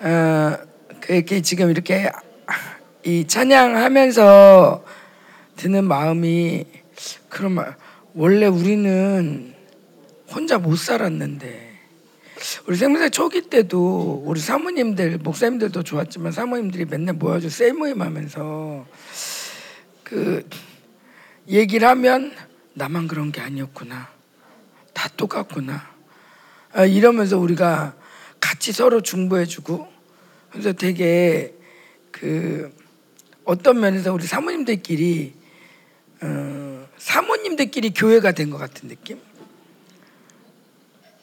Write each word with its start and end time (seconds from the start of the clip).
어, 0.00 0.58
그렇게 1.00 1.42
지금 1.42 1.70
이렇게 1.70 2.10
이 3.04 3.26
찬양하면서 3.26 4.84
드는 5.56 5.84
마음이 5.84 6.64
그럼 7.28 7.58
원래 8.14 8.46
우리는 8.46 9.54
혼자 10.30 10.58
못 10.58 10.76
살았는데 10.76 11.68
우리 12.66 12.76
생명사 12.76 13.08
초기 13.08 13.42
때도 13.42 14.22
우리 14.24 14.40
사모님들 14.40 15.18
목사님들도 15.18 15.82
좋았지만 15.82 16.30
사모님들이 16.30 16.84
맨날 16.84 17.16
모여서 17.16 17.48
셀 17.48 17.74
모임 17.74 18.00
하면서 18.00 18.86
그 20.04 20.48
얘기를 21.48 21.88
하면 21.88 22.32
나만 22.74 23.08
그런 23.08 23.32
게 23.32 23.40
아니었구나. 23.40 24.08
다 24.92 25.08
똑같구나. 25.16 25.82
아, 26.72 26.84
이러면서 26.84 27.38
우리가 27.38 27.94
같이 28.40 28.72
서로 28.72 29.00
중보해주고 29.00 29.88
그래서 30.50 30.72
되게 30.72 31.54
그 32.10 32.72
어떤 33.44 33.80
면에서 33.80 34.12
우리 34.12 34.26
사모님들끼리 34.26 35.34
어, 36.22 36.86
사모님들끼리 36.98 37.90
교회가 37.94 38.32
된 38.32 38.50
것 38.50 38.58
같은 38.58 38.88
느낌. 38.88 39.20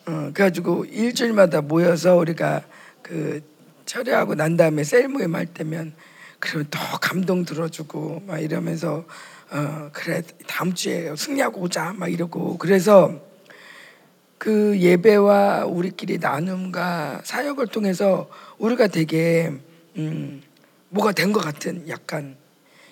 어, 0.07 0.31
그래가지고 0.33 0.85
일주일마다 0.85 1.61
모여서 1.61 2.15
우리가 2.15 2.63
그 3.01 3.41
철회하고 3.85 4.35
난 4.35 4.55
다음에 4.57 4.83
셀 4.83 5.07
모임 5.07 5.35
할 5.35 5.45
때면 5.45 5.93
그러면 6.39 6.67
더 6.69 6.79
감동 6.99 7.45
들어주고 7.45 8.23
막 8.25 8.39
이러면서 8.39 9.05
어 9.51 9.89
그래 9.93 10.21
다음 10.47 10.73
주에 10.73 11.15
승리하고 11.15 11.61
오자 11.61 11.93
막 11.93 12.11
이러고 12.11 12.57
그래서 12.57 13.19
그 14.37 14.77
예배와 14.79 15.65
우리끼리 15.65 16.17
나눔과 16.17 17.21
사역을 17.23 17.67
통해서 17.67 18.29
우리가 18.57 18.87
되게 18.87 19.51
음 19.97 20.41
뭐가 20.89 21.11
된 21.13 21.31
것 21.31 21.39
같은 21.39 21.87
약간 21.89 22.35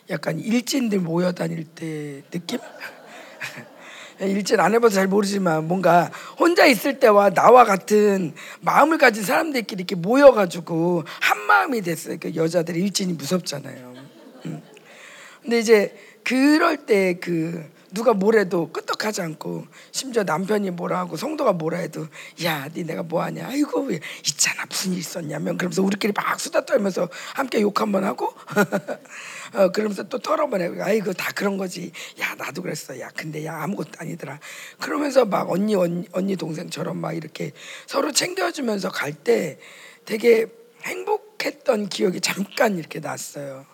약간 0.10 0.40
일진들 0.40 1.00
모여 1.00 1.32
다닐 1.32 1.64
때 1.64 2.24
느낌? 2.32 2.60
일진 4.20 4.60
안 4.60 4.74
해봐서 4.74 4.96
잘 4.96 5.08
모르지만 5.08 5.68
뭔가 5.68 6.12
혼자 6.40 6.66
있을 6.66 7.00
때와 7.00 7.32
나와 7.32 7.66
같은 7.66 8.34
마음을 8.62 8.98
가진 8.98 9.24
사람들끼리 9.24 9.82
이렇게 9.82 9.96
모여가지고 9.96 11.04
한 11.06 11.40
마음이 11.46 11.82
됐어요. 11.82 12.18
그 12.20 12.36
여자들 12.36 12.76
일진이 12.78 13.14
무섭잖아요. 13.14 13.94
음. 14.46 14.62
근데 15.42 15.60
이제 15.60 15.98
그럴 16.24 16.78
때 16.86 17.16
그 17.20 17.66
누가 17.94 18.14
뭐래도 18.14 18.72
끄떡하지 18.72 19.22
않고 19.22 19.68
심지어 19.92 20.24
남편이 20.24 20.72
뭐라 20.72 20.98
하고 21.00 21.16
성도가 21.16 21.54
뭐라 21.54 21.78
해도 21.78 22.08
야, 22.44 22.68
네 22.74 22.82
내가 22.84 23.04
뭐 23.04 23.22
하냐? 23.22 23.48
아이고 23.48 23.82
왜 23.82 24.00
있잖아 24.26 24.66
무슨 24.68 24.94
일 24.94 25.00
있었냐면 25.00 25.58
그러면서 25.58 25.84
우리끼리 25.84 26.12
막 26.14 26.40
수다 26.40 26.66
떨면서 26.66 27.08
함께 27.36 27.62
욕 27.62 27.80
한 27.80 27.92
번 27.92 28.04
하고 28.04 28.34
어, 29.54 29.70
그러면서 29.72 30.02
또 30.04 30.18
털어버려. 30.18 30.84
아이고 30.84 31.14
다 31.14 31.32
그런 31.36 31.58
거지. 31.58 31.92
야 32.20 32.34
나도 32.36 32.64
그랬어. 32.64 33.00
야 33.00 33.10
근데 33.16 33.46
야 33.46 33.62
아무것도 33.62 33.92
아니더라. 34.00 34.40
그러면서 34.80 35.26
막 35.26 35.52
언니 35.52 35.76
언니, 35.76 36.08
언니 36.12 36.36
동생처럼 36.36 36.98
막 36.98 37.14
이렇게 37.14 37.52
서로 37.86 38.12
챙겨주면서 38.12 38.90
갈 38.90 39.14
때 39.14 39.60
되게 40.06 40.48
행복했던 40.82 41.90
기억이 41.90 42.20
잠깐 42.20 42.80
이렇게 42.80 43.00
났어요. 43.00 43.66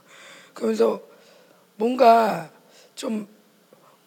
그러면서 0.53 1.01
뭔가 1.77 2.51
좀 2.95 3.27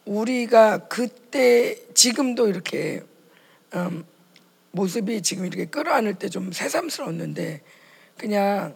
우리가 0.05 0.89
그때 0.89 1.77
지금도 1.95 2.48
이렇게 2.48 3.03
음, 3.75 4.05
모습이 4.72 5.22
지금 5.22 5.47
이렇게 5.47 5.67
끌어안을 5.67 6.14
때 6.14 6.28
좀 6.28 6.53
새삼스러웠는데 6.53 7.62
그냥 8.17 8.75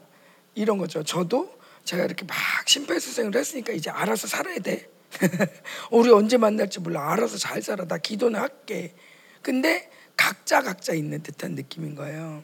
이런 0.54 0.78
거죠. 0.78 1.02
저도 1.02 1.56
제가 1.84 2.04
이렇게 2.04 2.24
막 2.24 2.36
심폐소생을 2.66 3.34
했으니까 3.36 3.72
이제 3.72 3.90
알아서 3.90 4.26
살아야 4.26 4.58
돼. 4.58 4.88
우리 5.90 6.10
언제 6.10 6.36
만날지 6.36 6.80
몰라. 6.80 7.12
알아서 7.12 7.38
잘 7.38 7.62
살아. 7.62 7.86
나 7.86 7.98
기도는 7.98 8.40
할게. 8.40 8.94
근데 9.42 9.90
각자 10.16 10.62
각자 10.62 10.92
있는 10.94 11.22
듯한 11.22 11.52
느낌인 11.54 11.94
거예요. 11.94 12.42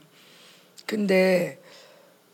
근데 0.86 1.60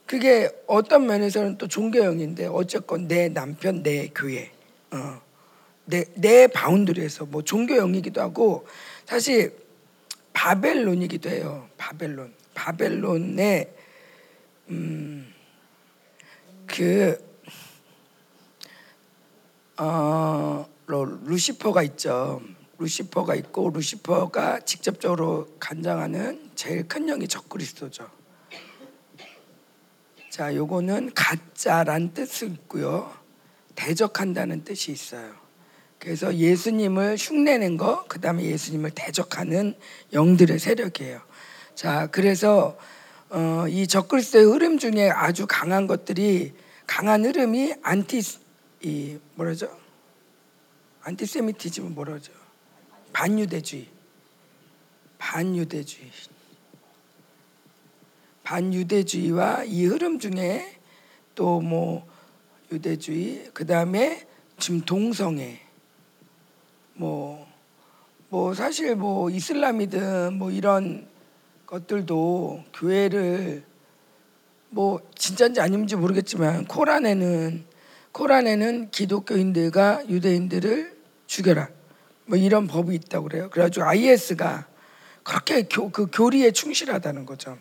그게 0.06 0.50
어떤 0.66 1.06
면에서는 1.06 1.58
또 1.58 1.68
종교영인데 1.68 2.46
어쨌건 2.46 3.08
내 3.08 3.28
남편, 3.28 3.82
내 3.82 4.08
교회, 4.08 4.50
어, 4.90 5.20
내, 5.88 6.04
내 6.14 6.46
boundary에서 6.46 7.24
뭐 7.24 7.42
종교영이기도 7.42 8.20
하고 8.20 8.66
사실 9.06 9.56
바벨론이기도 10.34 11.30
해요. 11.30 11.68
바벨론. 11.78 12.34
바벨론의 12.54 13.74
음, 14.68 15.32
그 16.66 17.16
어, 19.78 20.68
루시퍼가 20.86 21.82
있죠. 21.84 22.42
루시퍼가 22.78 23.34
있고 23.36 23.70
루시퍼가 23.70 24.60
직접적으로 24.60 25.48
관장하는 25.58 26.50
제일 26.54 26.86
큰 26.86 27.06
영이 27.06 27.26
적그리스도죠. 27.28 28.10
자, 30.30 30.54
요거는 30.54 31.14
가짜란 31.14 32.12
뜻이 32.12 32.46
있고요. 32.46 33.10
대적한다는 33.74 34.64
뜻이 34.64 34.92
있어요. 34.92 35.47
그래서 35.98 36.34
예수님을 36.34 37.16
흉내낸 37.18 37.76
거, 37.76 38.04
그 38.06 38.20
다음에 38.20 38.44
예수님을 38.44 38.92
대적하는 38.94 39.74
영들의 40.12 40.58
세력이에요. 40.58 41.20
자, 41.74 42.06
그래서 42.10 42.78
어, 43.30 43.66
이 43.68 43.86
적그리스도의 43.86 44.44
흐름 44.44 44.78
중에 44.78 45.10
아주 45.10 45.46
강한 45.46 45.86
것들이 45.86 46.54
강한 46.86 47.24
흐름이 47.24 47.74
안티 47.82 48.22
이 48.82 49.18
뭐라죠? 49.34 49.76
안티세미티즘은 51.02 51.94
뭐라죠? 51.94 52.32
반유대주의. 53.12 53.88
반유대주의. 55.18 56.10
반유대주의와 58.44 59.64
이 59.64 59.84
흐름 59.84 60.18
중에 60.18 60.78
또 61.34 61.60
뭐 61.60 62.08
유대주의 62.72 63.50
그 63.54 63.66
다음에 63.66 64.26
지금 64.58 64.80
동성애 64.82 65.60
뭐뭐 66.98 67.46
뭐 68.28 68.54
사실 68.54 68.94
뭐 68.94 69.30
이슬람이든 69.30 70.34
뭐 70.34 70.50
이런 70.50 71.06
것들도 71.66 72.64
교회를 72.74 73.64
뭐 74.70 75.00
진짜인지 75.14 75.60
아닌지 75.60 75.96
모르겠지만 75.96 76.66
코란에는 76.66 77.64
코란에는 78.12 78.90
기독교인들과 78.90 80.08
유대인들을 80.08 80.96
죽여라 81.26 81.68
뭐 82.26 82.36
이런 82.36 82.66
법이 82.66 82.94
있다고 82.94 83.28
그래요. 83.28 83.48
그래가지고 83.50 83.86
IS가 83.86 84.66
그렇게 85.22 85.62
교, 85.62 85.90
그 85.90 86.06
교리에 86.10 86.50
충실하다는 86.50 87.26
거죠. 87.26 87.58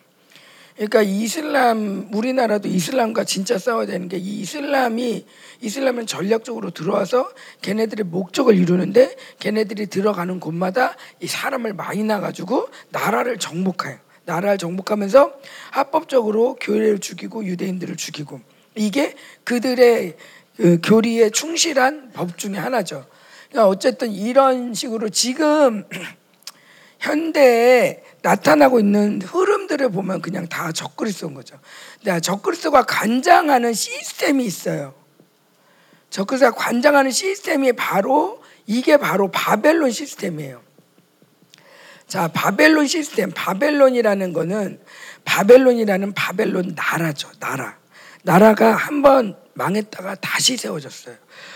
그러니까 0.77 1.01
이슬람 1.01 2.07
우리나라도 2.13 2.67
이슬람과 2.69 3.23
진짜 3.23 3.57
싸워야 3.57 3.87
되는 3.87 4.07
게 4.07 4.17
이 4.17 4.41
이슬람이 4.41 5.25
이슬람은 5.61 6.05
전략적으로 6.05 6.71
들어와서 6.71 7.31
걔네들의 7.61 8.05
목적을 8.05 8.55
이루는데 8.57 9.15
걔네들이 9.39 9.87
들어가는 9.87 10.39
곳마다 10.39 10.95
이 11.19 11.27
사람을 11.27 11.73
많이 11.73 12.03
나가지고 12.03 12.67
나라를 12.89 13.37
정복해요. 13.37 13.97
나라를 14.25 14.57
정복하면서 14.57 15.33
합법적으로 15.71 16.55
교회를 16.59 16.99
죽이고 16.99 17.45
유대인들을 17.45 17.95
죽이고 17.95 18.41
이게 18.75 19.15
그들의 19.43 20.15
그 20.57 20.79
교리에 20.83 21.29
충실한 21.29 22.11
법 22.13 22.37
중에 22.37 22.55
하나죠. 22.55 23.05
그러니까 23.49 23.69
어쨌든 23.69 24.11
이런 24.11 24.73
식으로 24.73 25.09
지금 25.09 25.85
현대에 26.99 28.03
나타나고 28.21 28.79
있는 28.79 29.21
흐름들을 29.21 29.89
보면 29.89 30.21
그냥 30.21 30.47
다 30.47 30.71
적그리스도인 30.71 31.33
거죠. 31.33 31.59
근데 32.03 32.19
적그리스도가 32.19 32.83
관장하는 32.83 33.73
시스템이 33.73 34.45
있어요. 34.45 34.93
적그리스도가 36.09 36.55
관장하는 36.55 37.11
시스템이 37.11 37.73
바로 37.73 38.41
이게 38.65 38.97
바로 38.97 39.29
바벨론 39.31 39.91
시스템이에요. 39.91 40.61
자, 42.07 42.29
바벨론 42.29 42.87
시스템, 42.87 43.31
바벨론이라는 43.31 44.33
거는 44.33 44.79
바벨론이라는 45.25 46.13
바벨론 46.13 46.73
나라죠. 46.75 47.29
나라. 47.39 47.77
나라가 48.23 48.73
한 48.75 49.01
번 49.01 49.37
망했다가 49.53 50.15
다시 50.15 50.55
세워졌어요. 50.55 51.15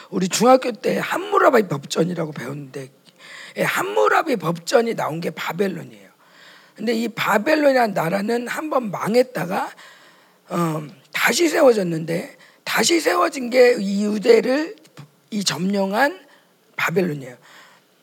우리 0.09 0.27
중학교 0.27 0.71
때 0.71 0.97
함무라비 0.97 1.67
법전이라고 1.67 2.31
배웠는데 2.31 2.91
예, 3.57 3.63
함무라비 3.63 4.37
법전이 4.37 4.95
나온 4.95 5.21
게 5.21 5.29
바벨론이에요. 5.29 6.00
근데 6.81 6.93
이 6.95 7.07
바벨론이라는 7.09 7.93
나라는 7.93 8.47
한번 8.47 8.89
망했다가 8.89 9.69
어, 10.49 10.87
다시 11.13 11.47
세워졌는데 11.47 12.35
다시 12.63 12.99
세워진 12.99 13.51
게 13.51 13.75
이 13.79 14.03
유대를 14.03 14.75
이 15.29 15.43
점령한 15.43 16.19
바벨론이에요. 16.75 17.37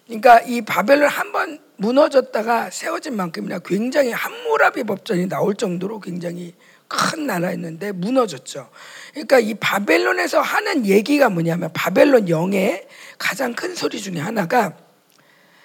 그러니까 0.07 0.41
이 0.43 0.61
바벨론 0.63 1.09
한 1.09 1.33
번 1.33 1.59
무너졌다가 1.77 2.71
세워진 2.71 3.17
만큼이나 3.17 3.59
굉장히 3.59 4.13
함무라비 4.13 4.85
법전이 4.85 5.29
나올 5.29 5.57
정도로 5.57 5.99
굉장히 5.99 6.55
큰 6.87 7.27
나라였는데 7.27 7.91
무너졌죠. 7.93 8.71
그러니까 9.11 9.41
이 9.41 9.55
바벨론에서 9.55 10.41
하는 10.41 10.87
얘기가 10.87 11.31
뭐냐면 11.31 11.71
바벨론 11.73 12.29
영의 12.29 12.87
가장 13.19 13.55
큰 13.55 13.75
소리 13.75 14.01
중에 14.01 14.21
하나가 14.21 14.77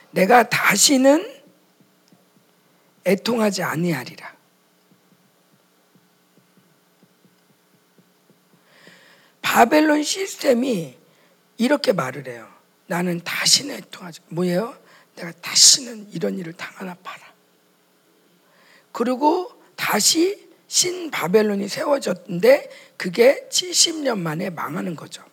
내가 0.09 0.49
다시는 0.49 1.42
애통하지 3.05 3.63
아니하리라. 3.63 4.33
바벨론 9.41 10.03
시스템이 10.03 10.97
이렇게 11.57 11.93
말을 11.93 12.27
해요. 12.27 12.47
나는 12.87 13.21
다시는 13.23 13.75
애통하지. 13.75 14.21
뭐예요? 14.29 14.75
내가 15.15 15.31
다시는 15.33 16.09
이런 16.11 16.37
일을 16.37 16.53
당하나 16.53 16.95
봐라. 16.95 17.33
그리고 18.91 19.51
다시 19.75 20.49
신 20.67 21.11
바벨론이 21.11 21.67
세워졌는데 21.67 22.69
그게 22.97 23.47
70년 23.49 24.17
만에 24.17 24.49
망하는 24.49 24.95
거죠. 24.95 25.23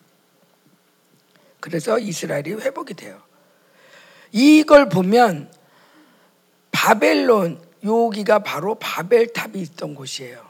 그래서 1.59 1.97
이스라엘이 1.97 2.53
회복이 2.53 2.93
돼요. 2.93 3.21
이걸 4.31 4.89
보면 4.89 5.51
바벨론 6.81 7.61
여기가 7.83 8.39
바로 8.39 8.73
바벨탑이 8.73 9.61
있던 9.61 9.93
곳이에요. 9.93 10.43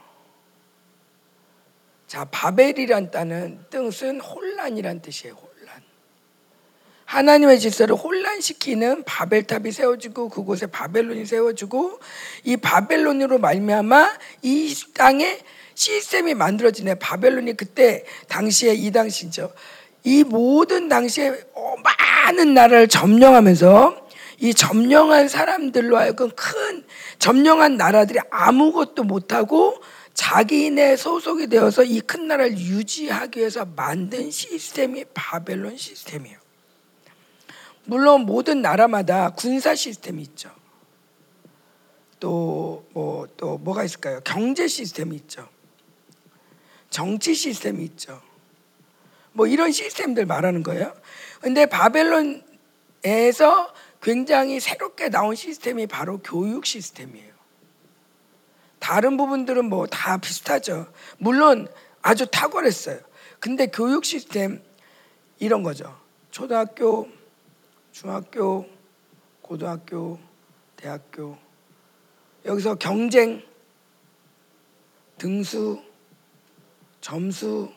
자, 2.08 2.24
바벨이란 2.32 3.12
단은 3.12 3.66
뜻은 3.70 4.22
혼란이란 4.22 5.02
뜻이에요. 5.02 5.34
혼란. 5.34 5.82
하나님의 7.04 7.60
질서를 7.60 7.96
혼란시키는 7.96 9.04
바벨탑이 9.04 9.74
세워지고 9.74 10.30
그곳에 10.30 10.68
바벨론이 10.68 11.26
세워지고 11.26 12.00
이 12.46 12.56
바벨론으로 12.56 13.38
말미암아 13.38 14.18
이 14.44 14.74
땅에 14.94 15.38
시스템이 15.76 16.34
만들어지네. 16.34 16.96
바벨론이 16.96 17.58
그때 17.58 18.06
당시에 18.30 18.74
이 18.74 18.90
당시죠. 18.92 19.52
이 20.06 20.24
모든 20.24 20.88
당시에 20.88 21.44
많은 21.84 22.54
나라를 22.54 22.88
점령하면서 22.88 24.11
이 24.42 24.54
점령한 24.54 25.28
사람들로 25.28 25.98
하여금 25.98 26.32
큰 26.32 26.84
점령한 27.20 27.78
나라들이 27.78 28.20
아무것도 28.32 29.04
못하고 29.04 29.82
자기네 30.16 30.98
소속이 30.98 31.48
되어서 31.48 31.84
이 31.84 32.02
큰 32.02 32.28
나라를 32.28 32.58
유지하기 32.58 33.40
위해서 33.40 33.66
만든 33.66 34.30
시스템이 34.32 35.06
바벨론 35.14 35.78
시스템이에요. 35.78 36.38
물론 37.86 38.22
모든 38.26 38.62
나라마다 38.62 39.30
군사 39.30 39.76
시스템이 39.76 40.22
있죠. 40.24 40.50
또 42.20 42.84
뭐 42.94 43.28
또 43.38 43.58
뭐, 43.58 43.74
가 43.74 43.84
있을까요? 43.84 44.22
경제 44.24 44.68
시스템이 44.68 45.16
있죠. 45.18 45.48
정치 46.90 47.34
시스템이 47.34 47.84
있죠. 47.86 48.22
뭐 49.34 49.48
이런 49.48 49.72
시스템들 49.72 50.26
말하는 50.26 50.62
거예요. 50.64 50.94
근데 51.40 51.66
바벨론에서 51.66 52.42
굉장히 54.02 54.60
새롭게 54.60 55.10
나온 55.10 55.36
시스템이 55.36 55.88
바로 55.88 56.18
교육 56.20 56.66
시스템이에요. 56.66 57.32
다른 58.80 59.16
부분들은 59.16 59.66
뭐 59.66 59.86
다 59.88 60.18
비슷하죠. 60.18 60.92
물론 61.20 61.68
아주 62.02 62.26
탁월했어요. 62.26 63.00
근데 63.40 63.68
교육 63.68 64.06
시스템 64.06 64.62
이런 65.40 65.62
거죠. 65.62 66.00
초등학교, 66.32 67.08
중학교, 67.92 68.68
고등학교, 69.42 70.20
대학교 70.76 71.38
여기서 72.46 72.76
경쟁, 72.76 73.44
등수, 75.18 75.80
점수 77.02 77.72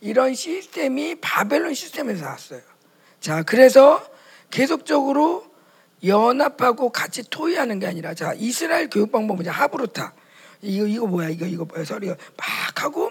이런 0.00 0.34
시스템이 0.34 1.16
바벨론 1.20 1.74
시스템에서 1.74 2.24
나왔어요. 2.24 2.62
자, 3.20 3.42
그래서 3.42 4.13
계속적으로 4.54 5.44
연합하고 6.06 6.90
같이 6.90 7.28
토의하는 7.28 7.80
게 7.80 7.88
아니라 7.88 8.14
자 8.14 8.34
이스라엘 8.34 8.88
교육 8.88 9.10
방법은 9.10 9.48
하브루타 9.48 10.14
이거 10.62 10.86
이거 10.86 11.06
뭐야 11.08 11.28
이거 11.30 11.44
이거 11.44 11.64
뭐야 11.64 11.84
소리가 11.84 12.14
막 12.36 12.82
하고 12.84 13.10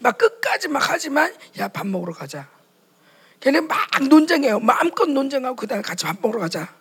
막 0.00 0.18
끝까지 0.18 0.66
막 0.66 0.90
하지만 0.90 1.32
야 1.60 1.68
밥 1.68 1.86
먹으러 1.86 2.12
가자. 2.12 2.50
걔네 3.38 3.60
막 3.60 3.78
논쟁해요. 4.08 4.58
마음껏 4.58 5.08
논쟁하고 5.08 5.54
그다음에 5.54 5.80
같이 5.82 6.04
밥 6.04 6.16
먹으러 6.20 6.40
가자. 6.40 6.74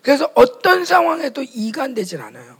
그래서 0.00 0.30
어떤 0.36 0.84
상황에도 0.84 1.42
이간되질 1.42 2.22
않아요. 2.22 2.56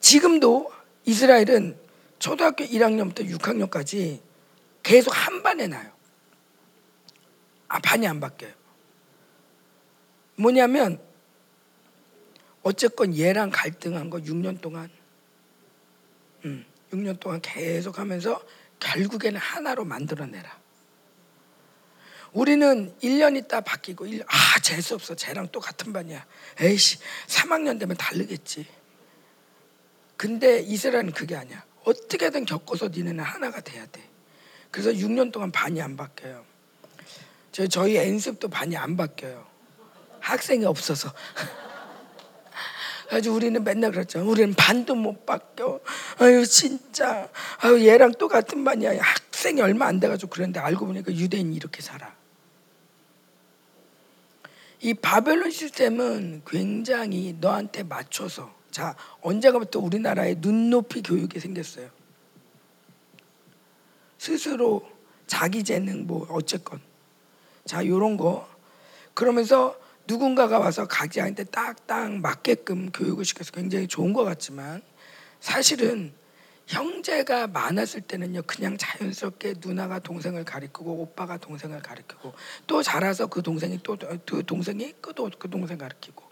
지금도 0.00 0.70
이스라엘은 1.06 1.78
초등학교 2.18 2.62
1학년부터 2.64 3.26
6학년까지 3.26 4.20
계속 4.82 5.10
한 5.12 5.42
반에 5.42 5.66
나요. 5.66 5.90
아, 7.68 7.78
반이 7.80 8.06
안 8.06 8.20
바뀌어요. 8.20 8.52
뭐냐면 10.36 11.00
어쨌건 12.62 13.16
얘랑 13.16 13.50
갈등한 13.50 14.10
거 14.10 14.18
6년 14.18 14.60
동안 14.60 14.90
음, 16.44 16.64
6년 16.92 17.18
동안 17.18 17.40
계속 17.40 17.98
하면서 17.98 18.42
결국에는 18.78 19.38
하나로 19.38 19.84
만들어내라. 19.84 20.66
우리는 22.32 22.94
1년 23.02 23.36
있다 23.36 23.62
바뀌고 23.62 24.06
1년, 24.06 24.24
아 24.28 24.58
재수 24.60 24.94
없어. 24.94 25.14
쟤랑 25.14 25.48
또 25.52 25.60
같은 25.60 25.92
반이야. 25.92 26.24
에이씨 26.60 26.98
3학년 27.28 27.80
되면 27.80 27.96
다르겠지. 27.96 28.66
근데 30.16 30.60
이스라엘은 30.60 31.12
그게 31.12 31.36
아니야. 31.36 31.64
어떻게든 31.84 32.44
겪어서 32.44 32.88
니네는 32.88 33.24
하나가 33.24 33.60
돼야 33.60 33.86
돼. 33.86 34.02
그래서 34.70 34.90
6년 34.90 35.32
동안 35.32 35.50
반이 35.50 35.80
안 35.80 35.96
바뀌어요. 35.96 36.44
저희 37.70 37.96
엔습도 37.96 38.48
반이 38.48 38.76
안 38.76 38.98
바뀌어요 38.98 39.46
학생이 40.26 40.64
없어서 40.64 41.12
아주 43.12 43.32
우리는 43.32 43.62
맨날 43.62 43.92
그랬죠. 43.92 44.28
우리는 44.28 44.52
반도 44.54 44.96
못 44.96 45.24
바뀌어. 45.24 45.80
아유 46.18 46.44
진짜. 46.44 47.28
아유 47.58 47.86
얘랑 47.86 48.12
또 48.18 48.26
같은 48.26 48.64
반이야. 48.64 49.00
학생이 49.00 49.60
얼마 49.60 49.86
안 49.86 50.00
돼가지고 50.00 50.30
그런데 50.30 50.58
알고 50.58 50.86
보니까 50.86 51.12
유대인이 51.12 51.54
이렇게 51.54 51.80
살아. 51.80 52.12
이 54.80 54.94
바벨론 54.94 55.50
시스템은 55.52 56.42
굉장히 56.44 57.36
너한테 57.40 57.84
맞춰서 57.84 58.52
자 58.72 58.96
언제가부터 59.20 59.78
우리나라에 59.78 60.36
눈높이 60.40 61.02
교육이 61.02 61.38
생겼어요. 61.38 61.88
스스로 64.18 64.84
자기 65.28 65.62
재능 65.62 66.08
뭐 66.08 66.26
어쨌건 66.30 66.80
자 67.64 67.86
요런 67.86 68.16
거 68.16 68.48
그러면서 69.14 69.85
누군가가 70.06 70.58
와서 70.58 70.86
각자한테 70.86 71.44
딱딱 71.44 72.12
맞게끔 72.20 72.90
교육을 72.92 73.24
시켜서 73.24 73.52
굉장히 73.52 73.86
좋은 73.88 74.12
것 74.12 74.24
같지만 74.24 74.82
사실은 75.40 76.12
형제가 76.66 77.46
많았을 77.46 78.00
때는요 78.00 78.42
그냥 78.42 78.76
자연스럽게 78.76 79.54
누나가 79.64 79.98
동생을 80.00 80.44
가리키고 80.44 81.00
오빠가 81.00 81.36
동생을 81.38 81.80
가리키고 81.80 82.34
또 82.66 82.82
자라서 82.82 83.26
그 83.28 83.42
동생이 83.42 83.78
또 83.82 83.96
그 84.26 84.44
동생이 84.44 84.94
그 85.00 85.12
동생 85.14 85.78
가리키고 85.78 86.24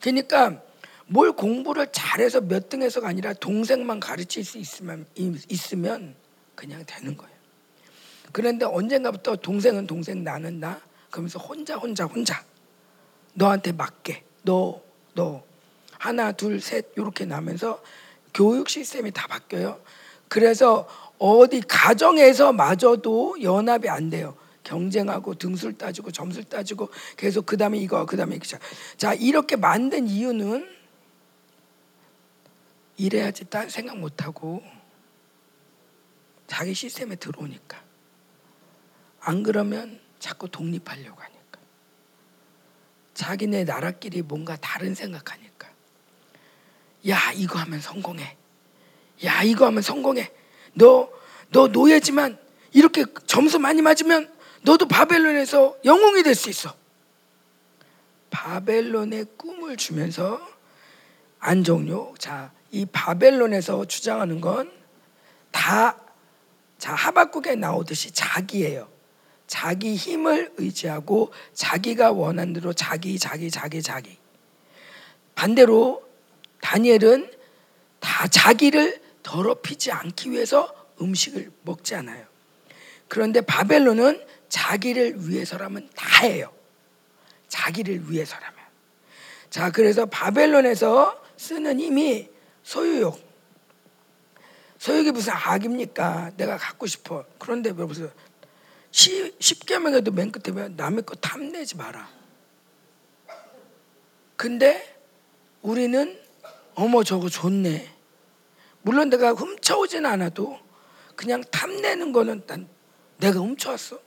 그러니까 0.00 0.62
뭘 1.06 1.32
공부를 1.32 1.88
잘해서 1.90 2.40
몇 2.40 2.68
등해서가 2.68 3.08
아니라 3.08 3.32
동생만 3.32 4.00
가르칠 4.00 4.44
수 4.44 4.58
있으면 4.58 5.06
있으면 5.16 6.14
그냥 6.54 6.84
되는 6.86 7.16
거예요. 7.16 7.34
그런데 8.32 8.64
언젠가부터 8.64 9.36
동생은 9.36 9.88
동생 9.88 10.22
나는 10.22 10.60
나 10.60 10.80
그러면서 11.10 11.38
혼자 11.40 11.74
혼자 11.76 12.04
혼자 12.04 12.44
너한테 13.34 13.72
맞게. 13.72 14.24
너 14.42 14.80
너. 15.14 15.42
하나 15.98 16.32
둘 16.32 16.60
셋 16.60 16.92
이렇게 16.96 17.24
나면서 17.26 17.82
교육 18.32 18.68
시스템이 18.68 19.10
다 19.10 19.26
바뀌어요. 19.26 19.80
그래서 20.28 20.88
어디 21.18 21.60
가정에서 21.60 22.52
마저도 22.52 23.42
연합이 23.42 23.88
안 23.88 24.08
돼요. 24.08 24.36
경쟁하고 24.64 25.34
등수를 25.34 25.76
따지고 25.76 26.10
점수를 26.10 26.44
따지고 26.44 26.90
계속 27.16 27.44
그 27.44 27.56
다음에 27.56 27.78
이거 27.78 28.06
그 28.06 28.16
다음에 28.16 28.36
이거. 28.36 28.58
자 28.96 29.14
이렇게 29.14 29.56
만든 29.56 30.06
이유는 30.08 30.68
이래야지 32.96 33.46
딴 33.50 33.68
생각 33.68 33.98
못하고 33.98 34.62
자기 36.46 36.72
시스템에 36.74 37.16
들어오니까. 37.16 37.82
안 39.20 39.42
그러면 39.42 40.00
자꾸 40.18 40.48
독립하려고 40.48 41.20
하니까 41.20 41.39
자기네 43.20 43.64
나라끼리 43.64 44.22
뭔가 44.22 44.56
다른 44.56 44.94
생각하니까 44.94 45.68
야 47.08 47.32
이거 47.34 47.58
하면 47.58 47.80
성공해 47.80 48.36
야 49.24 49.42
이거 49.42 49.66
하면 49.66 49.82
성공해 49.82 50.30
너 50.74 51.10
너 51.52 51.66
노예지만 51.66 52.38
이렇게 52.72 53.04
점수 53.26 53.58
많이 53.58 53.82
맞으면 53.82 54.32
너도 54.62 54.86
바벨론에서 54.86 55.76
영웅이 55.84 56.22
될 56.22 56.34
수 56.34 56.48
있어 56.48 56.74
바벨론의 58.30 59.26
꿈을 59.36 59.76
주면서 59.76 60.40
안정욕. 61.40 62.20
자, 62.20 62.52
이 62.70 62.86
바벨론에서 62.86 63.84
주장하는 63.86 64.40
건 64.40 64.70
다 65.50 65.98
자, 66.78 66.94
하박국에 66.94 67.56
나오듯이 67.56 68.12
자기예요. 68.12 68.88
자기 69.50 69.96
힘을 69.96 70.52
의지하고 70.58 71.32
자기가 71.54 72.12
원하는 72.12 72.52
대로 72.52 72.72
자기 72.72 73.18
자기 73.18 73.50
자기 73.50 73.82
자기. 73.82 74.16
반대로 75.34 76.08
다니엘은 76.60 77.32
다 77.98 78.28
자기를 78.28 79.02
더럽히지 79.24 79.90
않기 79.90 80.30
위해서 80.30 80.72
음식을 81.02 81.50
먹지 81.62 81.96
않아요. 81.96 82.24
그런데 83.08 83.40
바벨론은 83.40 84.24
자기를 84.48 85.28
위해서라면 85.28 85.90
다 85.96 86.28
해요. 86.28 86.52
자기를 87.48 88.08
위해서라면. 88.08 88.56
자, 89.50 89.72
그래서 89.72 90.06
바벨론에서 90.06 91.20
쓰는 91.36 91.80
힘이 91.80 92.28
소유욕. 92.62 93.20
소유욕이 94.78 95.10
무슨 95.10 95.32
악입니까? 95.32 96.34
내가 96.36 96.56
갖고 96.56 96.86
싶어. 96.86 97.24
그런데 97.40 97.70
왜무 97.70 97.92
슨 98.92 99.32
십계명에도 99.38 100.10
맨 100.10 100.32
끝에 100.32 100.54
왜 100.56 100.68
남의 100.68 101.04
거 101.04 101.14
탐내지 101.16 101.76
마라. 101.76 102.08
근데 104.36 104.98
우리는 105.62 106.18
어머 106.74 107.02
저거 107.04 107.28
좋네. 107.28 107.96
물론 108.82 109.10
내가 109.10 109.32
훔쳐오진 109.32 110.06
않아도 110.06 110.58
그냥 111.14 111.42
탐내는 111.50 112.12
거는 112.12 112.46
난 112.46 112.68
내가 113.18 113.38
훔쳐왔어. 113.40 114.00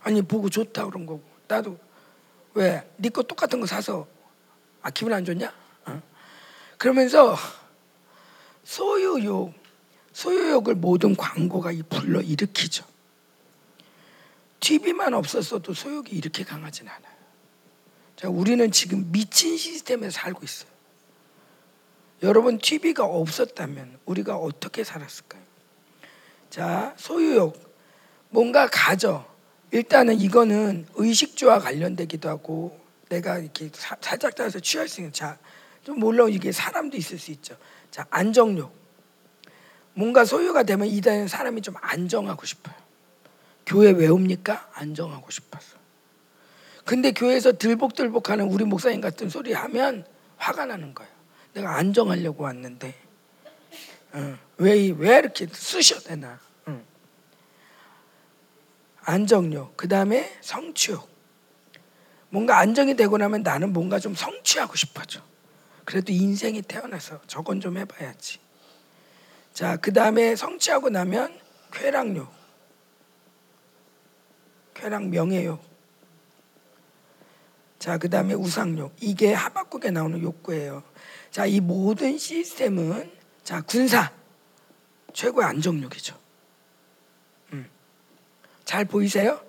아니 0.00 0.22
보고 0.22 0.48
좋다 0.48 0.86
그런 0.86 1.04
거고 1.06 1.22
나도 1.48 1.76
왜 2.54 2.82
네 2.98 3.10
거 3.10 3.22
똑같은 3.22 3.60
거 3.60 3.66
사서 3.66 4.06
아 4.80 4.90
기분 4.90 5.12
안 5.12 5.24
좋냐? 5.24 5.52
어? 5.86 6.02
그러면서 6.78 7.36
소유욕 8.64 9.52
소유욕을 10.12 10.76
모든 10.76 11.16
광고가 11.16 11.72
불러 11.88 12.20
일으키죠. 12.20 12.84
TV만 14.60 15.14
없었어도 15.14 15.74
소욕이 15.74 16.10
이렇게 16.10 16.44
강하진 16.44 16.88
않아요. 16.88 17.18
자, 18.16 18.28
우리는 18.28 18.70
지금 18.72 19.10
미친 19.12 19.56
시스템에 19.56 20.10
살고 20.10 20.40
있어요. 20.44 20.70
여러분 22.22 22.58
TV가 22.58 23.04
없었다면 23.04 23.98
우리가 24.04 24.36
어떻게 24.36 24.82
살았을까요? 24.82 25.42
자, 26.50 26.94
소유욕 26.96 27.56
뭔가 28.30 28.68
가져. 28.70 29.24
일단은 29.70 30.18
이거는 30.18 30.86
의식주와 30.94 31.60
관련되기도 31.60 32.28
하고 32.28 32.80
내가 33.08 33.38
이렇게 33.38 33.70
사, 33.72 33.96
살짝 34.00 34.34
따라서 34.34 34.58
취할 34.58 34.88
수 34.88 35.00
있는 35.00 35.12
자, 35.12 35.38
좀 35.84 35.98
물론 35.98 36.32
이게 36.32 36.50
사람도 36.50 36.96
있을 36.96 37.18
수 37.18 37.30
있죠. 37.30 37.56
자, 37.90 38.06
안정욕. 38.10 38.76
뭔가 39.94 40.24
소유가 40.24 40.62
되면 40.62 40.86
이다는 40.86 41.28
사람이 41.28 41.62
좀 41.62 41.74
안정하고 41.80 42.44
싶어요. 42.46 42.74
교회 43.68 43.90
왜 43.90 44.08
옵니까? 44.08 44.70
안정하고 44.72 45.30
싶어서. 45.30 45.76
근데 46.84 47.12
교회에서 47.12 47.52
들복들복하는 47.52 48.46
우리 48.46 48.64
목사님 48.64 49.02
같은 49.02 49.28
소리 49.28 49.52
하면 49.52 50.06
화가 50.38 50.64
나는 50.64 50.94
거예요. 50.94 51.12
내가 51.52 51.76
안정하려고 51.76 52.44
왔는데 52.44 52.94
어, 54.12 54.38
왜, 54.56 54.90
왜 54.96 55.18
이렇게 55.18 55.46
쑤셔 55.52 56.00
대나? 56.00 56.40
어. 56.64 56.82
안정욕, 59.02 59.76
그 59.76 59.86
다음에 59.86 60.38
성취욕. 60.40 61.06
뭔가 62.30 62.58
안정이 62.58 62.96
되고 62.96 63.18
나면 63.18 63.42
나는 63.42 63.74
뭔가 63.74 63.98
좀 63.98 64.14
성취하고 64.14 64.76
싶어져. 64.76 65.20
그래도 65.84 66.12
인생이 66.12 66.62
태어나서 66.62 67.20
저건 67.26 67.60
좀 67.60 67.76
해봐야지. 67.76 68.38
자, 69.52 69.76
그 69.76 69.92
다음에 69.92 70.36
성취하고 70.36 70.88
나면 70.88 71.38
쾌락욕. 71.70 72.37
쾌락 74.78 75.08
명예욕. 75.08 75.60
자, 77.78 77.98
그 77.98 78.08
다음에 78.08 78.34
우상욕. 78.34 78.94
이게 79.00 79.32
하박국에 79.32 79.90
나오는 79.90 80.20
욕구예요. 80.20 80.82
자, 81.30 81.46
이 81.46 81.60
모든 81.60 82.16
시스템은 82.16 83.10
자, 83.42 83.60
군사. 83.62 84.12
최고의 85.12 85.46
안정욕이죠. 85.46 86.16
음. 87.52 87.68
잘 88.64 88.84
보이세요? 88.84 89.40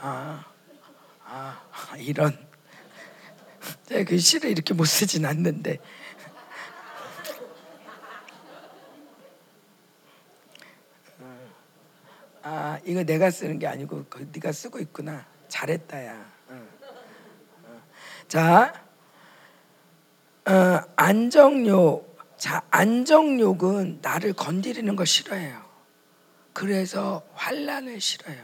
아, 0.00 0.44
아, 1.24 1.62
이런. 1.98 2.36
제가 3.86 4.04
그 4.08 4.18
시를 4.18 4.50
이렇게 4.50 4.74
못 4.74 4.84
쓰진 4.84 5.24
않는데. 5.24 5.78
아 12.42 12.80
이거 12.84 13.04
내가 13.04 13.30
쓰는 13.30 13.58
게 13.58 13.66
아니고 13.66 14.06
그 14.08 14.28
네가 14.32 14.52
쓰고 14.52 14.80
있구나. 14.80 15.26
잘했다야. 15.48 16.32
어. 16.48 16.68
어. 17.64 17.82
자, 18.26 18.84
어, 20.46 20.80
안정욕. 20.96 22.18
자, 22.36 22.62
안정욕은 22.70 24.00
나를 24.02 24.32
건드리는 24.32 24.96
거 24.96 25.04
싫어해요. 25.04 25.62
그래서 26.52 27.22
환란을 27.34 28.00
싫어요. 28.00 28.36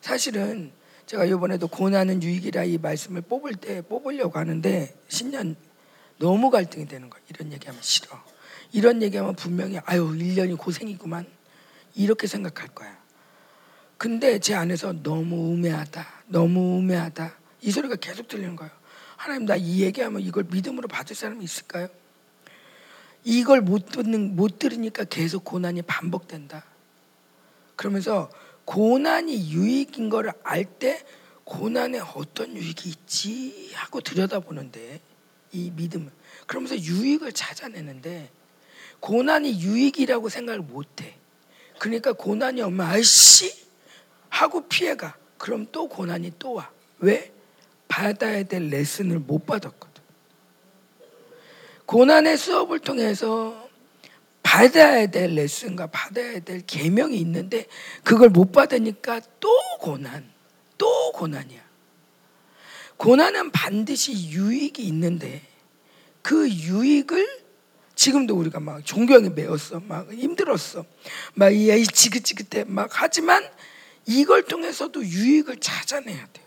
사실은 0.00 0.72
제가 1.04 1.24
이번에도 1.24 1.68
고난은 1.68 2.22
유익이라 2.22 2.64
이 2.64 2.78
말씀을 2.78 3.20
뽑을 3.22 3.54
때 3.56 3.82
뽑으려고 3.82 4.38
하는데 4.38 4.96
신년 5.08 5.56
너무 6.18 6.50
갈등이 6.50 6.86
되는 6.86 7.10
거. 7.10 7.18
이런 7.28 7.52
얘기하면 7.52 7.82
싫어. 7.82 8.18
이런 8.72 9.02
얘기하면 9.02 9.36
분명히 9.36 9.78
아유 9.84 10.08
1년이 10.08 10.56
고생이구만. 10.58 11.26
이렇게 11.94 12.26
생각할 12.26 12.68
거야. 12.68 13.05
근데 13.98 14.38
제 14.38 14.54
안에서 14.54 14.92
너무 15.02 15.52
우매하다. 15.52 16.06
너무 16.26 16.78
우매하다. 16.78 17.34
이 17.62 17.70
소리가 17.70 17.96
계속 17.96 18.28
들리는 18.28 18.54
거예요. 18.56 18.70
하나님 19.16 19.46
나 19.46 19.56
이 19.56 19.82
얘기하면 19.82 20.20
이걸 20.20 20.44
믿음으로 20.50 20.88
받을 20.88 21.16
사람이 21.16 21.42
있을까요? 21.42 21.88
이걸 23.24 23.60
못 23.62 23.86
듣는 23.86 24.36
못 24.36 24.58
들으니까 24.58 25.04
계속 25.04 25.44
고난이 25.44 25.82
반복된다. 25.82 26.64
그러면서 27.74 28.30
고난이 28.66 29.50
유익인 29.52 30.10
걸 30.10 30.32
알 30.44 30.64
때 30.78 31.02
고난에 31.44 32.00
어떤 32.16 32.56
유익이 32.56 32.88
있지 32.88 33.70
하고 33.74 34.00
들여다보는데 34.00 35.00
이 35.52 35.70
믿음 35.74 36.10
그러면서 36.46 36.76
유익을 36.76 37.32
찾아내는데 37.32 38.30
고난이 39.00 39.60
유익이라고 39.62 40.28
생각을 40.28 40.60
못해. 40.60 41.14
그러니까 41.78 42.12
고난이 42.12 42.62
오면 42.62 42.84
아이씨 42.86 43.65
하고 44.28 44.66
피해가. 44.68 45.16
그럼 45.38 45.66
또 45.72 45.88
고난이 45.88 46.32
또 46.38 46.54
와. 46.54 46.70
왜? 46.98 47.32
받아야 47.88 48.42
될 48.42 48.68
레슨을 48.68 49.18
못 49.20 49.46
받았거든. 49.46 50.02
고난의 51.86 52.36
수업을 52.36 52.80
통해서 52.80 53.68
받아야 54.42 55.06
될 55.06 55.34
레슨과 55.34 55.88
받아야 55.88 56.40
될 56.40 56.62
계명이 56.66 57.16
있는데 57.18 57.66
그걸 58.02 58.28
못 58.28 58.52
받으니까 58.52 59.20
또 59.40 59.48
고난, 59.80 60.28
또 60.78 61.12
고난이야. 61.12 61.60
고난은 62.96 63.50
반드시 63.50 64.30
유익이 64.30 64.82
있는데 64.84 65.42
그 66.22 66.48
유익을 66.48 67.44
지금도 67.94 68.36
우리가 68.36 68.60
막 68.60 68.84
존경에 68.84 69.28
매었어, 69.28 69.80
막 69.80 70.12
힘들었어, 70.12 70.84
막 71.34 71.52
이 71.52 71.84
지긋지긋해, 71.86 72.64
막 72.64 72.90
하지만 72.92 73.42
이걸 74.06 74.44
통해서도 74.44 75.04
유익을 75.04 75.58
찾아내야 75.58 76.26
돼요. 76.32 76.46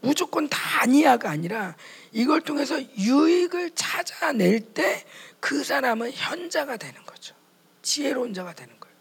무조건 0.00 0.48
다 0.48 0.82
아니야가 0.82 1.30
아니라 1.30 1.76
이걸 2.12 2.40
통해서 2.42 2.80
유익을 2.96 3.72
찾아낼 3.74 4.60
때 4.60 5.04
그 5.44 5.62
사람은 5.62 6.10
현자가 6.10 6.78
되는 6.78 7.04
거죠. 7.04 7.34
지혜로운 7.82 8.32
자가 8.32 8.54
되는 8.54 8.80
거예요. 8.80 8.96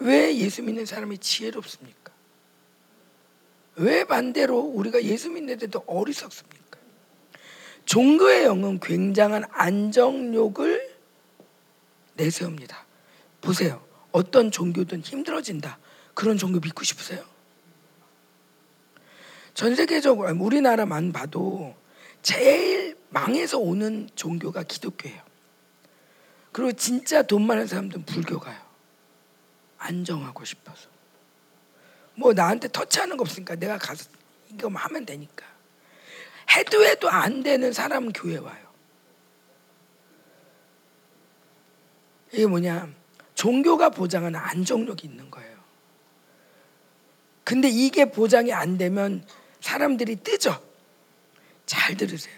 왜 0.00 0.36
예수 0.36 0.62
믿는 0.62 0.84
사람이 0.84 1.16
지혜롭습니까? 1.16 2.12
왜 3.76 4.04
반대로 4.04 4.58
우리가 4.58 5.02
예수 5.02 5.30
믿는데도 5.30 5.82
어리석습니까? 5.86 6.78
종교의 7.86 8.44
영은 8.44 8.80
굉장한 8.80 9.44
안정욕을 9.50 10.94
내세웁니다. 12.16 12.84
보세요. 13.40 13.82
어떤 14.12 14.50
종교든 14.50 15.00
힘들어진다. 15.00 15.78
그런 16.16 16.38
종교 16.38 16.58
믿고 16.58 16.82
싶으세요? 16.82 17.22
전 19.52 19.76
세계적으로 19.76 20.34
우리나라만 20.40 21.12
봐도 21.12 21.76
제일 22.22 22.96
망해서 23.10 23.58
오는 23.58 24.08
종교가 24.16 24.62
기독교예요. 24.62 25.22
그리고 26.52 26.72
진짜 26.72 27.22
돈 27.22 27.46
많은 27.46 27.66
사람들은 27.66 28.06
불교 28.06 28.40
가요. 28.40 28.58
안정하고 29.76 30.42
싶어서. 30.46 30.88
뭐 32.14 32.32
나한테 32.32 32.68
터치하는 32.68 33.18
거 33.18 33.22
없으니까 33.22 33.56
내가 33.56 33.76
가서 33.76 34.08
이거 34.50 34.68
하면 34.68 35.04
되니까. 35.04 35.44
해도 36.56 36.82
해도 36.82 37.10
안 37.10 37.42
되는 37.42 37.74
사람은 37.74 38.12
교회 38.14 38.38
와요. 38.38 38.66
이게 42.32 42.46
뭐냐? 42.46 42.88
종교가 43.34 43.90
보장하는 43.90 44.40
안정력이 44.40 45.06
있는 45.06 45.30
거예요. 45.30 45.55
근데 47.46 47.68
이게 47.68 48.06
보장이 48.06 48.52
안 48.52 48.76
되면 48.76 49.24
사람들이 49.60 50.16
뜨죠. 50.16 50.60
잘 51.64 51.96
들으세요. 51.96 52.34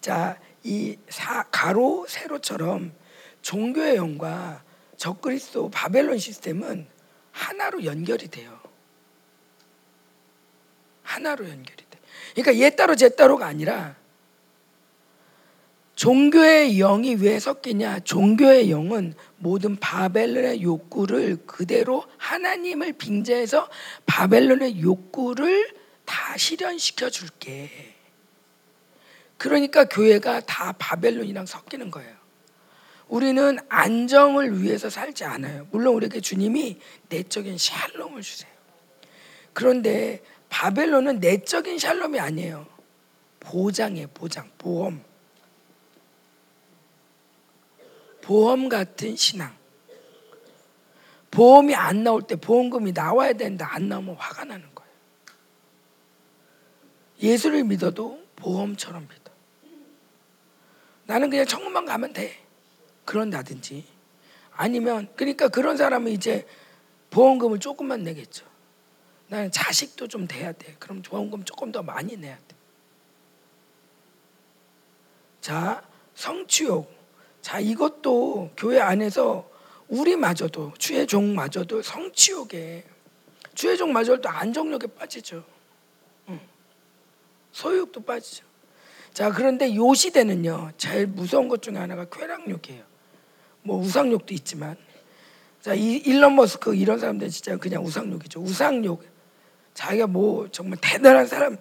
자, 0.00 0.40
이 0.64 0.96
사, 1.10 1.42
가로 1.50 2.06
세로처럼 2.08 2.94
종교의 3.42 3.96
영과 3.96 4.64
적그리스도 4.96 5.68
바벨론 5.68 6.16
시스템은 6.16 6.86
하나로 7.30 7.84
연결이 7.84 8.28
돼요. 8.28 8.58
하나로 11.02 11.46
연결이 11.50 11.84
돼. 11.90 11.98
그러니까 12.34 12.64
얘 12.64 12.70
따로 12.70 12.96
쟤 12.96 13.10
따로가 13.10 13.44
아니라 13.44 13.96
종교의 16.02 16.78
영이 16.78 17.14
왜 17.14 17.38
섞이냐? 17.38 18.00
종교의 18.00 18.72
영은 18.72 19.14
모든 19.36 19.76
바벨론의 19.76 20.60
욕구를 20.60 21.46
그대로 21.46 22.04
하나님을 22.16 22.94
빙자해서 22.94 23.70
바벨론의 24.04 24.82
욕구를 24.82 25.72
다 26.04 26.36
실현시켜 26.36 27.08
줄게. 27.08 27.70
그러니까 29.38 29.84
교회가 29.84 30.40
다 30.40 30.72
바벨론이랑 30.72 31.46
섞이는 31.46 31.92
거예요. 31.92 32.16
우리는 33.06 33.58
안정을 33.68 34.60
위해서 34.60 34.90
살지 34.90 35.22
않아요. 35.22 35.68
물론 35.70 35.94
우리에게 35.94 36.20
주님이 36.20 36.80
내적인 37.10 37.58
샬롬을 37.58 38.22
주세요. 38.22 38.50
그런데 39.52 40.20
바벨론은 40.48 41.20
내적인 41.20 41.78
샬롬이 41.78 42.18
아니에요. 42.18 42.66
보장이에요, 43.38 44.08
보장, 44.12 44.50
보험. 44.58 45.11
보험 48.22 48.68
같은 48.68 49.14
신앙. 49.16 49.54
보험이 51.30 51.74
안 51.74 52.04
나올 52.04 52.22
때 52.22 52.36
보험금이 52.36 52.92
나와야 52.92 53.32
되는데 53.32 53.64
안 53.64 53.88
나오면 53.88 54.16
화가 54.16 54.44
나는 54.44 54.68
거예요. 54.74 54.92
예수를 57.22 57.64
믿어도 57.64 58.22
보험처럼 58.36 59.08
믿어. 59.08 59.32
나는 61.06 61.30
그냥 61.30 61.46
천국만 61.46 61.84
가면 61.84 62.12
돼. 62.12 62.38
그런다든지. 63.04 63.84
아니면 64.52 65.08
그러니까 65.16 65.48
그런 65.48 65.76
사람은 65.76 66.12
이제 66.12 66.46
보험금을 67.10 67.58
조금만 67.58 68.02
내겠죠. 68.02 68.46
나는 69.28 69.50
자식도 69.50 70.08
좀 70.08 70.26
돼야 70.26 70.52
돼. 70.52 70.76
그럼 70.78 71.00
보험금 71.02 71.44
조금 71.44 71.72
더 71.72 71.82
많이 71.82 72.16
내야 72.16 72.36
돼. 72.36 72.56
자, 75.40 75.82
성취욕. 76.14 77.01
자, 77.42 77.60
이것도 77.60 78.52
교회 78.56 78.80
안에서 78.80 79.50
우리마저도 79.88 80.72
주의 80.78 81.06
종마저도 81.06 81.82
성취욕에 81.82 82.84
주의 83.54 83.76
종마저도 83.76 84.28
안정력에 84.28 84.86
빠지죠. 84.86 85.44
소유욕도 87.50 88.00
빠지죠. 88.00 88.46
자, 89.12 89.30
그런데 89.30 89.74
요 89.74 89.92
시대는요. 89.92 90.72
제일 90.78 91.06
무서운 91.06 91.48
것 91.48 91.60
중에 91.60 91.76
하나가 91.76 92.06
쾌락욕이에요. 92.06 92.82
뭐 93.62 93.78
우상욕도 93.78 94.32
있지만 94.34 94.76
자, 95.60 95.74
이 95.74 95.96
일론 95.96 96.34
머스크 96.34 96.74
이런 96.74 96.98
사람들 96.98 97.28
진짜 97.28 97.56
그냥 97.56 97.84
우상욕이죠. 97.84 98.40
우상욕. 98.40 99.04
자기가 99.74 100.06
뭐 100.06 100.48
정말 100.50 100.78
대단한 100.80 101.26
사람 101.26 101.56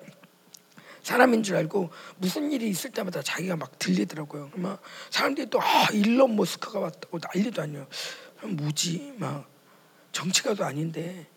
사람인 1.03 1.43
줄 1.43 1.55
알고 1.55 1.89
무슨 2.17 2.51
일이 2.51 2.69
있을 2.69 2.91
때마다 2.91 3.21
자기가 3.21 3.55
막 3.55 3.77
들리더라고요. 3.79 4.51
막 4.55 4.81
사람들이 5.09 5.49
또 5.49 5.61
아, 5.61 5.87
일론 5.93 6.35
머스크가 6.35 6.79
왔다고 6.79 7.19
난리도 7.21 7.61
아니에요. 7.61 7.87
뭐지? 8.43 9.13
막 9.17 9.49
정치가도 10.11 10.63
아닌데. 10.63 11.27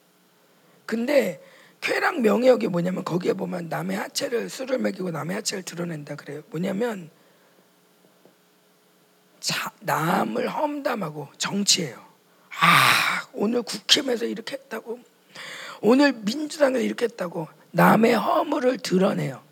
근데 0.87 1.42
쾌락 1.81 2.20
명예욕이 2.20 2.68
뭐냐면 2.68 3.05
거기에 3.05 3.35
보면 3.35 3.68
남의 3.68 3.96
하체를 3.96 4.48
술을 4.48 4.79
먹이고 4.79 5.11
남의 5.11 5.37
하체를 5.37 5.62
드러낸다 5.64 6.16
그래요. 6.16 6.42
뭐냐면 6.50 7.11
자, 9.40 9.70
남을 9.81 10.48
험담하고 10.48 11.29
정치해요. 11.37 12.03
아 12.61 13.27
오늘 13.33 13.62
국힘에서 13.62 14.24
이렇게 14.24 14.57
했다고 14.57 15.00
오늘 15.83 16.12
민주당에서 16.12 16.83
이렇게 16.83 17.05
했다고 17.05 17.48
남의 17.72 18.14
허물을 18.14 18.79
드러내요. 18.79 19.42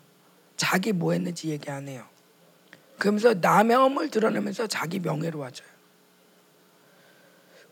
자기 0.63 0.93
뭐 0.93 1.11
했는지 1.11 1.49
얘기 1.49 1.69
안 1.69 1.89
해요. 1.89 2.07
그러면서 2.97 3.33
남의 3.33 3.75
허물 3.75 4.09
드러내면서 4.09 4.65
자기 4.67 4.97
명예로워져요. 4.99 5.67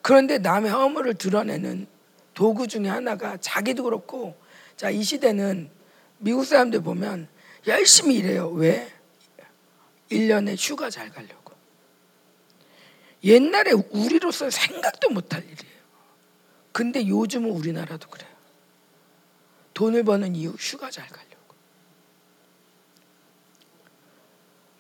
그런데 0.02 0.40
남의 0.40 0.72
허물을 0.72 1.14
드러내는 1.14 1.88
도구 2.34 2.68
중에 2.68 2.90
하나가 2.90 3.38
자기도 3.38 3.84
그렇고 3.84 4.36
자, 4.76 4.90
이 4.90 5.04
시대는 5.04 5.70
미국 6.18 6.44
사람들 6.44 6.82
보면 6.82 7.30
열심히 7.66 8.16
일해요. 8.16 8.50
왜? 8.50 8.92
1년에 10.12 10.58
휴가 10.58 10.90
잘 10.90 11.10
가려고. 11.10 11.54
옛날에 13.24 13.72
우리로서 13.72 14.50
생각도 14.50 15.12
못할 15.12 15.44
일이에요. 15.44 15.82
근데 16.74 17.08
요즘은 17.08 17.52
우리나라도 17.52 18.10
그래요. 18.10 18.30
돈을 19.74 20.04
버는 20.04 20.36
이유 20.36 20.50
휴가 20.60 20.92
잘 20.92 21.08
가려고. 21.08 21.31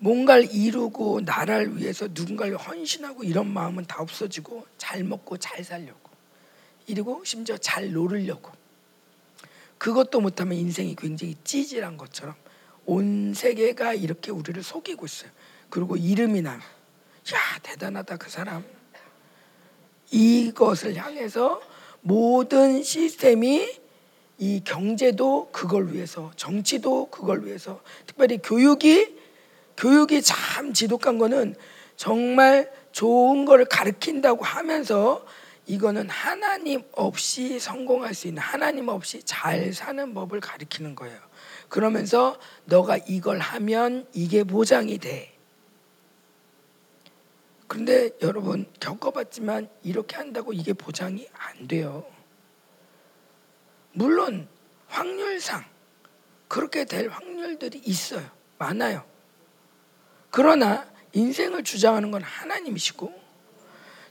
뭔가를 0.01 0.51
이루고 0.51 1.21
나라를 1.21 1.77
위해서 1.77 2.07
누군가를 2.11 2.57
헌신하고 2.57 3.23
이런 3.23 3.47
마음은 3.47 3.85
다 3.85 4.01
없어지고 4.01 4.65
잘 4.79 5.03
먹고 5.03 5.37
잘 5.37 5.63
살려고. 5.63 6.09
이리고 6.87 7.23
심지어 7.23 7.55
잘 7.57 7.91
놀으려고. 7.91 8.51
그것도 9.77 10.19
못하면 10.19 10.57
인생이 10.57 10.95
굉장히 10.95 11.35
찌질한 11.43 11.97
것처럼 11.97 12.33
온 12.87 13.35
세계가 13.35 13.93
이렇게 13.93 14.31
우리를 14.31 14.61
속이고 14.63 15.05
있어요. 15.05 15.29
그리고 15.69 15.95
이름이 15.95 16.41
나. 16.41 16.53
야 16.53 17.59
대단하다 17.61 18.17
그 18.17 18.31
사람. 18.31 18.65
이것을 20.09 20.95
향해서 20.95 21.61
모든 22.01 22.81
시스템이 22.81 23.79
이 24.39 24.61
경제도 24.63 25.49
그걸 25.51 25.93
위해서, 25.93 26.31
정치도 26.35 27.11
그걸 27.11 27.45
위해서, 27.45 27.79
특별히 28.07 28.39
교육이 28.39 29.20
교육이 29.81 30.21
참 30.21 30.73
지독한 30.73 31.17
거는 31.17 31.55
정말 31.95 32.71
좋은 32.91 33.45
걸 33.45 33.65
가르친다고 33.65 34.45
하면서 34.45 35.25
이거는 35.65 36.07
하나님 36.07 36.83
없이 36.91 37.59
성공할 37.59 38.13
수 38.13 38.27
있는 38.27 38.43
하나님 38.43 38.89
없이 38.89 39.23
잘 39.23 39.73
사는 39.73 40.13
법을 40.13 40.39
가리키는 40.39 40.93
거예요. 40.93 41.17
그러면서 41.67 42.39
너가 42.65 42.97
이걸 43.07 43.39
하면 43.39 44.05
이게 44.13 44.43
보장이 44.43 44.99
돼. 44.99 45.35
그런데 47.65 48.11
여러분 48.21 48.67
겪어봤지만 48.79 49.67
이렇게 49.81 50.15
한다고 50.15 50.53
이게 50.53 50.73
보장이 50.73 51.27
안 51.33 51.67
돼요. 51.67 52.05
물론 53.93 54.47
확률상 54.89 55.65
그렇게 56.47 56.85
될 56.85 57.09
확률들이 57.09 57.81
있어요. 57.83 58.29
많아요. 58.59 59.10
그러나 60.31 60.85
인생을 61.13 61.63
주장하는 61.63 62.09
건 62.09 62.23
하나님이시고 62.23 63.13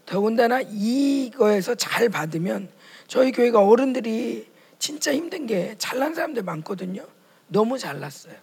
더군다나 0.06 0.60
이거에서 0.60 1.74
잘 1.74 2.08
받으면 2.08 2.68
저희 3.06 3.32
교회가 3.32 3.64
어른들이 3.66 4.48
진짜 4.78 5.12
힘든 5.12 5.46
게 5.46 5.74
잘난 5.78 6.14
사람들 6.14 6.42
많거든요. 6.42 7.06
너무 7.48 7.78
잘났어요. 7.78 8.34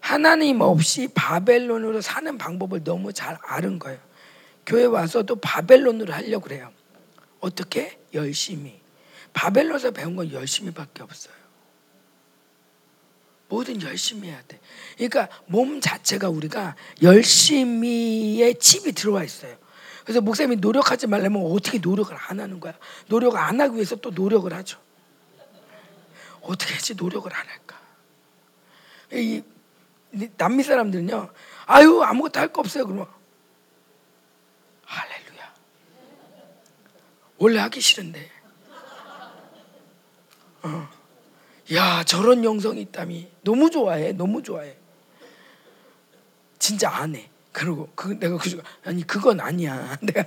하나님 0.00 0.60
없이 0.60 1.08
바벨론으로 1.14 2.00
사는 2.00 2.38
방법을 2.38 2.84
너무 2.84 3.12
잘 3.12 3.36
아는 3.42 3.78
거예요. 3.78 3.98
교회 4.64 4.84
와서도 4.84 5.36
바벨론으로 5.36 6.12
하려고 6.12 6.44
그래요. 6.44 6.72
어떻게? 7.40 7.98
열심히. 8.14 8.80
바벨론에서 9.32 9.90
배운 9.90 10.16
건 10.16 10.30
열심히밖에 10.32 11.02
없어요. 11.02 11.34
뭐든 13.48 13.82
열심히 13.82 14.28
해야 14.28 14.42
돼. 14.48 14.58
그러니까 14.96 15.28
몸 15.46 15.80
자체가 15.80 16.28
우리가 16.28 16.74
열심히의 17.02 18.58
칩이 18.58 18.92
들어와 18.92 19.22
있어요. 19.24 19.56
그래서 20.04 20.20
목사님이 20.20 20.56
노력하지 20.56 21.06
말려면 21.06 21.42
어떻게 21.50 21.78
노력을 21.78 22.16
안 22.16 22.40
하는 22.40 22.60
거야? 22.60 22.74
노력을 23.08 23.38
안 23.38 23.60
하기 23.60 23.74
위해서 23.74 23.96
또 23.96 24.10
노력을 24.10 24.52
하죠. 24.52 24.78
어떻게 26.42 26.74
해지 26.74 26.94
노력을 26.94 27.32
안 27.34 27.46
할까? 27.46 27.80
이 29.12 29.42
남미 30.36 30.62
사람들은요, 30.62 31.30
아유 31.66 32.02
아무것도 32.02 32.38
할 32.40 32.48
거 32.52 32.60
없어요. 32.60 32.84
그러면 32.84 33.06
할렐루야. 34.84 35.54
원래 37.38 37.58
하기 37.60 37.80
싫은데 37.80 38.30
어. 40.62 40.95
야 41.72 42.04
저런 42.04 42.44
영성이 42.44 42.82
있다니 42.82 43.30
너무 43.42 43.70
좋아해 43.70 44.12
너무 44.12 44.42
좋아해 44.42 44.76
진짜 46.58 46.90
안 46.90 47.14
해. 47.14 47.28
그리고 47.52 47.88
그 47.94 48.18
내가 48.18 48.36
그 48.38 48.62
아니 48.84 49.06
그건 49.06 49.40
아니야. 49.40 49.96
내가 50.02 50.24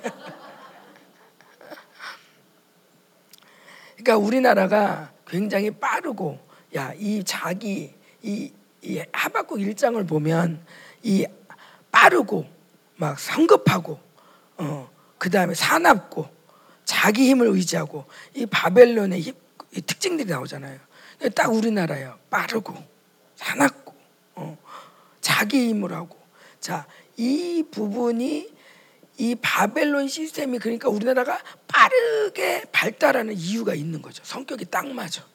그러니까 3.96 4.18
우리나라가 4.18 5.12
굉장히 5.28 5.72
빠르고 5.72 6.40
야 6.76 6.94
이 6.98 7.24
자기 7.24 7.94
이, 8.22 8.52
이 8.82 9.04
하박국 9.12 9.62
일장을 9.62 10.04
보면 10.06 10.64
이 11.04 11.26
빠르고 11.92 12.46
막 12.96 13.20
성급하고 13.20 14.00
어 14.58 14.90
그다음에 15.18 15.54
사납고 15.54 16.28
자기 16.86 17.30
힘을 17.30 17.48
의지하고 17.48 18.06
이 18.34 18.46
바벨론의 18.46 19.22
힘, 19.22 19.34
이 19.76 19.82
특징들이 19.82 20.30
나오잖아요. 20.30 20.80
딱 21.36 21.52
우리나라예요. 21.52 22.18
빠르고 22.30 22.76
사납고 23.36 23.94
어, 24.36 24.58
자기 25.22 25.70
힘을 25.70 25.94
하고 25.94 26.18
자, 26.60 26.86
이 27.18 27.64
부분이 27.72 28.50
이 29.18 29.36
바벨론 29.36 30.08
시스템이 30.08 30.60
그러니까 30.60 30.90
우리나라가 30.90 31.42
빠르게 31.68 32.64
발달하는 32.72 33.34
이유가 33.34 33.76
있는 33.76 34.02
거죠. 34.02 34.24
성격이 34.24 34.66
딱 34.66 34.88
맞아. 34.88 35.26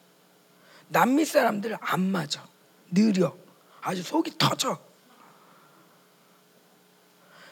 남미 0.87 1.25
사람들 1.25 1.77
안 1.79 2.01
맞아. 2.01 2.47
느려. 2.91 3.35
아주 3.81 4.01
속이 4.01 4.37
터져. 4.39 4.79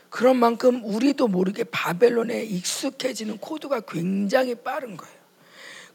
그런 0.10 0.38
만큼 0.38 0.84
우리도 0.84 1.28
모르게 1.28 1.64
바벨론에 1.64 2.44
익숙해지는 2.44 3.38
코드가 3.38 3.82
굉장히 3.82 4.56
빠른 4.56 4.98
거예요. 4.98 5.23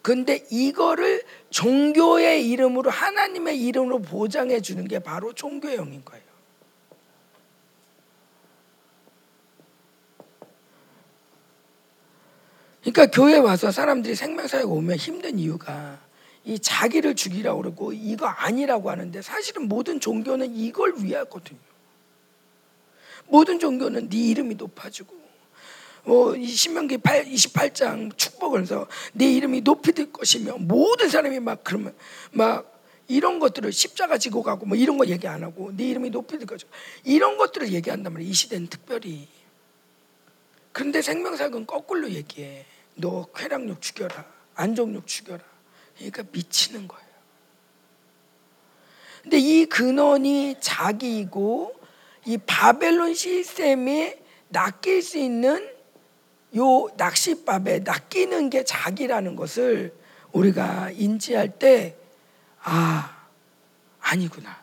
근데 0.02 0.46
이거를 0.50 1.22
종교의 1.50 2.48
이름으로 2.48 2.90
하나님의 2.90 3.61
이름으로 3.61 4.00
보장해 4.00 4.61
주는 4.61 4.87
게 4.87 4.98
바로 4.98 5.32
종교형인 5.32 6.04
거예요. 6.04 6.28
그러니까 12.80 13.06
교회 13.06 13.37
와서 13.37 13.70
사람들이 13.70 14.14
생명사역 14.14 14.70
오면 14.72 14.96
힘든 14.96 15.38
이유가 15.38 16.00
이 16.44 16.58
자기를 16.58 17.14
죽이라고 17.14 17.61
그러고 17.61 17.92
이거 17.92 18.26
아니라고 18.26 18.90
하는데 18.90 19.20
사실은 19.20 19.68
모든 19.68 20.00
종교는 20.00 20.54
이걸 20.54 20.94
위하거든요. 20.96 21.58
모든 23.26 23.58
종교는 23.58 24.08
네 24.08 24.16
이름이 24.16 24.54
높아지고 24.54 25.14
뭐 26.08 26.34
신명기 26.42 26.96
28장 26.96 28.16
축복을 28.16 28.62
해서 28.62 28.86
내 29.12 29.30
이름이 29.30 29.60
높이 29.60 29.92
될 29.92 30.10
것이며 30.10 30.56
모든 30.56 31.10
사람이 31.10 31.38
막 31.40 31.62
그러면 31.62 31.94
막 32.30 32.80
이런 33.08 33.38
것들을 33.38 33.70
십자가 33.70 34.16
지고 34.16 34.42
가고 34.42 34.64
뭐 34.64 34.74
이런 34.74 34.96
거 34.96 35.04
얘기 35.04 35.28
안 35.28 35.44
하고 35.44 35.70
네 35.76 35.84
이름이 35.88 36.08
높이 36.08 36.38
될 36.38 36.46
거죠. 36.46 36.66
이런 37.04 37.36
것들을 37.36 37.74
얘기한단 37.74 38.10
말이에요. 38.14 38.30
이 38.30 38.32
시대는 38.32 38.68
특별히. 38.68 39.28
그런데 40.72 41.02
생명사역은 41.02 41.66
거꾸로 41.66 42.10
얘기해. 42.10 42.64
너 42.94 43.26
쾌락욕 43.36 43.82
죽여라. 43.82 44.24
안정욕 44.54 45.06
죽여라. 45.06 45.44
그러니까 45.96 46.22
미치는 46.32 46.88
거예요. 46.88 47.08
근데 49.24 49.38
이 49.38 49.66
근원이 49.66 50.56
자기이고 50.58 51.78
이 52.24 52.38
바벨론 52.38 53.12
시스템에 53.12 54.18
낚일 54.48 55.02
수 55.02 55.18
있는 55.18 55.76
요 56.56 56.88
낚싯밥에 56.96 57.80
낚이는 57.80 58.50
게 58.50 58.64
자기라는 58.64 59.37
것을 59.37 59.94
우리가 60.32 60.90
인지할 60.90 61.58
때 61.58 61.96
아, 62.62 63.26
아니구나. 64.00 64.62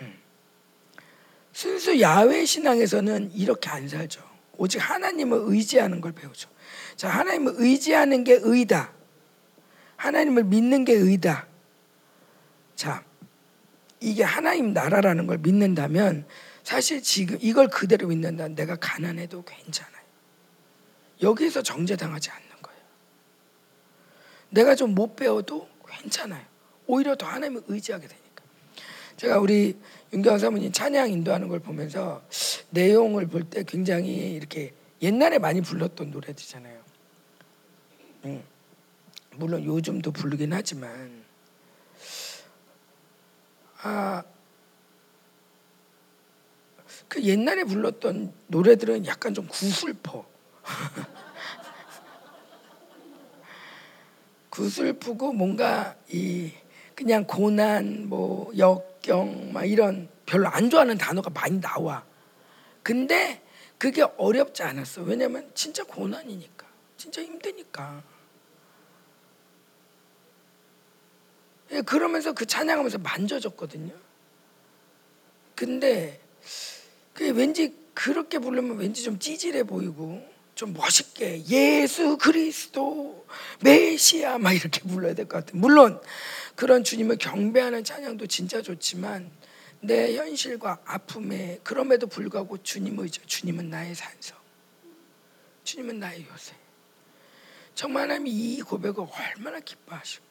음. 0.00 0.18
순수 1.52 2.00
야외 2.00 2.44
신앙에서는 2.44 3.32
이렇게 3.34 3.68
안 3.70 3.88
살죠. 3.88 4.22
오직 4.56 4.78
하나님을 4.78 5.38
의지하는 5.44 6.00
걸 6.00 6.12
배우죠. 6.12 6.50
자, 6.96 7.08
하나님을 7.08 7.54
의지하는 7.56 8.24
게 8.24 8.38
의다. 8.42 8.92
하나님을 9.96 10.44
믿는 10.44 10.84
게 10.84 10.94
의다. 10.94 11.46
자, 12.74 13.04
이게 14.00 14.22
하나님 14.22 14.72
나라라는 14.72 15.26
걸 15.26 15.38
믿는다면 15.38 16.26
사실 16.68 17.02
지금 17.02 17.38
이걸 17.40 17.68
그대로 17.68 18.08
믿는다. 18.08 18.46
내가 18.48 18.76
가난해도 18.76 19.42
괜찮아요. 19.42 20.02
여기서 21.22 21.62
정죄당하지 21.62 22.28
않는 22.28 22.48
거예요. 22.60 22.80
내가 24.50 24.74
좀 24.74 24.94
못 24.94 25.16
배워도 25.16 25.66
괜찮아요. 25.88 26.44
오히려 26.86 27.16
더 27.16 27.24
하나님을 27.24 27.62
의지하게 27.68 28.06
되니까. 28.06 28.44
제가 29.16 29.38
우리 29.38 29.78
윤경 30.12 30.38
사모님 30.38 30.70
찬양 30.70 31.10
인도하는 31.10 31.48
걸 31.48 31.58
보면서 31.60 32.22
내용을 32.68 33.28
볼 33.28 33.44
때 33.48 33.62
굉장히 33.62 34.34
이렇게 34.34 34.74
옛날에 35.00 35.38
많이 35.38 35.62
불렀던 35.62 36.10
노래들이잖아요. 36.10 36.82
음, 38.26 38.44
물론 39.36 39.64
요즘도 39.64 40.10
부르긴 40.12 40.52
하지만 40.52 41.24
아, 43.80 44.22
그 47.08 47.22
옛날에 47.22 47.64
불렀던 47.64 48.32
노래들은 48.48 49.06
약간 49.06 49.34
좀 49.34 49.48
구슬퍼. 49.48 50.26
구슬프고 54.50 55.32
뭔가 55.32 55.96
이 56.10 56.52
그냥 56.94 57.24
고난 57.24 58.08
뭐 58.08 58.50
역경 58.56 59.52
막 59.52 59.64
이런 59.64 60.08
별로 60.26 60.48
안 60.48 60.68
좋아하는 60.68 60.98
단어가 60.98 61.30
많이 61.30 61.60
나와. 61.60 62.04
근데 62.82 63.42
그게 63.78 64.02
어렵지 64.02 64.62
않았어. 64.62 65.02
왜냐면 65.02 65.50
진짜 65.54 65.84
고난이니까. 65.84 66.66
진짜 66.96 67.22
힘드니까. 67.22 68.02
예, 71.70 71.80
그러면서 71.82 72.32
그 72.32 72.44
찬양하면서 72.44 72.98
만져졌거든요. 72.98 73.94
근데 75.54 76.20
그 77.18 77.32
왠지 77.32 77.74
그렇게 77.94 78.38
부르면 78.38 78.76
왠지 78.78 79.02
좀 79.02 79.18
찌질해 79.18 79.64
보이고 79.64 80.24
좀 80.54 80.72
멋있게 80.72 81.44
예수 81.46 82.16
그리스도 82.16 83.26
메시아 83.60 84.38
막 84.38 84.52
이렇게 84.52 84.78
불러야 84.82 85.14
될 85.14 85.26
것 85.26 85.38
같아요. 85.44 85.60
물론 85.60 86.00
그런 86.54 86.84
주님을 86.84 87.16
경배하는 87.18 87.82
찬양도 87.82 88.28
진짜 88.28 88.62
좋지만 88.62 89.28
내 89.80 90.16
현실과 90.16 90.78
아픔에 90.84 91.58
그럼에도 91.64 92.06
불구하고 92.06 92.62
주님 92.62 92.96
의죠. 93.00 93.20
주님은 93.26 93.68
나의 93.68 93.96
산성. 93.96 94.38
주님은 95.64 95.98
나의 95.98 96.24
요새. 96.32 96.54
정말 97.74 98.04
하나님이 98.04 98.30
이 98.30 98.60
고백을 98.62 99.04
얼마나 99.36 99.58
기뻐하실까. 99.58 100.27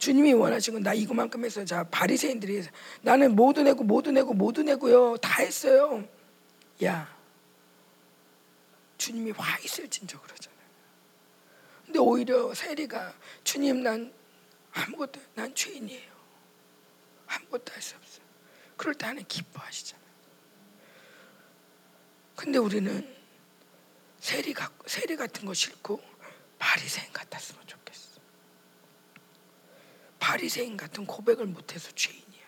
주님이 0.00 0.32
원하시고 0.32 0.80
나 0.80 0.94
이거만큼 0.94 1.44
했어요. 1.44 1.64
자 1.66 1.84
바리새인들이 1.84 2.66
나는 3.02 3.36
모두 3.36 3.62
내고 3.62 3.84
모두 3.84 4.10
내고 4.10 4.32
모두 4.32 4.62
내고요. 4.62 5.18
다 5.18 5.42
했어요. 5.42 6.08
야 6.82 7.16
주님이 8.96 9.32
와 9.36 9.58
있을 9.62 9.88
진저 9.88 10.18
그러잖아요. 10.20 10.58
근데 11.84 11.98
오히려 11.98 12.54
세리가 12.54 13.14
주님 13.44 13.82
난 13.82 14.12
아무것도 14.72 15.20
난 15.34 15.54
죄인이에요. 15.54 16.10
아무것도 17.26 17.72
할 17.72 17.82
수 17.82 17.94
없어요. 17.96 18.24
그럴 18.78 18.94
때 18.94 19.04
하나님 19.04 19.26
기뻐하시잖아요. 19.28 20.06
근데 22.36 22.58
우리는 22.58 23.16
세리, 24.18 24.54
세리 24.86 25.16
같은 25.16 25.44
거 25.44 25.52
싫고 25.52 26.00
바리새인 26.58 27.12
같았으면 27.12 27.66
좋겠어. 27.66 27.79
바리새인 30.20 30.76
같은 30.76 31.06
고백을 31.06 31.46
못해서 31.46 31.90
죄인이야. 31.94 32.40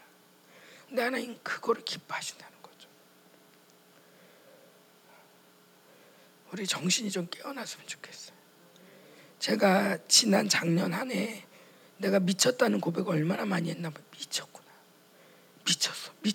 근데 0.88 1.02
하나님 1.02 1.38
그거를 1.42 1.82
기뻐하신다는 1.85 2.62
거죠. 2.62 2.88
우리 6.52 6.66
정신이 6.66 7.11
좀 7.11 7.26
깨어났으면 7.30 7.87
좋겠어요. 7.87 8.37
제가 9.38 9.98
지난 10.06 10.48
작년 10.48 10.92
한 10.92 11.11
해 11.11 11.44
내가 11.96 12.20
미쳤다는 12.20 12.80
고백 12.80 13.08
얼마나 13.08 13.44
많이 13.44 13.70
했나 13.70 13.90
봐. 13.90 14.00
미쳤구나. 14.12 14.66
미쳤어. 15.64 16.12
미 16.22 16.32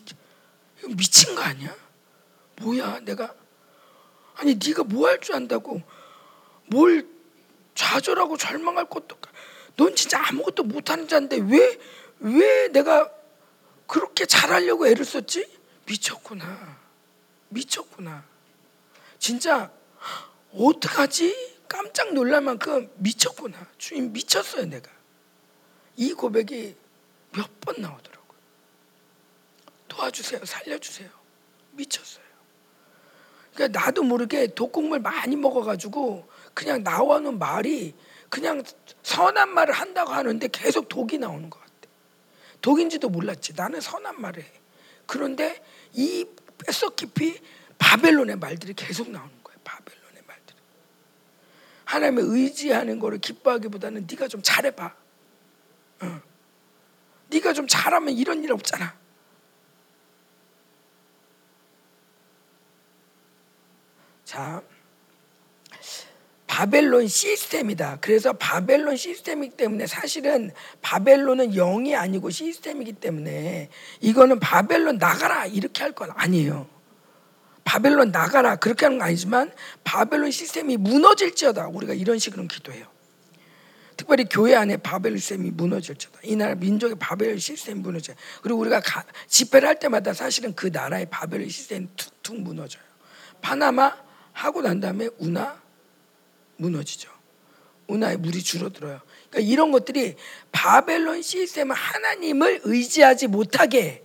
미친 0.95 1.35
거 1.35 1.41
아니야? 1.41 1.75
뭐야? 2.61 2.99
내가 3.01 3.33
아니 4.35 4.55
네가 4.55 4.83
뭐 4.83 5.07
할 5.07 5.19
줄 5.19 5.35
안다고 5.35 5.81
뭘 6.67 7.07
좌절하고 7.75 8.37
절망할 8.37 8.89
것도 8.89 9.17
넌 9.77 9.95
진짜 9.95 10.19
아무것도 10.27 10.63
못하는 10.63 11.07
자인데 11.07 11.37
왜 11.37 11.79
왜 12.19 12.67
내가 12.69 13.11
그렇게 13.85 14.25
잘하려고 14.25 14.87
애를 14.87 15.05
썼지? 15.05 15.47
미쳤구나. 15.85 16.77
미쳤구나. 17.49 18.25
진짜 19.19 19.71
어떡하지? 20.53 21.57
깜짝 21.67 22.13
놀랄 22.13 22.41
만큼 22.41 22.89
미쳤구나. 22.95 23.67
주님 23.77 24.13
미쳤어요, 24.13 24.65
내가. 24.65 24.89
이 25.95 26.13
고백이 26.13 26.75
몇 27.31 27.47
번 27.61 27.75
나오더라고요. 27.81 28.37
도와주세요, 29.87 30.45
살려주세요. 30.45 31.09
미쳤어요. 31.71 32.25
그러니까 33.53 33.79
나도 33.79 34.03
모르게 34.03 34.47
독국물 34.47 34.99
많이 34.99 35.35
먹어가지고 35.35 36.27
그냥 36.53 36.83
나오는 36.83 37.37
말이 37.37 37.93
그냥 38.29 38.63
선한 39.03 39.49
말을 39.53 39.73
한다고 39.73 40.11
하는데 40.11 40.47
계속 40.51 40.89
독이 40.89 41.17
나오는 41.17 41.49
것 41.49 41.59
같아. 41.59 41.73
독인지도 42.61 43.09
몰랐지. 43.09 43.53
나는 43.55 43.79
선한 43.81 44.19
말을 44.19 44.43
해. 44.43 44.51
그런데 45.05 45.63
이 45.93 46.25
뼛속 46.65 46.95
깊이 46.95 47.39
바벨론의 47.77 48.37
말들이 48.37 48.73
계속 48.73 49.09
나오는 49.09 49.31
거예요. 49.43 49.59
바벨론의 49.63 50.23
말들이. 50.27 50.57
하나님의 51.85 52.25
의지하는 52.25 52.99
거를 52.99 53.19
기뻐하기보다는 53.19 54.07
네가 54.09 54.27
좀 54.27 54.41
잘해봐. 54.41 54.95
어. 56.01 56.21
네가 57.29 57.53
좀 57.53 57.67
잘하면 57.67 58.13
이런 58.13 58.43
일 58.43 58.51
없잖아. 58.51 58.97
자, 64.25 64.61
바벨론 66.57 67.07
시스템이다. 67.07 67.99
그래서 68.01 68.33
바벨론 68.33 68.97
시스템이기 68.97 69.55
때문에 69.55 69.85
사실은 69.85 70.49
바벨론은 70.81 71.51
영이 71.51 71.95
아니고 71.95 72.31
시스템이기 72.31 72.93
때문에 72.93 73.69
이거는 74.01 74.39
바벨론 74.39 74.97
나가라 74.97 75.45
이렇게 75.45 75.83
할 75.83 75.91
건 75.91 76.09
아니에요. 76.15 76.67
바벨론 77.63 78.09
나가라 78.09 78.55
그렇게 78.55 78.85
하는 78.87 78.97
건 78.97 79.07
아니지만 79.07 79.51
바벨론 79.83 80.31
시스템이 80.31 80.77
무너질지어다 80.77 81.67
우리가 81.67 81.93
이런 81.93 82.17
식으로 82.17 82.47
기도해요. 82.47 82.87
특별히 83.95 84.25
교회 84.25 84.55
안에 84.55 84.77
바벨 84.77 85.19
시스템이 85.19 85.51
무너질지어다. 85.51 86.21
이 86.23 86.35
나라 86.35 86.55
민족의 86.55 86.95
바벨 86.97 87.39
시스템이 87.39 87.81
무너져. 87.81 88.13
그리고 88.41 88.61
우리가 88.61 88.79
가, 88.79 89.05
집회를 89.27 89.67
할 89.67 89.77
때마다 89.77 90.11
사실은 90.11 90.55
그 90.55 90.71
나라의 90.73 91.05
바벨 91.11 91.47
시스템이 91.47 91.87
툭툭 91.95 92.41
무너져요. 92.41 92.81
파나마 93.41 93.95
하고 94.33 94.63
난 94.63 94.79
다음에 94.79 95.07
운하 95.19 95.66
무너지죠. 96.57 97.09
운하에 97.87 98.17
물이 98.17 98.43
줄어들어요. 98.43 98.99
그러니까 99.29 99.51
이런 99.51 99.71
것들이 99.71 100.15
바벨론 100.51 101.21
시스템은 101.21 101.75
하나님을 101.75 102.61
의지하지 102.63 103.27
못하게 103.27 104.03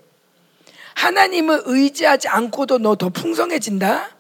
하나님을 0.95 1.63
의지하지 1.65 2.29
않고도 2.29 2.79
너 2.79 2.95
더 2.95 3.09
풍성해진다. 3.09 4.17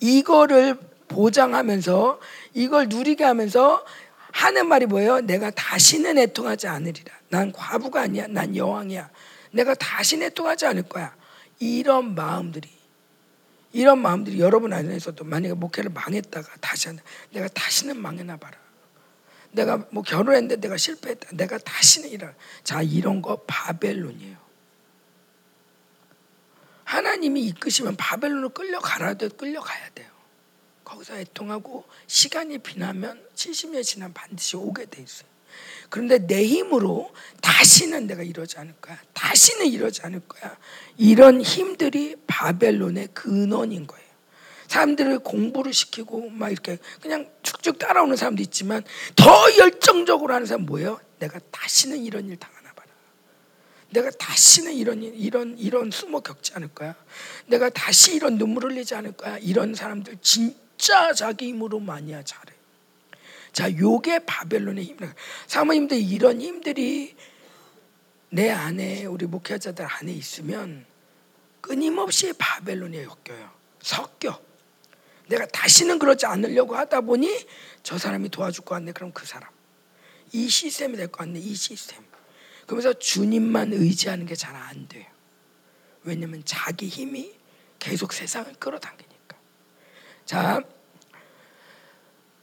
이거를 0.00 0.76
보장하면서 1.08 2.20
이걸 2.54 2.88
누리게 2.88 3.22
하면서 3.22 3.84
하는 4.32 4.66
말이 4.66 4.86
뭐예요? 4.86 5.20
내가 5.20 5.50
다시는 5.50 6.18
애통하지 6.18 6.66
않으리라. 6.66 7.14
난 7.28 7.52
과부가 7.52 8.02
아니야. 8.02 8.26
난 8.28 8.56
여왕이야. 8.56 9.08
내가 9.52 9.74
다시는 9.74 10.26
애통하지 10.26 10.66
않을 10.66 10.82
거야. 10.82 11.14
이런 11.58 12.14
마음들이 12.14 12.68
이런 13.76 14.00
마음들이 14.00 14.40
여러분 14.40 14.72
안에서도 14.72 15.22
만약에 15.22 15.52
목회를 15.52 15.90
망했다가 15.90 16.56
다시 16.62 16.88
한다. 16.88 17.02
내가 17.30 17.46
다시는 17.48 18.00
망해나 18.00 18.38
봐라. 18.38 18.56
내가 19.50 19.86
뭐 19.90 20.02
결혼했는데 20.02 20.56
내가 20.56 20.78
실패했다. 20.78 21.28
내가 21.32 21.58
다시는 21.58 22.08
이런 22.08 22.34
자 22.64 22.80
이런 22.80 23.20
거 23.20 23.36
바벨론이에요. 23.46 24.38
하나님이 26.84 27.42
이끄시면 27.48 27.96
바벨론으로 27.96 28.48
끌려가라 28.48 29.14
도 29.14 29.28
끌려가야 29.28 29.90
돼요. 29.90 30.08
거기서 30.82 31.18
애통하고 31.18 31.84
시간이 32.06 32.60
지나면 32.60 33.22
70년 33.34 33.84
지나면 33.84 34.14
반드시 34.14 34.56
오게 34.56 34.86
돼 34.86 35.02
있어요. 35.02 35.28
그런데 35.88 36.26
내 36.26 36.44
힘으로 36.44 37.10
다시는 37.40 38.06
내가 38.06 38.22
이러지 38.22 38.58
않을 38.58 38.74
거야. 38.80 38.98
다시는 39.12 39.66
이러지 39.66 40.02
않을 40.02 40.20
거야. 40.26 40.56
이런 40.96 41.40
힘들이 41.40 42.16
바벨론의 42.26 43.08
근원인 43.14 43.86
거예요. 43.86 44.06
사람들을 44.68 45.20
공부를 45.20 45.72
시키고 45.72 46.30
막 46.30 46.50
이렇게 46.50 46.78
그냥 47.00 47.30
쭉쭉 47.42 47.78
따라오는 47.78 48.16
사람도 48.16 48.42
있지만 48.42 48.82
더 49.14 49.56
열정적으로 49.58 50.34
하는 50.34 50.46
사람 50.46 50.66
뭐예요? 50.66 51.00
내가 51.18 51.38
다시는 51.50 51.98
이런 51.98 52.28
일 52.28 52.36
당하나 52.36 52.72
봐라. 52.72 52.88
내가 53.90 54.10
다시는 54.10 54.72
이런 54.72 55.02
일, 55.02 55.14
이런 55.14 55.56
이런 55.56 55.90
수모 55.90 56.20
겪지 56.20 56.52
않을 56.54 56.68
거야. 56.68 56.94
내가 57.46 57.70
다시 57.70 58.14
이런 58.16 58.38
눈물 58.38 58.64
흘리지 58.64 58.94
않을 58.96 59.12
거야. 59.12 59.38
이런 59.38 59.74
사람들 59.74 60.18
진짜 60.20 61.12
자기 61.12 61.48
힘으로 61.48 61.78
많이 61.78 62.10
잘해. 62.10 62.55
자, 63.56 63.74
요게 63.74 64.26
바벨론의 64.26 64.84
힘이다. 64.84 65.14
사모님들 65.46 65.98
이런 65.98 66.42
힘들이 66.42 67.16
내 68.28 68.50
안에 68.50 69.06
우리 69.06 69.24
목회자들 69.24 69.82
안에 69.82 70.12
있으면 70.12 70.84
끊임없이 71.62 72.34
바벨론에 72.36 72.98
엮여요. 73.04 73.50
섞여. 73.80 74.38
내가 75.28 75.46
다시는 75.46 75.98
그러지 75.98 76.26
않으려고 76.26 76.76
하다 76.76 77.00
보니 77.00 77.46
저 77.82 77.96
사람이 77.96 78.28
도와줄 78.28 78.62
것 78.66 78.74
같네. 78.74 78.92
그럼 78.92 79.10
그 79.12 79.24
사람. 79.24 79.48
이 80.32 80.50
시스템이 80.50 80.98
될 80.98 81.08
것 81.08 81.20
같네. 81.20 81.40
이 81.40 81.54
시스템. 81.54 82.04
그러면서 82.66 82.92
주님만 82.92 83.72
의지하는 83.72 84.26
게 84.26 84.34
잘 84.34 84.54
안 84.54 84.86
돼요. 84.86 85.06
왜냐면 86.02 86.42
자기 86.44 86.88
힘이 86.88 87.34
계속 87.78 88.12
세상을 88.12 88.52
끌어당기니까. 88.58 89.38
자, 90.26 90.60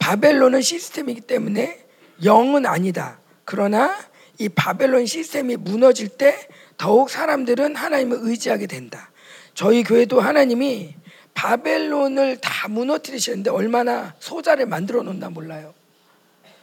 바벨론은 0.04 0.62
시스템이기 0.62 1.22
때문에 1.22 1.82
영은 2.26 2.66
아니다. 2.66 3.20
그러나 3.46 3.98
이 4.38 4.50
바벨론 4.50 5.06
시스템이 5.06 5.56
무너질 5.56 6.10
때 6.10 6.46
더욱 6.76 7.10
사람들은 7.10 7.78
하나님을 7.78 8.18
의지하게 8.20 8.68
된다. 8.68 9.12
저희 9.54 9.82
교회도 9.82 10.20
하나님이 10.20 10.94
바벨론을 11.34 12.42
다 12.42 12.68
무너뜨리시는데 12.68 13.50
얼마나 13.50 14.13
소자를 14.20 14.66
만들어 14.66 15.04
놓나 15.04 15.30
몰라요. 15.30 15.74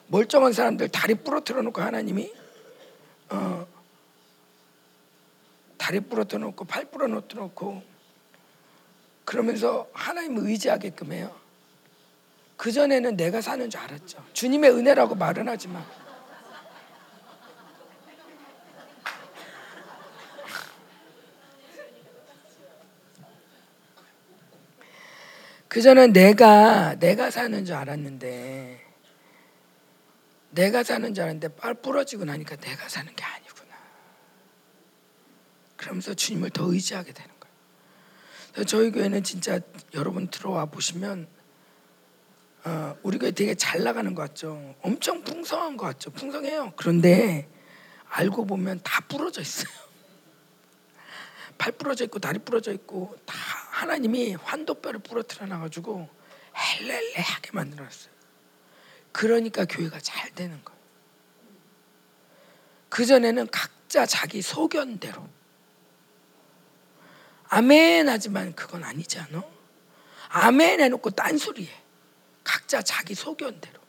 멀쩡한 0.09 0.53
사람들 0.53 0.91
다리 0.91 1.15
부러뜨려 1.15 1.63
놓고 1.63 1.81
하나님이 1.81 2.31
어, 3.31 3.67
다리 5.79 6.01
부러뜨려 6.01 6.41
놓고 6.41 6.67
팔 6.67 6.85
부러뜨려 6.91 7.45
놓고 7.45 7.83
그러면서 9.25 9.89
하나님을 9.95 10.47
의지하게끔 10.47 11.13
해요. 11.13 11.40
그 12.61 12.71
전에는 12.73 13.17
내가 13.17 13.41
사는 13.41 13.71
줄 13.71 13.81
알았죠. 13.81 14.23
주님의 14.35 14.73
은혜라고 14.73 15.15
말은 15.15 15.49
하지만 15.49 15.83
그 25.69 25.81
전에 25.81 26.09
내가 26.09 26.97
내가 26.97 27.31
사는 27.31 27.65
줄 27.65 27.77
알았는데 27.77 28.87
내가 30.51 30.83
사는 30.83 31.15
줄 31.15 31.23
알았는데 31.25 31.57
빨 31.57 31.73
부러지고 31.73 32.27
나니까 32.27 32.57
내가 32.57 32.91
사는 32.91 33.17
게 33.17 33.25
아니구나. 33.25 33.75
그러면서 35.77 36.13
주님을 36.13 36.51
더 36.51 36.71
의지하게 36.71 37.15
되는 37.15 37.31
거예요. 37.41 38.67
저희 38.67 38.91
교회는 38.91 39.23
진짜 39.23 39.61
여러분 39.95 40.29
들어와 40.29 40.67
보시면 40.67 41.40
어, 42.65 42.97
우리 43.03 43.19
가 43.19 43.31
되게 43.31 43.55
잘 43.55 43.83
나가는 43.83 44.15
것 44.15 44.23
같죠. 44.23 44.75
엄청 44.83 45.23
풍성한 45.23 45.77
것 45.77 45.87
같죠. 45.87 46.11
풍성해요. 46.11 46.73
그런데 46.77 47.49
알고 48.09 48.45
보면 48.45 48.81
다 48.83 49.01
부러져 49.09 49.41
있어요. 49.41 49.71
팔 51.57 51.73
부러져 51.73 52.05
있고 52.05 52.19
다리 52.19 52.39
부러져 52.39 52.73
있고 52.73 53.17
다 53.25 53.35
하나님이 53.71 54.35
환도뼈를 54.35 55.01
부러뜨려 55.01 55.47
놔가지고 55.47 56.09
헬렐레하게 56.57 57.51
만들었어요. 57.53 58.13
그러니까 59.13 59.65
교회가 59.65 59.99
잘 60.01 60.31
되는 60.35 60.63
거예요. 60.65 60.81
그 62.89 63.07
전에는 63.07 63.49
각자 63.51 64.05
자기 64.05 64.43
소견대로 64.43 65.27
아멘 67.49 68.09
하지만 68.09 68.55
그건 68.55 68.85
아니지 68.85 69.19
않아? 69.19 69.43
아멘 70.29 70.81
해놓고 70.81 71.11
딴소리해. 71.11 71.90
각자 72.45 72.83
자기 72.83 73.15
소견대로. 73.15 73.81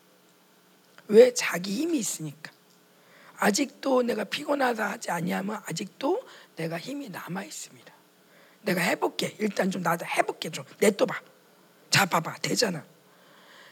왜 1.08 1.34
자기 1.34 1.74
힘이 1.76 2.00
있으니까. 2.00 2.52
아직도 3.38 4.04
내가 4.04 4.24
피곤하다 4.24 4.92
하지 4.92 5.10
아니하면 5.12 5.62
아직도 5.66 6.22
내가 6.56 6.78
힘이 6.78 7.10
남아 7.10 7.44
있습니다. 7.44 7.92
내가 8.62 8.82
해볼게. 8.82 9.36
일단 9.40 9.72
좀 9.72 9.82
나도 9.82 10.06
해볼게 10.06 10.52
좀 10.52 10.64
내떠봐. 10.80 11.20
자 11.90 12.06
봐봐 12.06 12.38
되잖아. 12.38 12.86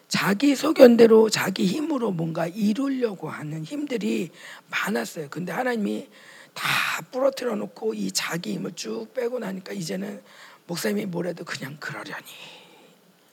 자기 0.07 0.55
소견대로 0.55 1.29
자기 1.29 1.67
힘으로 1.67 2.11
뭔가 2.11 2.47
이루려고 2.47 3.29
하는 3.29 3.63
힘들이 3.63 4.31
많았어요. 4.69 5.29
근데 5.29 5.51
하나님이 5.51 6.09
다 6.55 6.67
부러뜨려 7.11 7.55
놓고 7.55 7.93
이 7.93 8.11
자기 8.11 8.53
힘을 8.53 8.75
쭉 8.75 9.13
빼고 9.13 9.37
나니까 9.37 9.71
이제는 9.71 10.21
목사님이 10.65 11.05
뭐래도 11.05 11.45
그냥 11.45 11.77
그러려니 11.79 12.25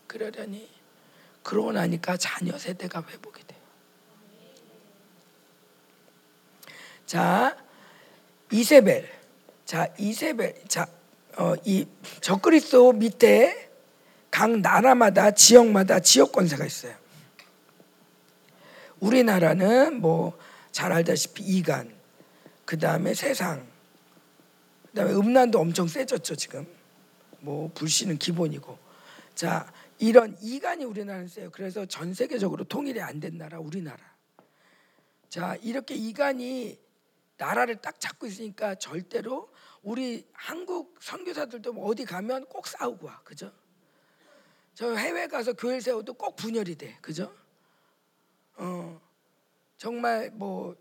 그러려니 0.07 0.76
그러고 1.47 1.71
나니까 1.71 2.17
자녀 2.17 2.59
세대가 2.59 3.05
회복이 3.09 3.47
돼요. 3.47 3.61
자, 7.07 7.57
이세벨. 8.51 9.09
자, 9.65 9.87
이세벨. 9.97 10.65
자, 10.67 10.89
어, 11.37 11.55
이 11.65 11.87
적그리스도 12.21 12.93
밑에 12.93 13.71
각 14.31 14.59
나라마다 14.59 15.31
지역마다 15.31 16.01
지역 16.01 16.33
권세가 16.33 16.67
있어요. 16.67 16.95
우리나라는 19.01 20.01
뭐 20.01 20.47
잘 20.77 20.93
알다시피 20.93 21.43
이간, 21.43 21.91
그 22.67 22.79
다음에 22.79 23.15
세상, 23.15 23.67
그 24.91 24.93
다음에 24.93 25.15
음란도 25.15 25.59
엄청 25.59 25.89
세졌죠 25.89 26.37
지금. 26.37 26.67
뭐 27.41 27.71
불씨는 27.73 28.19
기본이고. 28.19 28.79
자 29.35 29.73
이런 29.99 30.37
이간이 30.41 30.85
우리나라는 30.85 31.29
세요. 31.29 31.51
그래서 31.51 31.87
전 31.87 32.13
세계적으로 32.15 32.65
통일이 32.65 33.01
안 33.01 33.21
된 33.21 33.39
나라 33.39 33.59
우리나라. 33.59 33.99
자 35.29 35.57
이렇게 35.57 35.95
이간이 35.95 36.79
나라를 37.39 37.77
딱 37.77 38.01
잡고 38.01 38.27
있으니까 38.27 38.75
절대로 38.77 39.51
우리 39.83 40.27
한국 40.33 40.97
선교사들도 41.01 41.73
뭐 41.73 41.87
어디 41.87 42.05
가면 42.05 42.47
꼭 42.47 42.67
싸우고 42.67 43.07
와, 43.07 43.21
그죠? 43.23 43.53
저 44.75 44.95
해외 44.95 45.27
가서 45.27 45.53
교회 45.55 45.81
세워도 45.81 46.15
꼭 46.15 46.37
분열이 46.37 46.77
돼, 46.77 46.99
그죠? 47.01 47.35
어 48.57 49.01
정말 49.77 50.31
뭐뭐 50.31 50.77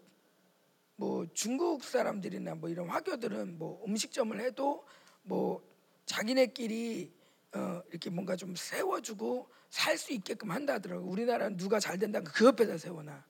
뭐 0.96 1.26
중국 1.34 1.84
사람들이나 1.84 2.56
뭐 2.56 2.70
이런 2.70 2.90
화교들은 2.90 3.58
뭐 3.58 3.84
음식점을 3.86 4.38
해도 4.40 4.86
뭐 5.24 5.62
자기네끼리 6.06 7.14
어 7.56 7.82
이렇게 7.90 8.10
뭔가 8.10 8.36
좀 8.36 8.56
세워주고 8.56 9.50
살 9.70 9.98
수 9.98 10.14
있게끔 10.14 10.52
한다 10.52 10.74
하더라고. 10.74 11.08
우리나라는 11.10 11.58
누가 11.58 11.80
잘 11.80 11.98
된다 11.98 12.20
그 12.22 12.46
옆에다 12.46 12.78
세워놔. 12.78 13.24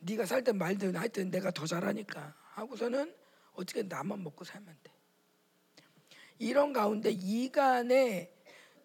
네가 0.00 0.26
살든 0.26 0.58
말든 0.58 0.96
하여튼 0.96 1.30
내가 1.30 1.50
더 1.50 1.66
잘하니까 1.66 2.34
하고서는 2.52 3.14
어떻게 3.54 3.82
나만 3.82 4.22
먹고 4.22 4.44
살면 4.44 4.76
돼. 4.82 4.92
이런 6.38 6.72
가운데 6.72 7.10
이간에 7.10 8.32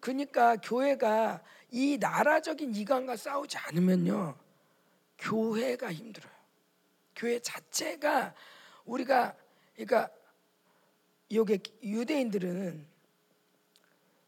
그러니까 0.00 0.56
교회가 0.56 1.42
이 1.70 1.98
나라적인 1.98 2.74
이간과 2.74 3.16
싸우지 3.16 3.58
않으면요 3.58 4.36
교회가 5.18 5.92
힘들어요. 5.92 6.32
교회 7.14 7.38
자체가 7.38 8.34
우리가 8.84 9.36
그러니까 9.74 10.10
요게 11.32 11.58
유대인들은 11.82 12.89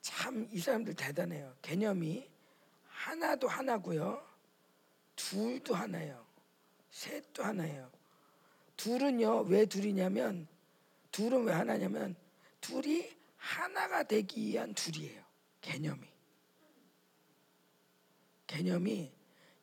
참 0.02 0.48
이 0.52 0.58
사람들 0.58 0.94
대단해요. 0.94 1.56
개념이 1.62 2.28
하나도 2.88 3.48
하나고요. 3.48 4.22
둘도 5.16 5.74
하나예요. 5.74 6.26
셋도 6.90 7.42
하나예요. 7.44 7.90
둘은요 8.76 9.42
왜 9.42 9.64
둘이냐면 9.64 10.48
둘은 11.12 11.44
왜 11.44 11.52
하나냐면 11.52 12.16
둘이 12.60 13.16
하나가 13.36 14.02
되기 14.02 14.40
위한 14.48 14.74
둘이에요. 14.74 15.22
개념이 15.60 16.06
개념이 18.46 19.12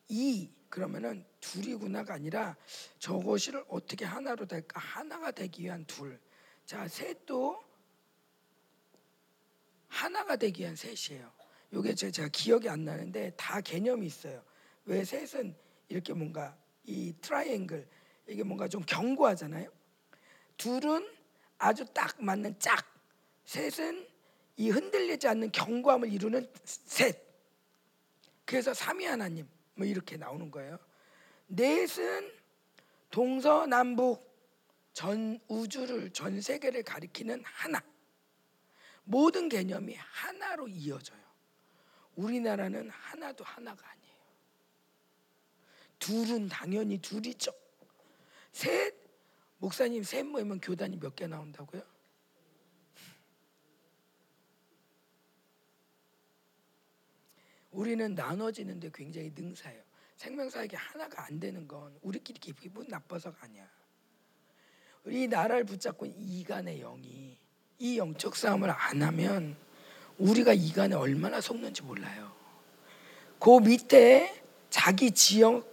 이 0.08 0.50
그러면은 0.70 1.24
둘이구나가 1.40 2.14
아니라 2.14 2.56
저것을 2.98 3.64
어떻게 3.68 4.04
하나로 4.04 4.46
될까 4.46 4.80
하나가 4.80 5.30
되기 5.30 5.64
위한 5.64 5.84
둘. 5.84 6.18
자 6.64 6.88
셋도 6.88 7.62
하나가 9.90 10.36
되기 10.36 10.62
위한 10.62 10.74
셋이에요. 10.76 11.30
요게 11.72 11.94
제가 11.94 12.28
기억이 12.28 12.68
안 12.68 12.84
나는데 12.84 13.32
다 13.36 13.60
개념이 13.60 14.06
있어요. 14.06 14.42
왜 14.86 15.04
셋은 15.04 15.54
이렇게 15.88 16.12
뭔가 16.14 16.56
이 16.84 17.12
트라이앵글 17.20 17.86
이게 18.28 18.42
뭔가 18.42 18.66
좀 18.68 18.82
견고하잖아요. 18.82 19.70
둘은 20.56 21.06
아주 21.58 21.84
딱 21.92 22.22
맞는 22.22 22.58
짝. 22.58 22.86
셋은 23.44 24.08
이 24.56 24.70
흔들리지 24.70 25.26
않는 25.28 25.52
견고함을 25.52 26.12
이루는 26.12 26.50
셋. 26.64 27.18
그래서 28.44 28.72
삼위 28.72 29.04
하나님 29.04 29.48
뭐 29.74 29.86
이렇게 29.86 30.16
나오는 30.16 30.50
거예요. 30.50 30.78
넷은 31.48 32.32
동서남북 33.10 34.28
전 34.92 35.40
우주를 35.48 36.10
전 36.12 36.40
세계를 36.40 36.82
가리키는 36.84 37.42
하나. 37.44 37.82
모든 39.10 39.48
개념이 39.48 39.96
하나로 39.96 40.68
이어져요. 40.68 41.18
우리나라는 42.14 42.88
하나도 42.90 43.42
하나가 43.42 43.90
아니에요. 43.90 44.16
둘은 45.98 46.48
당연히 46.48 46.96
둘이죠. 46.98 47.52
셋 48.52 48.94
목사님 49.58 50.04
셋 50.04 50.24
모이면 50.24 50.60
교단이 50.60 50.96
몇 50.96 51.16
개 51.16 51.26
나온다고요? 51.26 51.82
우리는 57.72 58.14
나눠지는데 58.14 58.90
굉장히 58.94 59.30
능사예요. 59.34 59.82
생명사역이 60.18 60.76
하나가 60.76 61.24
안 61.26 61.40
되는 61.40 61.66
건 61.66 61.98
우리끼리 62.00 62.38
기분 62.38 62.86
나빠서가 62.86 63.44
아니야. 63.44 63.68
우리 65.02 65.26
나라를 65.26 65.64
붙잡고 65.64 66.06
이간의 66.06 66.78
영이 66.80 67.39
이 67.80 67.96
영적 67.96 68.36
싸움을 68.36 68.70
안 68.70 69.02
하면 69.02 69.56
우리가 70.18 70.52
이간에 70.52 70.94
얼마나 70.94 71.40
속는지 71.40 71.80
몰라요. 71.82 72.30
그 73.38 73.58
밑에 73.58 74.42
자기 74.68 75.10
지역 75.10 75.68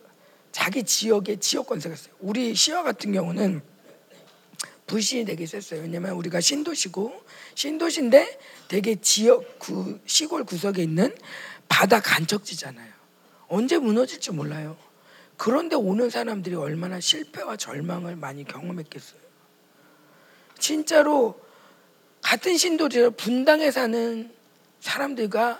자기 0.53 0.83
지역의 0.83 1.39
지역 1.41 1.67
권세가 1.67 1.93
있어요. 1.93 2.15
우리 2.19 2.55
시와 2.55 2.81
같은 2.81 3.11
경우는 3.11 3.61
불신이 4.87 5.25
되게 5.25 5.45
셌어요. 5.45 5.81
왜냐면 5.81 6.13
우리가 6.13 6.39
신도시고 6.39 7.21
신도시인데 7.55 8.39
되게 8.69 8.95
지역 8.95 9.59
구, 9.59 9.99
시골 10.05 10.45
구석에 10.45 10.81
있는 10.81 11.13
바다 11.67 11.99
간척지잖아요. 11.99 12.89
언제 13.49 13.77
무너질지 13.77 14.31
몰라요. 14.31 14.77
그런데 15.35 15.75
오는 15.75 16.09
사람들이 16.09 16.55
얼마나 16.55 17.01
실패와 17.01 17.57
절망을 17.57 18.15
많이 18.15 18.45
경험했겠어요. 18.45 19.19
진짜로 20.57 21.46
같은 22.21 22.57
신도시를 22.57 23.11
분당에 23.11 23.71
사는 23.71 24.31
사람들과 24.79 25.59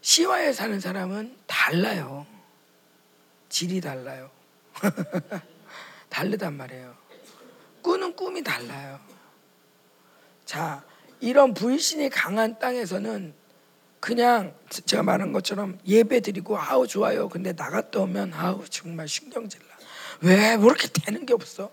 시와에 0.00 0.52
사는 0.52 0.78
사람은 0.80 1.36
달라요. 1.46 2.26
질이 3.48 3.80
달라요. 3.80 4.30
다르단 6.08 6.54
말이에요. 6.54 6.94
꾸는 7.82 8.14
꿈이 8.14 8.42
달라요. 8.42 9.00
자, 10.44 10.84
이런 11.20 11.54
불신이 11.54 12.10
강한 12.10 12.58
땅에서는 12.58 13.34
그냥 14.00 14.54
제가 14.68 15.04
말한 15.04 15.32
것처럼 15.32 15.78
예배 15.86 16.20
드리고 16.20 16.58
아우 16.58 16.86
좋아요. 16.86 17.28
근데 17.28 17.52
나갔다 17.52 18.00
오면 18.00 18.34
아우 18.34 18.64
정말 18.68 19.06
신경질 19.06 19.60
나. 19.60 19.66
왜 20.22 20.56
그렇게 20.56 20.88
되는 20.88 21.24
게 21.24 21.32
없어? 21.32 21.70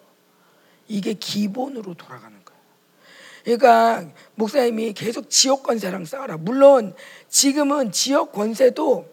이게 0.88 1.14
기본으로 1.14 1.96
돌아가는. 1.96 2.39
그러니까 3.58 4.06
목사님이 4.36 4.94
계속 4.94 5.30
지역 5.30 5.64
권세랑 5.64 6.06
싸워라. 6.06 6.38
물론 6.38 6.94
지금은 7.30 7.92
지역 7.92 8.32
권세도 8.32 9.08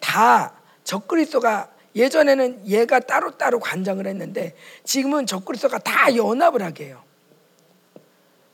다 0.00 0.54
적그리스도가 0.84 1.70
예전에는 1.96 2.68
얘가 2.68 3.00
따로따로 3.00 3.60
관장을 3.60 4.06
했는데 4.06 4.54
지금은 4.84 5.26
적그리스도가 5.26 5.78
다 5.78 6.14
연합을 6.14 6.62
하게 6.62 6.86
해요. 6.86 7.02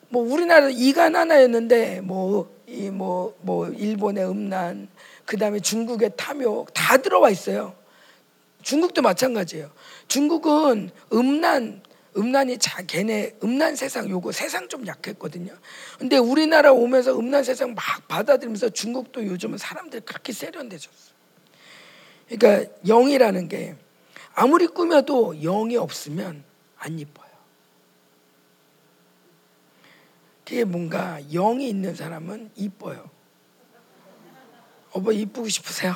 뭐 0.08 0.22
우리나라 0.22 0.68
이간 0.70 1.16
하나였는데 1.16 2.00
뭐 2.02 2.54
이 2.66 2.90
뭐뭐 2.90 3.34
뭐 3.40 3.68
일본의 3.68 4.26
음란 4.26 4.88
그다음에 5.26 5.60
중국의 5.60 6.12
탐욕 6.16 6.72
다 6.72 6.96
들어와 6.96 7.30
있어요. 7.30 7.74
중국도 8.62 9.02
마찬가지예요. 9.02 9.70
중국은 10.08 10.90
음란 11.12 11.82
음란이 12.16 12.58
자 12.58 12.82
걔네 12.82 13.36
음란 13.42 13.76
세상 13.76 14.08
요거 14.08 14.32
세상 14.32 14.68
좀 14.68 14.86
약했거든요. 14.86 15.52
근데 15.98 16.16
우리나라 16.16 16.72
오면서 16.72 17.18
음란 17.18 17.42
세상 17.44 17.74
막 17.74 17.84
받아들이면서 18.08 18.70
중국도 18.70 19.26
요즘은 19.26 19.58
사람들 19.58 20.02
그렇게 20.02 20.32
세련돼졌어. 20.32 21.14
그러니까 22.28 22.72
영이라는 22.86 23.48
게 23.48 23.76
아무리 24.34 24.66
꾸며도 24.66 25.40
영이 25.42 25.76
없으면 25.76 26.44
안 26.76 26.98
이뻐요. 26.98 27.24
그게 30.44 30.64
뭔가 30.64 31.20
영이 31.32 31.68
있는 31.68 31.94
사람은 31.94 32.50
이뻐요. 32.54 33.10
어버 34.92 35.12
이쁘고 35.12 35.48
싶으세요? 35.48 35.94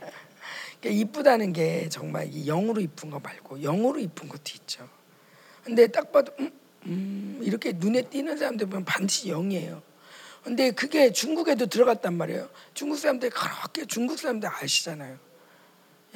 그러니까 0.80 1.00
이쁘다는 1.02 1.52
게 1.52 1.88
정말 1.88 2.30
영으로 2.46 2.80
이쁜 2.80 3.10
거 3.10 3.18
말고 3.18 3.62
영으로 3.62 3.98
이쁜 3.98 4.28
것도 4.28 4.42
있죠. 4.56 4.88
근데 5.68 5.86
딱 5.86 6.10
봐도 6.10 6.32
음, 6.40 6.50
음, 6.86 7.40
이렇게 7.42 7.72
눈에 7.74 8.00
띄는 8.00 8.38
사람들 8.38 8.68
보면 8.68 8.86
반드시 8.86 9.28
영이에요. 9.28 9.82
근데 10.42 10.70
그게 10.70 11.12
중국에도 11.12 11.66
들어갔단 11.66 12.14
말이에요. 12.14 12.48
중국 12.72 12.96
사람들 12.96 13.28
그렇게 13.28 13.84
중국 13.84 14.18
사람들 14.18 14.48
아시잖아요. 14.48 15.18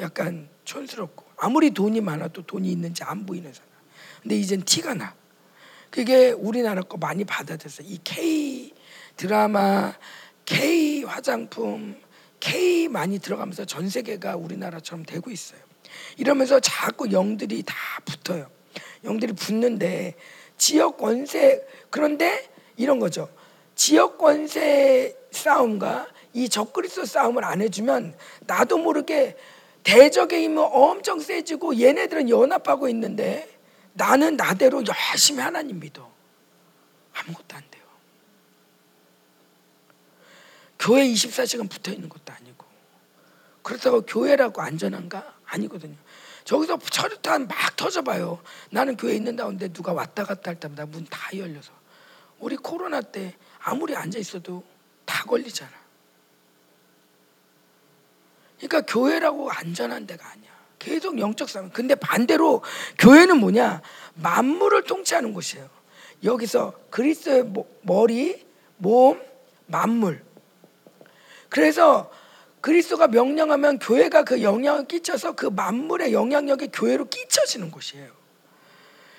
약간 0.00 0.48
촌스럽고 0.64 1.26
아무리 1.36 1.70
돈이 1.70 2.00
많아도 2.00 2.46
돈이 2.46 2.66
있는지 2.72 3.04
안 3.04 3.26
보이는 3.26 3.52
사람. 3.52 3.68
근데 4.22 4.36
이젠 4.36 4.62
티가 4.62 4.94
나. 4.94 5.14
그게 5.90 6.30
우리나라 6.30 6.80
거 6.80 6.96
많이 6.96 7.22
받아들여서 7.22 7.82
이 7.82 7.98
K 8.02 8.72
드라마, 9.18 9.92
K 10.46 11.04
화장품, 11.04 12.00
K 12.40 12.88
많이 12.88 13.18
들어가면서 13.18 13.66
전 13.66 13.90
세계가 13.90 14.36
우리나라처럼 14.36 15.04
되고 15.04 15.30
있어요. 15.30 15.60
이러면서 16.16 16.58
자꾸 16.58 17.12
영들이 17.12 17.64
다 17.64 17.74
붙어요. 18.06 18.48
영들이 19.04 19.32
붙는데 19.32 20.14
지역 20.56 20.96
권세 20.96 21.66
그런데 21.90 22.48
이런 22.76 22.98
거죠. 22.98 23.28
지역 23.74 24.18
권세 24.18 25.16
싸움과 25.30 26.08
이 26.34 26.48
적그리스도 26.48 27.04
싸움을 27.04 27.44
안 27.44 27.60
해주면 27.60 28.16
나도 28.40 28.78
모르게 28.78 29.36
대적의 29.82 30.44
힘은 30.44 30.62
엄청 30.70 31.20
세지고 31.20 31.80
얘네들은 31.80 32.28
연합하고 32.28 32.88
있는데 32.88 33.48
나는 33.94 34.36
나대로 34.36 34.82
열심히 34.86 35.40
하나님 35.40 35.80
믿어. 35.80 36.10
아무것도 37.12 37.56
안 37.56 37.62
돼요. 37.70 37.82
교회 40.78 41.06
24시간 41.06 41.68
붙어 41.68 41.92
있는 41.92 42.08
것도 42.08 42.32
아니고. 42.32 42.64
그렇다고 43.62 44.02
교회라고 44.02 44.60
안전한가? 44.62 45.34
아니거든요. 45.44 45.96
저기서 46.44 46.78
철탄 46.90 47.46
막 47.46 47.76
터져봐요. 47.76 48.42
나는 48.70 48.96
교회 48.96 49.14
있는다는데 49.14 49.68
누가 49.72 49.92
왔다 49.92 50.24
갔다 50.24 50.50
할 50.50 50.58
때마다 50.60 50.86
문 50.86 51.04
다 51.06 51.18
열려서. 51.36 51.72
우리 52.38 52.56
코로나 52.56 53.00
때 53.00 53.34
아무리 53.60 53.94
앉아 53.96 54.18
있어도 54.18 54.64
다 55.04 55.24
걸리잖아. 55.24 55.70
그러니까 58.58 58.80
교회라고 58.92 59.50
안전한 59.50 60.06
데가 60.06 60.28
아니야. 60.30 60.50
계속 60.78 61.18
영적 61.18 61.48
싸움. 61.48 61.70
근데 61.70 61.94
반대로 61.94 62.62
교회는 62.98 63.38
뭐냐? 63.38 63.82
만물을 64.14 64.82
통치하는 64.84 65.32
곳이에요. 65.32 65.68
여기서 66.24 66.72
그리스도의 66.90 67.52
머리, 67.82 68.44
몸, 68.76 69.20
만물. 69.66 70.24
그래서 71.48 72.10
그리스도가 72.62 73.08
명령하면 73.08 73.80
교회가 73.80 74.22
그 74.22 74.40
영향을 74.40 74.86
끼쳐서 74.86 75.32
그 75.32 75.46
만물의 75.46 76.12
영향력이 76.12 76.68
교회로 76.72 77.08
끼쳐지는 77.08 77.70
곳이에요. 77.70 78.10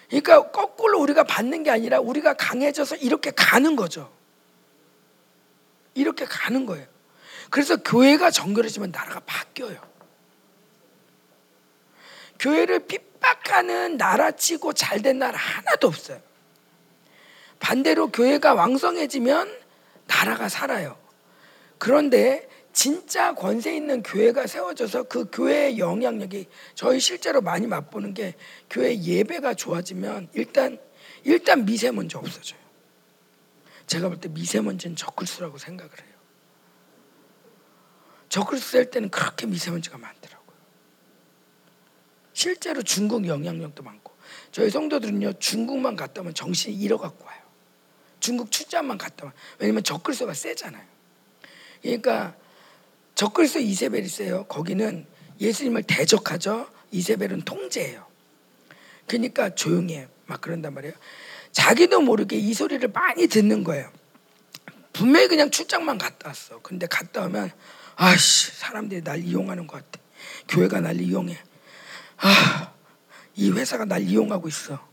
그러니까 0.08 0.50
거꾸로 0.52 1.00
우리가 1.02 1.24
받는 1.26 1.64
게 1.64 1.70
아니라 1.70 2.00
우리가 2.00 2.36
강해져서 2.36 2.96
이렇게 2.96 3.32
가는 3.32 3.76
거죠. 3.76 4.12
이렇게 5.94 6.26
가는 6.26 6.66
거예요. 6.66 6.88
그래서 7.50 7.76
교회가 7.76 8.32
정결해지면 8.32 8.92
나라가 8.92 9.20
바뀌어요. 9.26 9.78
교회를 12.40 12.80
핍박하는 12.88 13.98
나라치고 13.98 14.74
잘된 14.74 15.20
나라 15.20 15.38
하나도 15.38 15.88
없어요. 15.88 16.22
반대로 17.60 18.08
교회가 18.08 18.54
왕성해지면 18.54 19.52
나라가 20.08 20.48
살아요. 20.48 20.98
그런데 21.78 22.48
진짜 22.74 23.36
권세 23.36 23.76
있는 23.76 24.02
교회가 24.02 24.48
세워져서 24.48 25.04
그 25.04 25.30
교회의 25.32 25.78
영향력이 25.78 26.48
저희 26.74 27.00
실제로 27.00 27.40
많이 27.40 27.68
맛보는 27.68 28.16
게 28.16 28.36
교회 28.70 29.00
예배가 29.00 29.54
좋아지면 29.54 30.30
일단 30.34 30.80
일단 31.24 31.66
미세먼지 31.66 32.18
없어져요. 32.18 32.60
제가 33.86 34.10
볼 34.10 34.20
때 34.20 34.28
미세먼지는 34.28 34.96
적글수라고 34.96 35.60
생각을 35.60 35.92
해요. 35.92 36.14
적글수 38.30 38.72
셀 38.72 38.90
때는 38.90 39.10
그렇게 39.10 39.46
미세먼지가 39.46 40.00
많더라고요. 40.00 40.58
실제로 42.34 42.82
중국 42.82 43.28
영향력도 43.28 43.84
많고 43.84 44.14
저희 44.52 44.72
성도들은요 44.72 45.34
중국만 45.34 45.96
갔다 45.96 46.22
오면 46.22 46.34
정신이 46.34 46.76
잃어갖고 46.76 47.24
와요. 47.24 47.40
중국 48.20 48.52
출장만 48.52 48.98
갔다 48.98 49.28
와. 49.28 49.34
왜냐면 49.60 49.84
적글수가 49.84 50.34
세잖아요. 50.34 50.86
그러니까 51.84 52.36
적글수 53.16 53.60
이세벨이 53.60 54.08
세요. 54.08 54.46
거기는 54.46 55.06
예수님을 55.40 55.84
대적하죠. 55.84 56.70
이세벨은 56.92 57.42
통제해요. 57.42 58.06
그러니까 59.08 59.54
조용해. 59.54 60.08
막 60.26 60.42
그런단 60.42 60.74
말이에요. 60.74 60.94
자기도 61.52 62.02
모르게 62.02 62.38
이 62.38 62.54
소리를 62.54 62.88
많이 62.90 63.28
듣는 63.28 63.64
거예요. 63.64 63.92
분명히 64.94 65.28
그냥 65.28 65.52
출장만 65.52 65.98
갔다 65.98 66.30
왔어. 66.30 66.60
근데 66.62 66.88
갔다 66.88 67.26
오면 67.26 67.52
아씨 67.96 68.52
사람들이 68.52 69.04
날 69.04 69.24
이용하는 69.24 69.68
것 69.68 69.78
같아. 69.78 70.04
교회가 70.48 70.80
날 70.80 71.02
이용해. 71.02 71.38
아, 72.18 72.74
이 73.36 73.52
회사가 73.52 73.86
날 73.86 74.02
이용하고 74.04 74.48
있어. 74.48 74.88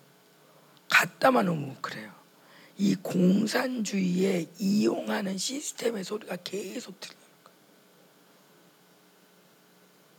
갔다만 0.88 1.48
오면 1.48 1.78
그래요. 1.80 2.10
이 2.76 2.96
공산주의에 2.96 4.46
이용하는 4.58 5.38
시스템의 5.38 6.02
소리가 6.04 6.36
계속 6.42 6.98
들려. 6.98 7.19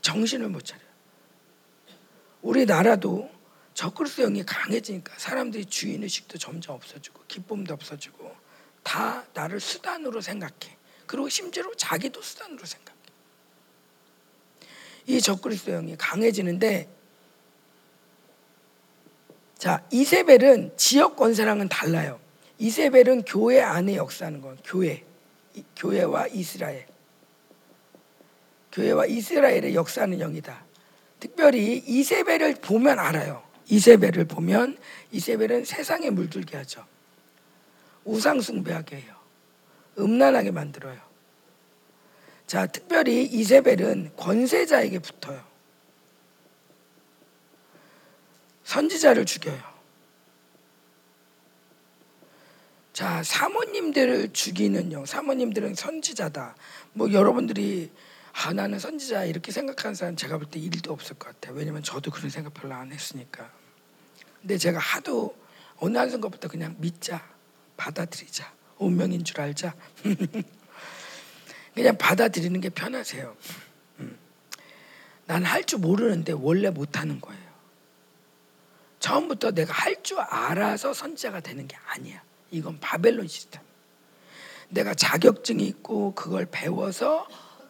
정신을 0.01 0.49
못 0.49 0.65
차려. 0.65 0.81
우리나라도 2.41 3.29
적그리스도형이 3.73 4.43
강해지니까 4.45 5.13
사람들이 5.17 5.65
주인 5.65 6.03
의식도 6.03 6.37
점점 6.37 6.75
없어지고 6.75 7.23
기쁨도 7.27 7.73
없어지고 7.73 8.35
다 8.83 9.25
나를 9.33 9.59
수단으로 9.59 10.21
생각해. 10.21 10.77
그리고 11.05 11.29
심지어 11.29 11.63
자기도 11.77 12.21
수단으로 12.21 12.65
생각해. 12.65 12.99
이 15.07 15.21
적그리스도형이 15.21 15.97
강해지는데 15.97 16.89
자 19.57 19.85
이세벨은 19.91 20.77
지역 20.77 21.15
권세랑은 21.15 21.69
달라요. 21.69 22.19
이세벨은 22.57 23.23
교회 23.23 23.61
안에 23.61 23.95
역사하는 23.95 24.41
건 24.41 24.57
교회, 24.63 25.03
교회와 25.75 26.27
이스라엘. 26.27 26.90
교회와 28.71 29.05
이스라엘의 29.05 29.75
역사하는 29.75 30.19
영이다. 30.19 30.63
특별히 31.19 31.77
이세벨을 31.85 32.55
보면 32.55 32.99
알아요. 32.99 33.43
이세벨을 33.67 34.25
보면 34.25 34.77
이세벨은 35.11 35.65
세상에 35.65 36.09
물들게 36.09 36.57
하죠. 36.57 36.85
우상 38.03 38.41
숭배하게 38.41 38.97
해요. 38.97 39.15
음란하게 39.99 40.51
만들어요. 40.51 40.99
자, 42.47 42.65
특별히 42.67 43.23
이세벨은 43.23 44.11
권세자에게 44.17 44.99
붙어요. 44.99 45.41
선지자를 48.63 49.25
죽여요. 49.25 49.61
자, 52.93 53.23
사모님들을 53.23 54.33
죽이는 54.33 54.91
영. 54.91 55.05
사모님들은 55.05 55.75
선지자다. 55.75 56.55
뭐 56.93 57.11
여러분들이 57.11 57.89
아 58.33 58.53
나는 58.53 58.79
선지자 58.79 59.25
이렇게 59.25 59.51
생각하는 59.51 59.93
사람 59.95 60.15
제가 60.15 60.37
볼 60.37 60.47
때 60.49 60.59
일도 60.59 60.91
없을 60.93 61.15
것 61.17 61.27
같아요. 61.29 61.55
왜냐면 61.55 61.83
저도 61.83 62.11
그런 62.11 62.29
생각 62.29 62.53
별로 62.53 62.73
안 62.75 62.91
했으니까. 62.91 63.51
근데 64.41 64.57
제가 64.57 64.79
하도 64.79 65.35
어느 65.77 65.97
한 65.97 66.09
순간부터 66.09 66.47
그냥 66.47 66.75
믿자, 66.79 67.23
받아들이자, 67.77 68.51
운명인 68.77 69.23
줄 69.23 69.39
알자. 69.41 69.73
그냥 71.73 71.97
받아들이는 71.97 72.59
게 72.61 72.69
편하세요. 72.69 73.35
음. 73.99 74.17
난할 75.25 75.63
줄 75.65 75.79
모르는데 75.79 76.33
원래 76.33 76.69
못하는 76.69 77.19
거예요. 77.21 77.41
처음부터 78.99 79.51
내가 79.51 79.73
할 79.73 80.01
줄 80.03 80.19
알아서 80.19 80.93
선지자가 80.93 81.39
되는 81.41 81.67
게 81.67 81.75
아니야. 81.87 82.21
이건 82.49 82.79
바벨론 82.79 83.27
시스템. 83.27 83.61
내가 84.69 84.93
자격증이 84.93 85.65
있고 85.67 86.13
그걸 86.15 86.45
배워서 86.49 87.27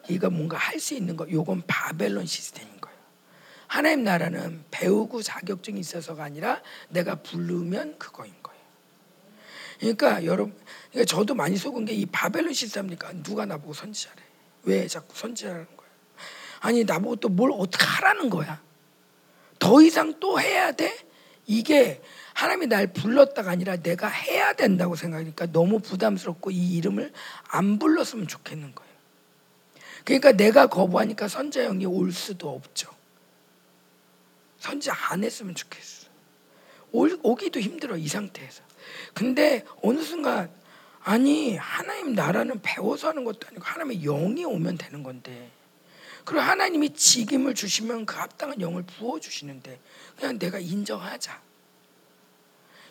이거 0.09 0.29
뭔가 0.29 0.57
할 0.57 0.79
수 0.79 0.93
있는 0.95 1.15
거 1.15 1.29
요건 1.31 1.61
바벨론 1.67 2.25
시스템인 2.25 2.81
거예요. 2.81 2.97
하나님 3.67 4.03
나라는 4.03 4.63
배우고 4.71 5.21
자격증이 5.21 5.79
있어서가 5.79 6.23
아니라 6.23 6.61
내가 6.89 7.15
부르면 7.15 7.97
그거인 7.99 8.33
거예요. 8.43 8.61
그러니까 9.79 10.25
여러분 10.25 10.55
그러니까 10.91 11.05
저도 11.15 11.35
많이 11.35 11.57
속은 11.57 11.85
게 11.85 11.93
이 11.93 12.05
바벨론 12.05 12.53
시스템이니까 12.53 13.13
누가 13.23 13.45
나보고 13.45 13.73
선지자래. 13.73 14.21
왜 14.63 14.87
자꾸 14.87 15.15
선지자라는 15.17 15.65
거야? 15.77 15.89
아니 16.59 16.83
나보고 16.83 17.15
또 17.17 17.29
뭘 17.29 17.51
어떻게 17.53 17.83
하라는 17.85 18.29
거야? 18.29 18.61
더 19.59 19.81
이상 19.81 20.19
또 20.19 20.39
해야 20.39 20.71
돼? 20.71 20.95
이게 21.45 22.01
하나님이 22.33 22.67
날 22.67 22.93
불렀다가 22.93 23.51
아니라 23.51 23.75
내가 23.77 24.07
해야 24.07 24.53
된다고 24.53 24.95
생각하니까 24.95 25.47
너무 25.51 25.79
부담스럽고 25.79 26.51
이 26.51 26.77
이름을 26.77 27.11
안 27.49 27.77
불렀으면 27.79 28.27
좋겠는 28.27 28.73
거예요. 28.73 28.90
그러니까 30.03 30.31
내가 30.31 30.67
거부하니까 30.67 31.27
선자 31.27 31.63
형이 31.63 31.85
올 31.85 32.11
수도 32.11 32.49
없죠. 32.49 32.89
선자 34.59 34.93
안 35.09 35.23
했으면 35.23 35.55
좋겠어. 35.55 36.07
올, 36.91 37.19
오기도 37.23 37.59
힘들어 37.59 37.97
이 37.97 38.07
상태에서. 38.07 38.63
근데 39.13 39.65
어느 39.81 40.01
순간 40.01 40.51
아니 41.03 41.55
하나님 41.55 42.13
나라는 42.13 42.61
배워서 42.61 43.09
하는 43.09 43.23
것도 43.23 43.47
아니고 43.47 43.63
하나님의 43.63 44.01
영이 44.01 44.45
오면 44.45 44.77
되는 44.77 45.03
건데 45.03 45.49
그리고 46.25 46.41
하나님이 46.41 46.93
직임을 46.93 47.55
주시면 47.55 48.05
그 48.05 48.15
합당한 48.15 48.61
영을 48.61 48.83
부어 48.83 49.19
주시는데 49.19 49.79
그냥 50.15 50.37
내가 50.37 50.59
인정하자. 50.59 51.41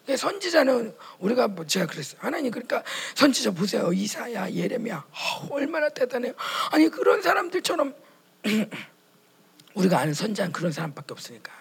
그러니까 0.04 0.16
선지자는 0.16 0.94
우리가 1.18 1.48
뭐 1.48 1.66
제가 1.66 1.86
그랬어요. 1.86 2.18
하나님 2.20 2.50
그러니까 2.50 2.82
선지자 3.14 3.52
보세요. 3.52 3.92
이사야, 3.92 4.50
예레미야 4.52 4.96
아, 4.96 5.46
얼마나 5.50 5.88
대단해요. 5.88 6.32
아니 6.70 6.88
그런 6.88 7.22
사람들처럼 7.22 7.94
우리가 9.74 9.98
아는 9.98 10.14
선지자는 10.14 10.52
그런 10.52 10.72
사람밖에 10.72 11.12
없으니까. 11.12 11.52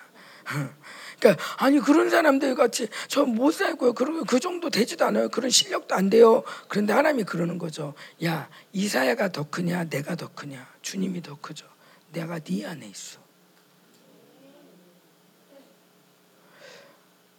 그러니까 1.20 1.44
아니 1.58 1.80
그런 1.80 2.10
사람들 2.10 2.56
같이 2.56 2.88
저 3.08 3.24
못 3.26 3.52
살고요. 3.52 3.94
그러면 3.94 4.26
그 4.26 4.40
정도 4.40 4.70
되지도 4.70 5.06
않아요. 5.06 5.30
그런 5.30 5.52
실력도 5.52 5.94
안 5.94 6.10
돼요. 6.10 6.44
그런데 6.68 6.94
하나님이 6.94 7.24
그러는 7.26 7.60
거죠. 7.60 7.94
야 8.24 8.50
이사야가 8.74 9.32
더 9.32 9.48
크냐 9.50 9.84
내가 9.86 10.16
더 10.16 10.30
크냐 10.34 10.68
주님이 10.82 11.22
더 11.22 11.38
크죠. 11.40 11.68
내가 12.14 12.40
네 12.40 12.66
안에 12.66 12.88
있어. 12.88 13.20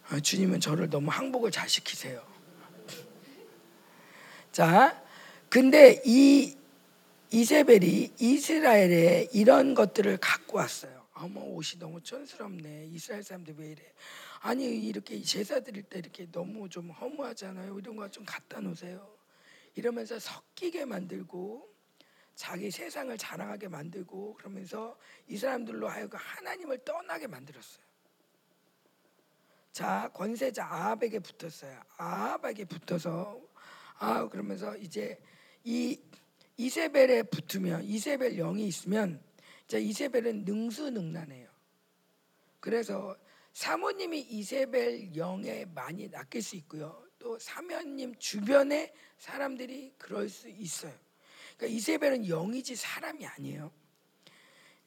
주님은 0.19 0.59
저를 0.59 0.89
너무 0.89 1.09
항복을 1.11 1.51
잘 1.51 1.69
시키세요. 1.69 2.21
자, 4.51 5.01
근데 5.49 6.01
이 6.05 6.55
이세벨이 7.33 8.15
이스라엘에 8.19 9.29
이런 9.31 9.73
것들을 9.73 10.17
갖고 10.17 10.57
왔어요. 10.57 11.07
어머 11.13 11.39
옷이 11.41 11.79
너무 11.79 12.01
촌스럽네. 12.01 12.87
이스라엘 12.91 13.23
사람들 13.23 13.55
왜 13.57 13.71
이래? 13.71 13.81
아니 14.41 14.65
이렇게 14.65 15.21
제사 15.21 15.59
드릴 15.61 15.83
때 15.83 15.99
이렇게 15.99 16.27
너무 16.31 16.67
좀 16.67 16.89
허무하잖아요. 16.89 17.77
이런 17.79 17.95
거 17.95 18.09
좀 18.09 18.25
갖다 18.25 18.59
놓으세요. 18.59 19.07
이러면서 19.75 20.19
섞이게 20.19 20.83
만들고 20.85 21.69
자기 22.35 22.71
세상을 22.71 23.15
자랑하게 23.17 23.67
만들고 23.69 24.33
그러면서 24.33 24.97
이 25.27 25.37
사람들로 25.37 25.87
하여금 25.87 26.19
하나님을 26.21 26.79
떠나게 26.83 27.27
만들었어요. 27.27 27.85
자 29.71 30.09
권세자 30.13 30.65
아합에게 30.65 31.19
붙었어요. 31.19 31.79
아합에게 31.97 32.65
붙어서 32.65 33.39
아 33.99 34.27
그러면서 34.27 34.75
이제 34.77 35.17
이 35.63 35.99
이세벨에 36.57 37.23
붙으면 37.23 37.83
이세벨 37.83 38.35
영이 38.35 38.67
있으면 38.67 39.23
자 39.67 39.77
이세벨은 39.77 40.43
능수능란해요. 40.43 41.49
그래서 42.59 43.15
사모님이 43.53 44.19
이세벨 44.19 45.15
영에 45.15 45.65
많이 45.65 46.09
낚일 46.09 46.41
수 46.41 46.55
있고요. 46.57 47.03
또 47.17 47.37
사모님 47.39 48.15
주변에 48.15 48.93
사람들이 49.17 49.93
그럴 49.97 50.27
수 50.27 50.49
있어요. 50.49 50.93
그러니까 51.55 51.77
이세벨은 51.77 52.27
영이지 52.27 52.75
사람이 52.75 53.25
아니에요. 53.25 53.71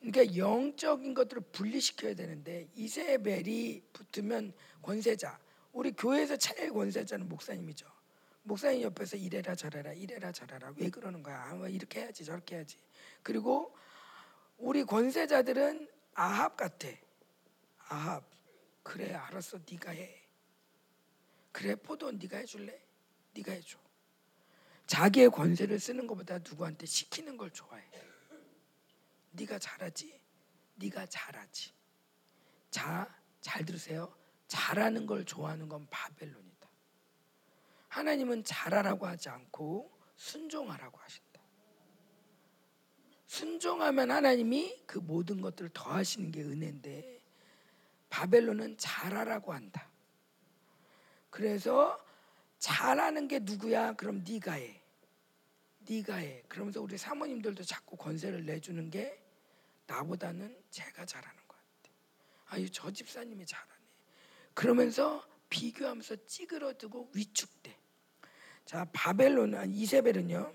그러니까 0.05 0.36
영적인 0.36 1.14
것들을 1.14 1.42
분리시켜야 1.50 2.14
되는데 2.14 2.68
이세벨이 2.74 3.82
붙으면 3.94 4.52
권세자. 4.82 5.38
우리 5.72 5.92
교회에서 5.92 6.36
제일 6.36 6.72
권세자는 6.72 7.26
목사님이죠. 7.26 7.86
목사님 8.42 8.82
옆에서 8.82 9.16
이래라 9.16 9.55
저래라 9.55 9.94
이래라 9.94 10.30
저래라 10.30 10.74
왜 10.76 10.90
그러는 10.90 11.22
거야? 11.22 11.44
아, 11.44 11.55
뭐 11.55 11.68
이렇게 11.68 12.02
해야지 12.02 12.22
저렇게 12.22 12.57
해야지. 12.57 12.76
그리고 13.22 13.74
우리 14.59 14.84
권세자들은 14.84 15.88
아합 16.12 16.59
같아. 16.59 16.88
아합 17.88 18.28
그래 18.82 19.14
알았어 19.14 19.59
네가 19.70 19.90
해. 19.92 20.20
그래 21.50 21.74
포도 21.76 22.12
네가 22.12 22.36
해줄래? 22.36 22.78
네가 23.32 23.52
해줘. 23.52 23.78
자기의 24.86 25.30
권세를 25.30 25.80
쓰는 25.80 26.07
것보다 26.07 26.38
누구한테 26.38 26.84
시키는 26.84 27.38
걸 27.38 27.50
좋아해. 27.50 27.82
네가 29.35 29.59
잘하지. 29.59 30.20
네가 30.76 31.07
잘하지. 31.07 31.72
자, 32.70 33.09
잘 33.41 33.64
들으세요. 33.64 34.14
잘하는 34.49 35.07
걸 35.07 35.24
좋아하는 35.24 35.68
건 35.68 35.87
바벨론이다. 35.91 36.68
하나님은 37.89 38.45
잘하라고 38.45 39.07
하지 39.07 39.28
않고 39.28 39.91
순종하라고 40.16 40.99
하신다. 40.99 41.41
순종하면 43.26 44.11
하나님이 44.11 44.82
그 44.87 44.99
모든 44.99 45.41
것들을 45.41 45.70
더하시는 45.72 46.30
게 46.30 46.43
은혜인데 46.43 47.20
바벨론은 48.11 48.76
잘하라고 48.78 49.53
한다. 49.53 49.91
그래서 51.30 51.99
잘하는 52.59 53.26
게 53.26 53.41
누구야? 53.41 53.95
그럼 53.95 54.22
네가 54.26 54.53
해. 54.53 54.80
네가 55.80 56.16
해. 56.16 56.43
그러면서 56.49 56.80
우리 56.80 56.97
사모님들도 56.97 57.64
자꾸 57.64 57.97
권세를 57.97 58.47
내주는 58.47 58.89
게 58.91 59.23
나보다는 59.87 60.62
제가 60.70 61.05
잘하는 61.05 61.37
것 61.47 61.57
같아. 61.57 61.95
아유 62.47 62.70
저 62.70 62.91
집사님이 62.91 63.47
잘하네. 63.47 63.72
그러면서 64.55 65.26
비교하면서 65.49 66.26
찌그러들고 66.26 67.11
위축돼. 67.12 67.76
자 68.64 68.85
바벨론 68.93 69.70
이세벨은요. 69.70 70.53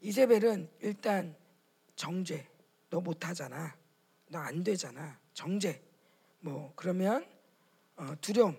이세벨은 0.00 0.70
일단 0.80 1.36
정죄. 1.96 2.48
너 2.88 3.00
못하잖아. 3.00 3.76
너 4.28 4.38
안 4.38 4.62
되잖아. 4.62 5.18
정죄. 5.34 5.82
뭐 6.40 6.72
그러면 6.76 7.26
어, 7.96 8.14
두려움, 8.20 8.56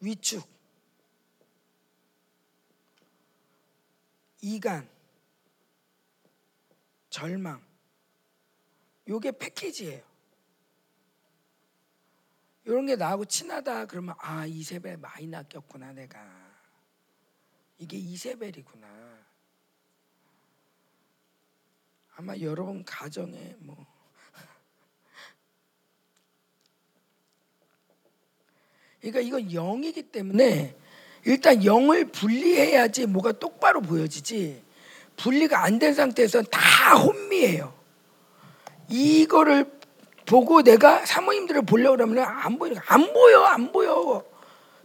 위축, 0.00 0.42
이간, 4.40 4.88
절망. 7.10 7.62
요게 9.08 9.32
패키지예요. 9.32 10.08
이런 12.64 12.86
게 12.86 12.96
나하고 12.96 13.24
친하다 13.24 13.86
그러면 13.86 14.14
아 14.18 14.44
이세벨 14.46 14.98
많이 14.98 15.26
낚였구나 15.26 15.92
내가 15.92 16.20
이게 17.78 17.96
이세벨이구나 17.96 18.86
아마 22.16 22.36
여러분 22.36 22.84
가정에 22.84 23.56
뭐 23.58 23.86
그러니까 29.00 29.20
이건 29.20 29.52
영이기 29.52 30.12
때문에 30.12 30.76
일단 31.24 31.64
영을 31.64 32.12
분리해야지 32.12 33.06
뭐가 33.06 33.32
똑바로 33.32 33.80
보여지지 33.80 34.62
분리가 35.22 35.64
안 35.64 35.78
된 35.78 35.94
상태에서 35.94 36.42
다 36.42 36.96
혼미해요. 36.96 37.72
이거를 38.88 39.70
보고 40.26 40.62
내가 40.62 41.04
사모님들을 41.06 41.62
보려고 41.62 41.96
그러면 41.96 42.24
안 42.24 42.58
보이니까 42.58 42.82
안 42.86 43.12
보여 43.12 43.42
안 43.42 43.72
보여 43.72 44.24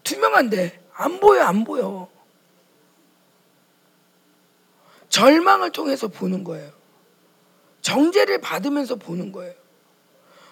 투명한데 0.04 0.84
안 0.94 1.20
보여 1.20 1.44
안 1.44 1.64
보여 1.64 2.10
절망을 5.10 5.72
통해서 5.72 6.08
보는 6.08 6.44
거예요. 6.44 6.72
정죄를 7.82 8.42
받으면서 8.42 8.96
보는 8.96 9.32
거예요. 9.32 9.54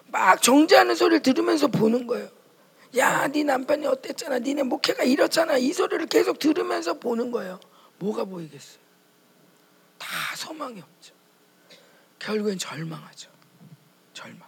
막 0.07 0.41
정죄하는 0.41 0.95
소리를 0.95 1.21
들으면서 1.23 1.67
보는 1.67 2.05
거예요. 2.07 2.29
야, 2.97 3.27
네 3.27 3.43
남편이 3.43 3.87
어땠잖아. 3.87 4.39
니네 4.39 4.63
목회가 4.63 5.03
이렇잖아. 5.03 5.57
이 5.57 5.73
소리를 5.73 6.05
계속 6.05 6.37
들으면서 6.37 6.93
보는 6.93 7.31
거예요. 7.31 7.59
뭐가 7.97 8.25
보이겠어요? 8.25 8.82
다 10.03 10.35
소망이 10.35 10.81
없죠. 10.81 11.13
결국엔 12.19 12.57
절망하죠. 12.57 13.31
절망. 14.13 14.41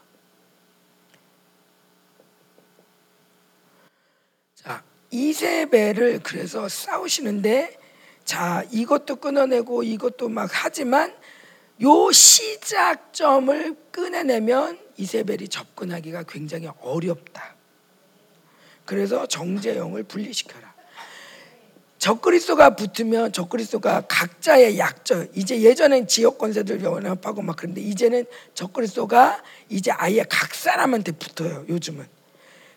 자, 4.55 4.83
이세벨을 5.11 6.19
그래서 6.23 6.67
싸우시는데 6.67 7.79
자, 8.25 8.65
이것도 8.69 9.17
끊어내고 9.17 9.83
이것도 9.83 10.27
막 10.27 10.49
하지만 10.51 11.15
요 11.81 12.11
시작점을 12.11 13.75
끊어내면 13.91 14.79
이세벨이 14.97 15.47
접근하기가 15.47 16.23
굉장히 16.23 16.67
어렵다. 16.81 17.55
그래서 18.83 19.25
정제영을 19.25 20.03
분리시켜라. 20.03 20.74
적그리스도가 22.05 22.75
붙으면 22.75 23.31
적그리스도가 23.31 24.01
각자의 24.01 24.77
약점 24.77 25.27
이제 25.33 25.59
예전엔 25.59 26.05
지역 26.05 26.37
권세들 26.37 26.83
연합하고 26.83 27.41
막 27.41 27.55
그런데 27.55 27.81
이제는 27.81 28.25
적그리스도가 28.53 29.41
이제 29.69 29.89
아예 29.89 30.23
각 30.29 30.53
사람한테 30.53 31.13
붙어요 31.13 31.65
요즘은. 31.67 32.05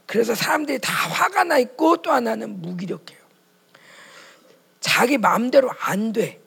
그래서 0.06 0.34
사람들이 0.34 0.78
다 0.78 0.94
화가 0.94 1.44
나 1.44 1.58
있고 1.58 1.98
또 1.98 2.10
하나는 2.10 2.62
무기력해요. 2.62 3.18
자기 4.80 5.18
마음대로 5.18 5.70
안돼. 5.78 6.40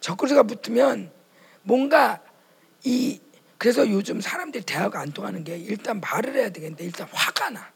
적그리스도가 0.00 0.48
붙으면 0.48 1.12
뭔가 1.62 2.20
이 2.82 3.20
그래서 3.56 3.88
요즘 3.88 4.20
사람들이 4.20 4.64
대화가 4.64 4.98
안 4.98 5.12
통하는 5.12 5.44
게 5.44 5.56
일단 5.58 6.00
말을 6.00 6.34
해야 6.34 6.50
되겠는데 6.50 6.86
일단 6.86 7.06
화가 7.12 7.50
나 7.50 7.70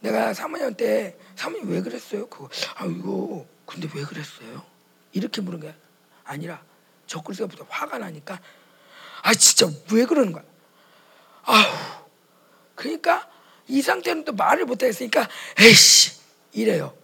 내가 0.00 0.32
사모님한테 0.32 1.18
사모님 1.36 1.70
왜 1.70 1.80
그랬어요? 1.82 2.28
그거 2.28 2.48
아 2.76 2.84
이거 2.86 3.46
근데 3.66 3.88
왜 3.94 4.04
그랬어요? 4.04 4.64
이렇게 5.12 5.40
물은 5.40 5.60
거야. 5.60 5.74
아니라 6.24 6.62
적그리스도부터 7.06 7.66
화가 7.68 7.98
나니까 7.98 8.40
아 9.22 9.34
진짜 9.34 9.68
왜 9.92 10.04
그러는 10.04 10.32
거야? 10.32 10.44
아우 11.42 11.64
그러니까 12.74 13.28
이 13.66 13.82
상태는 13.82 14.24
또 14.24 14.32
말을 14.32 14.64
못하겠으니까 14.66 15.28
에이씨 15.60 16.18
이래요. 16.52 16.96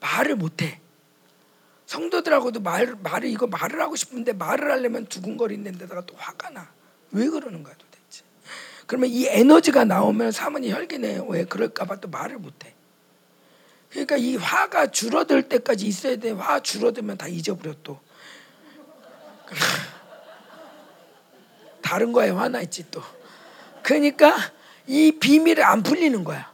말을 0.00 0.36
못해. 0.36 0.80
성도들하고도 1.86 2.60
말, 2.60 2.94
말을 3.02 3.28
이거 3.30 3.46
말을 3.46 3.80
하고 3.80 3.96
싶은데 3.96 4.34
말을 4.34 4.70
하려면 4.70 5.06
두근거리는 5.06 5.72
데다가 5.78 6.04
또 6.04 6.14
화가 6.16 6.50
나. 6.50 6.70
왜 7.10 7.28
그러는 7.28 7.62
거야? 7.62 7.74
그러면 8.88 9.10
이 9.10 9.26
에너지가 9.26 9.84
나오면 9.84 10.32
사모님 10.32 10.74
혈기네요. 10.74 11.26
왜 11.26 11.44
그럴까봐 11.44 11.96
또 11.96 12.08
말을 12.08 12.38
못해. 12.38 12.72
그러니까 13.90 14.16
이 14.16 14.36
화가 14.36 14.86
줄어들 14.86 15.46
때까지 15.46 15.86
있어야 15.86 16.16
돼. 16.16 16.30
화 16.30 16.60
줄어들면 16.60 17.18
다 17.18 17.28
잊어버려 17.28 17.74
또. 17.82 18.00
다른 21.82 22.12
거에 22.12 22.30
화나 22.30 22.62
있지 22.62 22.90
또. 22.90 23.02
그러니까 23.82 24.34
이 24.86 25.12
비밀이 25.20 25.62
안 25.62 25.82
풀리는 25.82 26.24
거야. 26.24 26.50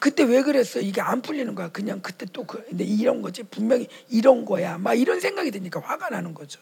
그때 0.00 0.22
왜 0.22 0.40
그랬어? 0.40 0.80
이게 0.80 1.02
안 1.02 1.20
풀리는 1.20 1.54
거야. 1.54 1.68
그냥 1.68 2.00
그때 2.00 2.24
또 2.32 2.44
그, 2.44 2.64
근데 2.64 2.84
이런 2.84 3.20
거지. 3.20 3.42
분명히 3.42 3.86
이런 4.08 4.46
거야. 4.46 4.78
막 4.78 4.94
이런 4.94 5.20
생각이 5.20 5.50
드니까 5.50 5.80
화가 5.80 6.08
나는 6.08 6.32
거죠. 6.32 6.58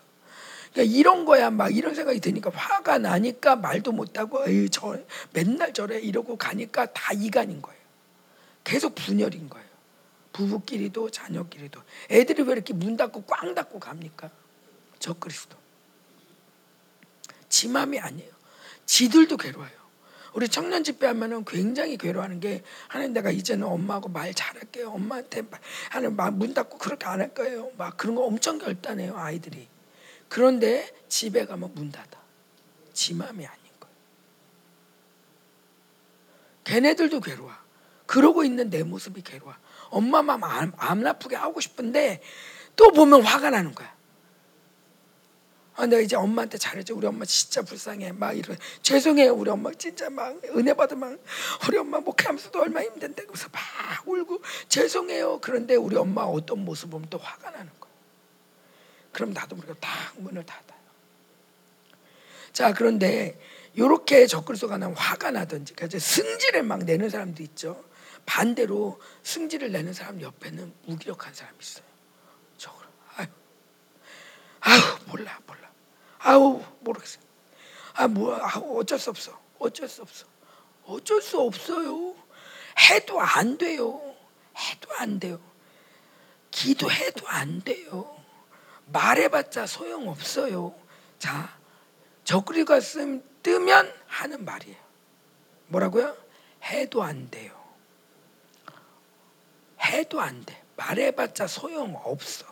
그러니까 0.77 0.95
이런 0.95 1.25
거야. 1.25 1.51
막 1.51 1.75
이런 1.75 1.95
생각이 1.95 2.21
드니까 2.21 2.51
화가 2.51 2.99
나니까 2.99 3.57
말도 3.57 3.93
못하고, 3.93 4.45
저, 4.71 4.99
맨날 5.33 5.73
저래. 5.73 5.99
이러고 5.99 6.37
가니까 6.37 6.85
다 6.93 7.15
이간인 7.15 7.63
거예요. 7.63 7.81
계속 8.63 8.95
분열인 8.95 9.49
거예요. 9.49 9.67
부부끼리도 10.35 11.11
자녀끼리도. 11.11 11.81
애들이 12.11 12.43
왜 12.43 12.53
이렇게 12.53 12.75
문 12.75 12.99
닫고 12.99 13.23
꽝 13.23 13.55
닫고 13.55 13.81
갑니까? 13.81 14.31
저 14.99 15.15
그리스도. 15.15 15.57
지 17.49 17.69
맘이 17.69 17.99
아니에요. 17.99 18.31
지들도 18.85 19.39
괴로워요. 19.39 19.71
우리 20.35 20.47
청년 20.47 20.85
집회 20.85 21.07
하면은 21.07 21.47
굉장히 21.47 21.97
괴로워하는 21.97 22.41
게 22.41 22.63
하나님 22.89 23.15
내가 23.15 23.31
이제는 23.31 23.67
엄마하고 23.67 24.11
말 24.11 24.35
잘할게요. 24.35 24.91
엄마한테 24.91 25.43
하는 25.89 26.15
문 26.37 26.53
닫고 26.53 26.77
그렇게 26.77 27.07
안 27.07 27.21
할 27.21 27.33
거예요. 27.33 27.71
막 27.79 27.97
그런 27.97 28.15
거 28.15 28.25
엄청 28.25 28.59
결단해요 28.59 29.17
아이들이. 29.17 29.69
그런데 30.29 30.93
집에 31.09 31.47
가면 31.47 31.75
문 31.75 31.91
닫아. 31.91 32.21
지 32.93 33.15
마음이 33.15 33.47
아닌 33.47 33.65
거예요. 33.81 33.95
걔네들도 36.65 37.21
괴로워. 37.21 37.53
그러고 38.07 38.45
있는 38.45 38.71
내 38.71 38.83
모습이 38.83 39.23
괴로워. 39.23 39.55
엄마 39.91 40.23
마음 40.23 40.45
안, 40.45 40.73
안 40.77 41.07
아프게 41.07 41.37
하고 41.37 41.61
싶은데 41.61 42.23
또 42.75 42.91
보면 42.93 43.23
화가 43.23 43.51
나는 43.51 43.75
거야. 43.75 43.97
아, 45.79 45.85
내가 45.85 46.01
이제 46.01 46.17
엄마한테 46.17 46.57
잘해줘. 46.57 46.95
우리 46.95 47.07
엄마 47.07 47.27
진짜 47.27 47.61
불쌍해. 47.61 48.13
막 48.13 48.33
이런 48.33 48.57
죄송해요. 48.81 49.35
우리 49.35 49.51
엄마 49.51 49.71
진짜 49.73 50.09
막 50.09 50.35
은혜 50.57 50.73
받으면 50.73 51.21
우리 51.69 51.77
엄마 51.77 52.01
목회하면서도 52.01 52.61
얼마 52.63 52.81
힘든데 52.81 53.27
그래서 53.27 53.49
막 53.53 53.63
울고 54.07 54.41
죄송해요. 54.71 55.41
그런데 55.43 55.77
우리 55.77 55.97
엄마 55.97 56.23
어떤 56.23 56.65
모습 56.65 56.91
보면 56.91 57.09
또 57.11 57.19
화가 57.19 57.51
나는 57.51 57.71
거야. 57.79 57.86
그럼 59.17 59.33
나도 59.33 59.57
우리가 59.57 59.73
딱 59.81 59.91
문을 60.17 60.45
닫아요. 60.45 60.79
자 62.53 62.75
그런데 62.75 63.41
이렇게 63.73 64.27
적그리스도가 64.27 64.77
나면 64.77 64.95
화가 64.95 65.31
나든지 65.31 65.73
그래서 65.73 65.99
승질을 65.99 66.63
막 66.65 66.85
내는 66.85 67.09
사람도 67.09 67.43
있죠. 67.45 67.83
반대로 68.27 69.01
승질을 69.23 69.73
내는 69.73 69.95
사람 69.95 70.21
옆에는 70.21 70.71
무기력한 70.85 71.33
사람이 71.33 71.57
있어요. 71.59 71.85
저걸 72.59 72.87
아유, 73.17 73.27
아유 74.61 74.81
몰라 75.07 75.41
몰라. 75.47 75.71
아우 76.19 76.63
모르겠어요. 76.81 77.25
아뭐 77.95 78.37
아, 78.37 78.59
어쩔 78.59 78.99
수 78.99 79.09
없어. 79.09 79.41
어쩔 79.59 79.89
수 79.89 80.03
없어. 80.03 80.27
어쩔 80.85 81.23
수 81.23 81.41
없어요. 81.41 82.15
해도 82.91 83.19
안 83.19 83.57
돼요. 83.57 84.15
해도 84.59 84.93
안 84.99 85.19
돼요. 85.19 85.41
기도해도 86.51 87.27
안 87.29 87.63
돼요. 87.63 88.16
말해봤자 88.87 89.67
소용 89.67 90.09
없어요. 90.09 90.75
자, 91.19 91.57
적그리가 92.25 92.81
쓰 92.81 93.23
뜨면 93.43 93.93
하는 94.07 94.45
말이에요. 94.45 94.77
뭐라고요? 95.69 96.17
해도 96.65 97.03
안 97.03 97.31
돼요. 97.31 97.53
해도 99.85 100.21
안 100.21 100.45
돼. 100.45 100.63
말해봤자 100.77 101.47
소용 101.47 101.97
없어. 102.05 102.45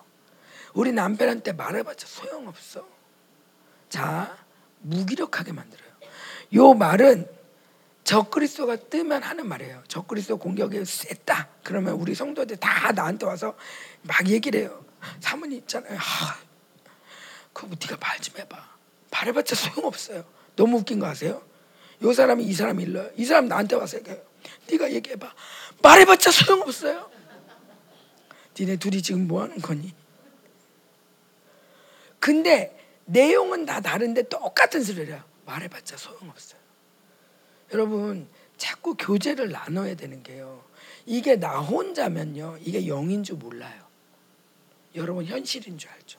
우리 0.72 0.93
남편한테 0.93 1.53
말해봤자 1.53 2.07
소용 2.07 2.49
없어. 2.49 2.87
자, 3.89 4.37
무기력하게 4.80 5.53
만들어요. 5.53 5.91
요 6.55 6.74
말은 6.74 7.28
적그리스도가 8.05 8.76
뜨면 8.76 9.22
하는 9.22 9.49
말이에요. 9.49 9.82
적그리스도 9.89 10.37
공격이 10.37 10.85
셌다. 10.85 11.49
그러면 11.62 11.95
우리 11.95 12.14
성도들 12.14 12.59
다 12.59 12.93
나한테 12.93 13.26
와서 13.26 13.57
막 14.03 14.28
얘기를 14.28 14.61
해요. 14.61 14.85
사모님 15.20 15.59
있잖아요. 15.59 15.96
하, 15.98 16.36
그거 17.52 17.68
네가 17.80 17.96
말 18.00 18.18
좀 18.20 18.36
해봐. 18.38 18.74
말해봤자 19.11 19.55
소용없어요. 19.55 20.24
너무 20.57 20.78
웃긴 20.78 20.98
거 20.98 21.07
아세요? 21.07 21.42
요 22.02 22.12
사람이 22.12 22.44
이 22.44 22.52
사람 22.52 22.80
일러요. 22.80 23.11
이 23.16 23.24
사람 23.24 23.46
나한테 23.46 23.76
와서 23.76 23.98
얘기해요. 23.98 24.20
네가 24.70 24.92
얘기해봐. 24.92 25.32
말해봤자 25.82 26.30
소용없어요. 26.32 27.11
니네 28.59 28.76
둘이 28.76 29.02
지금 29.02 29.26
뭐 29.28 29.42
하는 29.42 29.59
거니? 29.61 29.92
근데 32.18 32.76
내용은 33.05 33.66
다 33.66 33.80
다른데 33.80 34.28
똑같은 34.28 34.82
소리를 34.82 35.09
해요. 35.14 35.22
말해봤자 35.46 35.96
소용없어요. 35.96 36.61
여러분 37.72 38.28
자꾸 38.57 38.94
교제를 38.96 39.50
나눠야 39.50 39.94
되는 39.94 40.22
게요. 40.22 40.64
이게 41.07 41.36
나 41.36 41.59
혼자면요. 41.61 42.59
이게 42.62 42.86
영인 42.86 43.22
줄 43.24 43.36
몰라요. 43.36 43.84
여러분 44.95 45.24
현실인 45.24 45.78
줄 45.78 45.90
알죠. 45.90 46.18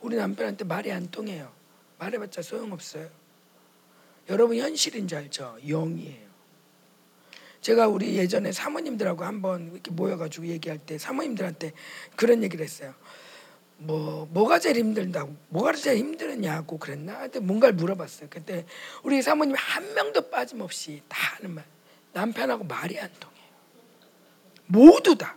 우리 0.00 0.16
남편한테 0.16 0.64
말이 0.64 0.92
안 0.92 1.10
통해요. 1.10 1.52
말해봤자 1.98 2.42
소용없어요. 2.42 3.08
여러분 4.28 4.56
현실인 4.56 5.08
줄 5.08 5.18
알죠. 5.18 5.58
영이에요. 5.66 6.26
제가 7.60 7.88
우리 7.88 8.16
예전에 8.16 8.52
사모님들하고 8.52 9.24
한번 9.24 9.72
이렇게 9.72 9.90
모여가지고 9.90 10.46
얘기할 10.46 10.78
때 10.78 10.98
사모님들한테 10.98 11.72
그런 12.14 12.42
얘기를 12.42 12.64
했어요. 12.64 12.94
뭐 13.78 14.26
뭐가 14.30 14.58
제일 14.58 14.76
힘들다고 14.76 15.34
뭐가 15.48 15.72
제일 15.72 15.98
힘드냐고 15.98 16.78
그랬나? 16.78 17.18
근데 17.18 17.40
뭔가를 17.40 17.74
물어봤어요. 17.74 18.28
그때 18.30 18.64
우리 19.02 19.20
사모님 19.20 19.54
한 19.56 19.94
명도 19.94 20.30
빠짐없이 20.30 21.02
다 21.08 21.36
하는 21.36 21.54
말. 21.54 21.64
남편하고 22.12 22.64
말이 22.64 22.98
안 22.98 23.10
통해요. 23.20 23.44
모두 24.66 25.16
다. 25.16 25.36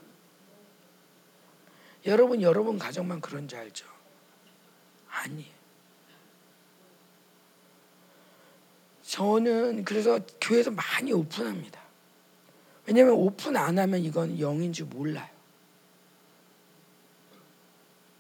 여러분 2.05 2.41
여러분 2.41 2.79
가정만 2.79 3.21
그런 3.21 3.47
줄 3.47 3.59
알죠? 3.59 3.85
아니에요. 5.09 5.59
저는 9.03 9.85
그래서 9.85 10.19
교회에서 10.39 10.71
많이 10.71 11.11
오픈합니다. 11.11 11.79
왜냐하면 12.85 13.15
오픈 13.15 13.57
안 13.57 13.77
하면 13.77 14.01
이건 14.01 14.39
영인 14.39 14.71
줄 14.71 14.85
몰라요. 14.85 15.27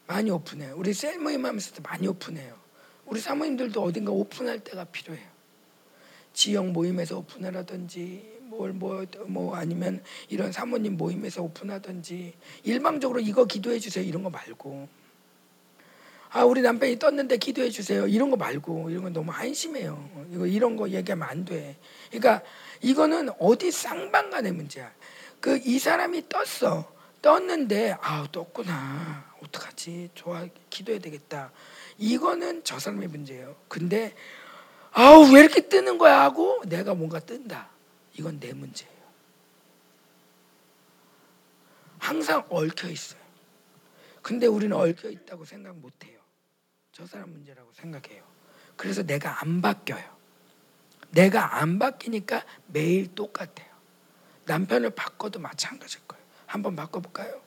많이 0.07 0.31
오픈해요. 0.31 0.75
우리 0.75 0.93
셀 0.93 1.19
모임 1.19 1.45
하면서도 1.45 1.83
많이 1.83 2.07
오픈해요. 2.07 2.57
우리 3.05 3.19
사모님들도 3.19 3.81
어딘가 3.81 4.11
오픈할 4.11 4.63
때가 4.63 4.85
필요해요. 4.85 5.27
지역 6.33 6.67
모임에서 6.67 7.19
오픈하라든지 7.19 8.38
뭘 8.49 8.73
뭐뭐 8.73 9.05
뭐 9.27 9.55
아니면 9.55 10.03
이런 10.27 10.51
사모님 10.51 10.97
모임에서 10.97 11.43
오픈하든지 11.43 12.33
일방적으로 12.63 13.19
이거 13.19 13.45
기도해 13.45 13.77
주세요 13.79 14.03
이런 14.03 14.23
거 14.23 14.29
말고 14.31 14.87
아 16.31 16.43
우리 16.43 16.61
남편이 16.61 16.97
떴는데 16.99 17.37
기도해 17.37 17.69
주세요 17.69 18.07
이런 18.07 18.29
거 18.31 18.37
말고 18.37 18.89
이런 18.89 19.03
건 19.03 19.13
너무 19.13 19.31
한심해요 19.31 20.27
이거 20.31 20.47
이런 20.47 20.75
거 20.75 20.89
얘기하면 20.89 21.27
안 21.27 21.45
돼. 21.45 21.77
그러니까 22.09 22.41
이거는 22.81 23.29
어디 23.39 23.71
쌍방간의 23.71 24.51
문제야. 24.53 24.91
그 25.39 25.57
이 25.63 25.79
사람이 25.79 26.23
떴어 26.27 26.91
떴는데 27.21 27.97
아 28.01 28.27
떴구나 28.31 29.31
어떡하지? 29.43 30.09
좋아 30.15 30.47
기도해야 30.69 30.99
되겠다. 31.01 31.51
이거는 31.97 32.63
저 32.63 32.77
사람의 32.79 33.07
문제예요. 33.09 33.55
근데 33.67 34.13
아우 34.91 35.31
왜 35.33 35.41
이렇게 35.41 35.61
뜨는 35.67 35.97
거야 35.97 36.21
하고 36.21 36.61
내가 36.65 36.93
뭔가 36.95 37.19
뜬다. 37.19 37.69
이건 38.13 38.39
내 38.39 38.53
문제예요. 38.53 38.99
항상 41.99 42.45
얽혀 42.49 42.89
있어요. 42.89 43.21
근데 44.21 44.47
우리는 44.47 44.75
얽혀 44.75 45.09
있다고 45.09 45.45
생각 45.45 45.75
못 45.77 46.05
해요. 46.05 46.19
저 46.91 47.05
사람 47.05 47.31
문제라고 47.31 47.71
생각해요. 47.73 48.23
그래서 48.75 49.03
내가 49.03 49.41
안 49.41 49.61
바뀌어요. 49.61 50.17
내가 51.11 51.57
안 51.59 51.79
바뀌니까 51.79 52.45
매일 52.67 53.13
똑같아요. 53.15 53.67
남편을 54.45 54.91
바꿔도 54.91 55.39
마찬가지일 55.39 56.07
거예요. 56.07 56.23
한번 56.45 56.75
바꿔볼까요? 56.75 57.41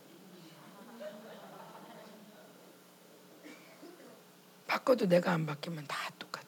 바꿔도 4.66 5.06
내가 5.06 5.32
안 5.32 5.44
바뀌면 5.44 5.86
다 5.86 5.96
똑같아. 6.18 6.46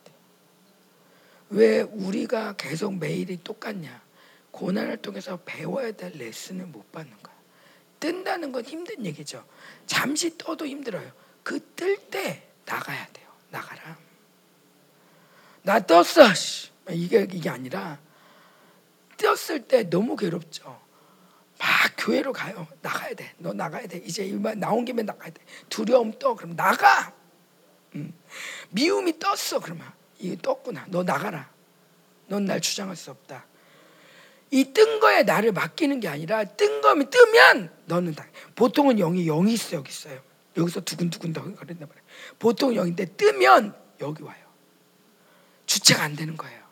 왜 1.50 1.82
우리가 1.82 2.54
계속 2.56 2.96
매일이 2.96 3.42
똑같냐? 3.42 4.03
고난을 4.54 4.98
통해서 4.98 5.36
배워야 5.44 5.90
될 5.92 6.12
레슨을 6.16 6.66
못 6.66 6.90
받는 6.92 7.12
거야. 7.22 7.34
뜬다는 7.98 8.52
건 8.52 8.64
힘든 8.64 9.04
얘기죠. 9.04 9.44
잠시 9.86 10.38
떠도 10.38 10.66
힘들어요. 10.66 11.10
그 11.42 11.58
뜰 11.74 11.98
때 12.10 12.48
나가야 12.64 13.06
돼요. 13.12 13.28
나가라. 13.50 13.98
나 15.62 15.80
떴어. 15.80 16.04
이게 16.90 17.26
이게 17.32 17.50
아니라 17.50 17.98
떴을 19.16 19.66
때 19.66 19.88
너무 19.90 20.14
괴롭죠. 20.16 20.80
막 21.58 21.68
교회로 21.96 22.32
가요. 22.32 22.66
나가야 22.80 23.14
돼. 23.14 23.34
너 23.38 23.52
나가야 23.52 23.86
돼. 23.88 23.98
이제 24.04 24.24
나온 24.56 24.84
김에 24.84 25.02
나가야 25.02 25.30
돼. 25.30 25.42
두려움 25.68 26.16
떠. 26.18 26.34
그럼 26.36 26.54
나가. 26.54 27.12
음. 27.96 28.12
미움이 28.70 29.18
떴어. 29.18 29.58
그러면 29.60 29.90
이게 30.18 30.36
떴구나. 30.40 30.86
너 30.88 31.02
나가라. 31.02 31.50
넌 32.28 32.44
날 32.44 32.60
주장할 32.60 32.94
수 32.96 33.10
없다. 33.10 33.46
이 34.54 34.72
뜬 34.72 35.00
거에 35.00 35.24
나를 35.24 35.50
맡기는 35.50 35.98
게 35.98 36.06
아니라 36.06 36.44
뜬 36.44 36.80
거면 36.80 37.10
뜨면 37.10 37.76
너는 37.86 38.14
다. 38.14 38.24
보통은 38.54 38.98
영이 38.98 39.24
영이 39.26 39.52
있어 39.52 39.78
여기 39.78 39.90
있어요. 39.90 40.22
여기서 40.56 40.82
두근두근 40.82 41.32
거린단 41.32 41.88
말이야. 41.88 42.04
보통 42.38 42.76
영인데 42.76 43.16
뜨면 43.16 43.76
여기 44.00 44.22
와요. 44.22 44.44
주체가 45.66 46.04
안 46.04 46.14
되는 46.14 46.36
거예요. 46.36 46.62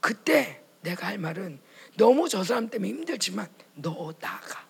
그때 0.00 0.62
내가 0.80 1.08
할 1.08 1.18
말은 1.18 1.60
너무 1.98 2.30
저 2.30 2.42
사람 2.42 2.70
때문에 2.70 2.88
힘들지만 2.88 3.46
너 3.74 4.14
나가. 4.18 4.66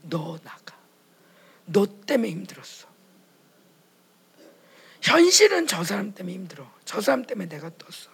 너 0.00 0.38
나가. 0.42 0.74
너 1.66 1.84
때문에 2.06 2.30
힘들었어. 2.30 2.88
현실은 5.02 5.66
저 5.66 5.84
사람 5.84 6.14
때문에 6.14 6.34
힘들어. 6.34 6.66
저 6.86 7.02
사람 7.02 7.26
때문에 7.26 7.46
내가 7.50 7.68
떴어. 7.76 8.10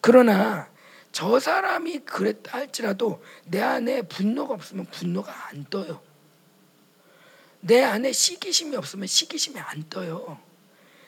그러나 0.00 0.71
저 1.12 1.38
사람이 1.38 2.00
그랬다 2.00 2.58
할지라도 2.58 3.22
내 3.44 3.60
안에 3.60 4.02
분노가 4.02 4.54
없으면 4.54 4.86
분노가 4.86 5.48
안 5.48 5.64
떠요. 5.68 6.00
내 7.60 7.82
안에 7.82 8.12
시기심이 8.12 8.74
없으면 8.74 9.06
시기심이 9.06 9.60
안 9.60 9.88
떠요. 9.88 10.40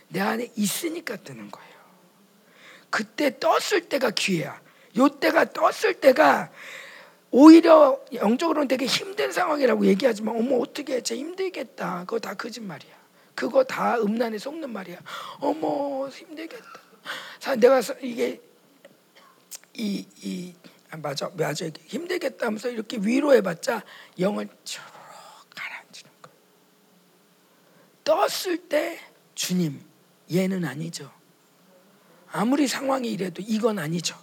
내 0.08 0.20
안에 0.20 0.52
있으니까 0.56 1.16
뜨는 1.16 1.50
거예요. 1.50 1.74
그때 2.90 3.38
떴을 3.40 3.88
때가 3.88 4.10
기회야. 4.10 4.62
요 4.98 5.08
때가 5.08 5.52
떴을 5.52 5.94
때가 6.00 6.52
오히려 7.30 7.98
영적으로는 8.12 8.68
되게 8.68 8.86
힘든 8.86 9.32
상황이라고 9.32 9.86
얘기하지만 9.86 10.36
어머 10.36 10.58
어떻게 10.58 11.00
쟤 11.00 11.16
힘들겠다. 11.16 12.00
그거 12.00 12.20
다 12.20 12.34
거짓말이야. 12.34 12.94
그거 13.34 13.64
다 13.64 13.98
음란에 13.98 14.38
속는 14.38 14.70
말이야. 14.70 14.98
어머 15.40 16.08
힘들겠다. 16.08 16.64
내가 17.58 17.80
이게 18.00 18.40
이 19.76 20.06
이 20.22 20.54
아, 20.94 20.96
맞아 20.96 21.28
맞아 21.36 21.66
힘들겠다 21.86 22.46
하면서 22.46 22.68
이렇게 22.68 22.98
위로해봤자 22.98 23.82
영을 24.20 24.48
쭉 24.62 24.80
가라앉히는 25.56 26.10
거야. 26.22 26.34
떴을 28.04 28.68
때 28.68 29.00
주님 29.34 29.84
얘는 30.32 30.64
아니죠. 30.64 31.10
아무리 32.30 32.68
상황이 32.68 33.10
이래도 33.10 33.42
이건 33.44 33.80
아니죠. 33.80 34.16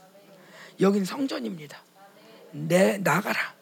여긴 0.79 1.03
성전입니다. 1.03 1.83
내 2.51 2.97
나가라. 2.97 3.53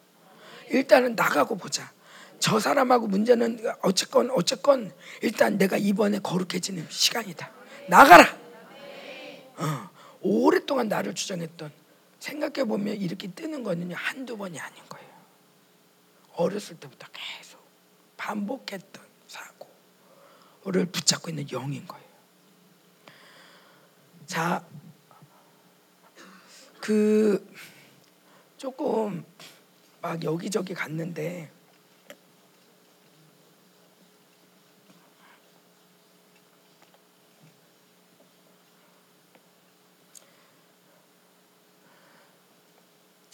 일단은 0.69 1.15
나가고 1.15 1.57
보자. 1.57 1.91
저 2.37 2.59
사람하고 2.59 3.07
문제는 3.07 3.59
어쨌건 3.81 4.29
어쨌건 4.31 4.93
일단 5.23 5.57
내가 5.57 5.77
이번에 5.77 6.19
거룩해지는 6.19 6.85
시간이다. 6.89 7.51
나가라. 7.87 8.37
어, 9.57 9.89
오랫동안 10.21 10.87
나를 10.87 11.15
주장했던 11.15 11.78
생각해 12.19 12.65
보면 12.65 12.97
이렇게 12.97 13.27
뜨는 13.29 13.63
거는 13.63 13.93
한두 13.93 14.37
번이 14.37 14.59
아닌 14.59 14.83
거예요. 14.89 15.09
어렸을 16.33 16.79
때부터 16.79 17.07
계속 17.11 17.59
반복했던 18.17 19.03
사고를 19.27 20.85
붙잡고 20.85 21.29
있는 21.29 21.49
영인 21.51 21.85
거예요. 21.87 22.05
자, 24.25 24.65
그 26.79 27.45
조금 28.57 29.25
막 30.01 30.23
여기저기 30.23 30.73
갔는데 30.73 31.51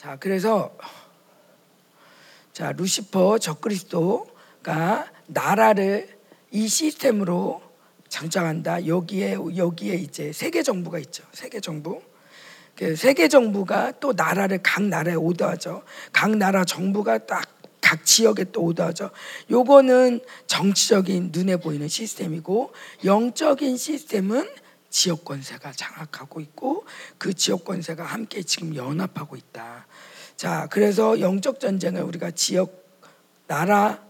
자, 0.06 0.18
그래서 0.20 0.78
자, 2.54 2.72
루시퍼 2.74 3.40
적그리스도가 3.40 5.12
나라를 5.26 6.20
이 6.52 6.68
시스템으로 6.68 7.64
장장한다. 8.08 8.86
여기에 8.86 9.38
여기에 9.58 9.96
이제 9.96 10.32
세계 10.32 10.62
정부가 10.62 11.00
있죠. 11.00 11.24
세계 11.32 11.60
정부. 11.60 12.04
그 12.76 12.96
세계 12.96 13.28
정부가 13.28 13.94
또 14.00 14.14
나라를 14.14 14.60
각 14.62 14.84
나라에 14.84 15.16
오더하죠. 15.16 15.82
각 16.14 16.38
나라 16.38 16.64
정부가 16.64 17.18
딱 17.26 17.56
각 17.82 18.04
지역에 18.04 18.46
또 18.46 18.64
오더하죠. 18.64 19.12
요거는 19.52 20.22
정치적인 20.48 21.30
눈에 21.32 21.58
보이는 21.58 21.88
시스템이고 21.88 22.74
영적인 23.04 23.78
시스템은 23.78 24.50
지역 24.96 25.26
권세가 25.26 25.74
장악하고 25.74 26.40
있고 26.40 26.86
그 27.18 27.34
지역 27.34 27.66
권세가 27.66 28.02
함께 28.02 28.42
지금 28.44 28.74
연합하고 28.78 29.36
있다. 29.36 29.88
자, 30.36 30.68
그래서 30.70 31.20
영적 31.20 31.60
전쟁을 31.60 32.02
우리가 32.04 32.32
지역 32.32 32.86
나라 33.48 34.04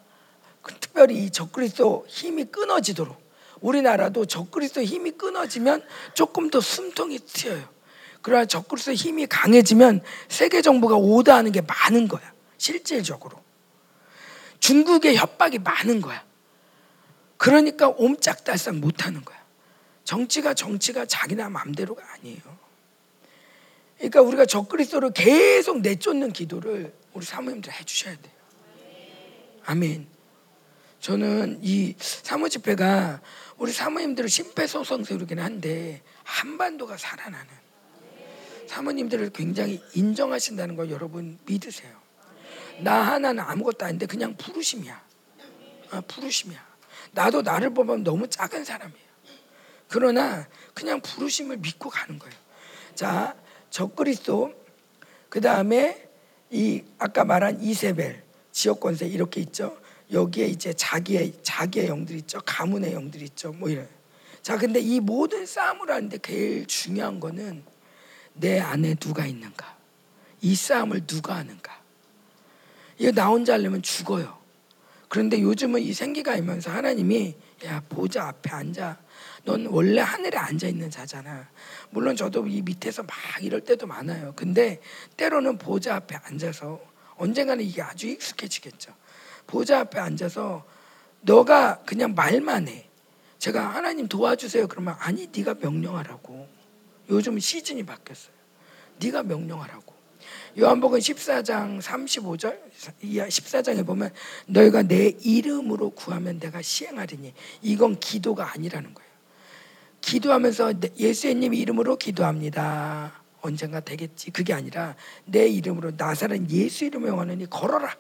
특별히 0.80 1.23
이 1.26 1.30
적그리스도 1.30 2.05
힘이 2.07 2.45
끊어지도록 2.45 3.23
우리나라도 3.61 4.26
적그리스도 4.26 4.84
힘이 4.84 5.11
끊어지면 5.11 5.84
조금 6.13 6.49
더 6.49 6.59
숨통이 6.59 7.19
트여요. 7.19 7.67
그러나 8.21 8.45
적그리스도 8.45 8.93
힘이 8.93 9.28
강해지면 9.28 10.01
세계 10.30 10.61
정부가 10.61 10.95
오다하는 10.95 11.51
게 11.51 11.61
많은 11.61 12.07
거야. 12.07 12.34
실질적으로. 12.57 13.43
중국의 14.59 15.15
협박이 15.15 15.59
많은 15.59 16.01
거야. 16.01 16.23
그러니까 17.38 17.89
옴짝달싹 17.89 18.78
못 18.78 19.05
하는 19.05 19.23
거야. 19.23 19.38
정치가 20.03 20.53
정치가 20.53 21.05
자기나 21.05 21.49
마음대로가 21.49 22.03
아니에요. 22.13 22.54
그러니까 24.09 24.21
우리가 24.21 24.45
적그리스도를 24.45 25.11
계속 25.13 25.81
내쫓는 25.81 26.31
기도를 26.31 26.93
우리 27.13 27.25
사모님들 27.25 27.71
해주셔야 27.73 28.15
돼요. 28.15 28.33
아멘. 29.65 30.07
저는 30.99 31.59
이 31.63 31.95
사모 31.97 32.49
집회가 32.49 33.21
우리 33.57 33.71
사모님들을 33.71 34.29
심폐소생술이긴 34.29 35.39
한데 35.39 36.03
한반도가 36.23 36.97
살아나는 36.97 37.47
사모님들을 38.67 39.31
굉장히 39.31 39.81
인정하신다는 39.93 40.75
걸 40.75 40.91
여러분 40.91 41.39
믿으세요. 41.45 41.91
나 42.81 43.01
하나는 43.01 43.43
아무것도 43.43 43.85
아닌데 43.85 44.05
그냥 44.05 44.35
부르심이야. 44.37 45.03
아, 45.91 46.01
부르심이야. 46.01 46.63
나도 47.11 47.41
나를 47.41 47.73
보면 47.73 48.03
너무 48.03 48.27
작은 48.27 48.65
사람이에요. 48.65 49.05
그러나 49.87 50.47
그냥 50.73 51.01
부르심을 51.01 51.57
믿고 51.57 51.89
가는 51.89 52.19
거예요. 52.19 52.35
자, 52.93 53.35
적그리스도 53.76 54.53
그 55.28 55.41
다음에 55.41 56.07
이 56.49 56.82
아까 56.97 57.26
말한 57.26 57.61
이세벨 57.61 58.23
지역 58.53 58.80
권세 58.80 59.05
이렇게 59.05 59.41
있죠. 59.41 59.78
여기에 60.13 60.47
이제 60.47 60.71
자기의 60.71 61.34
자기의 61.43 61.88
영들 61.88 62.15
있죠. 62.17 62.39
가문의 62.45 62.93
영들 62.93 63.21
있죠. 63.23 63.51
뭐 63.51 63.67
이런. 63.67 63.86
자, 64.41 64.57
근데 64.57 64.80
이 64.80 65.01
모든 65.01 65.45
싸움을 65.45 65.91
하는데 65.91 66.17
제일 66.19 66.65
중요한 66.67 67.19
거는 67.19 67.63
내 68.34 68.61
안에 68.61 68.95
누가 68.95 69.26
있는가? 69.26 69.76
이 70.39 70.55
싸움을 70.55 71.05
누가 71.05 71.36
하는가? 71.36 71.78
이거 72.97 73.11
나 73.11 73.28
혼자 73.28 73.53
하려면 73.53 73.82
죽어요. 73.82 74.38
그런데 75.09 75.41
요즘은 75.41 75.82
이 75.82 75.91
생기가 75.91 76.38
있면서 76.38 76.71
하나님이 76.71 77.36
야 77.65 77.84
보자 77.89 78.30
앞에 78.30 78.51
앉아. 78.51 78.99
넌 79.45 79.67
원래 79.67 80.01
하늘에 80.01 80.37
앉아 80.37 80.67
있는 80.67 80.89
자잖아. 80.89 81.47
물론 81.91 82.15
저도 82.15 82.47
이 82.47 82.61
밑에서 82.63 83.03
막 83.03 83.15
이럴 83.41 83.61
때도 83.61 83.85
많아요. 83.87 84.33
근데 84.35 84.81
때로는 85.17 85.59
보자 85.59 85.95
앞에 85.95 86.17
앉아서 86.23 86.81
언젠가는 87.17 87.63
이게 87.63 87.81
아주 87.81 88.07
익숙해지겠죠. 88.07 88.93
보좌 89.47 89.79
앞에 89.81 89.99
앉아서 89.99 90.65
너가 91.21 91.81
그냥 91.85 92.15
말만 92.15 92.67
해. 92.67 92.89
제가 93.37 93.75
하나님 93.75 94.07
도와주세요. 94.07 94.67
그러면 94.67 94.95
아니 94.99 95.29
네가 95.35 95.55
명령하라고. 95.61 96.47
요즘 97.09 97.37
시즌이 97.37 97.85
바뀌었어요. 97.85 98.33
네가 98.99 99.23
명령하라고. 99.23 99.93
요한복음 100.57 100.97
14장 100.97 101.79
35절 101.81 102.57
14장에 103.03 103.85
보면 103.85 104.11
너희가 104.47 104.83
내 104.83 105.09
이름으로 105.21 105.91
구하면 105.91 106.39
내가 106.39 106.63
시행하리니 106.63 107.33
이건 107.61 107.99
기도가 107.99 108.51
아니라는 108.53 108.93
거예요. 108.93 109.04
기도하면서 110.05 110.73
내- 110.79 110.91
예수님 110.99 111.53
이름으로 111.55 111.97
기도합니다. 111.97 113.23
언젠가 113.41 113.79
되겠지. 113.79 114.29
그게 114.31 114.53
아니라 114.53 114.95
내 115.25 115.47
이름으로 115.47 115.91
나사렛 115.97 116.49
예수 116.51 116.85
이름을 116.85 117.09
영하느니 117.09 117.49
걸어라. 117.49 117.95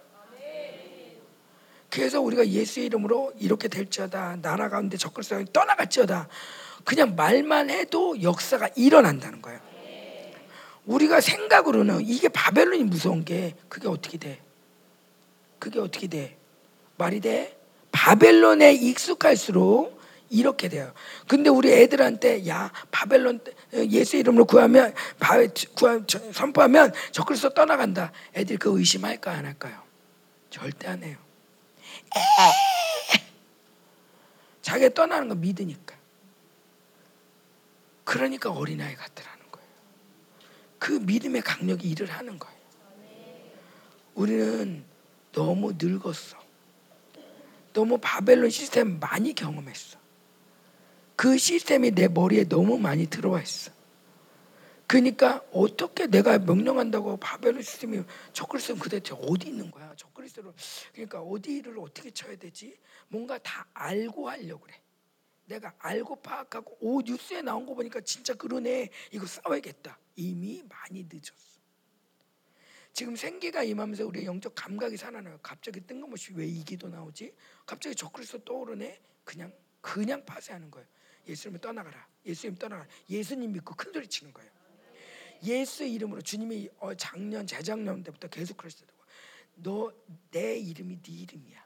그래서 1.89 2.21
우리가 2.21 2.47
예수 2.49 2.79
이름으로 2.79 3.33
이렇게 3.39 3.67
될지어다 3.67 4.37
나라 4.41 4.69
가운데 4.69 4.97
적그리스도가 4.97 5.45
떠나갈지어다 5.53 6.27
그냥 6.83 7.15
말만 7.15 7.69
해도 7.69 8.21
역사가 8.21 8.69
일어난다는 8.75 9.41
거예요. 9.41 9.59
우리가 10.85 11.21
생각으로는 11.21 12.01
이게 12.01 12.27
바벨론이 12.27 12.83
무서운 12.83 13.25
게 13.25 13.55
그게 13.69 13.87
어떻게 13.87 14.17
돼? 14.19 14.39
그게 15.57 15.79
어떻게 15.79 16.07
돼? 16.07 16.37
말이 16.97 17.19
돼? 17.21 17.57
바벨론에 17.91 18.73
익숙할수록 18.73 19.94
이렇게 20.35 20.67
돼요. 20.67 20.93
근데 21.27 21.49
우리 21.49 21.71
애들한테 21.71 22.47
야 22.47 22.71
바벨론 22.91 23.39
예수 23.73 24.17
이름으로 24.17 24.45
구하면 24.45 24.93
바, 25.19 25.37
구하, 25.75 26.05
저- 26.05 26.31
선포하면 26.31 26.93
적그리스도 27.11 27.53
떠나간다. 27.53 28.11
애들이 28.35 28.57
그 28.57 28.77
의심할까 28.77 29.31
안 29.31 29.45
할까요? 29.45 29.81
절대 30.49 30.87
안 30.87 31.03
해요. 31.03 31.17
자기가 34.61 34.93
떠나는 34.93 35.29
거 35.29 35.35
믿으니까. 35.35 35.95
그러니까 38.03 38.51
어린아이 38.51 38.95
같더라는 38.95 39.39
거예요. 39.51 39.67
그 40.79 40.91
믿음의 40.91 41.41
강력이 41.41 41.89
일을 41.89 42.11
하는 42.11 42.37
거예요. 42.37 42.55
우리는 44.15 44.83
너무 45.31 45.73
늙었어. 45.77 46.37
너무 47.73 47.97
바벨론 47.99 48.49
시스템 48.49 48.99
많이 48.99 49.33
경험했어. 49.35 49.94
그 51.15 51.37
시스템이 51.37 51.91
내 51.91 52.07
머리에 52.07 52.45
너무 52.45 52.77
많이 52.77 53.07
들어와 53.07 53.41
있어. 53.41 53.71
그러니까 54.87 55.43
어떻게 55.51 56.05
내가 56.07 56.37
명령한다고 56.37 57.17
바벨론 57.17 57.61
시스템이 57.63 58.03
적그리스도는 58.33 58.79
그대체 58.79 59.15
어디 59.19 59.47
있는 59.49 59.71
거야? 59.71 59.93
적그리스도를 59.95 60.53
그러니까 60.93 61.21
어디를 61.21 61.79
어떻게 61.79 62.11
쳐야 62.11 62.35
되지? 62.35 62.77
뭔가 63.07 63.37
다 63.39 63.67
알고 63.73 64.29
하려고 64.29 64.61
그래. 64.63 64.75
내가 65.45 65.73
알고 65.79 66.17
파악하고 66.17 66.77
오 66.81 67.01
뉴스에 67.01 67.41
나온 67.41 67.65
거 67.65 67.73
보니까 67.73 68.01
진짜 68.01 68.33
그러네. 68.33 68.89
이거 69.11 69.25
싸워야겠다. 69.25 69.97
이미 70.15 70.63
많이 70.69 71.03
늦었어. 71.03 71.55
지금 72.93 73.15
생기가 73.15 73.63
임하면서 73.63 74.05
우리의 74.05 74.25
영적 74.25 74.53
감각이 74.55 74.97
살아나요. 74.97 75.37
갑자기 75.41 75.81
뜬금없이 75.81 76.31
왜 76.33 76.47
이 76.47 76.63
기도 76.63 76.87
나오지? 76.87 77.33
갑자기 77.65 77.95
적그리스도 77.95 78.43
떠오르네. 78.45 78.99
그냥 79.23 79.51
그냥 79.81 80.23
파쇄하는 80.25 80.71
거예요. 80.71 80.87
예수님을 81.27 81.59
떠나가라. 81.61 82.07
예수님 82.25 82.55
떠나가라. 82.55 82.89
예수님 83.09 83.51
믿고 83.53 83.75
큰 83.75 83.91
소리 83.93 84.07
치는 84.07 84.33
거예요. 84.33 84.51
예수 85.43 85.83
이름으로 85.83 86.21
주님이 86.21 86.69
어, 86.79 86.93
작년 86.95 87.45
재작년 87.45 88.03
때부터 88.03 88.27
계속 88.29 88.57
그러시더라고. 88.57 88.95
너내 89.55 90.57
이름이 90.57 91.01
네 91.01 91.11
이름이야. 91.11 91.65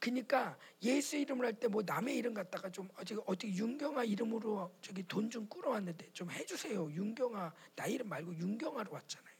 그러니까 0.00 0.56
예수 0.82 1.16
이름을 1.16 1.44
할 1.46 1.52
때 1.58 1.66
뭐 1.68 1.82
남의 1.84 2.16
이름 2.16 2.32
갖다가 2.34 2.70
좀 2.70 2.88
어떻게 2.94 3.16
어떻게 3.26 3.52
윤경아 3.52 4.04
이름으로 4.04 4.72
저기 4.80 5.02
돈 5.06 5.28
좀 5.30 5.48
끌어왔는데 5.48 6.12
좀 6.12 6.30
해주세요. 6.30 6.90
윤경아 6.92 7.52
나 7.74 7.86
이름 7.86 8.08
말고 8.08 8.34
윤경아로 8.36 8.92
왔잖아요. 8.92 9.34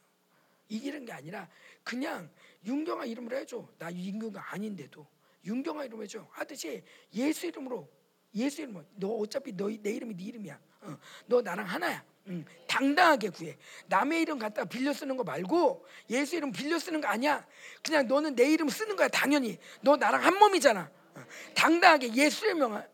이기는 0.68 1.04
게 1.06 1.12
아니라 1.12 1.48
그냥 1.84 2.30
윤경아 2.64 3.06
이름으로 3.06 3.36
해줘. 3.36 3.68
나 3.78 3.92
윤경아 3.92 4.52
아닌데도 4.52 5.06
윤경아 5.44 5.84
이름 5.84 6.02
해줘. 6.02 6.26
하듯이 6.30 6.82
예수 7.14 7.46
이름으로 7.46 7.88
예수 8.34 8.62
이름으로 8.62 8.84
너 8.94 9.08
어차피 9.08 9.52
너내 9.52 9.90
이름이 9.90 10.14
네 10.16 10.24
이름이야. 10.24 10.60
어, 10.82 10.98
너 11.26 11.40
나랑 11.40 11.66
하나야. 11.66 12.04
응, 12.28 12.44
당당하게 12.66 13.30
구해. 13.30 13.56
남의 13.86 14.22
이름 14.22 14.38
갖다가 14.38 14.68
빌려 14.68 14.92
쓰는 14.92 15.16
거 15.16 15.24
말고 15.24 15.86
예수 16.10 16.36
이름 16.36 16.52
빌려 16.52 16.78
쓰는 16.78 17.00
거 17.00 17.08
아니야. 17.08 17.46
그냥 17.82 18.06
너는 18.06 18.34
내 18.34 18.52
이름 18.52 18.68
쓰는 18.68 18.96
거야 18.96 19.08
당연히. 19.08 19.58
너 19.80 19.96
나랑 19.96 20.22
한 20.22 20.38
몸이잖아. 20.38 20.90
어, 21.14 21.24
당당하게 21.54 22.14
예수의 22.14 22.54
명아. 22.54 22.86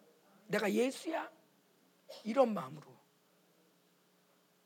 내가 0.47 0.73
예수야. 0.73 1.31
이런 2.23 2.55
마음으로 2.55 2.95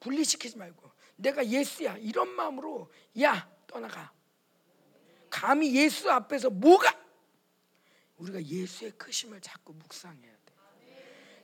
분리시키지 0.00 0.58
말고 0.58 0.90
내가 1.16 1.46
예수야 1.46 1.96
이런 1.96 2.28
마음으로 2.28 2.90
야 3.22 3.50
떠나가. 3.66 4.12
감히 5.30 5.74
예수 5.74 6.10
앞에서 6.10 6.50
뭐가 6.50 6.96
우리가 8.16 8.42
예수의 8.42 8.92
크심을 8.92 9.40
자꾸 9.40 9.72
묵상해야 9.72 10.32
돼. 10.32 10.37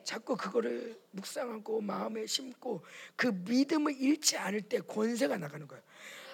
자꾸 0.05 0.36
그거를 0.36 1.00
묵상하고 1.11 1.80
마음에 1.80 2.26
심고 2.26 2.84
그 3.16 3.28
믿음을 3.28 3.96
잃지 3.96 4.36
않을 4.36 4.62
때 4.62 4.80
권세가 4.80 5.38
나가는 5.38 5.66
거예요. 5.66 5.82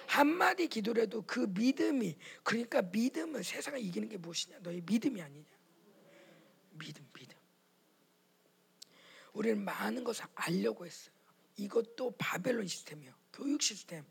한마디 0.07 0.67
기도라도 0.67 1.23
그 1.25 1.39
믿음이 1.39 2.17
그러니까 2.43 2.81
믿음은 2.81 3.43
세상을 3.43 3.79
이기는 3.79 4.09
게 4.09 4.17
무엇이냐? 4.17 4.59
너의 4.59 4.81
믿음이 4.81 5.21
아니냐? 5.21 5.45
믿음, 6.71 7.07
믿음. 7.13 7.37
우리는 9.33 9.63
많은 9.63 10.03
것을 10.03 10.25
알려고 10.35 10.85
했어요. 10.85 11.13
이것도 11.55 12.15
바벨론 12.17 12.67
시스템이요. 12.67 13.13
교육 13.31 13.61
시스템. 13.61 14.03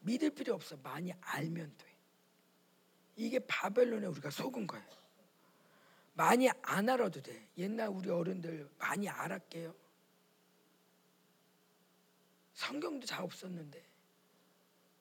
믿을 0.00 0.30
필요 0.30 0.54
없어. 0.54 0.76
많이 0.78 1.12
알면 1.20 1.74
돼. 1.76 1.86
이게 3.16 3.38
바벨론에 3.40 4.06
우리가 4.06 4.30
속은 4.30 4.66
거예요. 4.66 5.01
많이 6.14 6.48
안 6.62 6.88
알아도 6.88 7.22
돼. 7.22 7.48
옛날 7.56 7.88
우리 7.88 8.10
어른들 8.10 8.70
많이 8.78 9.08
알았게요. 9.08 9.74
성경도 12.54 13.06
잘 13.06 13.22
없었는데 13.22 13.84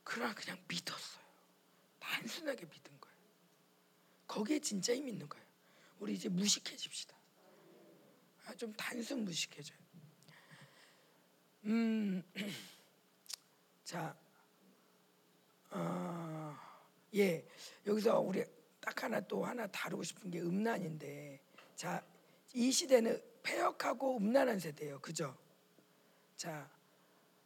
그러나 0.04 0.34
그냥 0.34 0.58
믿었어요. 0.68 1.24
단순하게 2.00 2.66
믿은 2.66 3.00
거예요. 3.00 3.18
거기에 4.28 4.60
진짜 4.60 4.96
힘 4.96 5.08
있는 5.08 5.28
거예요. 5.28 5.46
우리 6.00 6.14
이제 6.14 6.30
무식해집시다. 6.30 7.16
아, 8.46 8.56
좀 8.56 8.74
단순 8.74 9.24
무식해져요. 9.24 9.78
음, 11.66 12.24
자, 13.84 14.18
어, 15.70 16.58
예, 17.14 17.46
여기서 17.86 18.20
우리 18.20 18.44
딱 18.82 19.04
하나 19.04 19.22
또 19.22 19.46
하나 19.46 19.68
다루고 19.68 20.04
싶은 20.04 20.32
게 20.32 20.42
음란인데, 20.42 21.40
자, 21.76 22.04
이 22.54 22.72
시대는 22.72 23.22
폐역하고 23.44 24.18
음란한 24.18 24.60
세대예요, 24.60 25.00
그죠? 25.00 25.38
자, 26.36 26.70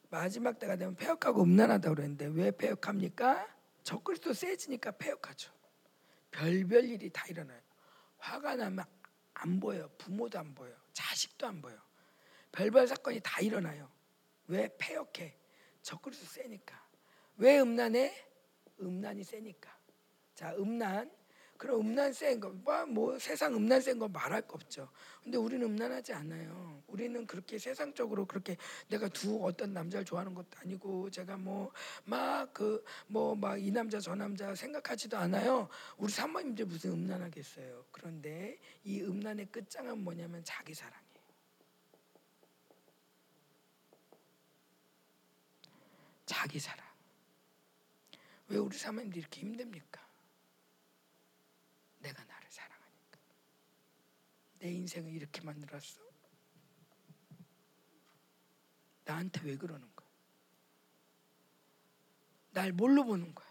마지막 0.09 0.57
때가 0.57 0.77
되면 0.77 0.95
폐역하고 0.95 1.43
음란하다고 1.43 1.95
그랬는데 1.95 2.25
왜 2.27 2.51
폐역합니까? 2.51 3.53
적그리스도 3.83 4.33
세지니까 4.33 4.91
폐역하죠. 4.91 5.51
별별 6.31 6.85
일이 6.85 7.09
다 7.09 7.25
일어나요. 7.27 7.61
화가 8.17 8.55
나면 8.55 8.85
안 9.33 9.59
보여요. 9.59 9.89
부모도 9.97 10.39
안 10.39 10.55
보여요. 10.55 10.75
자식도 10.93 11.47
안 11.47 11.61
보여요. 11.61 11.79
별별 12.51 12.87
사건이 12.87 13.19
다 13.21 13.41
일어나요. 13.41 13.91
왜 14.47 14.69
폐역해? 14.77 15.37
적그리스도 15.81 16.27
세니까. 16.27 16.81
왜 17.37 17.59
음란해? 17.59 18.13
음란이 18.79 19.23
세니까. 19.23 19.77
자, 20.33 20.55
음란. 20.55 21.11
그럼 21.57 21.81
음란 21.81 22.11
센 22.13 22.39
거, 22.39 22.49
뭐, 22.49 22.85
뭐 22.85 23.17
세상 23.19 23.55
음란 23.55 23.79
센 23.81 23.97
거 23.97 24.07
말할 24.09 24.41
거 24.41 24.55
없죠. 24.55 24.89
근데 25.23 25.37
우리는 25.37 25.65
음란하지 25.65 26.13
않아요. 26.13 26.83
우리는 26.87 27.25
그렇게 27.25 27.57
세상적으로 27.57 28.25
그렇게 28.25 28.57
내가 28.89 29.07
두 29.07 29.43
어떤 29.43 29.73
남자를 29.73 30.03
좋아하는 30.05 30.33
것도 30.33 30.47
아니고 30.59 31.09
제가 31.11 31.37
뭐 31.37 31.71
막 32.05 32.53
그 32.53 32.83
뭐 33.07 33.35
막 33.35 33.57
이 33.59 33.71
남자 33.71 33.99
저 33.99 34.15
남자 34.15 34.53
생각하지도 34.53 35.17
않아요. 35.17 35.69
우리 35.97 36.11
사모님들 36.11 36.65
무슨 36.65 36.91
음란하겠어요. 36.91 37.85
그런데 37.91 38.59
이 38.83 39.01
음란의 39.01 39.47
끝장은 39.51 40.03
뭐냐면 40.03 40.43
자기 40.43 40.73
사랑이에요. 40.73 41.05
자기 46.25 46.59
사랑. 46.59 46.85
왜 48.47 48.57
우리 48.57 48.77
사모님들이 48.77 49.21
이렇게 49.21 49.41
힘듭니까? 49.41 50.04
내가 52.05 52.23
나를 52.23 52.51
사랑하니까. 52.51 53.19
내 54.59 54.71
인생을 54.71 55.11
이렇게 55.11 55.41
만들었어. 55.41 56.05
나한테 59.05 59.41
왜 59.43 59.57
그러는 59.57 59.89
거야? 59.95 60.07
날 62.51 62.71
뭘로 62.71 63.03
보는 63.03 63.33
거야? 63.33 63.47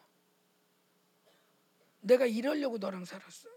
내가 2.01 2.27
이러려고 2.27 2.79
너랑 2.79 3.05
살았어? 3.05 3.49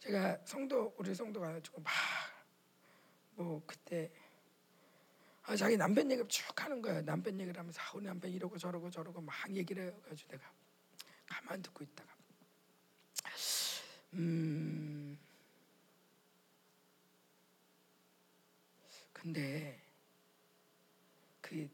제가 0.00 0.44
성도 0.44 0.94
우리 0.98 1.14
성도 1.14 1.40
가지고 1.40 1.82
막뭐 3.36 3.62
그때 3.66 4.10
아, 4.14 4.27
자기 5.56 5.76
남편 5.76 6.10
얘기를 6.10 6.28
쭉 6.28 6.44
하는 6.62 6.82
거야. 6.82 7.02
남편 7.02 7.38
얘기를 7.40 7.58
하면서 7.58 7.80
아, 7.80 7.92
우리 7.94 8.04
남편 8.06 8.30
이러고 8.30 8.58
저러고 8.58 8.90
저러고 8.90 9.20
막 9.20 9.34
얘기를 9.54 9.92
해가지고 10.04 10.30
내가 10.32 10.52
가만 11.26 11.62
듣고 11.62 11.84
있다가 11.84 12.14
음. 14.14 15.18
근데 19.12 19.80
그 21.40 21.68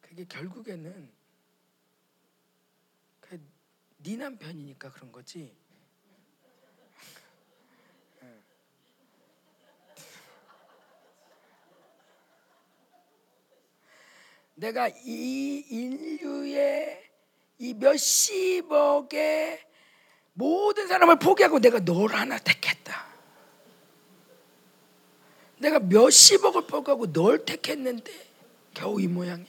그게 0.00 0.24
결국에는 0.24 1.12
그 3.20 3.58
네 4.00 4.16
남편이니까 4.16 4.92
그런 4.92 5.10
거지. 5.12 5.56
내가 14.58 14.88
이 14.88 15.64
인류의 15.70 17.02
이 17.58 17.74
몇십억의 17.74 19.60
모든 20.32 20.88
사람을 20.88 21.18
포기하고 21.20 21.60
내가 21.60 21.84
널 21.84 22.12
하나 22.12 22.38
택했다. 22.38 23.06
내가 25.58 25.78
몇십억을 25.78 26.66
포기하고 26.66 27.12
널 27.12 27.44
택했는데 27.44 28.12
겨우 28.74 29.00
이 29.00 29.06
모양이야. 29.06 29.46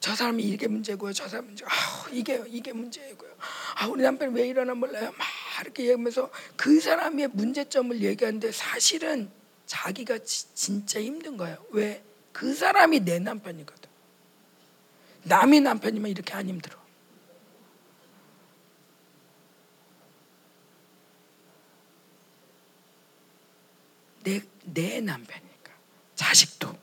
저 0.00 0.14
사람이 0.14 0.42
이게 0.42 0.68
문제고요. 0.68 1.14
저 1.14 1.26
사람 1.28 1.46
문제. 1.46 1.64
아, 1.64 1.68
이게 2.12 2.42
이게 2.46 2.72
문제고요. 2.74 3.36
아, 3.76 3.86
우리 3.88 4.02
남편 4.02 4.34
왜 4.34 4.46
이러나 4.48 4.74
몰라요. 4.74 5.12
막 5.16 5.26
이렇게 5.62 5.84
얘기하면서 5.84 6.30
그 6.56 6.80
사람의 6.80 7.28
문제점을 7.28 8.00
얘기하는데 8.02 8.52
사실은 8.52 9.30
자기가 9.66 10.18
지, 10.18 10.54
진짜 10.54 11.00
힘든 11.00 11.36
거예요. 11.36 11.64
왜? 11.70 12.02
그 12.32 12.54
사람이 12.54 13.00
내 13.00 13.18
남편이거든. 13.18 13.88
남의 15.24 15.60
남편이면 15.60 16.10
이렇게 16.10 16.34
안 16.34 16.48
힘들어. 16.48 16.78
내, 24.22 24.42
내 24.64 25.00
남편이니까. 25.00 25.72
자식도. 26.14 26.76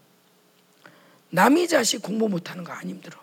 남의 1.30 1.68
자식 1.68 2.02
공부 2.02 2.30
못하는 2.30 2.64
거 2.64 2.72
안 2.72 2.90
힘들어. 2.90 3.20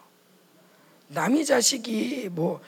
남의 1.08 1.44
자식이 1.44 2.28
뭐 2.30 2.62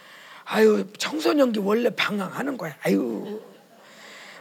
아유 0.44 0.86
청소년기 0.98 1.60
원래 1.60 1.90
방황하는 1.90 2.56
거야. 2.56 2.76
아유 2.82 3.40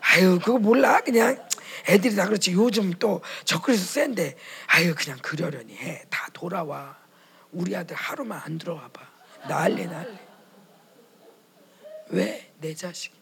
아유 0.01 0.39
그거 0.39 0.57
몰라 0.59 1.01
그냥 1.01 1.37
애들이 1.89 2.15
다 2.15 2.25
그렇지 2.25 2.53
요즘 2.53 2.91
또 2.93 3.21
저그래서 3.45 3.83
센데 3.83 4.37
아유 4.67 4.93
그냥 4.95 5.17
그러려니 5.21 5.75
해. 5.75 6.03
다 6.09 6.27
돌아와. 6.33 6.97
우리 7.51 7.75
아들 7.75 7.95
하루만 7.95 8.41
안 8.43 8.57
들어와 8.57 8.87
봐. 8.89 9.07
난리 9.47 9.85
난리. 9.85 10.17
왜? 12.09 12.51
내 12.59 12.73
자식. 12.73 13.13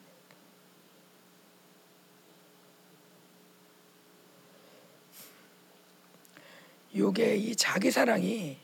요게 6.95 7.36
이 7.38 7.55
자기 7.55 7.91
사랑이 7.91 8.57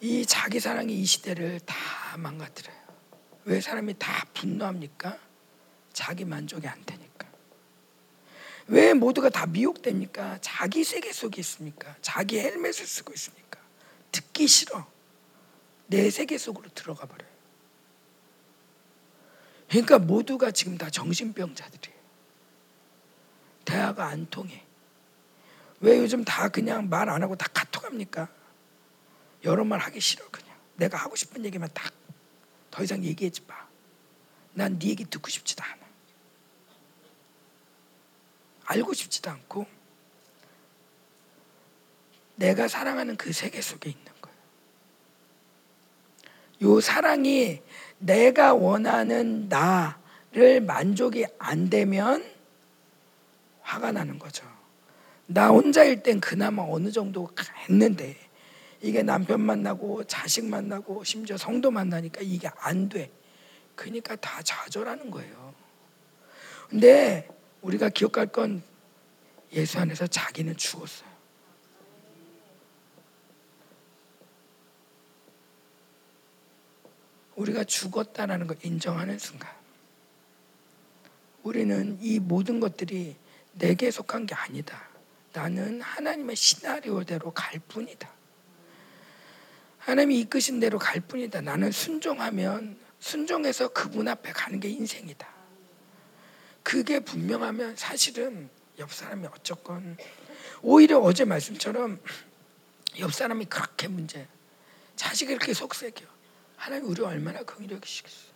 이 0.00 0.24
자기 0.26 0.60
사랑이 0.60 0.94
이 0.94 1.04
시대를 1.04 1.60
다 1.60 1.74
망가뜨려요. 2.16 2.76
왜 3.44 3.60
사람이 3.60 3.98
다 3.98 4.26
분노합니까? 4.34 5.18
자기 5.92 6.24
만족이 6.24 6.68
안 6.68 6.84
되니까. 6.84 7.26
왜 8.68 8.92
모두가 8.94 9.30
다 9.30 9.46
미혹됩니까? 9.46 10.38
자기 10.40 10.84
세계 10.84 11.12
속에 11.12 11.40
있으니까. 11.40 11.96
자기 12.02 12.38
헬멧을 12.38 12.86
쓰고 12.86 13.12
있으니까. 13.12 13.58
듣기 14.12 14.46
싫어. 14.46 14.86
내 15.86 16.10
세계 16.10 16.38
속으로 16.38 16.68
들어가 16.74 17.06
버려요. 17.06 17.28
그러니까 19.68 19.98
모두가 19.98 20.50
지금 20.50 20.78
다 20.78 20.88
정신병자들이에요. 20.90 21.98
대화가 23.64 24.06
안 24.06 24.26
통해. 24.30 24.64
왜 25.80 25.98
요즘 25.98 26.24
다 26.24 26.48
그냥 26.48 26.88
말 26.88 27.08
안 27.08 27.22
하고 27.22 27.36
다 27.36 27.46
카톡 27.52 27.84
합니까? 27.84 28.28
여러 29.44 29.64
말 29.64 29.78
하기 29.80 30.00
싫어 30.00 30.28
그냥. 30.30 30.56
내가 30.76 30.96
하고 30.96 31.16
싶은 31.16 31.44
얘기만 31.44 31.68
딱 31.74 31.98
더 32.70 32.84
이상 32.84 33.02
얘기하지 33.02 33.42
마. 33.48 33.56
난 34.54 34.78
네 34.78 34.88
얘기 34.90 35.04
듣고 35.04 35.28
싶지도 35.28 35.64
않아. 35.64 35.78
알고 38.66 38.92
싶지도 38.92 39.30
않고 39.30 39.66
내가 42.36 42.68
사랑하는 42.68 43.16
그 43.16 43.32
세계 43.32 43.60
속에 43.60 43.90
있는 43.90 44.04
거예요. 44.20 44.38
요 46.62 46.80
사랑이 46.80 47.62
내가 47.98 48.54
원하는 48.54 49.48
나를 49.48 50.60
만족이 50.60 51.26
안 51.38 51.68
되면 51.68 52.24
화가 53.62 53.90
나는 53.92 54.18
거죠. 54.18 54.46
나 55.26 55.48
혼자일 55.48 56.02
땐 56.02 56.20
그나마 56.20 56.62
어느 56.62 56.92
정도 56.92 57.28
했는데 57.68 58.16
이게 58.80 59.02
남편 59.02 59.40
만나고 59.40 60.04
자식 60.04 60.44
만나고 60.44 61.04
심지어 61.04 61.36
성도 61.36 61.70
만나니까 61.70 62.20
이게 62.22 62.48
안 62.58 62.88
돼. 62.88 63.10
그러니까 63.74 64.16
다 64.16 64.42
좌절하는 64.42 65.10
거예요. 65.10 65.54
근데 66.68 67.28
우리가 67.62 67.88
기억할 67.88 68.26
건 68.26 68.62
예수 69.52 69.78
안에서 69.78 70.06
자기는 70.06 70.56
죽었어요. 70.56 71.08
우리가 77.36 77.64
죽었다라는 77.64 78.48
걸 78.48 78.56
인정하는 78.62 79.18
순간 79.18 79.48
우리는 81.44 81.96
이 82.00 82.18
모든 82.18 82.58
것들이 82.60 83.16
내게 83.52 83.90
속한 83.90 84.26
게 84.26 84.34
아니다. 84.34 84.88
나는 85.32 85.80
하나님의 85.80 86.36
시나리오대로 86.36 87.30
갈 87.30 87.60
뿐이다. 87.60 88.17
하나님이 89.88 90.20
이끄신 90.20 90.60
대로 90.60 90.78
갈 90.78 91.00
뿐이다. 91.00 91.40
나는 91.40 91.72
순종하면 91.72 92.78
순종해서 93.00 93.68
그분 93.68 94.06
앞에 94.06 94.32
가는 94.32 94.60
게 94.60 94.68
인생이다. 94.68 95.26
그게 96.62 97.00
분명하면 97.00 97.74
사실은 97.74 98.50
옆 98.78 98.92
사람이 98.92 99.26
어쨌건 99.28 99.96
오히려 100.60 100.98
어제 100.98 101.24
말씀처럼 101.24 101.98
옆 102.98 103.14
사람이 103.14 103.46
그렇게 103.46 103.88
문제 103.88 104.28
자식이 104.94 105.32
이렇게 105.32 105.54
속색이요. 105.54 106.06
하나님 106.56 106.90
우리 106.90 107.00
얼마나 107.00 107.42
긍휼하시겠어. 107.42 108.28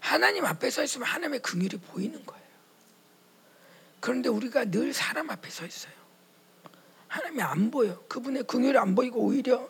하나님 0.00 0.44
앞에 0.44 0.68
서 0.68 0.82
있으면 0.82 1.08
하나님의 1.08 1.40
긍휼이 1.40 1.80
보이는 1.80 2.26
거예요. 2.26 2.46
그런데 4.00 4.28
우리가 4.28 4.66
늘 4.66 4.92
사람 4.92 5.30
앞에 5.30 5.48
서 5.48 5.64
있어요. 5.64 6.01
하나님이 7.12 7.42
안 7.42 7.70
보여. 7.70 8.02
그분의 8.08 8.44
긍휼이 8.44 8.78
안 8.78 8.94
보이고 8.94 9.20
오히려 9.20 9.68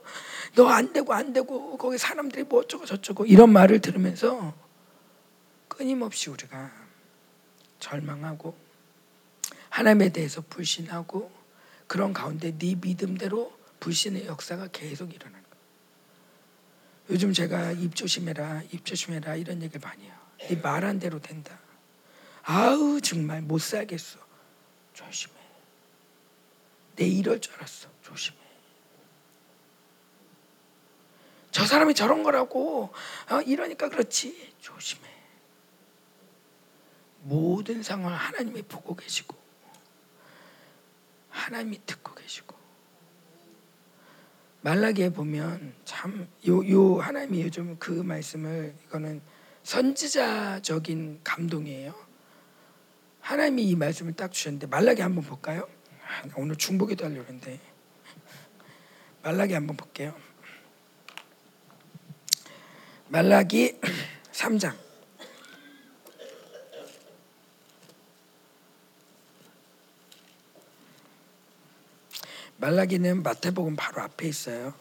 너 0.55 0.69
안 0.69 0.93
되고 0.93 1.13
안 1.13 1.33
되고 1.33 1.77
거기 1.77 1.99
사람들이 1.99 2.45
뭐 2.45 2.61
어쩌고 2.61 2.87
저쩌고 2.87 3.27
이런 3.27 3.53
말을 3.53 3.81
들으면서 3.81 4.55
끊임없이 5.67 6.31
우리가 6.31 6.71
절망하고 7.81 8.55
하나님에 9.71 10.11
대해서 10.11 10.41
불신하고 10.41 11.33
그런 11.89 12.13
가운데 12.13 12.57
네 12.57 12.77
믿음대로 12.81 13.53
불신의 13.81 14.27
역사가 14.27 14.69
계속 14.69 15.13
일어나는 15.13 15.43
거예요. 15.43 15.57
요즘 17.11 17.33
제가 17.33 17.73
입 17.73 17.97
조심해라, 17.97 18.63
입 18.71 18.85
조심해라 18.85 19.35
이런 19.35 19.61
얘기를 19.63 19.81
많이 19.83 20.05
해요. 20.05 20.15
네 20.49 20.55
말한 20.63 21.01
대로 21.01 21.19
된다. 21.19 21.59
아우 22.45 23.01
정말 23.01 23.43
못 23.43 23.61
살겠어. 23.61 24.21
조심해. 24.95 25.42
내 26.97 27.07
이럴 27.07 27.41
줄 27.41 27.55
알았어. 27.55 27.89
조심해. 28.03 28.37
저 31.51 31.67
사람이 31.67 31.95
저런 31.95 32.23
거라고 32.23 32.93
어, 33.31 33.41
이러니까 33.43 33.89
그렇지. 33.89 34.55
조심해. 34.61 35.03
모든 37.23 37.83
상황을 37.83 38.17
하나님이 38.17 38.63
보고 38.63 38.97
계시고 38.97 39.37
하나님이 41.31 41.81
듣고 41.87 42.15
계시고 42.15 42.57
말라기에 44.63 45.11
보면 45.11 45.75
참 45.85 46.29
요 46.47 46.63
요 46.69 47.01
하나님이 47.01 47.43
요즘 47.43 47.77
그 47.79 47.91
말씀을 47.91 48.75
이거는 48.87 49.21
선지자적인 49.63 51.21
감동이에요. 51.23 51.95
하나님이 53.21 53.69
이 53.69 53.77
말씀을 53.77 54.15
딱 54.15 54.33
주셨는데 54.33 54.67
말라기 54.67 55.03
한번 55.03 55.23
볼까요? 55.25 55.69
아, 56.13 56.23
오늘 56.37 56.57
중복에도 56.57 57.07
하려고 57.07 57.23
했는데 57.23 57.59
말라기 59.23 59.55
한번 59.55 59.77
볼게요. 59.77 60.15
말라기 63.09 63.81
3장 64.33 64.77
말라기는 72.59 73.23
마태복음 73.23 73.75
바로 73.75 74.03
앞에 74.03 74.29
있어요. 74.29 74.75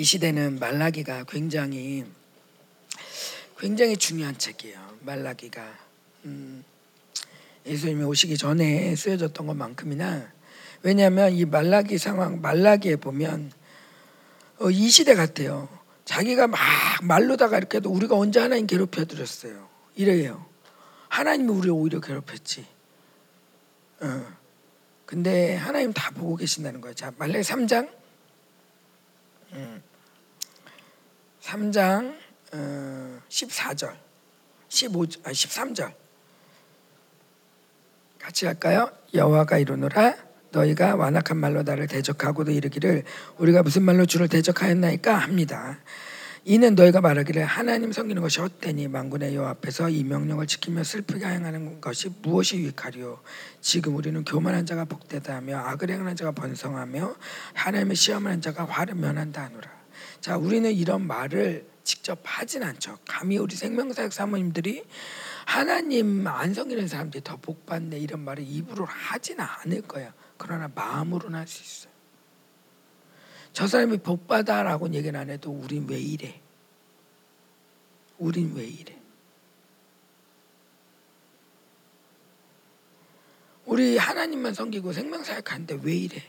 이 0.00 0.02
시대는 0.02 0.58
말라기가 0.58 1.24
굉장히 1.24 2.06
굉장히 3.58 3.98
중요한 3.98 4.38
책이에요. 4.38 4.96
말라기가 5.00 5.62
음, 6.24 6.64
예수님이 7.66 8.04
오시기 8.04 8.38
전에 8.38 8.96
쓰여졌던 8.96 9.46
것만큼이나 9.46 10.32
왜냐하면 10.82 11.34
이 11.34 11.44
말라기 11.44 11.98
상황 11.98 12.40
말라기에 12.40 12.96
보면 12.96 13.52
어, 14.60 14.70
이 14.70 14.88
시대 14.88 15.14
같아요. 15.14 15.68
자기가 16.06 16.46
막 16.46 16.58
말로다가 17.02 17.58
이렇게 17.58 17.76
해도 17.76 17.90
우리가 17.90 18.16
언제 18.16 18.40
하나님 18.40 18.66
괴롭혀 18.66 19.04
드렸어요. 19.04 19.68
이래요. 19.96 20.46
하나님이 21.10 21.50
우리 21.50 21.68
오히려 21.68 22.00
괴롭혔지. 22.00 22.64
어. 24.00 24.26
근데 25.04 25.56
하나님 25.56 25.92
다 25.92 26.10
보고 26.12 26.36
계신다는 26.36 26.80
거예요. 26.80 26.94
자, 26.94 27.12
말라기 27.18 27.40
3장. 27.40 27.90
음. 29.52 29.89
3장 31.42 32.16
어, 32.52 33.20
14절. 33.28 33.94
15 34.68 35.02
아, 35.24 35.30
13절. 35.30 35.92
같이 38.18 38.46
할까요? 38.46 38.90
여호와가 39.14 39.58
이르노라 39.58 40.14
너희가 40.52 40.96
완악한 40.96 41.36
말로 41.36 41.62
나를 41.62 41.86
대적하고도 41.86 42.50
이르기를 42.50 43.04
우리가 43.38 43.62
무슨 43.62 43.82
말로 43.82 44.04
주를 44.04 44.28
대적하였나이까 44.28 45.16
합니다. 45.16 45.78
이는 46.44 46.74
너희가 46.74 47.00
말하기를 47.00 47.44
하나님 47.44 47.92
섬기는 47.92 48.22
것이 48.22 48.40
헛되니 48.40 48.88
만군의 48.88 49.34
여호와 49.34 49.50
앞에서 49.50 49.90
이 49.90 50.04
명령을 50.04 50.46
지키며 50.46 50.84
슬프게 50.84 51.26
행하는 51.26 51.80
것이 51.82 52.10
무엇이 52.22 52.56
유익하리요 52.56 53.20
지금 53.60 53.94
우리는 53.94 54.24
교만한 54.24 54.64
자가 54.64 54.86
복되다 54.86 55.36
하며 55.36 55.58
악을 55.58 55.90
행하는 55.90 56.16
자가 56.16 56.32
번성하며 56.32 57.14
하나님의 57.52 57.94
시험하는 57.94 58.40
자가 58.40 58.64
화를 58.64 58.94
면한다 58.94 59.44
하노라 59.44 59.79
자 60.20 60.36
우리는 60.36 60.70
이런 60.72 61.06
말을 61.06 61.68
직접 61.84 62.20
하진 62.24 62.62
않죠 62.62 62.98
감히 63.06 63.38
우리 63.38 63.54
생명사역 63.56 64.12
사모님들이 64.12 64.84
하나님 65.46 66.26
안 66.26 66.54
섬기는 66.54 66.86
사람들이 66.88 67.24
더 67.24 67.36
복받네 67.36 67.98
이런 67.98 68.20
말을 68.20 68.44
입으로 68.46 68.84
하지는 68.84 69.44
않을 69.44 69.82
거야 69.82 70.12
그러나 70.36 70.70
마음으로는 70.74 71.38
할 71.38 71.46
수 71.46 71.62
있어요 71.62 71.90
저 73.52 73.66
사람이 73.66 73.98
복받아라고 73.98 74.92
얘기는 74.94 75.18
안 75.18 75.28
해도 75.30 75.50
우린 75.50 75.86
왜 75.88 75.98
이래? 75.98 76.40
우린 78.18 78.54
왜 78.54 78.64
이래? 78.64 78.96
우리 83.64 83.96
하나님만 83.96 84.54
섬기고 84.54 84.92
생명사역 84.92 85.52
하는데 85.52 85.78
왜 85.82 85.94
이래? 85.94 86.22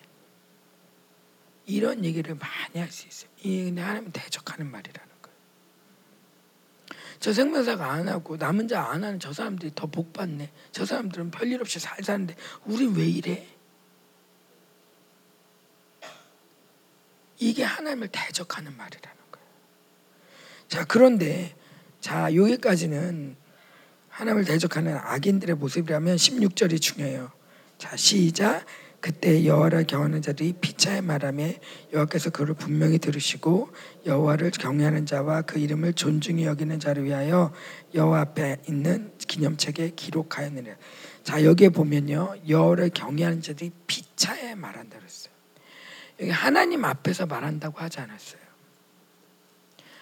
이런 1.71 2.03
얘기를 2.05 2.35
많이 2.35 2.79
할 2.79 2.91
수 2.91 3.07
있어요. 3.07 3.29
이 3.43 3.69
하나님 3.77 4.11
대적하는 4.11 4.69
말이라는 4.69 5.09
거예요. 5.21 5.37
저 7.19 7.33
생명사역 7.33 7.81
안 7.81 8.07
하고 8.09 8.37
남은 8.37 8.67
자 8.67 8.89
안 8.91 9.03
하는 9.03 9.19
저 9.19 9.31
사람들이 9.31 9.71
더 9.75 9.87
복받네. 9.87 10.51
저 10.71 10.85
사람들은 10.85 11.31
별일 11.31 11.61
없이 11.61 11.79
잘 11.79 12.03
사는데 12.03 12.35
우린 12.65 12.95
왜 12.95 13.07
이래? 13.07 13.47
이게 17.39 17.63
하나님을 17.63 18.09
대적하는 18.09 18.75
말이라는 18.77 19.17
거예요. 19.31 19.47
자, 20.67 20.85
그런데 20.85 21.55
자, 21.99 22.33
여기까지는 22.35 23.35
하나님을 24.09 24.45
대적하는 24.45 24.97
악인들의 24.97 25.55
모습이라면 25.55 26.15
16절이 26.17 26.81
중요해요. 26.81 27.31
자, 27.77 27.95
시작. 27.95 28.65
그때 29.01 29.45
여호와를 29.45 29.85
경하는 29.87 30.21
자들이 30.21 30.53
피차에 30.61 31.01
말하며 31.01 31.53
여호와께서 31.91 32.29
그를 32.29 32.53
분명히 32.53 32.99
들으시고 32.99 33.71
여호와를 34.05 34.51
경외하는 34.51 35.07
자와 35.07 35.41
그 35.41 35.57
이름을 35.57 35.93
존중히 35.93 36.45
여기는 36.45 36.79
자를 36.79 37.03
위하여 37.05 37.51
여호와 37.95 38.21
앞에 38.21 38.57
있는 38.69 39.11
기념책에 39.17 39.93
기록하였느니라. 39.95 40.75
자 41.23 41.43
여기에 41.43 41.69
보면요 41.69 42.35
여호와를 42.47 42.91
경외하는 42.93 43.41
자들이 43.41 43.71
피차에 43.87 44.53
말한다 44.53 44.99
그랬어요. 44.99 45.33
여기 46.19 46.29
하나님 46.29 46.85
앞에서 46.85 47.25
말한다고 47.25 47.79
하지 47.79 47.99
않았어요. 47.99 48.41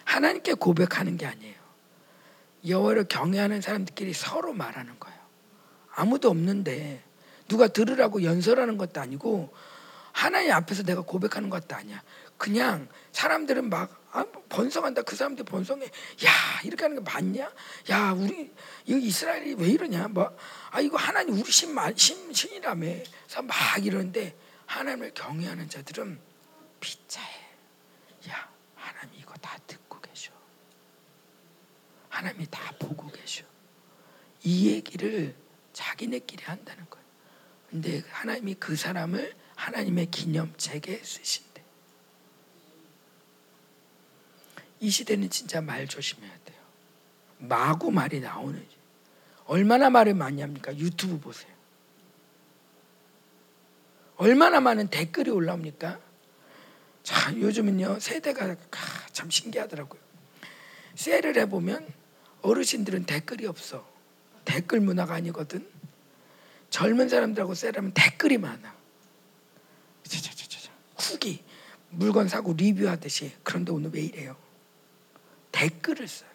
하나님께 0.04 0.54
고백하는 0.54 1.16
게 1.16 1.24
아니에요. 1.24 1.54
여호와를 2.66 3.04
경외하는 3.04 3.62
사람들끼리 3.62 4.12
서로 4.12 4.52
말하는 4.52 5.00
거예요. 5.00 5.18
아무도 5.94 6.28
없는데 6.28 7.02
누가 7.50 7.66
들으라고 7.66 8.22
연설하는 8.22 8.78
것도 8.78 9.00
아니고 9.00 9.52
하나님 10.12 10.52
앞에서 10.52 10.84
내가 10.84 11.00
고백하는 11.02 11.50
것도 11.50 11.74
아니야. 11.74 12.00
그냥 12.38 12.88
사람들은 13.10 13.68
막 13.68 14.00
아, 14.12 14.24
번성한다. 14.48 15.02
그 15.02 15.16
사람들 15.16 15.44
번성해. 15.44 15.84
야 15.84 16.30
이렇게 16.64 16.84
하는 16.84 17.02
게 17.02 17.10
맞냐? 17.12 17.52
야 17.90 18.12
우리 18.12 18.52
이 18.86 18.94
이스라엘이 18.94 19.54
왜 19.54 19.68
이러냐? 19.68 20.08
뭐아 20.08 20.80
이거 20.80 20.96
하나님 20.96 21.34
우리 21.34 21.50
신, 21.50 21.74
신 21.96 22.32
신이라며. 22.32 22.86
막 23.42 23.84
이러는데 23.84 24.36
하나님을 24.66 25.12
경외하는 25.14 25.68
자들은 25.68 26.20
피차해. 26.78 27.40
야 28.30 28.48
하나님 28.76 29.18
이거 29.18 29.34
다 29.34 29.58
듣고 29.66 30.00
계셔. 30.00 30.30
하나님이 32.08 32.46
다 32.48 32.72
보고 32.78 33.08
계셔. 33.08 33.44
이 34.44 34.70
얘기를 34.70 35.34
자기네끼리 35.72 36.44
한다는 36.44 36.86
거예요. 36.88 36.99
근데 37.70 38.02
하나님이 38.10 38.54
그 38.54 38.74
사람을 38.74 39.34
하나님의 39.54 40.10
기념책에 40.10 41.02
쓰신대. 41.04 41.62
이 44.80 44.90
시대는 44.90 45.30
진짜 45.30 45.60
말 45.60 45.86
조심해야 45.86 46.32
돼요. 46.44 46.58
마구 47.38 47.90
말이 47.90 48.20
나오는 48.20 48.66
얼마나 49.46 49.90
말을 49.90 50.14
많이 50.14 50.40
합니까? 50.42 50.76
유튜브 50.76 51.18
보세요. 51.18 51.50
얼마나 54.16 54.60
많은 54.60 54.88
댓글이 54.88 55.30
올라옵니까? 55.30 55.98
자, 57.02 57.36
요즘은요 57.36 58.00
세대가 58.00 58.56
참 59.12 59.30
신기하더라고요. 59.30 60.00
셀을 60.94 61.36
해보면 61.38 61.92
어르신들은 62.42 63.06
댓글이 63.06 63.46
없어. 63.46 63.88
댓글 64.44 64.80
문화가 64.80 65.14
아니거든. 65.14 65.79
젊은 66.70 67.08
사람들하고 67.08 67.54
셀하면 67.54 67.92
댓글이 67.92 68.38
많아. 68.38 68.74
후기 70.98 71.44
물건 71.90 72.28
사고 72.28 72.52
리뷰하듯이 72.52 73.32
그런데 73.42 73.72
오늘 73.72 73.90
왜 73.92 74.02
이래요? 74.02 74.36
댓글을 75.52 76.06
써요. 76.06 76.30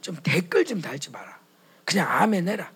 좀 0.00 0.16
댓글 0.22 0.64
좀 0.64 0.80
달지 0.80 1.10
마라. 1.10 1.40
그냥 1.84 2.08
아멘 2.08 2.48
해라. 2.48 2.72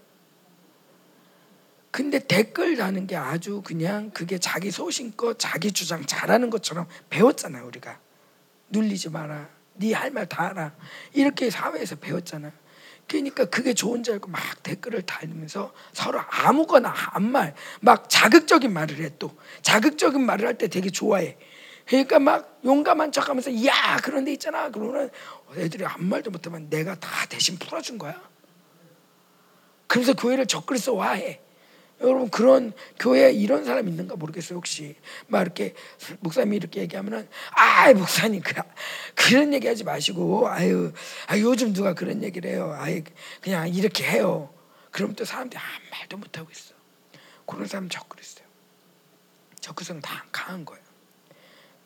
근데 1.91 2.19
댓글 2.19 2.77
다는 2.77 3.07
게 3.07 3.17
아주 3.17 3.63
그냥 3.63 4.11
그게 4.11 4.39
자기 4.39 4.71
소신껏 4.71 5.39
자기 5.39 5.73
주장 5.73 6.05
잘하는 6.05 6.51
것처럼 6.51 6.87
배웠잖아요 7.09 7.67
우리가 7.67 7.99
눌리지 8.69 9.09
마라 9.09 9.49
네 9.75 9.93
할 9.95 10.11
말 10.11 10.27
다 10.27 10.49
알아 10.51 10.75
이렇게 11.15 11.51
사회에서 11.51 11.97
배웠잖아 11.97 12.53
그러니까 13.09 13.47
그게 13.47 13.73
좋은 13.75 14.03
줄 14.03 14.15
알고 14.15 14.29
막 14.31 14.41
댓글을 14.63 15.03
달면서 15.03 15.73
서로 15.93 16.21
아무거나 16.31 16.91
한 16.91 17.23
말 17.33 17.55
막 17.81 18.09
자극적인 18.11 18.73
말을 18.73 18.99
해 19.03 19.11
또. 19.19 19.37
자극적인 19.63 20.25
말을 20.25 20.47
할 20.47 20.59
때 20.59 20.69
되게 20.69 20.91
좋아해. 20.91 21.37
그러니까 21.87 22.19
막 22.19 22.61
용감한 22.65 23.13
척 23.13 23.29
하면서 23.31 23.51
야 23.65 23.97
그런데 24.03 24.33
있잖아. 24.33 24.71
그러면 24.71 25.11
애들이 25.57 25.85
아무 25.87 26.05
말도 26.05 26.31
못하면 26.31 26.69
내가 26.69 26.95
다 26.97 27.09
대신 27.29 27.59
풀어준 27.59 27.97
거야. 27.99 28.21
그래서 29.87 30.13
교회를 30.13 30.47
적그리스 30.47 30.91
와해 30.91 31.41
여러분 32.01 32.31
그런 32.31 32.73
교회에 32.99 33.33
이런 33.33 33.65
사람 33.65 33.89
있는가 33.89 34.17
모르겠어요 34.17 34.57
혹시. 34.57 34.95
막 35.27 35.43
이렇게 35.43 35.75
목사님이 36.21 36.57
이렇게 36.57 36.81
얘기하면은 36.83 37.29
아 37.51 37.93
목사님 37.93 38.43
그, 38.43 38.55
그런 39.15 39.53
얘기하지 39.53 39.85
마시고 39.85 40.49
아유 40.49 40.93
아 41.27 41.39
요즘 41.39 41.73
누가 41.73 41.95
그런 41.95 42.23
얘기를 42.23 42.51
해요. 42.51 42.77
아예 42.79 43.03
그냥 43.41 43.69
이렇게 43.69 44.05
해요. 44.05 44.53
그럼 44.91 45.15
또 45.15 45.25
사람들이 45.25 45.59
아무 45.61 45.91
말도 45.91 46.17
못 46.19 46.39
하고 46.39 46.49
있어. 46.51 46.75
그런 47.47 47.67
사람 47.67 47.89
적그랬어요. 47.89 48.47
적그성 49.61 50.01
다 50.01 50.25
강한 50.31 50.65
거예요. 50.65 50.83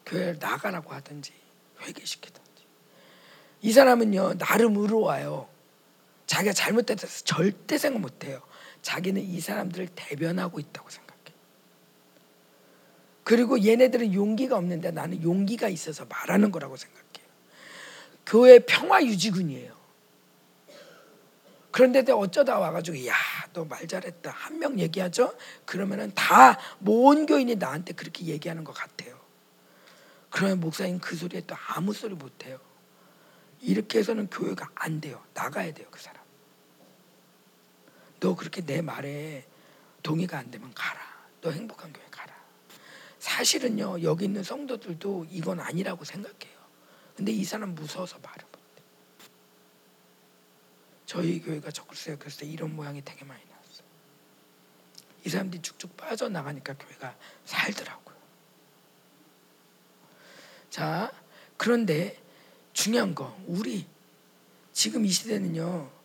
교회를 0.05 0.36
나가라고 0.39 0.93
하든지 0.93 1.32
회개시키든지. 1.80 2.43
이 3.62 3.72
사람은요 3.72 4.39
나름 4.39 4.76
의로와요. 4.76 5.48
자기가 6.26 6.52
잘못됐서 6.52 7.24
절대 7.24 7.76
생각 7.78 8.01
못 8.01 8.24
해요 8.24 8.40
자기는 8.83 9.23
이 9.23 9.41
사람들을 9.41 9.89
대변하고 9.95 10.61
있다고 10.61 10.91
생각해. 10.91 11.13
그리고 13.25 13.65
얘네들은 13.65 14.13
용기가 14.15 14.57
없는데 14.57 14.91
나는 14.91 15.23
용기가 15.23 15.69
있어서 15.69 16.05
말하는 16.07 16.51
거라고 16.51 16.77
생각해요. 16.77 17.03
교회 18.27 18.59
평화 18.59 19.03
유지군이에요. 19.03 19.81
그런데 21.71 22.05
어쩌다 22.13 22.59
와가지고 22.59 23.07
야 23.07 23.15
너 23.53 23.65
말 23.67 23.87
잘했다 23.87 24.31
한 24.31 24.59
명 24.59 24.79
얘기하죠. 24.79 25.35
그러면은 25.67 26.11
다 26.15 26.59
모든 26.79 27.27
교인이 27.27 27.57
나한테 27.57 27.93
그렇게 27.93 28.25
얘기하는 28.25 28.65
것 28.65 28.73
같아요. 28.73 29.19
그러면 30.31 30.61
목사님 30.61 31.01
그 31.01 31.17
소리에 31.17 31.43
또 31.47 31.55
아무 31.69 31.93
소리 31.93 32.15
못해요. 32.15 32.59
이렇게 33.61 33.99
해서는 33.99 34.29
교회가 34.31 34.71
안 34.75 35.01
돼요. 35.03 35.23
나가야 35.35 35.75
돼요 35.75 35.87
그 35.91 36.01
사람. 36.01 36.22
너 38.23 38.36
그렇게 38.36 38.61
내 38.65 38.81
말에 38.82 39.44
동의가 40.05 40.39
안 40.39 40.49
되면 40.49 40.73
가라. 40.74 41.01
너 41.40 41.51
행복한 41.51 41.93
교회 41.93 42.07
가라. 42.09 42.32
사실은요 43.19 44.03
여기 44.03 44.27
있는 44.27 44.44
성도들도 44.44 45.27
이건 45.28 45.59
아니라고 45.59 46.05
생각해요. 46.05 46.57
근데 47.16 47.32
이 47.32 47.43
사람 47.43 47.74
무서워서 47.74 48.20
말을 48.20 48.44
못해. 48.44 48.82
저희 51.05 51.43
교회가 51.43 51.73
적글세요. 51.73 52.16
그래서 52.20 52.44
이런 52.44 52.77
모양이 52.77 53.05
되게 53.05 53.24
많이 53.24 53.44
나왔어요. 53.44 53.86
이 55.24 55.28
사람들이 55.28 55.61
쭉쭉 55.61 55.97
빠져나가니까 55.97 56.74
교회가 56.74 57.16
살더라고요. 57.44 58.16
자, 60.70 61.12
그런데 61.57 62.23
중요한 62.73 63.16
거 63.16 63.36
우리 63.47 63.85
지금 64.73 65.05
이 65.05 65.09
시대는요 65.11 66.02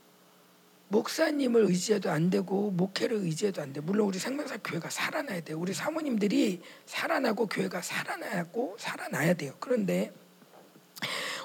목사님을 0.90 1.64
의지해도 1.64 2.10
안 2.10 2.30
되고 2.30 2.72
목회를 2.72 3.18
의지해도 3.18 3.62
안 3.62 3.74
돼. 3.74 3.82
물론 3.82 4.08
우리 4.08 4.20
생명사 4.20 4.58
교회가 4.64 4.90
살아나야 4.90 5.42
돼요. 5.42 5.60
우리 5.60 5.74
사모님들이 5.74 6.62
살아나고 6.86 7.48
교회가 7.48 7.82
살아나고 7.82 8.78
살아나야 8.80 9.34
돼요. 9.34 9.54
그런데 9.60 10.14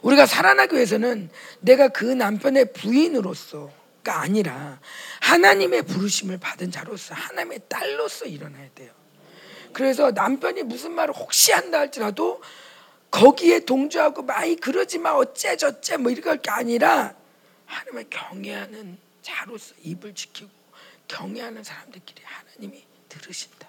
우리가 0.03 0.27
살아나기 0.27 0.77
위해서는 0.77 1.31
내가 1.61 1.89
그 1.89 2.05
남편의 2.05 2.73
부인으로서가 2.73 4.21
아니라 4.21 4.81
하나님의 5.21 5.83
부르심을 5.83 6.39
받은 6.39 6.71
자로서 6.71 7.15
하나님의 7.15 7.63
딸로서 7.69 8.27
일어나야 8.27 8.69
돼요. 8.75 8.93
그래서 9.73 10.11
남편이 10.11 10.65
무슨 10.65 10.93
말을 10.93 11.15
혹시 11.15 11.53
한다 11.53 11.79
할지라도 11.79 12.43
거기에 13.11 13.61
동조하고 13.61 14.23
마이 14.23 14.57
그러지 14.57 14.99
마 14.99 15.13
어째 15.13 15.57
저째 15.57 15.97
뭐 15.97 16.11
이럴 16.11 16.39
게 16.39 16.51
아니라 16.51 17.15
하나님을 17.67 18.07
경외하는 18.11 18.99
자로서 19.23 19.75
입을 19.83 20.15
지키고 20.15 20.51
경외하는 21.09 21.65
사람들끼리 21.65 22.23
하나님이 22.25 22.85
들으신다. 23.09 23.69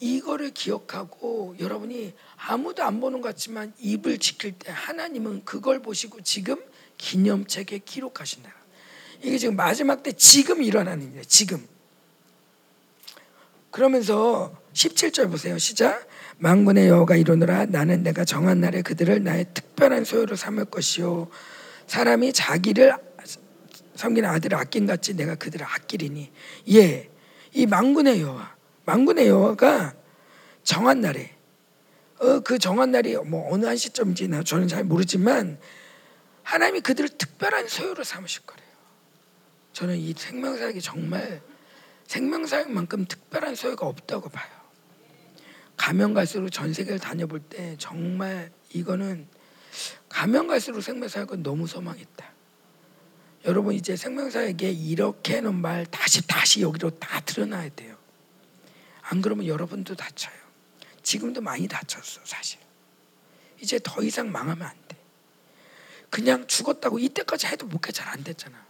이거를 0.00 0.50
기억하고 0.50 1.54
여러분이 1.60 2.12
아무도 2.36 2.82
안 2.82 3.00
보는 3.00 3.20
것 3.20 3.28
같지만 3.28 3.72
입을 3.78 4.18
지킬 4.18 4.52
때 4.58 4.72
하나님은 4.72 5.44
그걸 5.44 5.80
보시고 5.80 6.22
지금 6.22 6.56
기념책에 6.98 7.78
기록하신다. 7.78 8.52
이게 9.22 9.38
지금 9.38 9.54
마지막 9.54 10.02
때 10.02 10.10
지금 10.10 10.62
일어나는 10.62 11.06
일이에요. 11.06 11.24
지금. 11.24 11.64
그러면서 13.70 14.52
17절 14.74 15.30
보세요. 15.30 15.56
시작. 15.58 16.08
만군의 16.38 16.88
여호가 16.88 17.14
이르노라 17.14 17.66
나는 17.66 18.02
내가 18.02 18.24
정한 18.24 18.60
날에 18.60 18.82
그들을 18.82 19.22
나의 19.22 19.46
특별한 19.54 20.04
소유로 20.04 20.34
삼을 20.34 20.64
것이요 20.64 21.28
사람이 21.86 22.32
자기를 22.32 22.96
섬기는 23.94 24.28
아들을 24.28 24.56
아낀 24.56 24.86
같이 24.86 25.14
내가 25.14 25.34
그들을 25.34 25.64
아끼리니 25.64 26.30
예. 26.72 27.08
이 27.54 27.66
만군의 27.66 28.22
여호와 28.22 28.56
만군의 28.84 29.28
여호와가 29.28 29.94
정한 30.62 31.00
날에 31.00 31.34
어, 32.18 32.40
그 32.40 32.58
정한 32.58 32.90
날이 32.92 33.16
뭐 33.16 33.52
어느 33.52 33.66
한 33.66 33.76
시점인지 33.76 34.28
나 34.28 34.42
저는 34.42 34.68
잘 34.68 34.84
모르지만 34.84 35.58
하나님이 36.42 36.80
그들을 36.80 37.08
특별한 37.10 37.68
소유로 37.68 38.04
삼으실 38.04 38.42
거래요. 38.46 38.66
저는 39.72 39.96
이 39.96 40.12
생명사역이 40.16 40.80
정말 40.80 41.40
생명사역만큼 42.06 43.06
특별한 43.06 43.54
소유가 43.54 43.86
없다고 43.86 44.28
봐요. 44.28 44.50
가면 45.76 46.14
갈수록 46.14 46.50
전 46.50 46.72
세계를 46.72 46.98
다녀볼 46.98 47.40
때 47.40 47.74
정말 47.78 48.50
이거는 48.72 49.26
가면 50.08 50.46
갈수록 50.46 50.80
생명사역은 50.80 51.42
너무 51.42 51.66
소망있다. 51.66 52.30
여러분 53.44 53.74
이제 53.74 53.96
생명사역에 53.96 54.70
이렇게 54.70 55.36
하는 55.36 55.54
말 55.54 55.84
다시 55.86 56.26
다시 56.26 56.62
여기로 56.62 56.90
다 56.98 57.20
드러나야 57.20 57.68
돼요. 57.70 57.96
안 59.02 59.20
그러면 59.20 59.46
여러분도 59.46 59.94
다쳐요. 59.96 60.34
지금도 61.02 61.40
많이 61.40 61.66
다쳤어 61.66 62.20
사실. 62.24 62.60
이제 63.60 63.80
더 63.82 64.02
이상 64.02 64.30
망하면 64.30 64.66
안 64.66 64.76
돼. 64.88 64.96
그냥 66.10 66.46
죽었다고 66.46 66.98
이때까지 66.98 67.46
해도 67.46 67.66
목회 67.66 67.90
잘 67.90 68.08
안 68.08 68.22
됐잖아. 68.22 68.64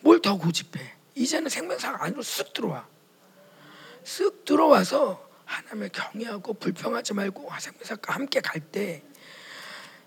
뭘 0.00 0.20
더 0.20 0.36
고집해? 0.38 0.94
이제는 1.14 1.48
생명사가 1.50 2.04
안으로 2.04 2.22
쓱 2.22 2.52
들어와. 2.54 2.86
쓱 4.04 4.44
들어와서 4.44 5.28
하나님을 5.44 5.90
경외하고 5.90 6.54
불평하지 6.54 7.14
말고 7.14 7.50
생명사과 7.58 8.14
함께 8.14 8.40
갈 8.40 8.60
때, 8.60 9.02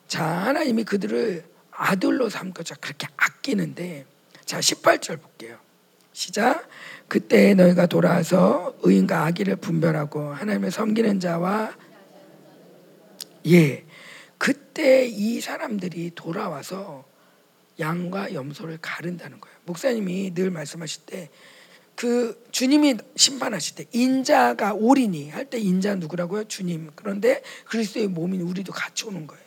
자 0.07 0.23
하나님이 0.25 0.83
그들을 0.83 1.43
아들로 1.71 2.29
삼고자 2.29 2.75
그렇게 2.75 3.07
아끼는데, 3.17 4.05
자 4.45 4.59
18절 4.59 5.21
볼게요. 5.21 5.57
시작. 6.13 6.67
그때 7.07 7.53
너희가 7.53 7.87
돌아와서 7.87 8.75
의인과 8.81 9.25
악의를 9.25 9.57
분별하고 9.57 10.33
하나님을 10.33 10.71
섬기는 10.71 11.19
자와 11.19 11.75
예. 13.47 13.85
그때 14.37 15.05
이 15.05 15.41
사람들이 15.41 16.11
돌아와서 16.15 17.05
양과 17.79 18.33
염소를 18.33 18.79
가른다는 18.81 19.39
거예요. 19.41 19.57
목사님이 19.65 20.33
늘 20.33 20.51
말씀하실 20.51 21.01
때 21.05 21.29
그 21.95 22.45
주님이 22.51 22.97
심판하실 23.15 23.75
때 23.75 23.85
인자가 23.93 24.73
오리니 24.73 25.29
할 25.29 25.45
때 25.49 25.57
인자 25.59 25.95
누구라고요? 25.95 26.45
주님. 26.45 26.91
그런데 26.95 27.41
그리스도의 27.65 28.07
몸인 28.07 28.41
우리도 28.41 28.73
같이 28.73 29.05
오는 29.05 29.25
거예요. 29.27 29.44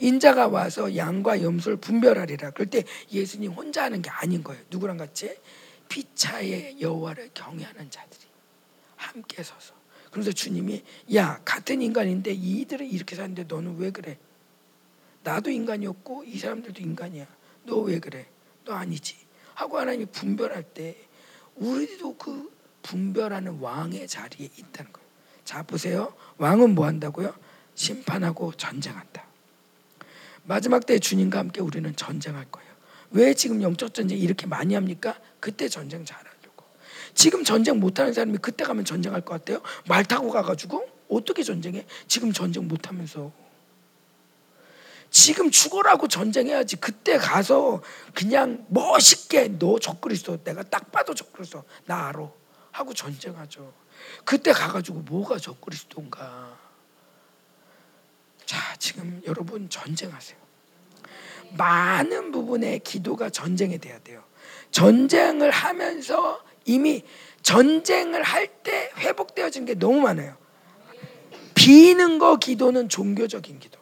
인자가 0.00 0.48
와서 0.48 0.96
양과 0.96 1.42
염소를 1.42 1.78
분별하리라. 1.78 2.50
그럴 2.50 2.66
때 2.68 2.84
예수님 3.12 3.52
혼자 3.52 3.84
하는 3.84 4.02
게 4.02 4.10
아닌 4.10 4.42
거예요. 4.42 4.62
누구랑 4.70 4.96
같이? 4.96 5.36
피차의 5.88 6.80
여호와를 6.80 7.30
경외하는 7.34 7.90
자들이 7.90 8.22
함께 8.96 9.42
서서. 9.42 9.74
그래서 10.10 10.32
주님이 10.32 10.82
야 11.14 11.40
같은 11.44 11.82
인간인데 11.82 12.32
이들은 12.32 12.86
이렇게 12.86 13.14
사는데 13.16 13.44
너는 13.44 13.76
왜 13.78 13.90
그래? 13.90 14.18
나도 15.22 15.50
인간이었고 15.50 16.24
이 16.24 16.38
사람들도 16.38 16.80
인간이야. 16.80 17.26
너 17.64 17.80
왜 17.82 17.98
그래? 17.98 18.26
너 18.64 18.74
아니지. 18.74 19.16
하고 19.54 19.78
하나님이 19.78 20.06
분별할 20.06 20.62
때 20.62 20.96
우리도 21.56 22.16
그 22.16 22.50
분별하는 22.82 23.58
왕의 23.58 24.08
자리에 24.08 24.48
있다는 24.56 24.92
거예요. 24.92 25.08
자 25.44 25.62
보세요. 25.62 26.14
왕은 26.38 26.74
뭐 26.74 26.86
한다고요? 26.86 27.34
심판하고 27.74 28.52
전쟁한다. 28.52 29.26
마지막 30.48 30.86
때 30.86 30.98
주님과 30.98 31.38
함께 31.38 31.60
우리는 31.60 31.94
전쟁할 31.94 32.46
거예요. 32.50 32.68
왜 33.10 33.34
지금 33.34 33.62
영적 33.62 33.92
전쟁 33.92 34.18
이렇게 34.18 34.46
많이 34.46 34.74
합니까? 34.74 35.14
그때 35.40 35.68
전쟁 35.68 36.06
잘하려고. 36.06 36.64
지금 37.14 37.44
전쟁 37.44 37.78
못하는 37.78 38.14
사람이 38.14 38.38
그때 38.38 38.64
가면 38.64 38.86
전쟁할 38.86 39.20
것 39.20 39.34
같아요? 39.34 39.60
말 39.86 40.06
타고 40.06 40.30
가가지고 40.30 40.88
어떻게 41.10 41.42
전쟁해? 41.42 41.84
지금 42.06 42.32
전쟁 42.32 42.66
못하면서 42.66 43.30
지금 45.10 45.50
죽어라고 45.50 46.08
전쟁해야지. 46.08 46.76
그때 46.76 47.18
가서 47.18 47.82
그냥 48.14 48.64
멋있게 48.68 49.58
너 49.58 49.78
적그리스도 49.78 50.42
내가 50.44 50.62
딱 50.62 50.90
봐도 50.90 51.14
적그리스도 51.14 51.62
나 51.84 52.08
알아 52.08 52.26
하고 52.70 52.94
전쟁하죠. 52.94 53.70
그때 54.24 54.52
가가지고 54.52 55.00
뭐가 55.00 55.38
적그리스도인가? 55.38 56.67
자 58.48 58.74
지금 58.78 59.20
여러분 59.26 59.68
전쟁하세요. 59.68 60.38
많은 61.58 62.32
부분의 62.32 62.78
기도가 62.78 63.28
전쟁이 63.28 63.76
돼야 63.78 63.98
돼요. 63.98 64.24
전쟁을 64.70 65.50
하면서 65.50 66.42
이미 66.64 67.02
전쟁을 67.42 68.22
할 68.22 68.48
때 68.62 68.90
회복되어진 68.96 69.66
게 69.66 69.74
너무 69.74 70.00
많아요. 70.00 70.34
비는 71.54 72.18
거 72.18 72.36
기도는 72.38 72.88
종교적인 72.88 73.58
기도. 73.58 73.78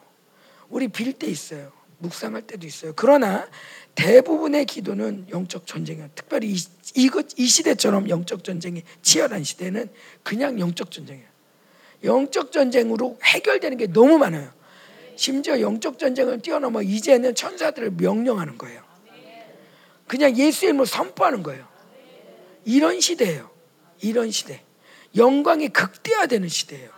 우리 0.67 0.89
빌 0.89 1.13
때 1.13 1.27
있어요. 1.27 1.71
묵상할 1.99 2.41
때도 2.41 2.67
있어요. 2.67 2.91
그러나 2.97 3.47
대부분의 3.95 4.65
기도는 4.65 5.27
영적 5.29 5.65
전쟁이에요. 5.65 6.09
특별히 6.13 6.51
이, 6.51 6.57
이거, 6.95 7.23
이 7.37 7.45
시대처럼 7.45 8.09
영적 8.09 8.43
전쟁이 8.43 8.83
치열한 9.01 9.45
시대는 9.45 9.89
그냥 10.23 10.59
영적 10.59 10.91
전쟁이에요. 10.91 11.27
영적 12.03 12.51
전쟁으로 12.51 13.17
해결되는 13.23 13.77
게 13.77 13.87
너무 13.87 14.17
많아요. 14.17 14.56
심지어 15.17 15.59
영적 15.59 15.99
전쟁을 15.99 16.41
뛰어넘어 16.41 16.81
이제는 16.81 17.35
천사들을 17.35 17.91
명령하는 17.91 18.57
거예요. 18.57 18.81
그냥 20.07 20.37
예수의 20.37 20.69
이름으로 20.69 20.85
선포하는 20.85 21.43
거예요. 21.43 21.67
이런 22.63 23.01
시대예요. 23.01 23.49
이런 24.01 24.31
시대. 24.31 24.63
영광이 25.15 25.69
극대화되는 25.69 26.47
시대예요. 26.47 26.91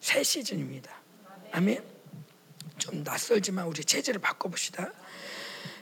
새 0.00 0.22
시즌입니다. 0.22 0.90
아멘. 1.52 1.82
좀 2.78 3.02
낯설지만 3.04 3.66
우리 3.66 3.84
체질을 3.84 4.20
바꿔봅시다. 4.20 4.92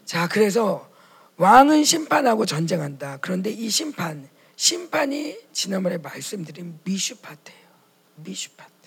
자, 0.05 0.28
그래서 0.28 0.90
왕은 1.36 1.85
심판하고 1.85 2.45
전쟁한다. 2.45 3.19
그런데 3.20 3.51
이 3.51 3.70
심판, 3.70 4.28
심판이 4.57 5.39
지난번에 5.53 5.99
말씀드린 5.99 6.78
미슈파트예요. 6.85 7.69
미슈파트. 8.16 8.78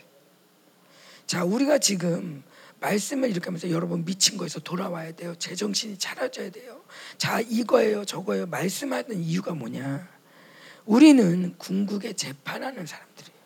자, 1.32 1.46
우리가 1.46 1.78
지금 1.78 2.44
말씀을 2.82 3.30
이렇게 3.30 3.46
하면서 3.46 3.72
여러분 3.72 4.04
미친 4.04 4.38
거에서 4.38 4.60
돌아와야 4.60 5.14
돼요. 5.14 5.34
제정신이 5.40 5.98
차려져야 5.98 6.50
돼요. 6.50 6.82
자, 7.18 7.40
이거예요, 7.40 8.04
저거예요. 8.04 8.48
말씀하는 8.48 9.18
이유가 9.18 9.54
뭐냐? 9.54 10.10
우리는 10.86 11.56
궁극에 11.58 12.12
재판하는 12.12 12.86
사람들이에요. 12.86 13.40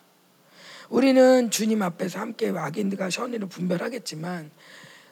우리는 0.88 1.48
주님 1.52 1.80
앞에서 1.80 2.18
함께 2.18 2.48
악인들과 2.48 3.08
선의를 3.08 3.46
분별하겠지만 3.46 4.50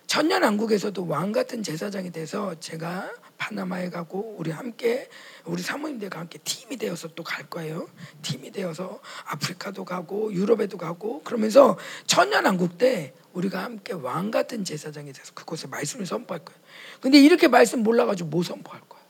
천년왕국에서도 0.08 1.06
왕 1.06 1.30
같은 1.30 1.62
제사장이 1.62 2.10
돼서 2.10 2.58
제가 2.58 3.08
파나마에 3.38 3.90
가고 3.90 4.36
우리 4.38 4.50
함께 4.50 5.08
우리 5.44 5.62
사모님들과 5.62 6.20
함께 6.20 6.38
팀이 6.38 6.76
되어서 6.76 7.08
또 7.08 7.24
갈 7.24 7.48
거예요. 7.48 7.88
팀이 8.22 8.50
되어서 8.52 9.00
아프리카도 9.26 9.84
가고 9.84 10.32
유럽에도 10.32 10.78
가고 10.78 11.22
그러면서 11.22 11.78
천년왕국 12.06 12.78
때 12.78 13.12
우리가 13.32 13.64
함께 13.64 13.92
왕 13.92 14.30
같은 14.30 14.64
제사장이 14.64 15.12
돼서 15.12 15.32
그곳에 15.34 15.66
말씀을 15.66 16.06
선포할 16.06 16.44
거예요. 16.44 16.60
근데 17.00 17.18
이렇게 17.18 17.48
말씀 17.48 17.82
몰라가지고 17.82 18.28
뭐 18.28 18.42
선포할 18.42 18.80
거야? 18.88 19.02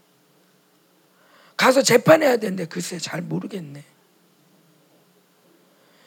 가서 1.57 1.83
재판해야 1.83 2.39
되는데 2.39 2.67
글쎄 2.67 2.99
잘 2.99 3.21
모르겠네. 3.23 3.85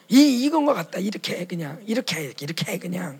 이 0.09 0.45
이건 0.45 0.65
것 0.65 0.73
같다. 0.73 0.99
이렇게 0.99 1.37
해 1.37 1.45
그냥 1.45 1.81
이렇게 1.85 2.15
해 2.15 2.33
이렇게 2.39 2.71
해 2.71 2.79
그냥. 2.79 3.19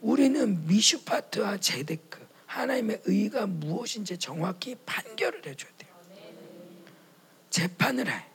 우리는 0.00 0.66
미슈파트와 0.66 1.58
제데크 1.58 2.19
하나님의 2.50 3.02
의가 3.04 3.46
무엇인지 3.46 4.18
정확히 4.18 4.74
판결을 4.84 5.46
해줘야 5.46 5.70
돼요. 5.78 5.90
재판을 7.48 8.10
해. 8.10 8.26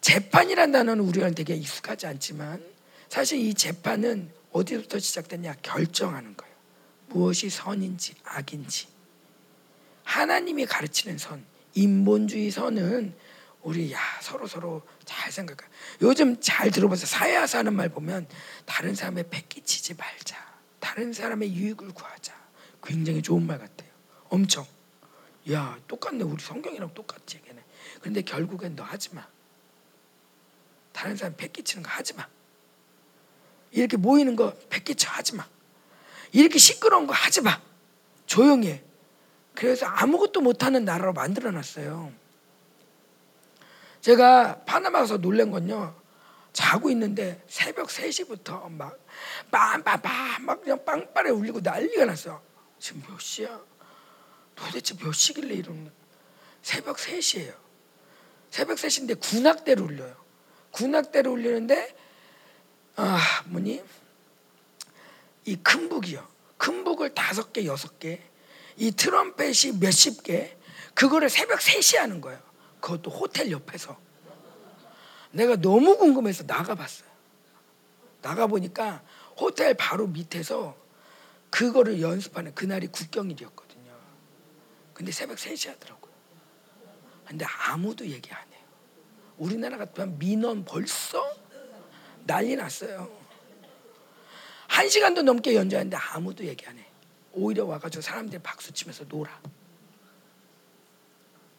재판이란 0.00 0.72
단어는 0.72 1.04
우리가 1.04 1.30
되게 1.30 1.54
익숙하지 1.54 2.06
않지만 2.06 2.64
사실 3.08 3.38
이 3.38 3.54
재판은 3.54 4.32
어디부터 4.50 4.98
시작되냐 4.98 5.54
결정하는 5.62 6.36
거예요. 6.36 6.54
무엇이 7.06 7.50
선인지 7.50 8.14
악인지. 8.24 8.88
하나님이 10.02 10.66
가르치는 10.66 11.18
선, 11.18 11.44
인본주의 11.74 12.50
선은 12.50 13.14
우리 13.62 13.92
야 13.92 14.00
서로 14.22 14.48
서로 14.48 14.82
잘 15.04 15.30
생각해. 15.30 15.60
요즘 16.02 16.40
잘 16.40 16.70
들어봐서 16.72 17.06
사회화사 17.06 17.58
하는 17.58 17.74
말 17.74 17.88
보면 17.88 18.26
다른 18.64 18.96
사람의 18.96 19.28
패끼치지 19.30 19.94
말자. 19.94 20.57
다른 20.80 21.12
사람의 21.12 21.52
유익을 21.54 21.92
구하자. 21.92 22.34
굉장히 22.82 23.22
좋은 23.22 23.46
말 23.46 23.58
같아요. 23.58 23.90
엄청. 24.28 24.66
야 25.50 25.78
똑같네 25.88 26.24
우리 26.24 26.42
성경이랑 26.42 26.94
똑같지 26.94 27.40
걔네. 27.42 27.62
그런데 28.00 28.22
결국엔 28.22 28.76
너 28.76 28.84
하지 28.84 29.14
마. 29.14 29.26
다른 30.92 31.16
사람 31.16 31.36
패끼치는 31.36 31.82
거 31.82 31.90
하지 31.90 32.14
마. 32.14 32.26
이렇게 33.70 33.96
모이는 33.96 34.36
거 34.36 34.54
패끼쳐 34.68 35.10
하지 35.10 35.34
마. 35.36 35.46
이렇게 36.32 36.58
시끄러운 36.58 37.06
거 37.06 37.12
하지 37.12 37.40
마. 37.40 37.60
조용히 38.26 38.68
해. 38.68 38.82
그래서 39.54 39.86
아무것도 39.86 40.40
못하는 40.40 40.84
나라로 40.84 41.12
만들어 41.12 41.50
놨어요. 41.50 42.12
제가 44.00 44.62
파나마 44.64 45.00
가서 45.00 45.18
놀란 45.18 45.50
건요. 45.50 45.94
자고 46.58 46.90
있는데 46.90 47.40
새벽 47.46 47.86
3시부터 47.86 48.68
막 48.72 48.98
빰빰빰 49.52 50.40
막 50.40 50.60
그냥 50.60 50.84
빵빠레 50.84 51.30
울리고 51.30 51.60
난리가 51.60 52.04
났어. 52.04 52.42
지금 52.80 53.00
몇 53.08 53.20
시야? 53.20 53.60
도대체 54.56 54.96
몇 54.96 55.12
시길래 55.12 55.54
이러는 55.54 55.92
새벽 56.60 56.96
3시예요. 56.96 57.54
새벽 58.50 58.76
3시인데 58.76 59.20
군악대를 59.20 59.84
울려요. 59.84 60.16
군악대를 60.72 61.30
울리는데 61.30 61.96
아 62.96 63.20
뭐니 63.46 63.80
이 65.44 65.56
큰 65.62 65.88
북이요. 65.88 66.26
큰 66.56 66.82
북을 66.82 67.14
다섯 67.14 67.52
개 67.52 67.66
여섯 67.66 68.00
개, 68.00 68.20
이 68.76 68.90
트럼펫이 68.90 69.78
몇십 69.78 70.24
개, 70.24 70.56
그거를 70.94 71.30
새벽 71.30 71.60
3시에 71.60 71.98
하는 71.98 72.20
거예요. 72.20 72.40
그것도 72.80 73.12
호텔 73.12 73.52
옆에서. 73.52 73.96
내가 75.38 75.54
너무 75.54 75.96
궁금해서 75.96 76.42
나가봤어요. 76.48 77.08
나가보니까 78.22 79.04
호텔 79.36 79.72
바로 79.74 80.08
밑에서 80.08 80.76
그거를 81.48 82.02
연습하는 82.02 82.52
그날이 82.56 82.88
국경일이었거든요. 82.88 83.92
근데 84.92 85.12
새벽 85.12 85.36
3시 85.36 85.68
하더라고요. 85.68 86.12
근데 87.24 87.44
아무도 87.44 88.04
얘기 88.04 88.32
안 88.32 88.40
해요. 88.52 88.64
우리나라 89.36 89.78
같으면 89.78 90.18
민원 90.18 90.64
벌써 90.64 91.24
난리 92.26 92.56
났어요. 92.56 93.08
한 94.66 94.88
시간도 94.88 95.22
넘게 95.22 95.54
연주하는데 95.54 95.96
아무도 95.96 96.44
얘기 96.44 96.66
안 96.66 96.76
해. 96.76 96.84
오히려 97.32 97.64
와가지고 97.64 98.02
사람들이 98.02 98.42
박수 98.42 98.72
치면서 98.72 99.04
놀아. 99.04 99.40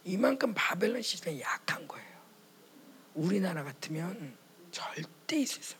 이만큼 0.04 0.54
바벨론 0.54 1.02
시스템이 1.02 1.40
약한 1.40 1.88
거예요. 1.88 2.09
우리나라 3.20 3.64
같으면 3.64 4.38
절대 4.72 5.38
있을 5.40 5.62
수 5.62 5.76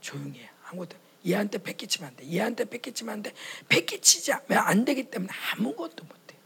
조용히 0.00 0.40
해. 0.40 0.50
아무것도 0.66 0.96
얘한테 1.26 1.58
패기치면 1.58 2.10
안 2.10 2.16
돼. 2.16 2.30
얘한테 2.30 2.64
패기치면 2.64 3.12
안 3.14 3.22
돼. 3.22 3.32
패기치지 3.68 4.32
안 4.32 4.84
되기 4.84 5.04
때문에 5.10 5.32
아무것도 5.52 6.04
못 6.04 6.16
해. 6.32 6.36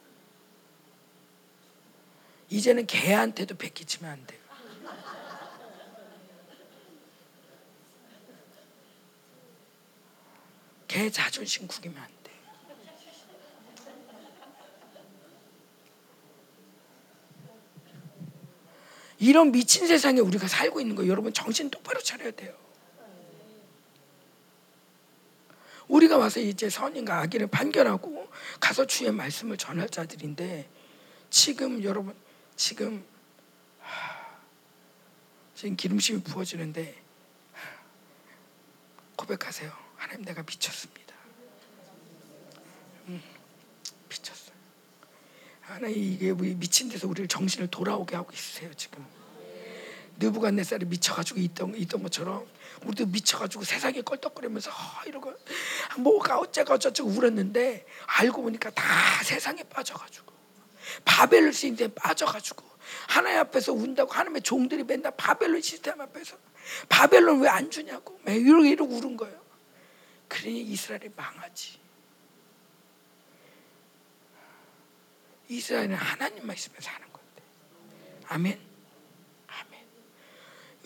이제는 2.51 2.87
개한테도 2.87 3.57
패기치면 3.57 4.11
안 4.11 4.27
돼. 4.27 4.39
개 10.87 11.11
자존심 11.11 11.67
구기면 11.67 12.03
안 12.03 12.09
돼. 12.09 12.18
이런 19.19 19.51
미친 19.51 19.87
세상에 19.87 20.21
우리가 20.21 20.47
살고 20.47 20.81
있는 20.81 20.95
거 20.95 21.07
여러분 21.07 21.33
정신 21.33 21.71
똑바로 21.71 22.01
차려야 22.01 22.31
돼요. 22.33 22.55
우리가 25.89 26.19
와서 26.19 26.39
이제 26.41 26.69
선인과 26.69 27.21
악인을 27.21 27.47
판결하고 27.49 28.31
가서 28.61 28.87
주의 28.87 29.11
말씀을 29.11 29.57
전할 29.57 29.89
자들인데 29.89 30.69
지금 31.31 31.83
여러분 31.83 32.15
지금 32.57 33.05
지금 35.55 35.77
기름심이 35.77 36.23
부어지는데 36.23 36.95
고백하세요. 39.17 39.73
하나님 39.97 40.25
내가 40.25 40.43
미쳤습니다. 40.43 41.15
음, 43.09 43.23
미쳤어요. 44.09 44.55
하나님 45.69 45.99
이게 45.99 46.33
미친 46.33 46.89
데서 46.89 47.07
우리를 47.07 47.29
정신을 47.29 47.69
돌아오게 47.69 48.17
하고 48.17 48.31
있으세요 48.33 48.73
지금. 48.75 49.05
느부갓네살이 50.19 50.87
미쳐가지고 50.87 51.39
있던 51.41 51.77
있던 51.77 52.03
것처럼 52.03 52.45
우리도 52.85 53.07
미쳐가지고 53.07 53.63
세상에 53.65 54.01
껄떡거리면서 54.01 54.71
어, 54.71 54.75
이러고 55.07 55.33
뭐가 55.99 56.39
어째가 56.39 56.75
어쩌고 56.75 57.09
울었는데 57.11 57.87
알고 58.07 58.43
보니까 58.43 58.71
다 58.71 58.83
세상에 59.23 59.63
빠져가지고 59.65 60.33
바벨론 61.05 61.53
시스템에 61.53 61.93
빠져가지고 61.95 62.65
하나님 63.07 63.39
앞에서 63.41 63.73
운다고 63.75 64.11
하나님의 64.11 64.43
종들이 64.43 64.83
맨날 64.83 65.13
바벨론 65.17 65.61
시스템 65.61 66.01
앞에서 66.01 66.37
바벨론 66.89 67.41
왜 67.41 67.49
안 67.49 67.71
주냐고 67.71 68.19
이러고 68.27 68.65
이러고 68.65 68.95
울은 68.97 69.17
거예요. 69.17 69.39
그러니 70.29 70.61
이스라엘이 70.63 71.11
망하지. 71.15 71.79
이스라엘은 75.49 75.95
하나님만 75.95 76.55
있으면 76.57 76.81
사는 76.81 77.01
건데. 77.13 77.43
아멘. 78.29 78.59
아멘. 79.47 79.81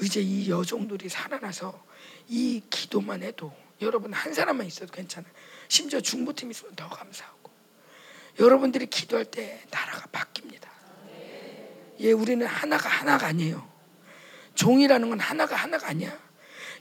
이제 0.02 0.20
이 0.20 0.48
여종들이 0.51 1.09
살아나서 1.09 1.84
이 2.28 2.62
기도만 2.70 3.22
해도 3.22 3.52
여러분 3.80 4.12
한 4.12 4.32
사람만 4.32 4.66
있어도 4.66 4.93
괜찮아. 4.93 5.26
심지어 5.68 6.01
중보팀 6.01 6.51
있으면 6.51 6.74
더 6.76 6.89
감사하고. 6.89 7.51
여러분들이 8.39 8.86
기도할 8.86 9.24
때 9.26 9.62
나라가 9.70 10.06
바뀝니다. 10.06 10.68
예, 12.01 12.12
우리는 12.12 12.47
하나가 12.47 12.89
하나가 12.89 13.26
아니에요. 13.26 13.70
종이라는 14.55 15.09
건 15.09 15.20
하나가 15.20 15.56
하나가 15.56 15.89
아니야. 15.89 16.16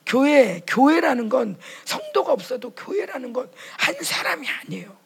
교회, 0.05 0.61
교회라는 0.65 1.29
건 1.29 1.59
성도가 1.85 2.31
없어도 2.33 2.71
교회라는 2.71 3.33
건 3.33 3.51
한 3.77 3.95
사람이 4.01 4.47
아니에요. 4.47 4.97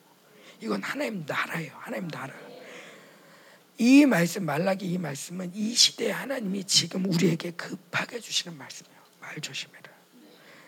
이건 0.62 0.84
하나님 0.84 1.26
나라예요. 1.26 1.74
하나님 1.80 2.08
나라. 2.08 2.34
이 3.78 4.06
말씀 4.06 4.46
말라기 4.46 4.86
이 4.86 4.98
말씀은 4.98 5.52
이 5.54 5.74
시대에 5.74 6.12
하나님이 6.12 6.64
지금 6.64 7.06
우리에게 7.06 7.52
급하게 7.52 8.20
주시는 8.20 8.58
말씀이에요. 8.58 8.98
말 9.20 9.40
조심해라. 9.42 9.92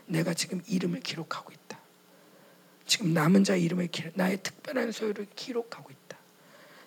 내가 0.07 0.33
지금 0.33 0.61
이름을 0.67 0.99
기록하고 1.01 1.51
있다. 1.51 1.79
지금 2.85 3.13
남은 3.13 3.43
자 3.43 3.55
이름을 3.55 3.89
나의 4.15 4.41
특별한 4.41 4.91
소유를 4.91 5.27
기록하고 5.35 5.89
있다. 5.91 6.17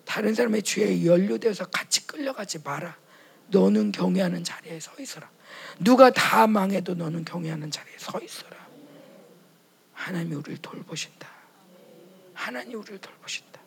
다른 0.05 0.33
사람의 0.33 0.63
죄에 0.63 1.05
연루되어서 1.05 1.69
같이 1.69 2.05
끌려가지 2.07 2.59
마라. 2.59 2.97
너는 3.47 3.91
경외하는 3.91 4.43
자리에 4.43 4.79
서 4.79 4.91
있어라. 4.99 5.29
누가 5.79 6.11
다 6.11 6.47
망해도 6.47 6.95
너는 6.95 7.25
경외하는 7.25 7.69
자리에 7.69 7.97
서 7.97 8.19
있어라. 8.21 8.57
하나님이 9.93 10.35
우리를 10.35 10.57
돌보신다. 10.61 11.29
하나님이 12.33 12.75
우리를 12.75 12.99
돌보신다. 12.99 13.61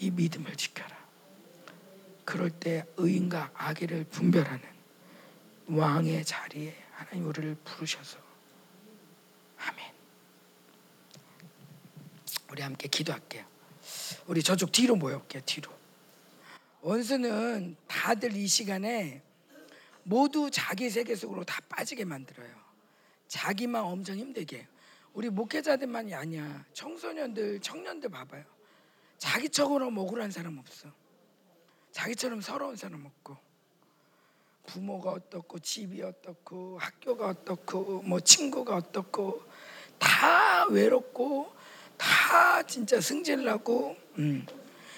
이 0.00 0.10
믿음을 0.10 0.56
지켜라. 0.56 0.95
그럴 2.26 2.50
때 2.50 2.84
의인과 2.96 3.52
악의를 3.54 4.04
분별하는 4.10 4.60
왕의 5.68 6.24
자리에 6.24 6.76
하나님 6.90 7.28
우리를 7.28 7.56
부르셔서 7.64 8.18
아멘. 9.58 9.92
우리 12.50 12.62
함께 12.62 12.88
기도할게요. 12.88 13.46
우리 14.26 14.42
저쪽 14.42 14.72
뒤로 14.72 14.96
모여볼게요. 14.96 15.40
뒤로. 15.46 15.70
원수는 16.80 17.76
다들 17.86 18.34
이 18.36 18.46
시간에 18.48 19.22
모두 20.02 20.50
자기 20.50 20.90
세계 20.90 21.14
속으로 21.14 21.44
다 21.44 21.60
빠지게 21.68 22.04
만들어요. 22.04 22.50
자기만 23.28 23.82
엄청 23.82 24.16
힘들게. 24.16 24.66
우리 25.14 25.30
목회자들만이 25.30 26.12
아니야. 26.14 26.64
청소년들, 26.72 27.60
청년들 27.60 28.10
봐봐요. 28.10 28.44
자기처럼 29.18 29.96
억울한 29.96 30.32
사람 30.32 30.58
없어. 30.58 30.90
자기처럼 31.96 32.42
서러운 32.42 32.76
사람 32.76 33.06
없고. 33.06 33.38
부모가 34.66 35.12
어떻고 35.12 35.58
집이 35.58 36.02
어떻고 36.02 36.76
학교가 36.78 37.28
어떻고 37.28 38.02
뭐 38.02 38.20
친구가 38.20 38.76
어떻고 38.76 39.42
다 39.98 40.66
외롭고 40.66 41.50
다 41.96 42.62
진짜 42.64 43.00
승질나고 43.00 43.96
음. 44.18 44.44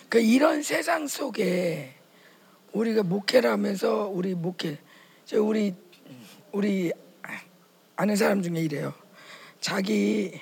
그 0.09 0.19
이런 0.19 0.63
세상 0.63 1.07
속에 1.07 1.95
우리가 2.73 3.05
목회를 3.05 3.49
하면서 3.51 4.09
우리 4.09 4.35
목회 4.35 4.79
저 5.25 5.41
우리 5.41 5.75
우리 6.51 6.91
아는 7.95 8.17
사람 8.17 8.43
중에 8.43 8.61
이래요. 8.61 8.93
자기 9.61 10.41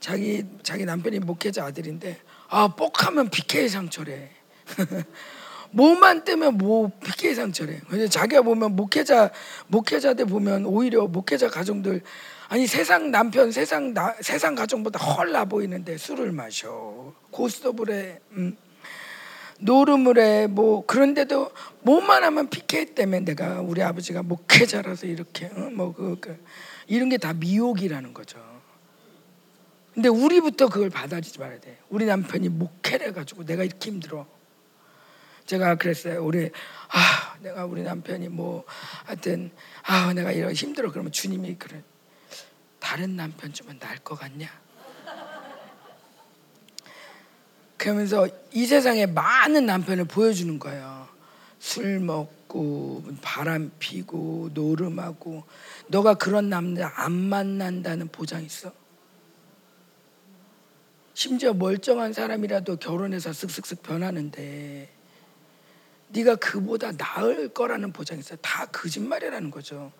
자기 0.00 0.46
자기 0.62 0.86
남편이 0.86 1.18
목회자 1.18 1.66
아들인데 1.66 2.18
아 2.48 2.68
뻑하면 2.68 3.28
BK 3.28 3.68
상처래. 3.68 4.37
뭐만 5.70 6.24
뜨면 6.24 6.56
뭐 6.58 6.90
BK 7.04 7.34
상처래. 7.34 7.80
자기가 8.10 8.42
보면 8.42 8.74
목회자 8.74 9.30
목회자들 9.66 10.26
보면 10.26 10.64
오히려 10.64 11.06
목회자 11.06 11.48
가정들 11.48 12.02
아니 12.48 12.66
세상 12.66 13.10
남편 13.10 13.52
세상 13.52 13.92
나, 13.92 14.14
세상 14.20 14.54
가정보다 14.54 14.98
헐나 14.98 15.44
보이는데 15.44 15.98
술을 15.98 16.32
마셔 16.32 17.12
고스톱을 17.30 17.90
해 17.92 18.20
음. 18.32 18.56
노름을 19.60 20.18
해뭐 20.18 20.86
그런데도 20.86 21.50
뭐만 21.82 22.24
하면 22.24 22.48
PK 22.48 22.94
때문에 22.94 23.20
내가 23.24 23.60
우리 23.60 23.82
아버지가 23.82 24.22
목회자라서 24.22 25.06
이렇게 25.06 25.46
어? 25.54 25.68
뭐그 25.72 26.16
그, 26.20 26.44
이런 26.86 27.08
게 27.08 27.18
다 27.18 27.32
미혹이라는 27.34 28.14
거죠. 28.14 28.38
근데 29.92 30.08
우리부터 30.08 30.68
그걸 30.68 30.90
받아들이지 30.90 31.40
말아야 31.40 31.58
돼. 31.58 31.76
우리 31.90 32.06
남편이 32.06 32.48
목회를 32.50 33.08
해가지고 33.08 33.44
내가 33.44 33.64
이렇게 33.64 33.90
힘들어. 33.90 34.26
제가 35.48 35.76
그랬어요. 35.76 36.22
우리 36.22 36.50
아 36.90 37.36
내가 37.40 37.64
우리 37.64 37.82
남편이 37.82 38.28
뭐 38.28 38.64
하여튼 39.06 39.50
아 39.82 40.12
내가 40.12 40.30
이런 40.30 40.52
힘들어 40.52 40.90
그러면 40.90 41.10
주님이 41.10 41.56
그래 41.56 41.82
다른 42.78 43.16
남편 43.16 43.50
주면 43.54 43.78
나을 43.78 43.96
것 43.98 44.14
같냐? 44.20 44.46
그러면서 47.78 48.28
이 48.52 48.66
세상에 48.66 49.06
많은 49.06 49.64
남편을 49.64 50.04
보여주는 50.04 50.58
거예요. 50.58 51.08
술 51.58 51.98
먹고 51.98 53.04
바람 53.22 53.72
피고 53.78 54.50
노름하고 54.52 55.44
너가 55.86 56.14
그런 56.14 56.50
남자 56.50 56.92
안 56.94 57.12
만난다는 57.12 58.08
보장 58.08 58.44
있어? 58.44 58.70
심지어 61.14 61.54
멀쩡한 61.54 62.12
사람이라도 62.12 62.76
결혼해서 62.76 63.30
쓱쓱쓱 63.30 63.82
변하는데 63.82 64.97
네가 66.08 66.36
그보다 66.36 66.92
나을 66.92 67.48
거라는 67.48 67.92
보장이 67.92 68.20
있어. 68.20 68.36
다 68.36 68.66
거짓말이라는 68.66 69.50
거죠. 69.50 69.92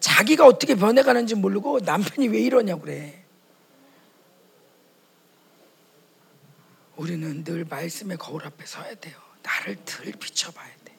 자기가 0.00 0.46
어떻게 0.46 0.74
변해가는지 0.74 1.34
모르고 1.34 1.80
남편이 1.80 2.28
왜 2.28 2.40
이러냐고 2.40 2.82
그래. 2.82 3.22
우리는 6.96 7.44
늘 7.44 7.64
말씀의 7.64 8.16
거울 8.16 8.44
앞에 8.46 8.64
서야 8.66 8.94
돼요. 8.96 9.16
나를 9.42 9.76
들 9.84 10.12
비춰봐야 10.12 10.68
돼. 10.84 10.94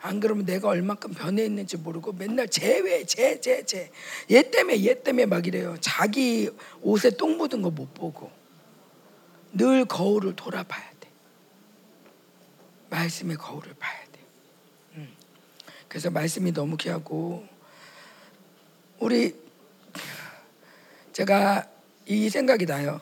안 0.00 0.20
그러면 0.20 0.44
내가 0.44 0.68
얼마큼 0.68 1.12
변해 1.14 1.44
있는지 1.44 1.76
모르고 1.76 2.12
맨날 2.12 2.48
쟤왜 2.48 3.04
쟤쟤 3.04 3.64
쟤. 3.64 3.90
얘 4.30 4.42
때문에 4.50 4.84
얘 4.84 5.02
때문에 5.02 5.26
막 5.26 5.46
이래요. 5.46 5.76
자기 5.80 6.50
옷에 6.82 7.10
똥 7.10 7.36
묻은 7.38 7.62
거 7.62 7.70
못 7.70 7.92
보고 7.94 8.30
늘 9.52 9.84
거울을 9.84 10.34
돌아봐야 10.34 10.90
돼. 10.90 10.93
말씀의 12.94 13.36
거울을 13.36 13.74
봐야 13.74 14.00
돼. 14.12 14.20
음. 14.94 15.16
그래서 15.88 16.10
말씀이 16.10 16.52
너무 16.52 16.76
귀하고 16.76 17.46
우리 18.98 19.34
제가 21.12 21.68
이 22.06 22.28
생각이 22.28 22.66
나요. 22.66 23.00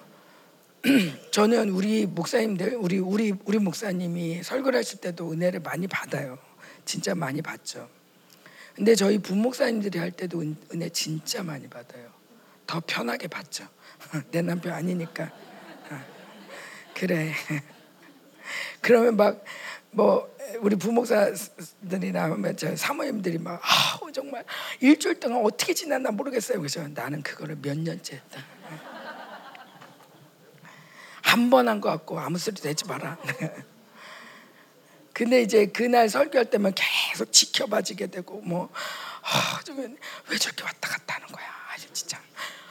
저는 1.30 1.70
우리 1.70 2.06
목사님들 2.06 2.76
우리 2.76 2.98
우리 2.98 3.34
우리 3.44 3.58
목사님이 3.58 4.42
설교를 4.42 4.78
하실 4.78 5.00
때도 5.00 5.32
은혜를 5.32 5.60
많이 5.60 5.86
받아요. 5.86 6.38
진짜 6.84 7.14
많이 7.14 7.42
받죠. 7.42 7.88
근데 8.74 8.94
저희 8.94 9.18
부목사님들이 9.18 9.98
할 9.98 10.10
때도 10.10 10.40
은, 10.40 10.56
혜 10.74 10.88
진짜 10.88 11.42
많이 11.42 11.68
받아요. 11.68 12.10
더 12.66 12.80
편하게 12.86 13.28
받죠. 13.28 13.68
내 14.32 14.40
남편 14.40 14.72
아니니까. 14.72 15.24
어. 15.90 16.04
그래. 16.94 17.32
그러면 18.80 19.16
막 19.16 19.44
뭐 19.92 20.34
우리 20.60 20.74
부목사들이나 20.76 22.34
저 22.56 22.74
사모님들이 22.76 23.38
막 23.38 23.60
아, 23.62 23.98
정말 24.12 24.44
일주일 24.80 25.20
동안 25.20 25.44
어떻게 25.44 25.74
지났나 25.74 26.10
모르겠어요. 26.10 26.58
그래서 26.58 26.86
나는 26.88 27.22
그거를 27.22 27.56
몇 27.60 27.76
년째 27.78 28.16
했다. 28.16 28.44
한 31.22 31.48
번 31.50 31.66
한 31.68 31.80
것 31.80 31.88
같고 31.90 32.18
아무 32.20 32.36
소리도 32.38 32.68
내지 32.68 32.84
마라. 32.86 33.16
근데 35.14 35.42
이제 35.42 35.66
그날 35.66 36.08
설교할 36.08 36.46
때만 36.50 36.72
계속 36.74 37.30
지켜봐지게 37.32 38.08
되고 38.08 38.40
뭐 38.42 38.70
아, 39.22 39.60
왜 40.30 40.38
저렇게 40.38 40.62
왔다 40.64 40.88
갔다 40.88 41.14
하는 41.16 41.26
거야? 41.28 41.44
아니 41.72 41.82
진짜 41.92 42.20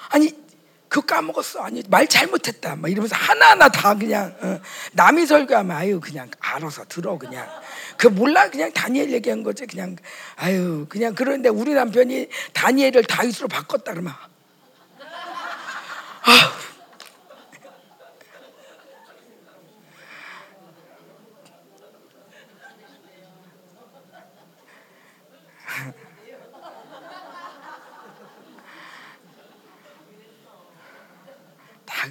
아니 0.09 0.50
그거 0.91 1.05
까먹었어. 1.05 1.61
아니 1.61 1.81
말 1.87 2.05
잘못했다. 2.05 2.75
막 2.75 2.91
이러면서 2.91 3.15
하나하나 3.15 3.69
다 3.69 3.95
그냥 3.95 4.35
어, 4.41 4.59
남이 4.91 5.25
설교하면 5.25 5.77
아유 5.77 6.01
그냥 6.01 6.29
알아서 6.37 6.83
들어 6.89 7.17
그냥. 7.17 7.47
그 7.95 8.07
몰라. 8.07 8.49
그냥 8.49 8.73
다니엘 8.73 9.09
얘기한 9.13 9.41
거지. 9.41 9.65
그냥 9.65 9.95
아유 10.35 10.85
그냥 10.89 11.15
그런데 11.15 11.47
우리 11.47 11.73
남편이 11.73 12.27
다니엘을 12.51 13.05
다윗으로 13.05 13.47
바꿨다 13.47 13.93
그러면. 13.93 14.13
아다 16.23 16.51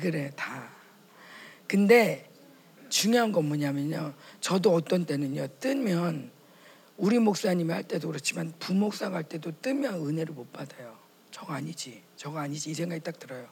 그래 0.01 0.31
다. 0.35 0.71
근데 1.69 2.29
중요한 2.89 3.31
건 3.33 3.47
뭐냐면요. 3.47 4.15
저도 4.41 4.75
어떤 4.75 5.07
때는요. 5.07 5.47
뜨면 5.61 6.31
우리 6.97 7.19
목사님이 7.19 7.73
할 7.73 7.85
때도 7.85 8.09
그렇지만 8.09 8.53
부목사가 8.59 9.17
할 9.17 9.25
때도 9.25 9.53
뜨면 9.63 10.07
은혜를 10.07 10.35
못 10.35 10.53
받아요. 10.53 10.99
저거 11.31 11.55
아니지. 11.55 12.03
저거 12.17 12.41
아니지. 12.41 12.71
이 12.71 12.75
생각이 12.75 13.03
딱 13.03 13.19
들어요. 13.19 13.49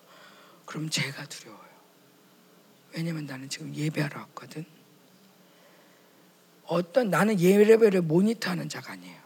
그럼 0.66 0.90
제가 0.90 1.26
두려워요. 1.26 1.68
왜냐면 2.94 3.26
나는 3.26 3.48
지금 3.48 3.74
예배하러 3.74 4.20
왔거든. 4.20 4.64
어떤 6.64 7.08
나는 7.08 7.40
예배를 7.40 8.02
모니터하는 8.02 8.68
자가 8.68 8.92
아니에요. 8.92 9.16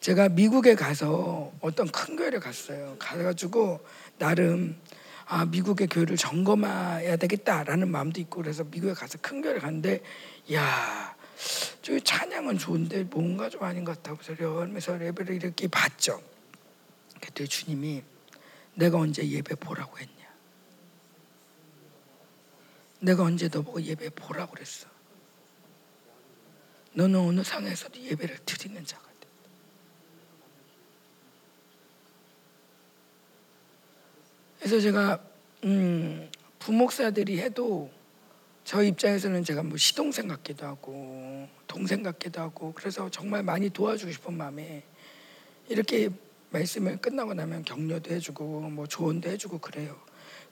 제가 0.00 0.30
미국에 0.30 0.74
가서 0.74 1.52
어떤 1.60 1.86
큰 1.88 2.16
교회를 2.16 2.40
갔어요. 2.40 2.96
가가지고 2.98 3.84
나름 4.18 4.80
아 5.26 5.44
미국의 5.44 5.86
교회를 5.86 6.16
점검해야 6.16 7.16
되겠다라는 7.16 7.90
마음도 7.90 8.20
있고 8.20 8.42
그래서 8.42 8.64
미국에 8.64 8.92
가서 8.92 9.18
큰 9.20 9.42
교회를 9.42 9.60
갔는데 9.60 10.02
야 10.52 11.22
저 11.82 11.98
찬양은 11.98 12.58
좋은데 12.58 13.04
뭔가 13.04 13.48
좀 13.48 13.64
아닌 13.64 13.84
것 13.84 13.96
같다고 13.96 14.18
그러면서 14.36 15.04
예배를 15.04 15.34
이렇게 15.34 15.66
봤죠. 15.66 16.22
그때 17.20 17.44
주님이 17.44 18.02
내가 18.74 18.98
언제 18.98 19.26
예배 19.28 19.56
보라고 19.56 19.98
했냐? 19.98 20.12
내가 23.00 23.24
언제 23.24 23.48
너 23.48 23.62
보고 23.62 23.82
예배 23.82 24.10
보라고 24.10 24.52
그랬어? 24.52 24.86
너는 26.92 27.18
어느 27.18 27.42
상에서도 27.42 28.00
예배를 28.00 28.38
드리는 28.46 28.84
자가 28.84 29.11
그래서 34.62 34.78
제가 34.78 35.18
음, 35.64 36.30
부목사들이 36.60 37.40
해도 37.40 37.90
저 38.62 38.80
입장에서는 38.80 39.42
제가 39.42 39.64
뭐 39.64 39.76
시동생 39.76 40.28
같기도 40.28 40.66
하고 40.66 41.48
동생 41.66 42.04
같기도 42.04 42.40
하고 42.40 42.72
그래서 42.72 43.10
정말 43.10 43.42
많이 43.42 43.70
도와주고 43.70 44.12
싶은 44.12 44.34
마음에 44.36 44.84
이렇게 45.68 46.10
말씀을 46.50 46.98
끝나고 46.98 47.34
나면 47.34 47.64
격려도 47.64 48.14
해주고 48.14 48.60
뭐 48.70 48.86
조언도 48.86 49.28
해주고 49.30 49.58
그래요. 49.58 50.00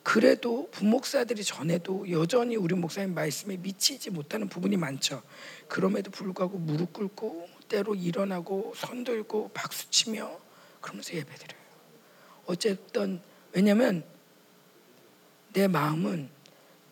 그래도 0.03 0.69
부목사들이 0.73 1.45
전에도 1.45 2.11
여전히 2.11 2.57
우리 2.57 2.75
목사님 2.75 3.15
말씀에 3.15 3.59
미치지 3.59 4.11
못하는 4.11 4.49
부분이 4.49 4.77
많죠. 4.77 5.23
그럼에도 5.69 6.11
불구하고 6.11 6.59
무릎 6.59 6.95
꿇고 6.95 7.49
때로 7.69 7.95
일어나고 7.95 8.73
손 8.75 9.05
들고 9.05 9.53
박수 9.55 9.89
치며 9.89 10.37
그러면서 10.81 11.15
예배드려요. 11.15 11.61
어쨌든 12.47 13.21
왜냐면 13.53 14.05
내 15.53 15.67
마음은 15.67 16.31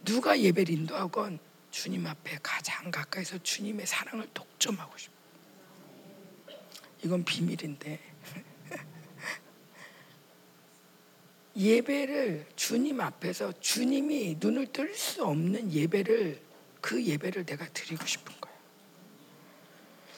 누가 0.04 0.38
예배를 0.38 0.74
인도하건 0.74 1.38
주님 1.70 2.06
앞에 2.06 2.38
가장 2.42 2.90
가까이서 2.90 3.38
주님의 3.42 3.86
사랑을 3.86 4.26
독점하고 4.34 4.96
싶어. 4.96 5.14
이건 7.04 7.24
비밀인데 7.24 8.00
예배를 11.56 12.46
주님 12.56 13.00
앞에서 13.00 13.52
주님이 13.60 14.38
눈을 14.40 14.72
뜰 14.72 14.94
수 14.94 15.24
없는 15.24 15.72
예배를 15.72 16.40
그 16.80 17.04
예배를 17.04 17.44
내가 17.44 17.68
드리고 17.68 18.04
싶은 18.06 18.34
거야. 18.40 18.52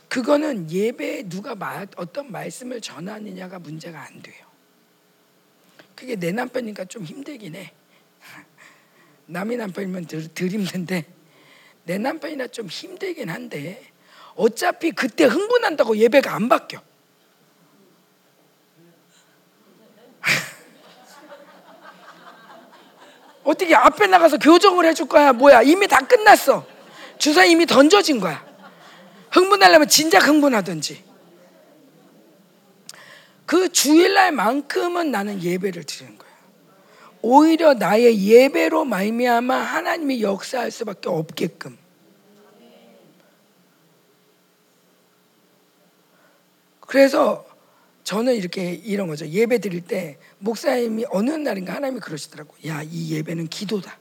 그거는 0.08 0.70
예배에 0.70 1.28
누가 1.28 1.54
어떤 1.96 2.32
말씀을 2.32 2.80
전하느냐가 2.80 3.58
문제가 3.58 4.02
안 4.02 4.22
돼요. 4.22 4.49
그게 6.00 6.16
내 6.16 6.32
남편이니까 6.32 6.86
좀 6.86 7.04
힘들긴 7.04 7.54
해. 7.54 7.70
남의 9.26 9.58
남편이면 9.58 10.06
덜, 10.06 10.26
덜 10.28 10.48
힘든데 10.48 11.04
내 11.84 11.98
남편이나 11.98 12.46
좀 12.46 12.68
힘들긴 12.68 13.28
한데 13.28 13.82
어차피 14.34 14.92
그때 14.92 15.24
흥분한다고 15.24 15.98
예배가 15.98 16.34
안 16.34 16.48
바뀌어. 16.48 16.80
어떻게 23.44 23.74
앞에 23.74 24.06
나가서 24.06 24.38
교정을 24.38 24.86
해줄 24.86 25.06
거야? 25.06 25.34
뭐야? 25.34 25.60
이미 25.60 25.86
다 25.86 25.98
끝났어. 25.98 26.66
주사 27.18 27.44
이미 27.44 27.66
던져진 27.66 28.20
거야. 28.20 28.48
흥분하려면 29.32 29.86
진작 29.88 30.26
흥분하든지. 30.26 31.09
그 33.50 33.68
주일날만큼은 33.68 35.10
나는 35.10 35.42
예배를 35.42 35.82
드리는 35.82 36.16
거야. 36.16 36.30
오히려 37.20 37.74
나의 37.74 38.24
예배로 38.24 38.84
말미암아 38.84 39.56
하나님이 39.56 40.22
역사할 40.22 40.70
수밖에 40.70 41.08
없게끔. 41.08 41.76
그래서 46.78 47.44
저는 48.04 48.36
이렇게 48.36 48.72
이런 48.72 49.08
거죠. 49.08 49.26
예배 49.26 49.58
드릴 49.58 49.80
때 49.80 50.18
목사님이 50.38 51.06
어느 51.10 51.32
날인가 51.32 51.74
하나님이 51.74 51.98
그러시더라고. 51.98 52.54
야, 52.68 52.84
이 52.84 53.16
예배는 53.16 53.48
기도다. 53.48 53.98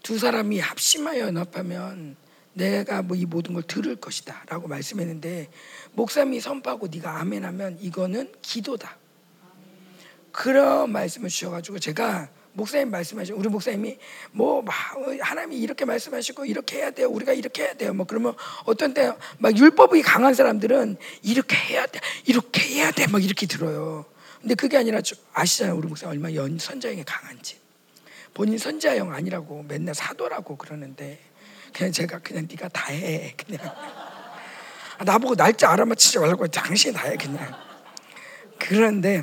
두 0.00 0.16
사람이 0.16 0.60
합심하여 0.60 1.22
연합하면 1.22 2.14
내가 2.54 3.02
뭐 3.02 3.16
이 3.16 3.26
모든 3.26 3.54
걸 3.54 3.62
들을 3.64 3.96
것이다라고 3.96 4.68
말씀했는데 4.68 5.48
목사님이 5.94 6.40
선포하고 6.40 6.88
네가 6.88 7.20
아멘하면 7.20 7.78
이거는 7.80 8.32
기도다. 8.42 8.96
그런 10.32 10.90
말씀을 10.90 11.28
주셔가지고 11.28 11.78
제가 11.78 12.28
목사님 12.54 12.90
말씀하시고 12.90 13.38
우리 13.38 13.48
목사님이 13.48 13.98
뭐 14.32 14.64
하나님이 15.20 15.58
이렇게 15.58 15.84
말씀하시고 15.84 16.44
이렇게 16.46 16.78
해야 16.78 16.90
돼요. 16.90 17.08
우리가 17.08 17.32
이렇게 17.32 17.64
해야 17.64 17.74
돼요. 17.74 17.92
뭐 17.94 18.06
그러면 18.06 18.34
어떤 18.64 18.94
때 18.94 19.12
막 19.38 19.56
율법이 19.56 20.02
강한 20.02 20.34
사람들은 20.34 20.96
이렇게 21.22 21.56
해야 21.56 21.86
돼. 21.86 22.00
이렇게 22.26 22.62
해야 22.62 22.90
돼. 22.90 23.06
막 23.08 23.22
이렇게 23.24 23.46
들어요. 23.46 24.04
근데 24.40 24.54
그게 24.54 24.76
아니라 24.76 25.00
아시잖아요. 25.32 25.76
우리 25.76 25.88
목사님 25.88 26.12
얼마 26.12 26.32
연 26.34 26.58
선자형이 26.58 27.04
강한지. 27.04 27.58
본인 28.34 28.58
선자형 28.58 29.12
아니라고 29.12 29.64
맨날 29.68 29.94
사도라고 29.94 30.56
그러는데 30.56 31.18
그냥 31.72 31.92
제가 31.92 32.18
그냥 32.18 32.46
네가 32.48 32.68
다 32.68 32.92
해. 32.92 33.34
그냥 33.36 33.60
아, 33.66 34.03
나보고 35.04 35.34
날짜 35.34 35.70
알아맞히지 35.70 36.18
말고 36.18 36.46
당신이 36.48 36.94
다 36.94 37.08
해. 37.08 37.16
그냥 37.16 37.54
그런데 38.58 39.22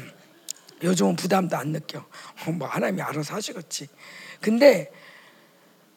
요즘은 0.84 1.16
부담도 1.16 1.56
안 1.56 1.72
느껴. 1.72 2.06
뭐 2.58 2.68
하나님이 2.68 3.02
알아서 3.02 3.36
하시겠지. 3.36 3.88
근데 4.42 4.92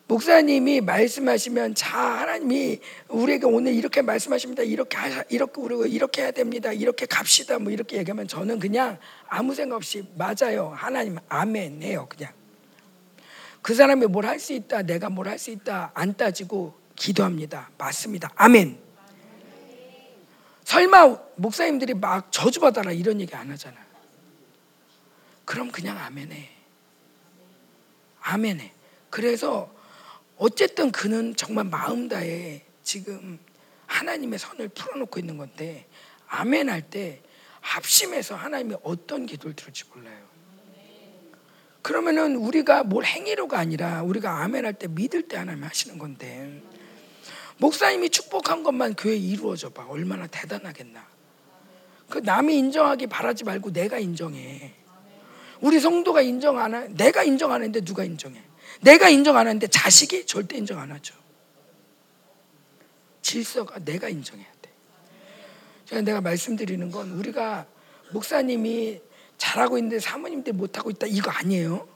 목사님이 0.07 0.83
말씀하시면 0.83 1.75
자 1.75 1.99
하나님이 1.99 2.79
우리에게 3.09 3.47
오늘 3.47 3.75
이렇게 3.75 4.03
말씀하십니다. 4.03 4.63
이렇게 4.63 4.97
하, 4.99 5.25
이렇게 5.31 5.61
우리 5.61 5.91
이렇게 5.91 6.23
해야 6.23 6.31
됩니다. 6.31 6.73
이렇게 6.73 7.07
갑시다. 7.07 7.59
뭐 7.59 7.73
이렇게 7.73 7.97
얘기하면 7.97 8.29
저는 8.29 8.59
그냥 8.59 8.99
아무 9.29 9.55
생각 9.55 9.77
없이 9.77 10.07
맞아요. 10.15 10.73
하나님 10.77 11.17
아멘 11.29 11.83
해요. 11.83 12.07
그냥 12.11 12.33
그 13.63 13.75
사람이 13.75 14.07
뭘 14.07 14.27
할 14.27 14.39
수 14.39 14.53
있다. 14.53 14.83
내가 14.83 15.09
뭘 15.09 15.27
할 15.27 15.39
수 15.39 15.51
있다. 15.51 15.91
안 15.95 16.15
따지고 16.15 16.75
기도합니다. 16.97 17.71
맞습니다. 17.79 18.31
아멘. 18.37 18.84
설마 20.65 21.19
목사님들이 21.37 21.95
막 21.95 22.31
저주받아라 22.33 22.93
이런 22.93 23.21
얘기 23.21 23.35
안 23.35 23.51
하잖아. 23.51 23.77
그럼 25.45 25.71
그냥 25.71 25.99
아멘해. 25.99 26.51
아멘해. 28.21 28.73
그래서 29.11 29.73
어쨌든 30.37 30.91
그는 30.91 31.37
정말 31.37 31.65
마음 31.65 32.09
다해 32.09 32.65
지금 32.83 33.39
하나님의 33.87 34.39
선을 34.39 34.69
풀어놓고 34.71 35.21
있는 35.21 35.37
건데 35.37 35.87
아멘 36.29 36.69
할 36.69 36.83
때 36.91 37.21
합심해서 37.61 38.35
하나님이 38.35 38.77
어떤 38.83 39.25
기도를 39.27 39.55
들을지 39.55 39.85
몰라요. 39.89 40.25
그러면은 41.83 42.37
우리가 42.37 42.83
뭘 42.83 43.05
행위로가 43.05 43.59
아니라 43.59 44.03
우리가 44.03 44.43
아멘 44.43 44.65
할 44.65 44.75
때 44.75 44.87
믿을 44.89 45.29
때 45.29 45.37
하나님 45.37 45.65
하시는 45.65 45.99
건데 45.99 46.63
목사님이 47.59 48.11
축복한 48.11 48.63
것만 48.63 48.95
교회 48.97 49.17
이루어져 49.17 49.71
봐 49.71 49.87
얼마나 49.89 50.27
대단하겠나. 50.27 51.07
그 52.09 52.19
남이 52.19 52.57
인정하기 52.59 53.07
바라지 53.07 53.45
말고 53.45 53.73
내가 53.73 53.99
인정해. 53.99 54.75
우리 55.61 55.81
성도가 55.81 56.23
인정 56.23 56.59
안 56.59 56.75
하, 56.75 56.87
내가 56.89 57.23
인정 57.23 57.51
안 57.51 57.63
하는데 57.63 57.81
누가 57.81 58.05
인정해? 58.05 58.43
내가 58.81 59.09
인정 59.09 59.37
안 59.37 59.47
하는데 59.47 59.67
자식이 59.67 60.27
절대 60.27 60.57
인정 60.59 60.79
안 60.79 60.93
하죠. 60.93 61.15
질서가 63.23 63.79
내가 63.85 64.09
인정해야 64.09 64.47
돼. 64.61 64.71
제가 65.87 66.03
내가 66.03 66.21
말씀드리는 66.21 66.91
건 66.91 67.13
우리가 67.13 67.67
목사님이 68.13 69.01
잘하고 69.39 69.79
있는데 69.79 70.01
사모님들이 70.01 70.55
못하고 70.55 70.91
있다 70.91 71.07
이거 71.07 71.31
아니에요. 71.31 71.89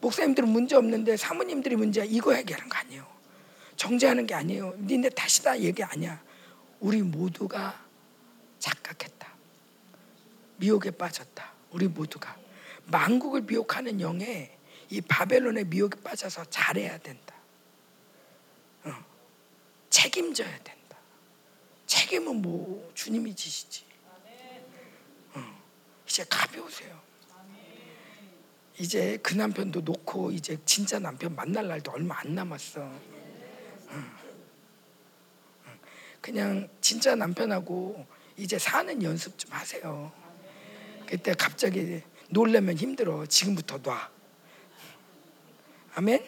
목사님들은 0.00 0.48
문제 0.48 0.76
없는데 0.76 1.16
사모님들이 1.16 1.76
문제야 1.76 2.04
이거 2.04 2.36
얘기하는 2.36 2.68
거 2.68 2.78
아니에요. 2.78 3.17
정죄하는 3.78 4.26
게 4.26 4.34
아니에요. 4.34 4.74
니네 4.76 5.10
다시다 5.10 5.58
얘기 5.60 5.82
아니야. 5.84 6.20
우리 6.80 7.00
모두가 7.00 7.80
착각했다. 8.58 9.32
미혹에 10.56 10.90
빠졌다. 10.90 11.52
우리 11.70 11.86
모두가. 11.86 12.36
만국을 12.86 13.42
미혹하는 13.42 14.00
영에 14.00 14.58
이 14.90 15.00
바벨론의 15.00 15.66
미혹에 15.66 16.00
빠져서 16.02 16.46
잘해야 16.46 16.98
된다. 16.98 17.34
어. 18.84 18.92
책임져야 19.90 20.58
된다. 20.64 20.98
책임은 21.86 22.42
뭐 22.42 22.90
주님이 22.94 23.32
지시지. 23.32 23.84
어. 25.34 25.62
이제 26.04 26.24
가벼우세요. 26.28 27.00
이제 28.80 29.18
그 29.22 29.34
남편도 29.34 29.82
놓고 29.82 30.32
이제 30.32 30.58
진짜 30.64 30.98
남편 30.98 31.36
만날 31.36 31.68
날도 31.68 31.92
얼마 31.92 32.18
안 32.18 32.34
남았어. 32.34 32.80
어. 32.80 33.17
그냥 36.20 36.68
진짜 36.80 37.14
남편하고 37.14 38.06
이제 38.36 38.58
사는 38.58 39.02
연습 39.02 39.38
좀 39.38 39.52
하세요. 39.52 40.12
그때 41.06 41.32
갑자기 41.34 42.02
놀려면 42.30 42.76
힘들어. 42.76 43.24
지금부터 43.26 43.78
놔. 43.78 44.10
아멘. 45.94 46.24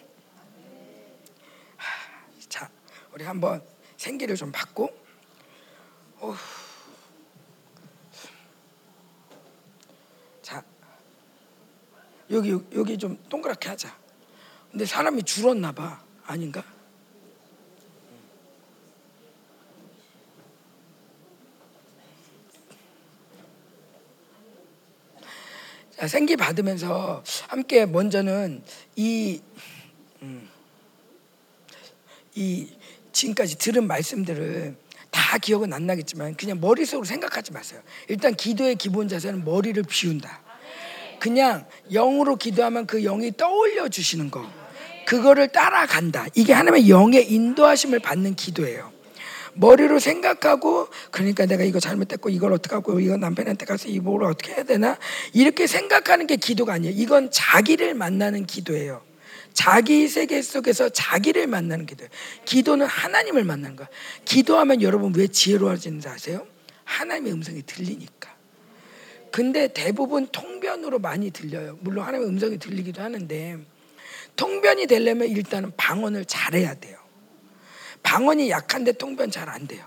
자, 2.48 2.70
우리 3.12 3.24
한번 3.24 3.62
생기를 3.96 4.34
좀 4.34 4.50
받고 4.50 4.90
어후. 6.20 6.36
자 10.42 10.64
여기 12.30 12.50
여기 12.74 12.98
좀 12.98 13.22
동그랗게 13.28 13.68
하자. 13.68 13.96
근데 14.70 14.86
사람이 14.86 15.22
줄었나 15.24 15.72
봐. 15.72 16.02
아닌가? 16.24 16.64
생기 26.08 26.36
받으면서 26.36 27.22
함께 27.48 27.86
먼저는 27.86 28.62
이, 28.96 29.40
음, 30.22 30.48
이 32.34 32.68
지금까지 33.12 33.58
들은 33.58 33.86
말씀들을 33.86 34.76
다 35.10 35.38
기억은 35.38 35.72
안 35.72 35.86
나겠지만 35.86 36.36
그냥 36.36 36.60
머릿속으로 36.60 37.04
생각하지 37.04 37.52
마세요. 37.52 37.80
일단 38.08 38.34
기도의 38.34 38.76
기본 38.76 39.08
자세는 39.08 39.44
머리를 39.44 39.82
비운다. 39.82 40.40
그냥 41.18 41.66
영으로 41.92 42.36
기도하면 42.36 42.86
그 42.86 43.02
영이 43.02 43.36
떠올려 43.36 43.88
주시는 43.88 44.30
거. 44.30 44.50
그거를 45.06 45.48
따라간다. 45.48 46.26
이게 46.34 46.52
하나님의 46.52 46.88
영의 46.88 47.30
인도하심을 47.32 47.98
받는 47.98 48.36
기도예요. 48.36 48.92
머리로 49.54 49.98
생각하고 49.98 50.88
그러니까 51.10 51.46
내가 51.46 51.64
이거 51.64 51.80
잘못했고 51.80 52.28
이걸 52.28 52.52
어떻게 52.52 52.74
하고 52.74 53.00
이거 53.00 53.16
남편한테 53.16 53.66
가서 53.66 53.88
이걸 53.88 54.24
어떻게 54.24 54.52
해야 54.52 54.64
되나 54.64 54.98
이렇게 55.32 55.66
생각하는 55.66 56.26
게 56.26 56.36
기도가 56.36 56.74
아니에요. 56.74 56.94
이건 56.96 57.30
자기를 57.30 57.94
만나는 57.94 58.46
기도예요. 58.46 59.02
자기 59.52 60.08
세계 60.08 60.40
속에서 60.42 60.88
자기를 60.88 61.46
만나는 61.46 61.86
기도예요. 61.86 62.10
기도는 62.44 62.86
하나님을 62.86 63.44
만나는 63.44 63.76
거야. 63.76 63.88
기도하면 64.24 64.82
여러분 64.82 65.12
왜 65.14 65.26
지혜로워지는지 65.26 66.08
아세요? 66.08 66.46
하나님의 66.84 67.32
음성이 67.32 67.62
들리니까. 67.62 68.30
근데 69.32 69.68
대부분 69.68 70.26
통변으로 70.26 70.98
많이 70.98 71.30
들려요. 71.30 71.78
물론 71.80 72.04
하나님의 72.04 72.28
음성이 72.28 72.58
들리기도 72.58 73.00
하는데 73.02 73.58
통변이 74.36 74.86
되려면 74.86 75.28
일단은 75.28 75.72
방언을 75.76 76.24
잘해야 76.24 76.74
돼요. 76.74 76.99
방언이 78.02 78.50
약한데 78.50 78.92
통변 78.92 79.30
잘 79.30 79.48
안 79.48 79.66
돼요. 79.66 79.84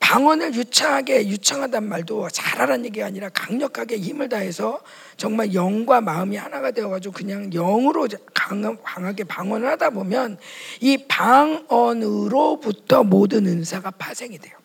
방언을 0.00 0.54
유창하게 0.54 1.28
유창하단 1.28 1.86
말도 1.86 2.30
잘하라는 2.30 2.86
얘기가 2.86 3.04
아니라 3.04 3.28
강력하게 3.28 3.98
힘을 3.98 4.30
다해서 4.30 4.80
정말 5.18 5.52
영과 5.52 6.00
마음이 6.00 6.34
하나가 6.36 6.70
되어가지고 6.70 7.12
그냥 7.12 7.50
영으로 7.50 8.08
강하게 8.32 9.24
방언을 9.24 9.68
하다 9.68 9.90
보면 9.90 10.38
이 10.80 10.96
방언으로부터 11.08 13.04
모든 13.04 13.46
은사가 13.46 13.90
파생이 13.90 14.38
돼요. 14.38 14.56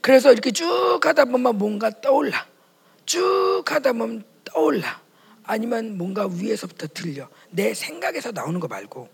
그래서 0.00 0.32
이렇게 0.32 0.50
쭉 0.50 0.98
하다 1.00 1.26
보면 1.26 1.58
뭔가 1.58 1.90
떠올라. 2.00 2.44
쭉 3.06 3.62
하다 3.66 3.92
보면 3.92 4.24
떠올라. 4.42 5.00
아니면 5.44 5.96
뭔가 5.96 6.26
위에서부터 6.26 6.88
들려. 6.88 7.28
내 7.50 7.72
생각에서 7.72 8.32
나오는 8.32 8.58
거 8.58 8.66
말고 8.66 9.08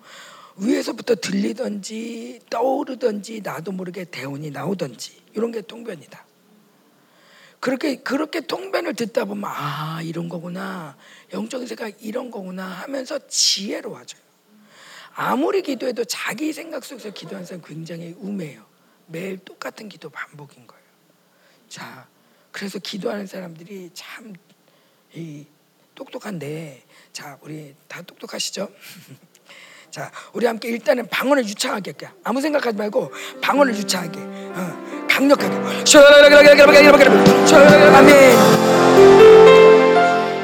위에서부터 0.59 1.15
들리든지 1.17 2.41
떠오르든지 2.51 3.41
나도 3.43 3.73
모르게 3.73 4.05
대운이 4.05 4.51
나오든지 4.51 5.23
이런 5.35 5.53
게 5.53 5.61
통변이다. 5.61 6.27
그렇게 7.61 7.97
그렇게 7.97 8.41
통변을 8.41 8.95
듣다 8.95 9.25
보면 9.25 9.51
아 9.53 10.01
이런 10.03 10.29
거구나 10.29 10.97
영적인 11.33 11.67
생각 11.67 11.93
이런 12.01 12.31
거구나 12.31 12.65
하면서 12.65 13.19
지혜로워져요. 13.27 14.23
아무리 15.15 15.63
기도해도 15.63 16.05
자기 16.05 16.53
생각 16.53 16.85
속에서 16.85 17.11
기도하는 17.11 17.45
사람 17.45 17.63
굉장히 17.63 18.15
우매해요. 18.19 18.65
매일 19.07 19.39
똑같은 19.39 19.89
기도 19.89 20.11
반복인 20.11 20.67
거예요. 20.67 20.85
자, 21.69 22.07
그래서 22.53 22.79
기도하는 22.79 23.27
사람들이 23.27 23.91
참 23.95 24.35
이 25.15 25.47
똑똑한데, 25.95 26.85
자 27.13 27.39
우리 27.43 27.75
다 27.89 28.03
똑똑하시죠? 28.03 28.69
자, 29.91 30.11
우리 30.33 30.47
함께 30.47 30.69
일단은 30.69 31.07
방언을 31.09 31.45
유창하게 31.45 31.93
할게요. 31.93 32.11
아무 32.23 32.41
생각하지 32.41 32.77
말고 32.77 33.11
방언을 33.41 33.75
유창하게, 33.75 34.19
어, 34.21 35.07
강력하게. 35.09 35.57
아멘. 37.97 38.37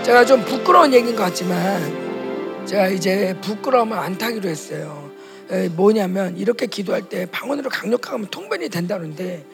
제가 0.03 0.25
좀 0.25 0.43
부끄러운 0.45 0.93
얘기인 0.93 1.15
것 1.15 1.25
같지만 1.25 2.65
제가 2.67 2.89
이제 2.89 3.37
부끄러움을 3.43 3.97
안 3.99 4.17
타기로 4.17 4.49
했어요. 4.49 5.11
에, 5.51 5.69
뭐냐면 5.69 6.37
이렇게 6.39 6.67
기도할 6.67 7.03
때 7.09 7.27
방언으로 7.31 7.69
강력하면 7.69 8.29
통변이 8.29 8.69
된다는데 8.71 9.45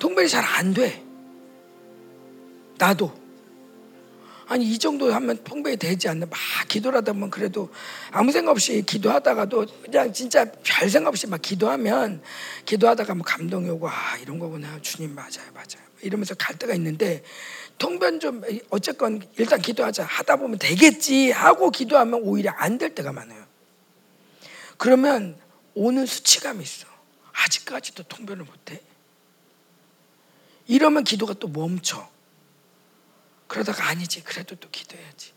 통변이 0.00 0.28
잘 0.28 0.44
안 0.44 0.74
돼. 0.74 1.02
나도. 2.76 3.12
아니 4.50 4.64
이 4.64 4.78
정도 4.78 5.12
하면 5.12 5.44
통배이 5.44 5.76
되지 5.76 6.08
않나? 6.08 6.24
막 6.24 6.38
기도를 6.68 6.98
하다 6.98 7.12
보면 7.12 7.28
그래도 7.30 7.70
아무 8.10 8.32
생각 8.32 8.52
없이 8.52 8.82
기도하다가도 8.82 9.66
그냥 9.84 10.10
진짜 10.12 10.46
별 10.64 10.88
생각 10.88 11.10
없이 11.10 11.26
막 11.26 11.40
기도하면 11.42 12.22
기도하다가 12.64 13.14
뭐 13.14 13.24
감동이 13.24 13.68
오고 13.68 13.88
아 13.90 14.16
이런 14.22 14.38
거구나. 14.38 14.78
주님 14.80 15.14
맞아요 15.14 15.52
맞아요. 15.52 15.86
이러면서 16.00 16.34
갈 16.34 16.56
때가 16.58 16.72
있는데 16.74 17.22
통변 17.76 18.20
좀 18.20 18.42
어쨌건 18.70 19.20
일단 19.36 19.60
기도하자. 19.60 20.04
하다 20.04 20.36
보면 20.36 20.58
되겠지 20.58 21.30
하고 21.30 21.70
기도하면 21.70 22.22
오히려 22.22 22.50
안 22.52 22.78
될 22.78 22.94
때가 22.94 23.12
많아요. 23.12 23.44
그러면 24.78 25.36
오는 25.74 26.06
수치감이 26.06 26.62
있어. 26.62 26.86
아직까지도 27.32 28.04
통변을 28.04 28.44
못해. 28.46 28.80
이러면 30.66 31.04
기도가 31.04 31.34
또 31.34 31.48
멈춰 31.48 32.08
그러다가 33.48 33.88
아니지. 33.88 34.22
그래도 34.22 34.54
또 34.56 34.68
기도해야지. 34.70 35.32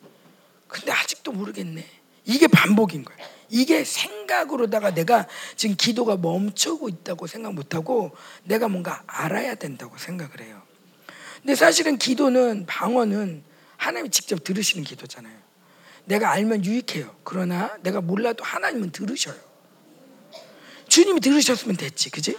근데 0.67 0.91
아직도 0.91 1.31
모르겠네. 1.31 1.83
이게 2.25 2.47
반복인 2.47 3.03
거야. 3.03 3.17
이게 3.49 3.83
생각으로다가 3.83 4.93
내가 4.93 5.27
지금 5.55 5.75
기도가 5.75 6.15
멈추고 6.17 6.87
있다고 6.87 7.27
생각 7.27 7.53
못하고 7.53 8.15
내가 8.43 8.67
뭔가 8.67 9.03
알아야 9.07 9.55
된다고 9.55 9.97
생각을 9.97 10.41
해요. 10.41 10.61
근데 11.41 11.55
사실은 11.55 11.97
기도는 11.97 12.65
방언은 12.67 13.43
하나님이 13.77 14.11
직접 14.11 14.43
들으시는 14.43 14.83
기도잖아요. 14.83 15.35
내가 16.05 16.31
알면 16.31 16.63
유익해요. 16.63 17.15
그러나 17.23 17.75
내가 17.81 17.99
몰라도 17.99 18.43
하나님은 18.43 18.91
들으셔요. 18.91 19.39
주님이 20.87 21.19
들으셨으면 21.21 21.77
됐지, 21.77 22.09
그지? 22.09 22.37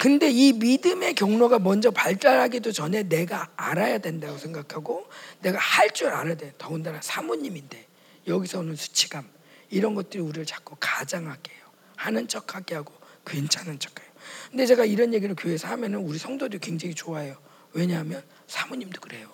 근데 0.00 0.30
이 0.30 0.54
믿음의 0.54 1.12
경로가 1.12 1.58
먼저 1.58 1.90
발달하기도 1.90 2.72
전에 2.72 3.02
내가 3.02 3.50
알아야 3.56 3.98
된다고 3.98 4.38
생각하고 4.38 5.06
내가 5.42 5.58
할 5.58 5.90
줄 5.90 6.08
알아야 6.08 6.36
돼. 6.36 6.54
더군다나 6.56 7.02
사모님인데 7.02 7.86
여기서 8.26 8.60
오는 8.60 8.76
수치감 8.76 9.28
이런 9.68 9.94
것들이 9.94 10.22
우리를 10.22 10.46
자꾸 10.46 10.74
가장하게 10.80 11.52
해요. 11.52 11.66
하는 11.96 12.26
척하게 12.28 12.76
하고 12.76 12.94
괜찮은 13.26 13.78
척해요. 13.78 14.10
근데 14.48 14.64
제가 14.64 14.86
이런 14.86 15.12
얘기를 15.12 15.34
교회에서 15.34 15.68
하면은 15.68 15.98
우리 15.98 16.18
성도들이 16.18 16.60
굉장히 16.60 16.94
좋아해요. 16.94 17.36
왜냐하면 17.74 18.24
사모님도 18.46 19.02
그래요. 19.02 19.30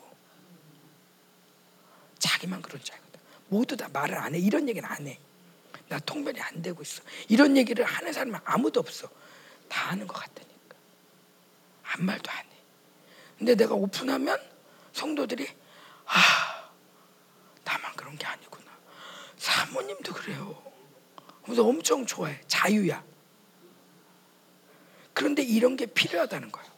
자기만 2.19 2.61
그런 2.61 2.83
줄 2.83 2.93
알거든. 2.93 3.21
모두 3.51 3.77
다 3.77 3.89
말을 3.93 4.19
안 4.19 4.35
해. 4.35 4.41
이런 4.41 4.69
얘기는 4.69 4.89
안 4.89 5.07
해. 5.07 5.17
나 5.89 6.01
통변이 6.01 6.41
안 6.41 6.61
되고 6.61 6.83
있어. 6.83 7.05
이런 7.29 7.57
얘기를 7.57 7.85
하는 7.85 8.13
사람은 8.13 8.41
아무도 8.45 8.81
없어. 8.81 9.09
다 9.69 9.93
하는 9.93 10.09
것 10.09 10.21
같 10.21 10.35
아. 11.97 11.99
한 11.99 12.05
말도 12.05 12.31
안 12.31 12.39
해. 12.39 12.49
근데 13.39 13.55
내가 13.55 13.75
오픈하면 13.75 14.39
성도들이 14.93 15.49
아 16.07 16.71
나만 17.65 17.95
그런 17.97 18.17
게 18.17 18.27
아니구나. 18.27 18.71
사모님도 19.37 20.13
그래요. 20.13 20.63
그래서 21.43 21.65
엄청 21.65 22.05
좋아해. 22.07 22.41
자유야. 22.47 23.03
그런데 25.13 25.43
이런 25.43 25.77
게 25.77 25.87
필요하다는 25.87 26.53
거예요. 26.53 26.77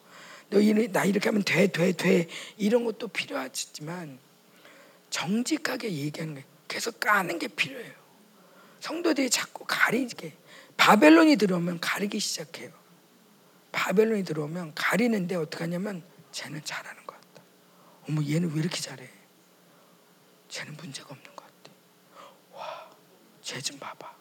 나 0.93 1.05
이렇게 1.05 1.29
하면 1.29 1.43
돼, 1.43 1.67
돼, 1.67 1.93
돼. 1.93 2.29
이런 2.57 2.85
것도 2.85 3.09
필요하지만 3.09 4.19
정직하게 5.11 5.93
얘기하는 5.93 6.37
게 6.37 6.45
계속 6.69 7.01
까는 7.01 7.39
게 7.39 7.49
필요해요. 7.49 7.93
성도들이 8.81 9.31
자꾸 9.31 9.65
가리게 9.67 10.33
바벨론이 10.77 11.37
들어오면 11.37 11.81
가리기 11.81 12.21
시작해요. 12.21 12.78
바벨론이 13.73 14.25
들어오면 14.25 14.75
가리는데 14.75 15.35
어떻게 15.37 15.65
하냐면 15.65 16.03
쟤는 16.33 16.63
잘하는 16.65 17.07
것 17.07 17.15
같다. 17.21 17.43
어머 18.09 18.23
얘는 18.23 18.53
왜 18.55 18.61
이렇게 18.61 18.81
잘해? 18.81 19.09
쟤는 20.49 20.77
문제가 20.77 21.09
없는 21.11 21.37
것 21.37 21.37
같아. 21.37 21.77
와, 22.55 22.91
쟤 23.43 23.61
좀 23.61 23.79
봐봐. 23.79 24.17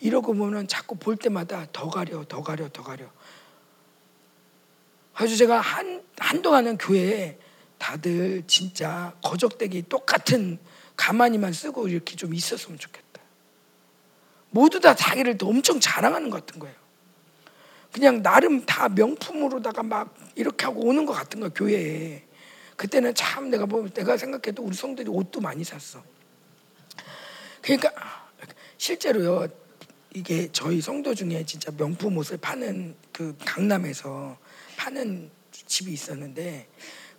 이러고 0.00 0.34
보면 0.34 0.66
자꾸 0.66 0.96
볼 0.96 1.16
때마다 1.16 1.66
더 1.72 1.88
가려, 1.88 2.24
더 2.24 2.42
가려, 2.42 2.68
더 2.68 2.82
가려. 2.82 3.06
아주 5.14 5.36
제가 5.36 5.60
한 5.60 6.02
한동안은 6.18 6.78
교회에 6.78 7.38
다들 7.78 8.44
진짜 8.46 9.14
거적대기 9.22 9.84
똑같은 9.88 10.58
가만히만 10.96 11.52
쓰고 11.52 11.88
이렇게 11.88 12.16
좀 12.16 12.34
있었으면 12.34 12.78
좋겠다. 12.78 13.20
모두 14.50 14.80
다 14.80 14.94
자기를 14.94 15.38
또 15.38 15.48
엄청 15.48 15.80
자랑하는 15.80 16.30
것 16.30 16.44
같은 16.44 16.60
거예요. 16.60 16.74
그냥 17.92 18.22
나름 18.22 18.64
다 18.64 18.88
명품으로다가 18.88 19.82
막 19.82 20.14
이렇게 20.34 20.64
하고 20.64 20.80
오는 20.80 21.04
것 21.04 21.12
같은 21.12 21.40
거야 21.40 21.50
교회에. 21.54 22.24
그때는 22.76 23.14
참 23.14 23.50
내가 23.50 23.66
보면 23.66 23.92
내가 23.92 24.16
생각해도 24.16 24.62
우리 24.62 24.74
성들이 24.74 25.08
옷도 25.10 25.40
많이 25.40 25.62
샀어. 25.62 26.02
그러니까 27.60 27.92
실제로요 28.78 29.46
이게 30.14 30.48
저희 30.52 30.80
성도 30.80 31.14
중에 31.14 31.44
진짜 31.44 31.70
명품 31.70 32.16
옷을 32.16 32.38
파는 32.38 32.96
그 33.12 33.36
강남에서 33.44 34.36
파는 34.76 35.30
집이 35.52 35.92
있었는데 35.92 36.68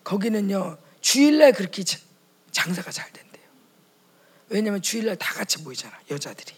거기는요 0.04 0.78
주일날 1.02 1.54
그렇게 1.54 1.84
장사가 2.52 2.92
잘 2.92 3.12
된대요. 3.14 3.44
왜냐면 4.50 4.82
주일날 4.82 5.16
다 5.18 5.34
같이 5.34 5.62
모이잖아 5.62 5.98
여자들이. 6.10 6.56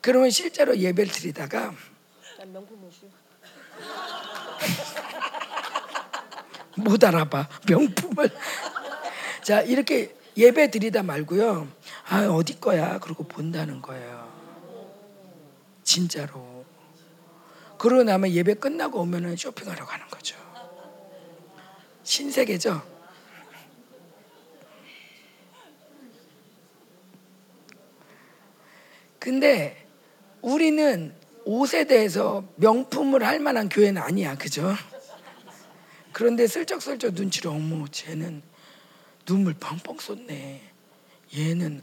그러면 0.00 0.30
실제로 0.30 0.76
예배를 0.76 1.12
드리다가 1.12 1.74
명품 2.46 2.84
옷이. 2.84 3.10
못 6.76 7.02
알아봐. 7.02 7.48
명품을. 7.68 8.30
자 9.42 9.60
이렇게 9.62 10.14
예배 10.36 10.70
드리다 10.70 11.02
말고요. 11.02 11.68
아 12.08 12.26
어디 12.26 12.60
거야? 12.60 12.98
그러고 12.98 13.24
본다는 13.24 13.82
거예요. 13.82 14.30
진짜로. 15.82 16.64
그러고 17.78 18.02
나면 18.04 18.30
예배 18.30 18.54
끝나고 18.54 19.00
오면은 19.00 19.36
쇼핑하러 19.36 19.84
가는 19.86 20.06
거죠. 20.08 20.36
신세계죠? 22.02 22.82
근데 29.18 29.86
우리는 30.40 31.14
옷에 31.50 31.82
대해서 31.84 32.44
명품을 32.58 33.26
할 33.26 33.40
만한 33.40 33.68
교회는 33.68 34.00
아니야 34.00 34.36
그죠? 34.36 34.72
그런데 36.12 36.46
슬쩍슬쩍 36.46 37.14
눈치를 37.14 37.50
어머 37.50 37.88
쟤는 37.88 38.40
눈물 39.26 39.54
펑펑 39.54 39.98
쏟네. 39.98 40.62
얘는 41.36 41.82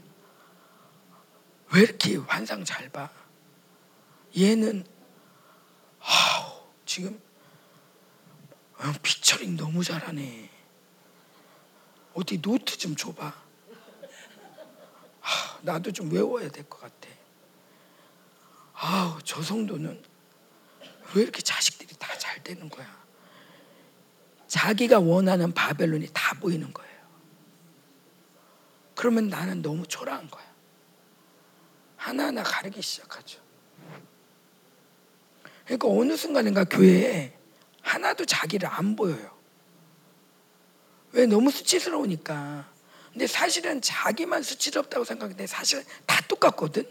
왜 1.74 1.80
이렇게 1.82 2.16
환상 2.16 2.64
잘 2.64 2.88
봐? 2.88 3.10
얘는 4.38 4.86
아우 6.00 6.62
지금 6.86 7.20
어, 8.78 8.84
preaching 9.02 9.58
너무 9.58 9.84
잘하네. 9.84 10.48
어디 12.14 12.40
노트 12.40 12.78
좀 12.78 12.96
줘봐. 12.96 13.34
아, 15.20 15.58
나도 15.60 15.92
좀 15.92 16.10
외워야 16.10 16.48
될 16.48 16.64
것 16.70 16.80
같아. 16.80 16.97
아우 18.80 19.18
저 19.24 19.42
성도는 19.42 20.02
왜 21.14 21.22
이렇게 21.22 21.42
자식들이 21.42 21.94
다 21.98 22.08
잘 22.18 22.42
되는 22.44 22.68
거야? 22.68 22.86
자기가 24.46 24.98
원하는 24.98 25.52
바벨론이 25.52 26.08
다 26.12 26.34
보이는 26.40 26.72
거예요. 26.72 26.98
그러면 28.94 29.28
나는 29.28 29.62
너무 29.62 29.86
초라한 29.86 30.28
거야. 30.30 30.44
하나하나 31.96 32.42
가르기 32.42 32.80
시작하죠. 32.82 33.40
그러니까 35.64 35.88
어느 35.88 36.16
순간인가 36.16 36.64
교회에 36.64 37.36
하나도 37.82 38.24
자기를 38.24 38.68
안 38.68 38.96
보여요. 38.96 39.36
왜 41.12 41.26
너무 41.26 41.50
수치스러우니까. 41.50 42.70
근데 43.12 43.26
사실은 43.26 43.80
자기만 43.80 44.42
수치스럽다고 44.42 45.04
생각하는데 45.04 45.46
사실은 45.46 45.84
다 46.06 46.20
똑같거든. 46.28 46.84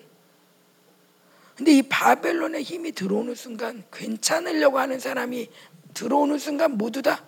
근데 1.58 1.72
이 1.72 1.82
바벨론의 1.82 2.64
힘이 2.64 2.92
들어오는 2.92 3.34
순간 3.36 3.84
괜찮으려고 3.92 4.80
하는 4.80 5.00
사람이 5.00 5.50
들어오는 5.94 6.38
순간 6.38 6.78
모두 6.78 7.02
다 7.02 7.28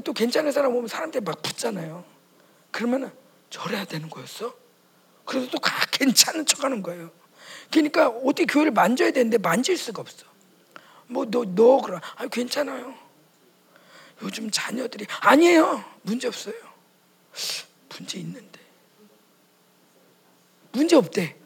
또 0.00 0.12
괜찮은 0.12 0.50
사람 0.52 0.72
보면 0.72 0.88
사람들이 0.88 1.22
막 1.22 1.40
붙잖아요. 1.42 2.04
그러면은 2.70 3.12
저래야 3.50 3.84
되는 3.84 4.10
거였어? 4.10 4.54
그래서 5.24 5.48
또 5.50 5.58
괜찮은 5.92 6.46
척 6.46 6.64
하는 6.64 6.82
거예요. 6.82 7.10
그러니까 7.70 8.08
어떻게 8.08 8.46
교회를 8.46 8.72
만져야 8.72 9.10
되는데 9.12 9.38
만질 9.38 9.76
수가 9.76 10.02
없어. 10.02 10.26
뭐 11.06 11.24
너너 11.24 11.80
그래? 11.82 11.98
아 12.16 12.26
괜찮아요. 12.26 12.94
요즘 14.22 14.50
자녀들이 14.50 15.06
아니에요. 15.20 15.84
문제 16.02 16.26
없어요. 16.28 16.54
문제 17.90 18.18
있는데 18.18 18.60
문제 20.72 20.96
없대. 20.96 21.36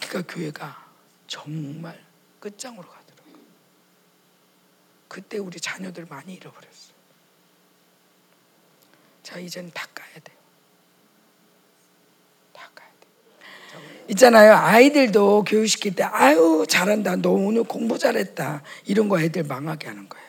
그러니까 0.00 0.32
교회가 0.32 0.86
정말 1.26 2.02
끝장으로 2.40 2.88
가더라고. 2.88 3.30
그때 5.08 5.38
우리 5.38 5.60
자녀들 5.60 6.06
많이 6.06 6.34
잃어버렸어. 6.34 6.92
자 9.22 9.38
이제는 9.38 9.70
다 9.74 9.86
까야 9.94 10.14
돼. 10.24 10.32
다 12.52 12.70
까야 12.74 12.88
돼. 13.00 14.04
있잖아요. 14.08 14.54
아이들도 14.54 15.44
교육시킬 15.44 15.94
때 15.94 16.04
아유 16.04 16.64
잘한다. 16.68 17.16
너 17.16 17.30
오늘 17.30 17.64
공부 17.64 17.98
잘했다. 17.98 18.62
이런 18.86 19.08
거 19.08 19.20
애들 19.20 19.44
망하게 19.44 19.88
하는 19.88 20.08
거예요. 20.08 20.28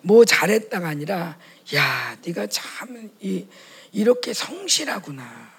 뭐 0.00 0.24
잘했다가 0.24 0.88
아니라 0.88 1.38
야 1.74 2.16
네가 2.24 2.46
참 2.46 3.10
이, 3.20 3.46
이렇게 3.92 4.32
성실하구나. 4.32 5.50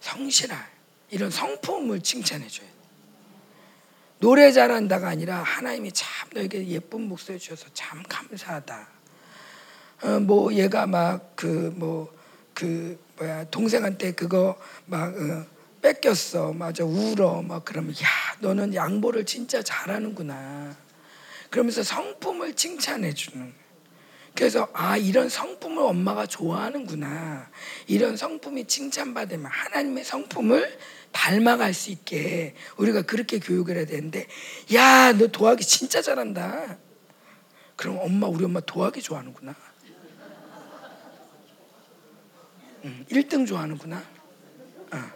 성실할. 0.00 0.79
이런 1.10 1.30
성품을 1.30 2.00
칭찬해 2.00 2.46
줘야 2.48 2.66
돼. 2.66 2.74
노래 4.20 4.52
잘한다가 4.52 5.08
아니라 5.08 5.42
하나님이 5.42 5.92
참 5.92 6.28
너에게 6.34 6.66
예쁜 6.68 7.02
목소리 7.02 7.38
주셔서 7.38 7.68
참 7.72 8.02
감사하다. 8.08 8.88
어, 10.02 10.20
뭐 10.20 10.52
얘가 10.54 10.86
막 10.86 11.34
그 11.40 11.72
뭐그 11.74 12.12
그 12.52 12.98
뭐야 13.18 13.44
동생한테 13.44 14.12
그거 14.12 14.58
막 14.84 15.14
어, 15.16 15.46
뺏겼어. 15.80 16.52
맞아 16.52 16.84
울어. 16.84 17.40
막 17.40 17.64
그러면 17.64 17.94
야 17.94 18.06
너는 18.40 18.74
양보를 18.74 19.24
진짜 19.24 19.62
잘하는구나. 19.62 20.76
그러면서 21.48 21.82
성품을 21.82 22.54
칭찬해 22.54 23.14
주는. 23.14 23.54
그래서 24.34 24.68
아 24.74 24.98
이런 24.98 25.30
성품을 25.30 25.82
엄마가 25.82 26.26
좋아하는구나. 26.26 27.50
이런 27.86 28.16
성품이 28.18 28.66
칭찬받으면 28.66 29.46
하나님의 29.46 30.04
성품을 30.04 30.78
닮아갈 31.12 31.74
수 31.74 31.90
있게 31.90 32.54
우리가 32.76 33.02
그렇게 33.02 33.38
교육을 33.38 33.76
해야 33.76 33.86
되는데 33.86 34.26
야 34.74 35.12
너 35.12 35.26
도하기 35.26 35.64
진짜 35.64 36.02
잘한다. 36.02 36.78
그럼 37.76 37.98
엄마 38.00 38.26
우리 38.26 38.44
엄마 38.44 38.60
도하기 38.60 39.02
좋아하는구나. 39.02 39.54
응, 42.84 43.04
1등 43.10 43.46
좋아하는구나. 43.46 43.96
어. 43.96 45.10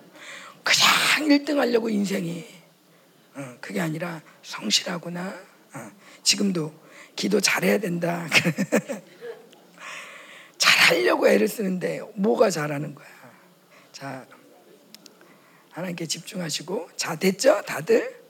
그냥 0.62 1.28
1등 1.28 1.56
하려고 1.56 1.88
인생이 1.88 2.44
어, 3.34 3.56
그게 3.60 3.80
아니라 3.80 4.20
성실하구나. 4.42 5.34
어. 5.74 5.90
지금도 6.22 6.72
기도 7.16 7.40
잘해야 7.40 7.78
된다. 7.78 8.28
잘하려고 10.58 11.28
애를 11.28 11.48
쓰는데 11.48 12.00
뭐가 12.14 12.50
잘하는 12.50 12.94
거야. 12.94 13.06
자, 13.92 14.26
하나님께 15.74 16.06
집중하시고 16.06 16.90
자 16.96 17.16
됐죠? 17.16 17.62
다들 17.62 18.22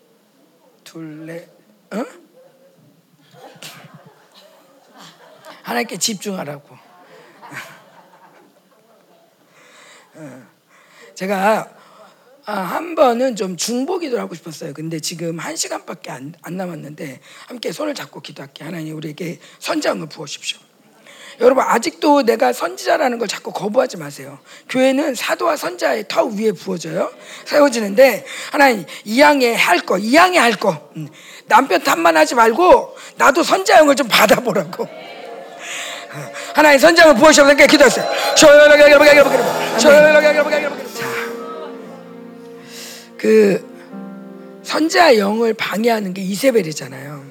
둘넷 0.83 1.47
어? 1.93 2.05
하나님께 5.62 5.99
집중하라고. 5.99 6.77
어. 10.15 10.47
제가 11.15 11.71
아, 12.47 12.53
한 12.53 12.95
번은 12.95 13.37
좀 13.37 13.57
중보기도를 13.57 14.23
하고 14.23 14.35
싶었어요. 14.35 14.73
근데 14.75 15.01
지금 15.01 15.39
한 15.39 15.57
시간밖에 15.57 16.11
안, 16.11 16.35
안 16.43 16.57
남았는데 16.57 17.21
함께 17.47 17.73
손을 17.73 17.95
잡고 17.95 18.21
기도할게. 18.21 18.65
하나님 18.65 18.97
우리에게 18.97 19.39
선장을 19.59 20.07
부어십시오. 20.09 20.59
여러분 21.40 21.65
아직도 21.66 22.23
내가 22.23 22.52
선지자라는 22.52 23.19
걸 23.19 23.28
자꾸 23.28 23.52
거부하지 23.52 23.97
마세요. 23.97 24.39
교회는 24.69 25.15
사도와 25.15 25.56
선자의 25.56 26.05
터 26.09 26.24
위에 26.24 26.52
부어져요. 26.52 27.11
세워지는데 27.44 28.24
하나님 28.52 28.85
이양에 29.05 29.55
할 29.55 29.81
거, 29.81 29.98
이양에 29.98 30.39
할 30.39 30.52
거. 30.52 30.90
음. 30.97 31.09
남편 31.47 31.82
탓만 31.82 32.16
하지 32.16 32.35
말고 32.35 32.97
나도 33.16 33.43
선자형을 33.43 33.97
좀 33.97 34.09
받아보라고. 34.09 34.85
어. 34.85 36.32
하나님 36.55 36.78
선장을 36.78 37.16
부어주셔서 37.16 37.55
기도했어요. 37.66 38.09
자, 38.36 38.47
그 43.19 43.74
선자 44.62 45.19
영을 45.19 45.55
방해하는 45.55 46.15
게 46.15 46.23
이세벨이잖아요. 46.23 47.24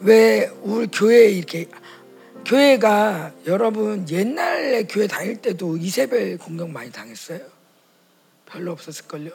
왜 0.00 0.50
우리 0.62 0.86
교회에 0.88 1.30
이렇게 1.30 1.66
교회가 2.46 3.34
여러분 3.46 4.08
옛날에 4.08 4.84
교회 4.84 5.08
다닐 5.08 5.36
때도 5.42 5.76
이세벨 5.76 6.38
공격 6.38 6.70
많이 6.70 6.92
당했어요. 6.92 7.40
별로 8.46 8.70
없었을걸요. 8.70 9.32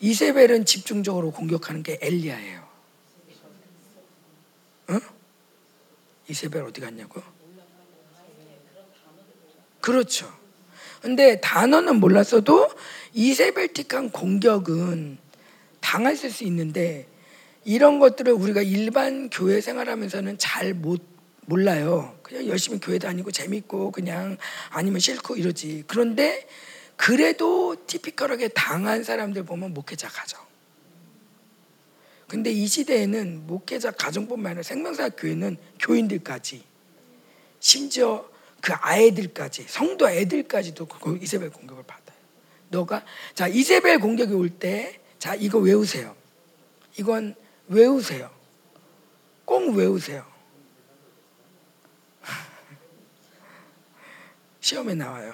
이세벨은 0.00 0.66
집중적으로 0.66 1.30
공격하는 1.30 1.82
게 1.82 1.98
엘리야예요. 2.02 2.68
응? 4.90 5.00
이세벨 6.28 6.64
어디 6.64 6.82
갔냐고? 6.82 7.22
그렇죠. 9.80 10.30
근데 11.00 11.40
단어는 11.40 11.96
몰랐어도 11.96 12.68
이세벨틱한 13.14 14.10
공격은 14.10 15.16
당했을 15.80 16.30
수 16.30 16.44
있는데 16.44 17.06
이런 17.64 17.98
것들을 17.98 18.34
우리가 18.34 18.60
일반 18.60 19.30
교회 19.30 19.62
생활하면서는 19.62 20.36
잘 20.36 20.74
못 20.74 21.19
몰라요. 21.50 22.16
그냥 22.22 22.46
열심히 22.46 22.78
교회 22.78 22.98
다니고 22.98 23.32
재밌고 23.32 23.90
그냥 23.90 24.36
아니면 24.70 25.00
싫고 25.00 25.34
이러지. 25.36 25.84
그런데 25.88 26.46
그래도 26.96 27.74
티피컬하게 27.86 28.48
당한 28.48 29.02
사람들 29.02 29.42
보면 29.44 29.74
목회자 29.74 30.08
가정. 30.08 30.40
근데 32.28 32.52
이 32.52 32.66
시대에는 32.68 33.48
목회자 33.48 33.90
가정뿐만 33.90 34.50
아니라 34.50 34.62
생명사 34.62 35.08
교회는 35.08 35.56
교인들까지 35.80 36.62
심지어 37.58 38.30
그 38.60 38.72
아이들까지 38.72 39.64
성도 39.68 40.08
애들까지도 40.08 40.86
그 40.86 41.18
이세벨 41.20 41.50
공격을 41.50 41.82
받아요. 41.82 42.16
너가 42.68 43.04
자 43.34 43.48
이세벨 43.48 43.98
공격이 43.98 44.32
올 44.32 44.48
때 44.58 45.00
자 45.18 45.34
이거 45.34 45.58
외우세요. 45.58 46.16
이건 46.96 47.34
외우세요. 47.68 48.30
꼭 49.44 49.74
외우세요. 49.74 50.24
시험에 54.60 54.94
나와요. 54.94 55.32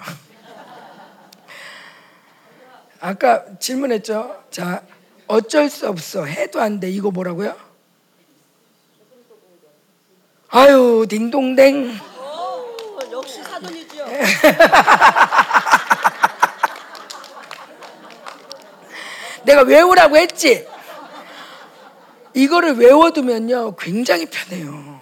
아까 2.99 3.45
질문했죠. 3.59 4.43
자 4.49 4.81
어쩔 5.27 5.69
수 5.69 5.87
없어 5.87 6.25
해도 6.25 6.59
안 6.61 6.79
돼. 6.79 6.89
이거 6.89 7.11
뭐라고요? 7.11 7.55
아유 10.49 11.05
딩동댕. 11.09 11.99
역시 13.11 13.43
사돈이죠. 13.43 14.05
내가 19.43 19.61
외우라고 19.63 20.17
했지. 20.17 20.67
이거를 22.33 22.77
외워두면요 22.77 23.75
굉장히 23.75 24.25
편해요. 24.27 25.01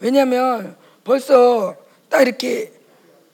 왜냐하면 0.00 0.76
벌써 1.04 1.76
딱 2.08 2.22
이렇게 2.22 2.72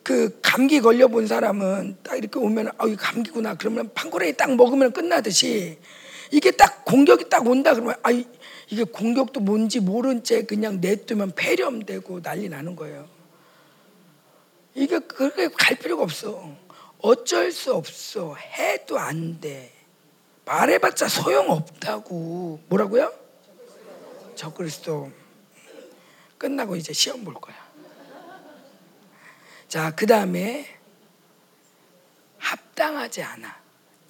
그 0.09 0.39
감기 0.40 0.80
걸려 0.80 1.06
본 1.06 1.26
사람은 1.26 1.98
딱 2.02 2.16
이렇게 2.16 2.39
오면 2.39 2.70
아 2.78 2.86
이 2.86 2.97
감기구나 2.97 3.56
그러면 3.56 3.90
판고레이 3.93 4.39
딱 4.39 4.56
먹으면 4.56 4.94
끝나듯이 4.94 5.78
이게 6.30 6.51
딱 6.51 6.82
공격이 6.86 7.28
딱 7.28 7.47
온다 7.47 7.74
그러면 7.74 7.94
아 8.02 8.10
이게 8.10 8.85
공격도 8.85 9.40
뭔지 9.40 9.80
모른 9.80 10.24
채 10.24 10.44
그냥 10.44 10.80
내두면 10.80 11.32
폐렴되고 11.36 12.22
난리 12.22 12.48
나는 12.48 12.74
거예요. 12.74 13.06
이게 14.74 14.98
그렇게 14.98 15.48
갈 15.48 15.76
필요가 15.76 16.05
없어. 16.05 16.56
어쩔 17.02 17.52
수 17.52 17.74
없어. 17.74 18.35
해도 18.35 18.98
안 18.98 19.39
돼. 19.43 19.74
말해봤자 20.47 21.09
소용없다고. 21.09 22.60
뭐라고요? 22.66 23.12
저 24.36 24.55
그리스도 24.55 25.10
끝나고 26.39 26.76
이제 26.76 26.94
시험 26.94 27.24
볼 27.24 27.35
거야. 27.35 27.57
자, 29.69 29.95
그 29.95 30.07
다음에 30.07 30.78
합당하지 32.39 33.23
않아. 33.23 33.61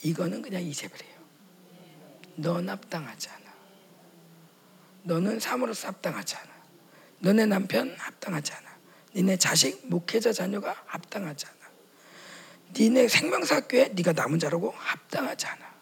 이거는 0.03 0.41
그냥 0.41 0.63
이세벨이에요. 0.63 1.19
넌 2.37 2.69
합당하지 2.69 3.29
않아. 3.31 3.53
너는 5.03 5.41
삶으로서 5.41 5.89
합당하지 5.89 6.37
않아. 6.37 6.49
너네 7.21 7.47
남편 7.47 7.97
합당하지 7.99 8.53
않아. 8.53 8.79
니네 9.17 9.37
자식, 9.39 9.89
목회자 9.89 10.33
자녀가 10.33 10.81
합당하지 10.87 11.47
않아. 11.47 11.59
니네 12.79 13.09
생명사교에 13.09 13.89
네가 13.89 14.13
남은 14.13 14.39
자라고 14.39 14.71
합당하지 14.71 15.47
않아. 15.47 15.75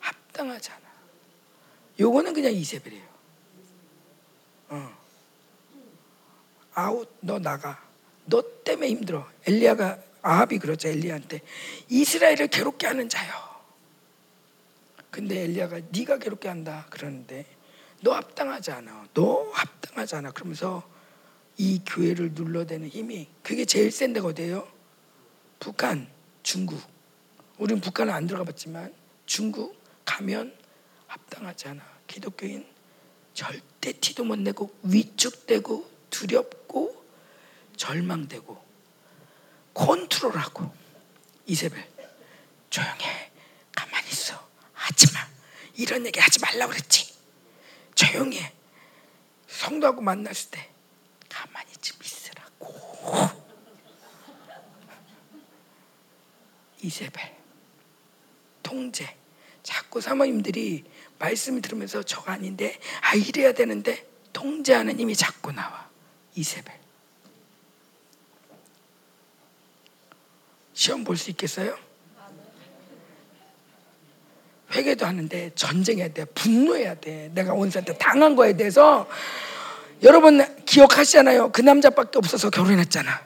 합당하지 0.00 0.70
않아. 0.72 0.90
요거는 1.98 2.34
그냥 2.34 2.52
이세벨이에요. 2.52 3.08
어. 4.68 4.99
아웃, 6.74 7.08
너 7.20 7.38
나가. 7.38 7.82
너 8.26 8.42
때문에 8.64 8.88
힘들어. 8.88 9.28
엘리야가 9.46 9.98
아합이 10.22 10.58
그러죠 10.58 10.88
엘리야한테 10.88 11.40
이스라엘을 11.88 12.48
괴롭게 12.48 12.86
하는 12.86 13.08
자요. 13.08 13.32
근데 15.10 15.42
엘리야가 15.42 15.80
네가 15.90 16.18
괴롭게 16.18 16.48
한다 16.48 16.86
그러는데 16.90 17.44
너 18.02 18.12
합당하지 18.12 18.70
않아. 18.70 19.08
너 19.14 19.50
합당하지 19.52 20.16
않아. 20.16 20.30
그러면서 20.32 20.82
이 21.56 21.82
교회를 21.84 22.32
눌러대는 22.32 22.88
힘이 22.88 23.28
그게 23.42 23.64
제일 23.64 23.90
센 23.90 24.12
데가 24.12 24.28
어디예요? 24.28 24.66
북한, 25.58 26.08
중국. 26.42 26.80
우리는 27.58 27.80
북한은 27.80 28.14
안 28.14 28.26
들어가 28.26 28.44
봤지만 28.44 28.94
중국 29.26 29.76
가면 30.04 30.54
합당하지 31.06 31.68
않아. 31.68 31.82
기독교인 32.06 32.64
절대 33.34 33.92
티도 33.92 34.24
못 34.24 34.38
내고 34.38 34.70
위축되고 34.82 35.89
두렵고 36.20 37.02
절망되고 37.76 38.62
컨트롤하고. 39.72 40.70
이세벨 41.46 41.88
조용해. 42.68 43.32
가만히 43.74 44.08
있어. 44.10 44.48
하지마. 44.74 45.18
이런 45.74 46.04
얘기 46.04 46.20
하지 46.20 46.38
말라고 46.40 46.72
그랬지. 46.72 47.14
조용해. 47.94 48.52
성도하고 49.48 50.02
만났을 50.02 50.50
때 50.50 50.70
가만히 51.28 51.72
좀 51.80 51.98
있으라고. 52.04 53.30
이세벨 56.82 57.34
통제. 58.62 59.16
자꾸 59.62 60.00
사모님들이 60.00 60.84
말씀을 61.18 61.62
들으면서 61.62 62.02
저가 62.02 62.32
아닌데? 62.32 62.78
아 63.00 63.14
이래야 63.14 63.52
되는데? 63.52 64.08
통제하는 64.32 64.98
힘이 64.98 65.16
자꾸 65.16 65.52
나와 65.52 65.89
이세벨. 66.40 66.74
시험 70.72 71.04
볼 71.04 71.16
수 71.16 71.30
있겠어요? 71.30 71.76
회개도 74.72 75.04
하는데 75.04 75.50
전쟁해야 75.54 76.08
돼 76.08 76.24
분노해야 76.26 76.94
돼. 76.94 77.30
내가 77.34 77.52
원수한테 77.52 77.98
당한 77.98 78.36
거에 78.36 78.56
대해서 78.56 79.08
여러분 80.02 80.40
기억하시잖아요. 80.64 81.52
그 81.52 81.60
남자밖에 81.60 82.18
없어서 82.18 82.48
결혼했잖아. 82.50 83.22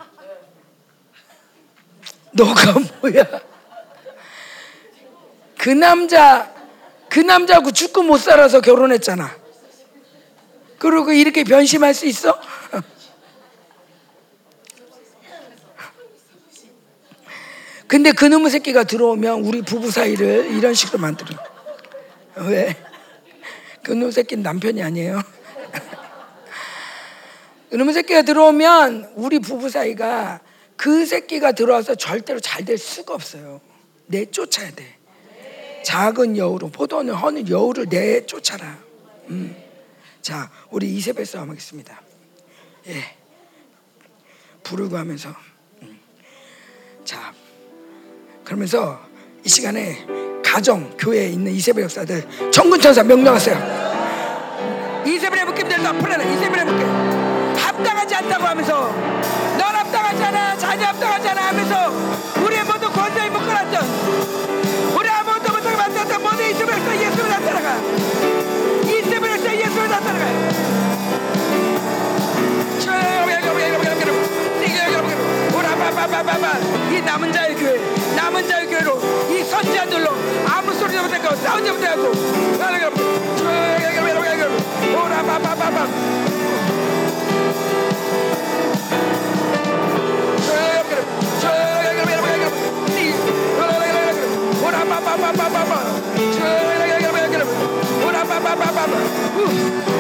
너가 2.33 2.73
뭐야? 3.01 3.25
그 5.59 5.69
남자 5.69 6.53
그 7.09 7.21
남자하고 7.21 7.71
죽고 7.71 8.03
못 8.03 8.19
살아서 8.19 8.61
결혼했잖아. 8.61 9.37
그리고 10.79 11.13
이렇게 11.13 11.45
변심할 11.45 11.95
수 11.95 12.07
있어? 12.07 12.41
근데 17.87 18.13
그놈의 18.13 18.51
새끼가 18.51 18.85
들어오면 18.85 19.45
우리 19.45 19.63
부부 19.63 19.91
사이를 19.91 20.51
이런 20.57 20.75
식으로 20.75 20.99
만들어. 20.99 21.37
왜? 22.37 22.77
그놈의 23.83 24.13
새끼는 24.13 24.43
남편이 24.43 24.83
아니에요. 24.83 25.21
그놈의 27.71 27.95
새끼가 27.95 28.23
들어오면 28.23 29.13
우리 29.17 29.39
부부 29.39 29.69
사이가 29.69 30.41
그 30.77 31.07
새끼가 31.07 31.53
들어와서 31.53 31.95
절대로 31.95 32.41
잘 32.41 32.65
될 32.65 32.79
수가 32.79 33.15
없어요. 33.15 33.61
내쫓아야 34.07 34.71
돼. 34.73 34.99
작은 35.85 36.37
여우로 36.37 36.71
포도는 36.71 37.15
허는 37.15 37.49
여우를 37.49 37.87
내쫓아라. 37.91 38.79
음. 39.29 39.55
자, 40.23 40.51
우리 40.71 40.95
이세벨 40.97 41.27
싸움 41.27 41.51
하겠습니다. 41.51 42.01
예. 42.89 43.17
부르고 44.63 44.97
하면서. 44.97 45.35
음. 45.83 46.01
자, 47.05 47.35
그러면서 48.45 49.01
이 49.45 49.49
시간에 49.49 50.05
가정, 50.45 50.95
교회에 50.99 51.29
있는 51.29 51.53
이세벨 51.53 51.85
역사들 51.85 52.51
정근천사 52.53 53.03
명령하세요. 53.03 55.05
이세벨의 55.07 55.45
묶임들도 55.47 55.93
풀어라. 55.99 56.23
이세벨의 56.23 56.65
묶임. 56.65 56.87
합당하지 57.57 58.15
않다고 58.15 58.45
하면서 58.45 58.93
넌 59.59 59.61
합당하지 59.61 60.25
않아. 60.25 60.59
자녀 60.59 60.87
합당하지 60.87 61.29
않아 61.29 61.49
하면서 61.49 62.34
바바 75.91 76.23
오라바바바바. 76.23 76.59
이 76.93 77.01
남은 77.03 77.33
자의 77.33 77.55
교회 77.55 77.79
남은 78.17 78.49
자의 78.49 78.67
교회로 78.67 78.99
이 79.31 79.45
선지자들로 79.45 80.09
아무 80.49 80.73
소리도 80.73 81.03
못하고 81.03 81.37
싸우지 81.37 81.71
못하고 81.73 82.13
오라바바바바. 84.95 85.89
쌀바지에다 98.55 98.55
꺼내놔라 98.55 99.94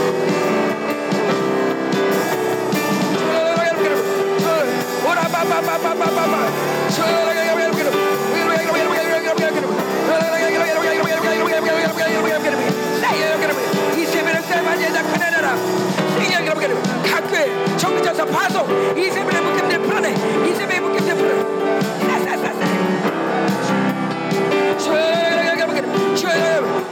각교에 17.04 17.76
정기자서 17.76 18.24
파송 18.26 18.98
이세벨의 18.98 19.40
묶임들 19.42 19.82
풀어내 19.82 20.10
이세벨의 20.10 20.80
묶임들 20.80 21.14
풀어내 21.14 21.64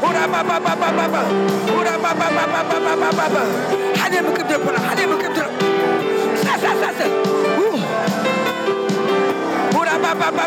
오라바바바바바바 0.02 1.22
오라바바바바바바바 1.72 3.36
하늘 3.98 4.22
묶임들 4.22 4.58
풀어 4.60 4.78
하늘 4.78 5.06
묶임들 5.08 5.41
Bye. 10.14 10.42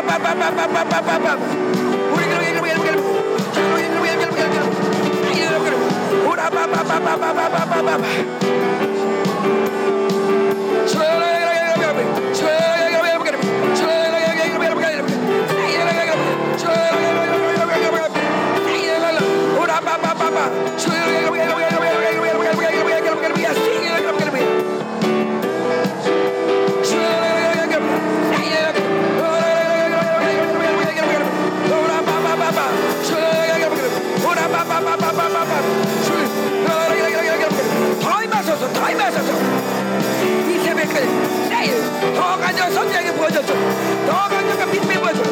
내일 41.48 42.14
더 42.14 42.36
간절 42.38 42.70
선지하게 42.72 43.12
부어졌어 43.12 43.54
더 44.06 44.28
간절과 44.28 44.66
빛을 44.66 44.94
부어줘 45.00 45.22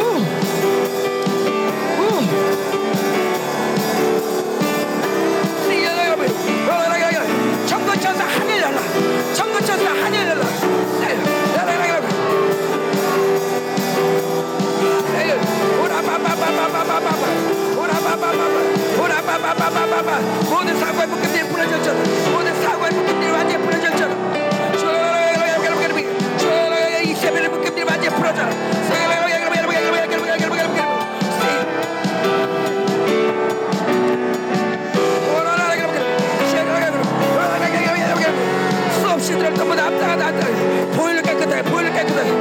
우. 0.00 0.24
우. 1.98 2.20
청구천사 7.66 8.24
하늘 8.24 8.60
날라 8.60 8.80
청구천사 9.34 9.90
하늘 9.90 10.26
날라 10.26 10.44
날라 11.00 12.00
오라바바바바바바바 15.82 17.26
오라바바바바 17.78 18.56
오라바바바바바바 19.02 20.10
모든 20.50 20.78
사고의 20.78 21.06
묶음들이 21.06 21.48
부러졌잖아 21.48 22.19
보일을 40.96 41.22
깨끗하게 41.22 41.62
보일을 41.62 41.92
깨끗하게 41.92 42.39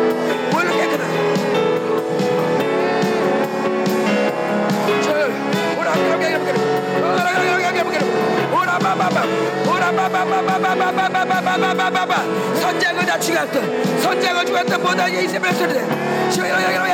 선장을 12.60 13.06
다 13.06 13.20
죽였던 13.20 14.00
선장을 14.02 14.46
죽였던 14.46 14.84
모든 14.84 15.10
이세벨 15.14 15.54
소리들 15.54 15.88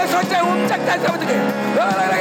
선장 0.07 0.49
옴짝 0.49 0.85
다 0.85 0.97
잡아들게 0.97 1.33
아멘 1.33 2.15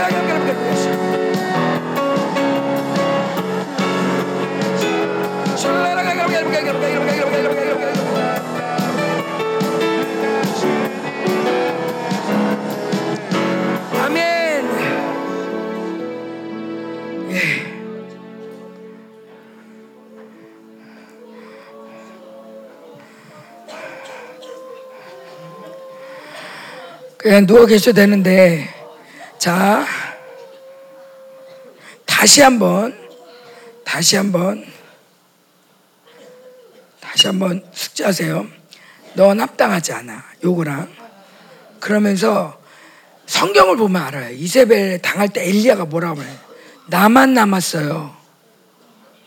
그냥 27.24 27.46
누워 27.46 27.64
계셔도 27.64 27.94
되는데 27.94 28.68
자 29.38 29.86
다시 32.04 32.42
한 32.42 32.58
번 32.58 32.94
다시 33.82 34.16
한 34.16 34.30
번 34.30 34.62
다시 37.00 37.26
한 37.28 37.38
번 37.38 37.64
숙지하세요. 37.72 38.46
넌 39.14 39.40
합당하지 39.40 39.94
않아. 39.94 40.22
요거랑 40.44 40.92
그러면서 41.80 42.60
성경을 43.24 43.78
보면 43.78 44.02
알아요. 44.02 44.34
이세벨 44.34 45.00
당할 45.00 45.30
때 45.30 45.48
엘리야가 45.48 45.86
뭐라고 45.86 46.16
그래? 46.16 46.28
나만 46.88 47.32
남았어요. 47.32 48.14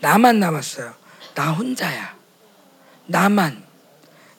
나만 0.01 0.39
남았어요. 0.39 0.93
나 1.33 1.51
혼자야. 1.51 2.15
나만. 3.07 3.63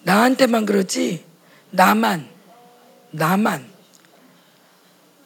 나한테만 0.04 0.64
그렇지. 0.64 1.24
나만. 1.70 2.37
나만. 3.10 3.68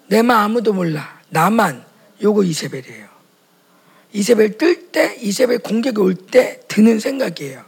내만 0.06 0.38
아무도 0.38 0.72
몰라. 0.72 1.20
나만. 1.28 1.84
요거 2.22 2.44
이세벨이에요. 2.44 3.08
이세벨 4.12 4.58
뜰 4.58 4.90
때, 4.92 5.16
이세벨 5.20 5.58
공격이 5.60 5.98
올 6.00 6.14
때 6.14 6.60
드는 6.68 7.00
생각이에요. 7.00 7.64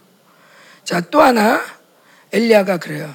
자, 0.85 1.01
또 1.01 1.21
하나. 1.23 1.61
엘리야가 2.33 2.77
그래요. 2.79 3.15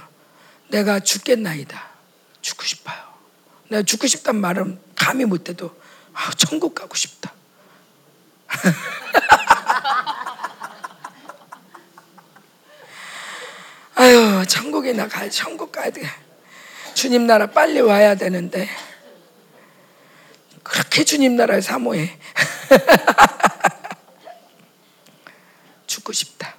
내가 0.69 0.99
죽겠나이다. 0.99 1.87
죽고 2.41 2.63
싶어요. 2.63 2.97
내가 3.69 3.83
죽고 3.83 4.07
싶단 4.07 4.35
말은 4.37 4.79
감히 4.95 5.25
못해도 5.25 5.75
아, 6.13 6.31
천국 6.31 6.73
가고 6.75 6.95
싶다. 6.95 7.33
아유, 13.95 14.43
천국에 14.47 14.93
나 14.93 15.07
가, 15.07 15.29
천국 15.29 15.71
가야 15.71 15.89
돼. 15.91 16.01
주님 16.99 17.27
나라 17.27 17.45
빨리 17.45 17.79
와야 17.79 18.15
되는데 18.15 18.67
그렇게 20.63 21.05
주님 21.05 21.37
나라를 21.37 21.61
사모해. 21.61 22.09
죽고 25.87 26.11
싶다. 26.11 26.55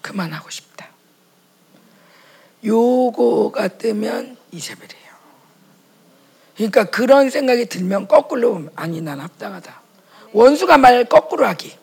그만하고 0.00 0.48
싶다. 0.48 0.88
요거가 2.64 3.68
뜨면 3.68 4.38
이세벨이에요. 4.50 5.10
그러니까 6.56 6.84
그런 6.84 7.28
생각이 7.28 7.66
들면 7.66 8.08
거꾸로 8.08 8.70
아니 8.76 9.02
난 9.02 9.20
합당하다. 9.20 9.78
원수가 10.32 10.78
말 10.78 11.04
거꾸로 11.04 11.44
하기. 11.48 11.78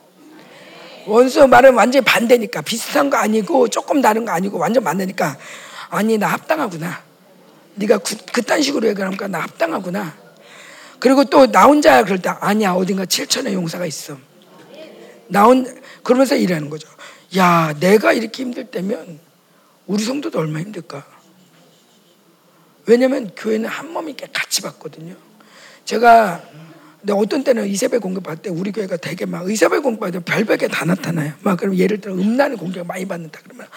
원수 1.05 1.47
말은 1.47 1.75
완전히 1.75 2.03
반대니까 2.03 2.63
비슷한 2.63 3.11
거 3.11 3.17
아니고 3.17 3.67
조금 3.67 4.01
다른 4.01 4.25
거 4.25 4.31
아니고 4.31 4.57
완전 4.57 4.83
반대니까 4.83 5.37
아니 5.89 6.17
나 6.17 6.27
합당하구나. 6.27 7.03
네가 7.75 7.99
구, 7.99 8.15
그딴 8.33 8.61
식으로 8.61 8.87
얘기하니까 8.89 9.27
나 9.27 9.39
합당하구나. 9.39 10.15
그리고 10.99 11.23
또 11.25 11.45
나 11.47 11.65
혼자 11.65 12.03
그럴 12.03 12.19
때 12.19 12.29
아니야 12.29 12.71
어딘가 12.73 13.05
7천의 13.05 13.53
용사가 13.53 13.85
있어. 13.85 14.17
나 15.27 15.43
혼, 15.43 15.65
그러면서 16.03 16.35
일하는 16.35 16.69
거죠. 16.69 16.87
야 17.37 17.73
내가 17.79 18.13
이렇게 18.13 18.43
힘들 18.43 18.65
때면 18.65 19.19
우리 19.85 20.03
성도도 20.03 20.39
얼마나 20.39 20.61
힘들까? 20.61 21.05
왜냐면 22.85 23.31
교회는 23.35 23.69
한 23.69 23.91
몸이 23.91 24.15
같이 24.33 24.61
받거든요. 24.61 25.15
제가 25.85 26.41
근데 26.99 27.13
어떤 27.13 27.43
때는 27.43 27.67
이세배 27.67 27.99
공격 27.99 28.23
받을 28.23 28.41
때 28.41 28.49
우리 28.49 28.71
교회가 28.71 28.97
되게 28.97 29.25
막 29.25 29.49
이세배 29.49 29.79
공격 29.79 29.99
받으면 29.99 30.23
별벽에 30.23 30.67
다 30.67 30.83
나타나요. 30.85 31.33
막 31.41 31.57
그럼 31.59 31.75
예를 31.75 32.01
들어 32.01 32.13
음란의 32.15 32.57
공격 32.57 32.87
많이 32.87 33.05
받는다 33.05 33.39
그러면 33.43 33.67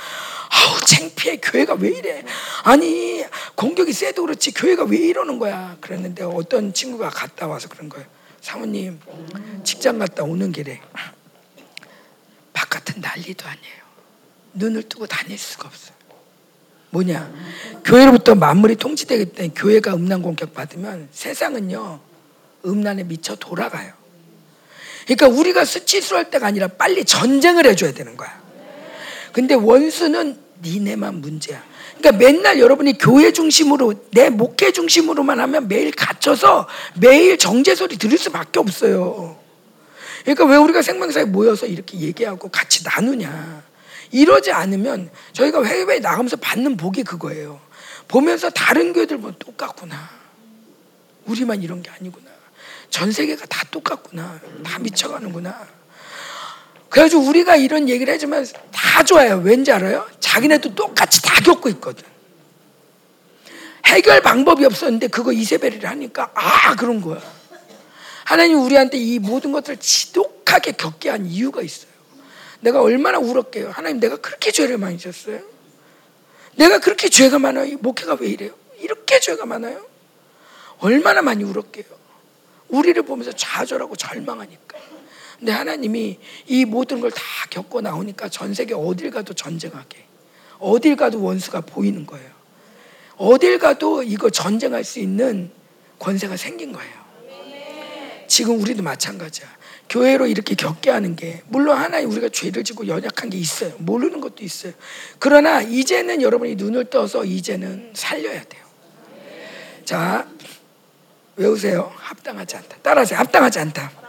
아우 0.51 0.81
창피해 0.81 1.37
교회가 1.39 1.75
왜 1.75 1.91
이래? 1.91 2.25
아니 2.65 3.25
공격이 3.55 3.93
세도 3.93 4.23
그렇지 4.23 4.53
교회가 4.53 4.85
왜 4.85 4.99
이러는 4.99 5.39
거야? 5.39 5.77
그랬는데 5.81 6.25
어떤 6.25 6.73
친구가 6.75 7.09
갔다 7.11 7.47
와서 7.47 7.69
그런 7.69 7.89
거예요. 7.89 8.07
사모님 8.41 8.99
직장 9.65 9.99
갔다 9.99 10.25
오는 10.25 10.51
길에 10.51 10.81
바깥은 12.53 13.01
난리도 13.01 13.47
아니에요. 13.47 13.81
눈을 14.55 14.89
뜨고 14.89 15.07
다닐 15.07 15.39
수가 15.39 15.69
없어요. 15.69 15.95
뭐냐? 16.91 17.33
교회로부터 17.85 18.35
만물이 18.35 18.75
통치되기 18.77 19.27
때문에 19.27 19.55
교회가 19.55 19.95
음란 19.95 20.23
공격 20.23 20.53
받으면 20.55 21.09
세상은요 21.13 22.01
음란에 22.67 23.05
미쳐 23.05 23.37
돌아가요. 23.37 23.93
그러니까 25.05 25.29
우리가 25.29 25.65
수치스러울 25.65 26.31
때가 26.31 26.47
아니라 26.47 26.67
빨리 26.69 27.05
전쟁을 27.05 27.67
해줘야 27.67 27.93
되는 27.93 28.17
거야. 28.17 28.41
근데 29.33 29.55
원수는 29.55 30.39
니네만 30.63 31.21
문제야. 31.21 31.63
그러니까 31.99 32.25
맨날 32.25 32.59
여러분이 32.59 32.99
교회 32.99 33.33
중심으로 33.33 33.95
내 34.13 34.31
목회 34.31 34.73
중심으로만 34.73 35.41
하면 35.41 35.69
매일 35.69 35.91
갇혀서 35.91 36.69
매일 36.97 37.37
정제 37.39 37.75
소리 37.75 37.97
들을 37.97 38.17
수밖에 38.17 38.59
없어요. 38.59 39.39
그러니까 40.23 40.45
왜 40.47 40.57
우리가 40.57 40.83
생명사에 40.83 41.25
모여서 41.25 41.67
이렇게 41.67 41.99
얘기하고 41.99 42.49
같이 42.49 42.85
나누냐? 42.85 43.63
이러지 44.13 44.51
않으면 44.51 45.11
저희가 45.33 45.63
해외에 45.63 46.01
나가면서 46.01 46.37
받는 46.37 46.77
복이 46.77 47.05
그거예요. 47.05 47.61
보면서 48.09 48.51
다른 48.51 48.93
교회들 48.93 49.19
보면 49.19 49.37
똑같구나. 49.39 50.11
우리만 51.27 51.63
이런 51.63 51.83
게 51.83 51.91
아니구나. 51.91 52.29
전 52.91 53.13
세계가 53.13 53.47
다 53.47 53.65
똑같구나. 53.71 54.41
다 54.65 54.79
미쳐가는구나. 54.81 55.80
그래가지고 56.91 57.23
우리가 57.23 57.57
이런 57.57 57.89
얘기를 57.89 58.13
해주면 58.13 58.47
다 58.73 59.03
좋아요. 59.05 59.37
왠지 59.39 59.73
알아요? 59.73 60.07
자기네도 60.19 60.75
똑같이 60.75 61.23
다 61.23 61.41
겪고 61.43 61.69
있거든. 61.71 62.05
해결 63.87 64.21
방법이 64.21 64.65
없었는데 64.65 65.09
그거 65.09 65.33
이세벨이를 65.33 65.89
하니까 65.89 66.31
아 66.35 66.75
그런 66.77 67.01
거야. 67.01 67.21
하나님 68.25 68.61
우리한테 68.61 68.99
이 68.99 69.19
모든 69.19 69.53
것들을 69.53 69.79
지독하게 69.79 70.73
겪게 70.73 71.11
한 71.11 71.27
이유가 71.27 71.63
있어요. 71.63 71.91
내가 72.61 72.83
얼마나 72.83 73.19
울었게요. 73.19 73.71
하나님 73.71 74.01
내가 74.01 74.17
그렇게 74.17 74.51
죄를 74.51 74.77
많이 74.77 74.99
졌어요. 74.99 75.41
내가 76.57 76.79
그렇게 76.79 77.09
죄가 77.09 77.39
많아요. 77.39 77.77
목회가 77.79 78.17
왜 78.21 78.29
이래요? 78.29 78.53
이렇게 78.79 79.19
죄가 79.21 79.47
많아요. 79.47 79.85
얼마나 80.81 81.23
많이 81.23 81.45
울었게요. 81.45 81.85
우리를 82.69 83.01
보면서 83.03 83.33
좌절하고 83.33 83.97
절망하니까. 83.97 84.79
근데 85.41 85.53
하나님이 85.53 86.19
이 86.47 86.65
모든 86.65 87.01
걸 87.01 87.11
다 87.11 87.23
겪고 87.51 87.81
나오니까 87.81 88.29
전 88.29 88.55
세계 88.55 88.75
어딜 88.75 89.11
가도 89.11 89.35
전쟁하게. 89.35 90.05
어딜 90.59 90.95
가도 90.97 91.23
원수가 91.23 91.63
보이는 91.63 92.07
거예요. 92.07 92.29
어딜 93.17 93.59
가도 93.59 94.03
이거 94.03 94.31
전쟁할 94.31 94.85
수 94.85 95.01
있는 95.01 95.51
권세가 95.99 96.37
생긴 96.37 96.73
거예요. 96.73 97.01
지금 98.29 98.61
우리도 98.61 98.83
마찬가지야. 98.83 99.49
교회로 99.89 100.29
이렇게 100.29 100.55
겪게 100.55 100.91
하는 100.91 101.17
게 101.17 101.43
물론 101.49 101.77
하나님 101.77 102.11
우리가 102.11 102.29
죄를 102.29 102.63
짓고 102.63 102.87
연약한 102.87 103.29
게 103.29 103.37
있어요. 103.39 103.73
모르는 103.79 104.21
것도 104.21 104.45
있어요. 104.45 104.73
그러나 105.19 105.61
이제는 105.63 106.23
여러분이 106.23 106.55
눈을 106.55 106.91
떠서 106.91 107.25
이제는 107.25 107.91
살려야 107.95 108.45
돼요. 108.45 108.63
자, 109.85 110.29
외우세요. 111.35 111.91
합당하지 111.97 112.57
않다. 112.57 112.77
따라하세요. 112.83 113.19
합당하지 113.19 113.59
않다. 113.59 114.00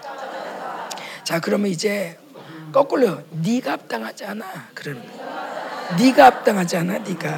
자, 1.23 1.39
그러면 1.39 1.71
이제 1.71 2.17
거꾸로 2.71 3.21
네가 3.31 3.73
합당하지 3.73 4.25
않아. 4.25 4.69
그러면 4.73 5.03
네가 5.99 6.25
합당하지 6.25 6.77
않아. 6.77 6.99
네가. 6.99 7.29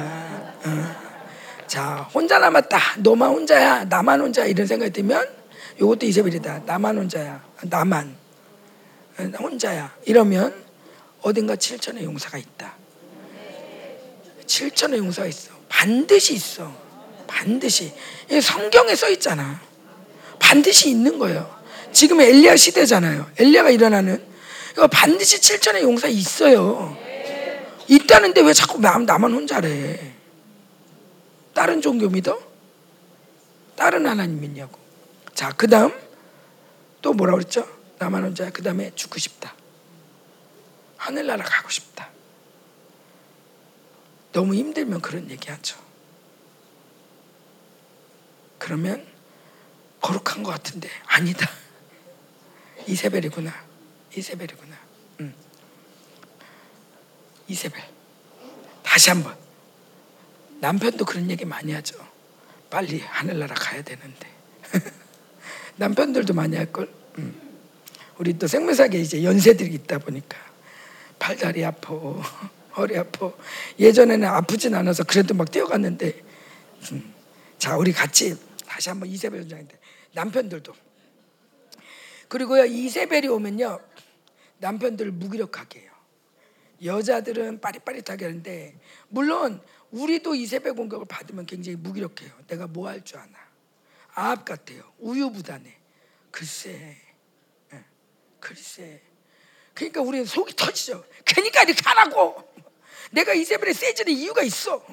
어. 0.66 1.04
자, 1.66 2.08
혼자 2.14 2.38
남았다. 2.38 2.78
너만 2.98 3.30
혼자야. 3.30 3.84
나만 3.84 4.20
혼자 4.20 4.44
이런 4.44 4.66
생각이 4.66 4.92
들면 4.92 5.28
이것도 5.76 6.06
이세벨이다. 6.06 6.62
나만 6.66 6.96
혼자야. 6.98 7.42
나만. 7.62 8.16
혼자야. 9.38 9.94
이러면 10.06 10.54
어딘가 11.22 11.56
7천의 11.56 12.04
용사가 12.04 12.38
있다. 12.38 12.74
7천의 14.46 14.98
용사가 14.98 15.26
있어. 15.28 15.52
반드시 15.68 16.34
있어. 16.34 16.72
반드시. 17.26 17.92
성경에 18.42 18.94
써 18.94 19.08
있잖아. 19.10 19.60
반드시 20.38 20.90
있는 20.90 21.18
거예요. 21.18 21.63
지금 21.94 22.20
엘리야 22.20 22.56
시대잖아요. 22.56 23.30
엘리야가 23.38 23.70
일어나는 23.70 24.22
반드시 24.90 25.40
7천의 25.40 25.82
용사 25.82 26.08
있어요. 26.08 26.96
있다는데 27.88 28.40
왜 28.42 28.52
자꾸 28.52 28.80
나만 28.80 29.32
혼자래? 29.32 30.14
다른 31.54 31.80
종교 31.80 32.08
믿어? 32.08 32.38
다른 33.76 34.06
하나님 34.06 34.40
믿냐고. 34.40 34.78
자, 35.34 35.52
그 35.56 35.68
다음 35.68 35.92
또 37.00 37.12
뭐라 37.12 37.34
그랬죠? 37.34 37.66
나만 37.98 38.24
혼자. 38.24 38.50
그 38.50 38.62
다음에 38.62 38.90
죽고 38.94 39.18
싶다. 39.18 39.54
하늘나라 40.96 41.44
가고 41.44 41.70
싶다. 41.70 42.08
너무 44.32 44.54
힘들면 44.54 45.00
그런 45.00 45.30
얘기 45.30 45.48
하죠. 45.48 45.78
그러면 48.58 49.06
거룩한 50.00 50.42
것 50.42 50.50
같은데 50.50 50.88
아니다. 51.06 51.48
이세벨이구나. 52.86 53.52
이세벨이구나. 54.16 54.76
응. 55.20 55.34
이세벨. 57.48 57.82
다시 58.82 59.10
한번. 59.10 59.36
남편도 60.60 61.04
그런 61.04 61.30
얘기 61.30 61.44
많이 61.44 61.72
하죠. 61.72 61.96
빨리 62.70 63.00
하늘나라 63.00 63.54
가야 63.54 63.82
되는데. 63.82 64.28
남편들도 65.76 66.34
많이 66.34 66.56
할걸. 66.56 66.88
응. 67.18 67.34
우리 68.18 68.38
또 68.38 68.46
생명사계 68.46 68.98
이제 68.98 69.24
연세들이 69.24 69.74
있다 69.74 69.98
보니까 69.98 70.38
팔다리 71.18 71.64
아파, 71.64 71.94
허리 72.76 72.96
아파. 72.96 73.32
예전에는 73.78 74.26
아프진 74.28 74.74
않아서 74.74 75.04
그래도 75.04 75.34
막 75.34 75.50
뛰어갔는데. 75.50 76.22
음. 76.92 77.14
자, 77.58 77.76
우리 77.76 77.92
같이 77.92 78.36
다시 78.66 78.90
한번 78.90 79.08
이세벨 79.08 79.40
원장인데 79.40 79.78
남편들도 80.12 80.74
그리고요 82.34 82.64
이세벨이 82.64 83.28
오면요 83.28 83.78
남편들 84.58 85.12
무기력하게 85.12 85.82
해요. 85.82 85.92
여자들은 86.84 87.60
빠릿빠릿하게 87.60 88.24
하는데 88.24 88.76
물론 89.08 89.62
우리도 89.92 90.34
이세벨 90.34 90.74
공격을 90.74 91.06
받으면 91.06 91.46
굉장히 91.46 91.76
무기력해요. 91.76 92.32
내가 92.48 92.66
뭐 92.66 92.88
할 92.88 93.04
줄 93.04 93.18
아나. 93.18 93.38
아합 94.14 94.44
같아요. 94.44 94.82
우유부단해. 94.98 95.78
글쎄 96.32 96.96
글쎄. 98.40 99.00
그러니까 99.72 100.00
우리는 100.00 100.26
속이 100.26 100.56
터지죠. 100.56 101.04
그러니까 101.24 101.62
이렇게 101.62 101.80
하라고. 101.84 102.52
내가 103.12 103.32
이세벨에 103.32 103.72
세지는 103.72 104.12
이유가 104.12 104.42
있어. 104.42 104.84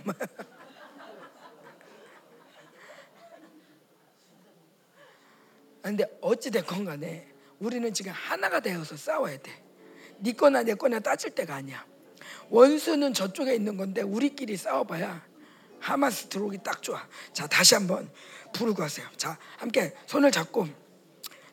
근데 5.82 6.06
어찌됐건 6.22 6.86
간에 6.86 7.31
우리는 7.62 7.94
지금 7.94 8.12
하나가 8.12 8.60
되어서 8.60 8.98
싸워야 8.98 9.38
돼. 9.38 9.52
네 10.18 10.34
거나 10.34 10.64
내 10.64 10.74
거나 10.74 11.00
따질 11.00 11.32
때가 11.32 11.56
아니야. 11.56 11.86
원수는 12.50 13.14
저쪽에 13.14 13.54
있는 13.56 13.78
건데 13.78 14.02
우리끼리 14.02 14.58
싸워봐야 14.58 15.24
하마스 15.80 16.28
들어오기 16.28 16.58
딱 16.64 16.82
좋아. 16.82 17.08
자 17.34 17.48
다시 17.48 17.76
한번 17.76 18.12
부르고 18.54 18.82
하세요. 18.84 19.08
자 19.16 19.38
함께 19.58 19.96
손을 20.08 20.32
잡고 20.32 20.68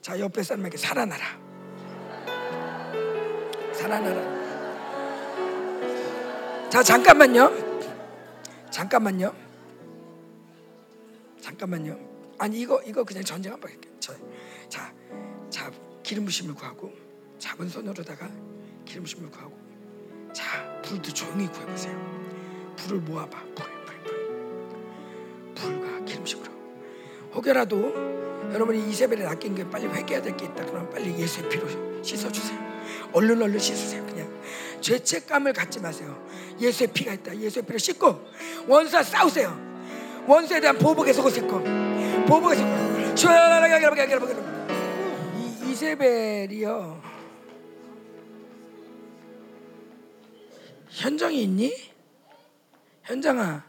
자 0.00 0.18
옆에 0.18 0.42
사람에게 0.42 0.78
살아나라. 0.78 1.24
살아나라. 3.74 4.38
자 6.70 6.82
잠깐만요. 6.82 7.68
잠깐만요. 8.70 9.34
잠깐만요. 11.42 11.98
아니 12.38 12.60
이거 12.60 12.80
이거 12.86 13.04
그냥 13.04 13.22
전쟁 13.24 13.52
한번 13.52 13.70
할게. 13.70 13.90
자, 14.00 14.14
자 15.50 15.70
기름 16.08 16.24
부심을 16.24 16.54
구하고 16.54 16.90
잡은 17.38 17.68
손으로다가 17.68 18.30
기름 18.86 19.02
부심을 19.02 19.30
구하고 19.30 19.52
자 20.32 20.80
불도 20.80 21.12
조용히 21.12 21.46
구해보세요. 21.48 21.94
불을 22.76 23.00
모아봐. 23.00 23.38
불, 23.54 23.66
불, 23.84 24.02
불. 24.04 25.54
불과 25.54 26.04
기름심으로. 26.06 26.50
혹여라도 27.34 27.92
여러분이 28.54 28.88
이세벨에 28.88 29.22
낚인 29.22 29.54
게 29.54 29.68
빨리 29.68 29.86
회개해야 29.86 30.22
될 30.22 30.34
게 30.34 30.46
있다. 30.46 30.64
그러면 30.64 30.88
빨리 30.88 31.14
예수의 31.18 31.50
피로 31.50 31.68
씻어주세요. 32.02 32.58
얼른 33.12 33.42
얼른 33.42 33.58
씻으세요. 33.58 34.06
그냥 34.06 34.32
죄책감을 34.80 35.52
갖지 35.52 35.78
마세요. 35.78 36.26
예수의 36.58 36.90
피가 36.90 37.12
있다. 37.12 37.36
예수의 37.36 37.66
피를 37.66 37.78
씻고 37.78 38.18
원수와 38.66 39.02
싸우세요. 39.02 39.60
원수에 40.26 40.58
대한 40.58 40.78
보복의 40.78 41.12
속을 41.12 41.30
씻고 41.32 41.62
보복의 42.24 42.56
속을 42.56 43.12
이 43.12 43.14
이세벨이요. 45.78 47.00
현장이 50.90 51.44
있니? 51.44 51.92
현장아, 53.04 53.64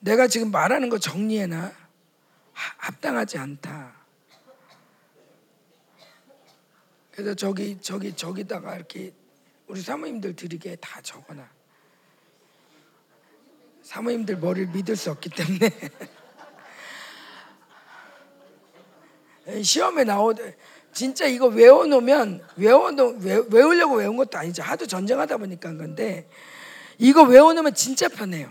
내가 0.00 0.26
지금 0.26 0.50
말하는 0.50 0.88
거 0.88 0.98
정리해놔. 0.98 1.72
합당하지 2.52 3.38
않다. 3.38 3.94
그래서 7.12 7.34
저기 7.34 7.80
저기 7.80 8.14
저기다가 8.14 8.74
이렇게 8.74 9.14
우리 9.68 9.80
사모님들 9.80 10.34
드리게 10.34 10.74
다 10.76 11.00
적어놔. 11.00 11.48
사모님들 13.82 14.38
머리를 14.38 14.72
믿을 14.72 14.96
수 14.96 15.12
없기 15.12 15.30
때문에 15.30 15.70
시험에 19.62 20.02
나오도 20.02 20.42
진짜 20.96 21.26
이거 21.26 21.46
외워놓으면 21.48 22.42
외워놓 22.56 23.18
외, 23.18 23.42
외우려고 23.50 23.96
외운 23.96 24.16
것도 24.16 24.38
아니죠. 24.38 24.62
하도 24.62 24.86
전쟁하다 24.86 25.36
보니까 25.36 25.76
건데 25.76 26.26
이거 26.96 27.22
외워놓으면 27.22 27.74
진짜 27.74 28.08
편해요. 28.08 28.50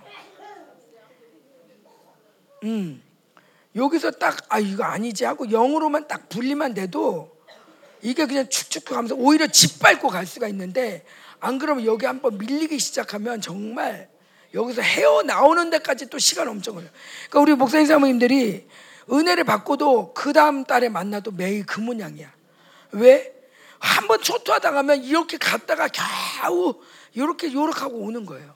음 2.64 3.02
여기서 3.76 4.12
딱 4.12 4.46
아 4.50 4.60
이거 4.60 4.84
아니지 4.84 5.26
하고 5.26 5.50
영으로만 5.50 6.08
딱 6.08 6.30
분리만 6.30 6.76
돼도 6.76 7.36
이게 8.04 8.28
그냥 8.28 8.48
축축 8.48 8.92
하면서 8.92 9.16
오히려 9.16 9.48
짓밟고 9.48 10.10
갈 10.10 10.28
수가 10.28 10.48
있는데 10.50 11.04
안 11.40 11.58
그러면 11.58 11.86
여기 11.86 12.06
한번 12.06 12.38
밀리기 12.38 12.78
시작하면 12.78 13.42
정말 13.42 14.08
여기서 14.54 14.84
헤어 14.84 15.24
나오는 15.24 15.72
데까지 15.72 16.12
또 16.12 16.20
시간 16.20 16.48
엄청 16.48 16.76
걸려. 16.76 16.88
그러니까 17.28 17.40
우리 17.40 17.56
목사님 17.56 17.88
사모님들이 17.88 18.68
은혜를 19.12 19.46
받고도 19.46 20.14
그 20.14 20.32
다음 20.32 20.64
달에 20.64 20.90
만나도 20.90 21.32
매일 21.32 21.66
그 21.66 21.80
모양이야. 21.80 22.35
왜? 22.92 23.34
한번 23.80 24.22
초토하다 24.22 24.72
가면 24.72 25.04
이렇게 25.04 25.38
갔다가 25.38 25.88
겨우 25.88 26.82
이렇게 27.14 27.52
요렇게 27.52 27.80
하고 27.80 27.98
오는 28.00 28.26
거예요. 28.26 28.56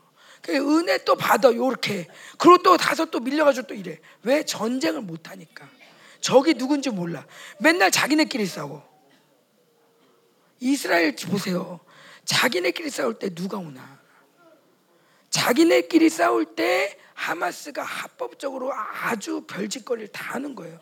은혜 0.49 0.97
또 1.03 1.15
받아 1.15 1.53
요렇게. 1.53 2.07
그리고 2.37 2.57
또 2.63 2.77
다섯 2.77 3.11
또 3.11 3.19
밀려가지고 3.19 3.67
또 3.67 3.73
이래. 3.73 3.99
왜 4.23 4.43
전쟁을 4.43 5.01
못 5.01 5.29
하니까. 5.29 5.69
적이 6.21 6.55
누군지 6.55 6.89
몰라. 6.89 7.25
맨날 7.59 7.91
자기네끼리 7.91 8.45
싸워. 8.45 8.87
이스라엘 10.59 11.15
보세요. 11.15 11.79
자기네끼리 12.25 12.89
싸울 12.89 13.19
때 13.19 13.33
누가 13.33 13.57
오나? 13.57 13.99
자기네끼리 15.29 16.09
싸울 16.09 16.55
때 16.55 16.97
하마스가 17.13 17.83
합법적으로 17.83 18.73
아주 18.73 19.41
별짓거리를 19.41 20.09
다 20.09 20.33
하는 20.33 20.55
거예요. 20.55 20.79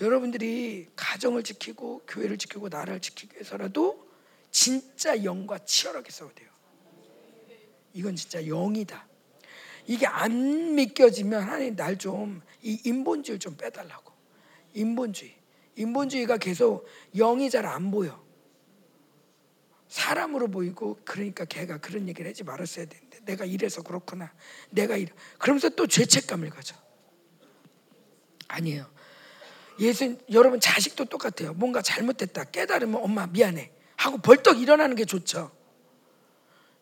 여러분들이 0.00 0.88
가정을 0.96 1.42
지키고 1.42 2.02
교회를 2.06 2.38
지키고 2.38 2.68
나라를 2.68 3.00
지키기 3.00 3.34
위해서라도 3.34 4.08
진짜 4.50 5.22
영과 5.24 5.58
치열하게 5.58 6.10
싸워야 6.10 6.34
돼요. 6.34 6.48
이건 7.92 8.16
진짜 8.16 8.40
영이다. 8.42 9.06
이게 9.86 10.06
안 10.06 10.74
믿겨지면 10.74 11.42
하나님 11.42 11.76
날 11.76 11.96
좀 11.98 12.40
이 12.62 12.78
인본주의를 12.84 13.38
좀 13.38 13.56
빼달라고. 13.56 14.12
인본주의. 14.74 15.34
인본주의가 15.76 16.36
계속 16.36 16.86
영이 17.16 17.50
잘 17.50 17.66
안 17.66 17.90
보여. 17.90 18.22
사람으로 19.88 20.48
보이고 20.48 20.98
그러니까 21.04 21.44
걔가 21.44 21.78
그런 21.78 22.08
얘기를 22.08 22.30
하지 22.30 22.44
말았어야 22.44 22.84
되는데 22.86 23.18
내가 23.24 23.44
이래서 23.44 23.82
그렇구나. 23.82 24.32
내가 24.70 24.96
이래. 24.96 25.12
그러면서 25.38 25.68
또 25.70 25.86
죄책감을 25.86 26.50
가져. 26.50 26.76
아니에요. 28.48 28.86
예수 29.80 30.16
여러분 30.30 30.60
자식도 30.60 31.06
똑같아요. 31.06 31.54
뭔가 31.54 31.82
잘못됐다 31.82 32.44
깨달으면 32.44 33.02
엄마 33.02 33.26
미안해 33.26 33.70
하고 33.96 34.18
벌떡 34.18 34.60
일어나는 34.60 34.96
게 34.96 35.04
좋죠. 35.04 35.50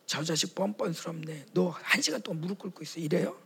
저 0.07 0.25
자식 0.25 0.55
뻔뻔스럽네. 0.55 1.47
너 1.55 1.71
한 1.83 2.01
시간 2.03 2.23
동안 2.23 2.41
무릎 2.41 2.59
꿇고 2.59 2.83
있어. 2.83 3.01
이래요? 3.01 3.37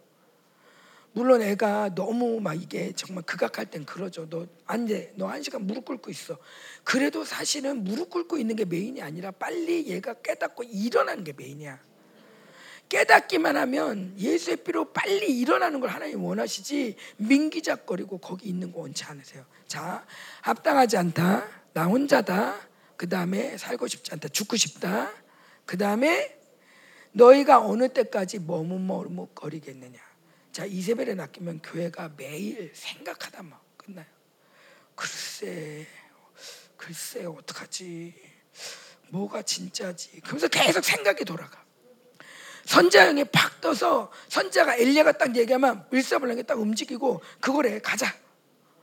물론 1.15 1.43
애가 1.43 1.95
너무 1.95 2.41
막 2.41 2.55
이게 2.55 2.93
정말 2.95 3.23
극악할 3.25 3.67
땐 3.71 3.85
그러죠. 3.85 4.29
너 4.31 4.47
안 4.67 4.87
돼. 4.87 5.13
너 5.17 5.27
한 5.27 5.43
시간 5.43 5.67
무릎 5.67 5.85
꿇고 5.85 6.11
있어. 6.11 6.39
그래도 6.85 7.25
사실은 7.25 7.85
무릎 7.85 8.09
꿇고 8.11 8.39
있는 8.39 8.57
게 8.57 8.65
메인이 8.65 9.03
아니라 9.03 9.31
빨리 9.33 9.87
얘가 9.89 10.15
깨닫고 10.15 10.63
일어나는 10.65 11.25
게 11.25 11.33
메인이야. 11.35 11.79
깨닫기만 12.93 13.57
하면 13.57 14.15
예수의 14.19 14.59
피로 14.59 14.93
빨리 14.93 15.39
일어나는 15.39 15.81
걸 15.81 15.89
하나님 15.89 16.23
원하시지 16.23 16.97
민기작거리고 17.17 18.19
거기 18.19 18.51
있는 18.51 18.71
거 18.71 18.81
원치 18.81 19.05
않으세요. 19.05 19.47
자, 19.67 20.05
합당하지 20.43 20.99
않다. 20.99 21.49
나 21.73 21.85
혼자다. 21.87 22.55
그 22.99 23.09
다음에 23.09 23.57
살고 23.57 23.89
싶지 23.89 24.13
않다. 24.13 24.29
죽고 24.29 24.57
싶다. 24.59 25.11
그 25.65 25.79
다음에 25.79 26.39
너희가 27.13 27.65
어느 27.65 27.89
때까지 27.89 28.41
머뭇머뭇거리겠느냐. 28.41 29.99
자 30.53 30.67
이세벨에 30.67 31.15
낚이면 31.15 31.63
교회가 31.63 32.13
매일 32.19 32.73
생각하다 32.75 33.43
막 33.43 33.65
끝나요. 33.79 34.05
글쎄, 34.95 35.87
글쎄 36.77 37.25
어떡하지? 37.25 38.15
뭐가 39.09 39.41
진짜지? 39.41 40.21
그러면서 40.21 40.49
계속 40.49 40.85
생각이 40.85 41.25
돌아가. 41.25 41.63
선자형이 42.65 43.25
팍 43.25 43.61
떠서 43.61 44.11
선자가 44.29 44.77
엘리야가 44.77 45.13
딱 45.13 45.37
얘기하면 45.37 45.87
일사불란하게 45.91 46.43
딱 46.45 46.59
움직이고 46.59 47.21
그거래 47.41 47.81
가자 47.81 48.15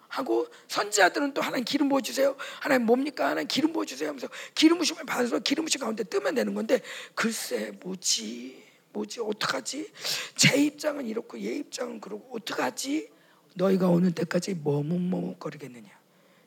하고 0.10 0.48
선지자들은 0.68 1.34
또 1.34 1.42
하나님 1.42 1.64
기름 1.64 1.88
부어 1.88 2.02
주세요. 2.02 2.36
하나님 2.60 2.86
뭡니까? 2.86 3.30
하나님 3.30 3.48
기름 3.48 3.72
부어 3.72 3.86
주세요. 3.86 4.10
하면서 4.10 4.28
기름 4.56 4.80
부심을 4.80 5.06
받아서 5.06 5.40
기름 5.40 5.66
부심 5.66 5.82
가운데 5.82 6.04
뜨면 6.04 6.36
되는 6.36 6.54
건데 6.54 6.82
글쎄 7.14 7.72
뭐지? 7.84 8.68
뭐지 8.92 9.22
어떡하지? 9.22 9.92
제 10.36 10.58
입장은 10.58 11.06
이렇고 11.06 11.40
얘 11.40 11.54
입장은 11.54 12.02
그러고 12.02 12.36
어떡하지? 12.36 13.12
너희가 13.54 13.88
오는 13.88 14.12
때까지 14.12 14.60
머뭇머뭇거리겠느냐? 14.64 15.90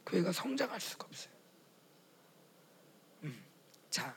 교회가 0.06 0.32
성장할 0.32 0.80
수가 0.80 1.06
없어요. 1.08 1.32
음, 3.22 3.44
자 3.90 4.16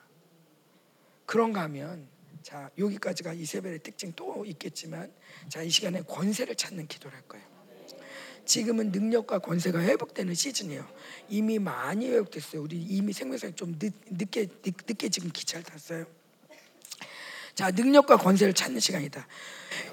그런가 1.28 1.62
하면 1.62 2.08
자 2.46 2.70
여기까지가 2.78 3.34
이세벨의 3.34 3.80
특징 3.80 4.14
또 4.16 4.46
있겠지만 4.46 5.12
자 5.50 5.64
이 5.64 5.70
시간에 5.72 6.04
권세를 6.04 6.54
찾는 6.54 6.86
기도를 6.86 7.18
할 7.18 7.24
거예요. 7.28 7.44
지금은 8.46 8.92
능력과 8.92 9.40
권세가 9.40 9.80
회복되는 9.80 10.32
시즌이에요. 10.36 10.88
이미 11.28 11.58
많이 11.58 12.08
회복됐어요. 12.08 12.62
우리 12.62 12.78
이미 12.78 13.14
생명상이 13.14 13.54
좀 13.56 13.80
늦, 13.80 13.92
늦게 14.12 14.48
늦게 14.64 15.10
지금 15.10 15.32
기차를 15.32 15.64
탔어요. 15.64 16.06
자, 17.56 17.72
능력과 17.72 18.18
권세를 18.18 18.54
찾는 18.54 18.80
시간이다. 18.80 19.26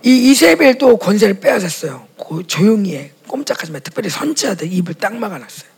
이 0.05 0.31
이세벨도 0.31 0.99
권세를 0.99 1.41
빼앗았어요. 1.41 2.07
조용히 2.49 2.97
해. 2.97 3.13
꼼짝하지 3.29 3.73
마. 3.73 3.79
특별히 3.79 4.11
선지자들 4.11 4.71
입을 4.71 4.93
딱 4.93 5.15
막아놨어요. 5.17 5.71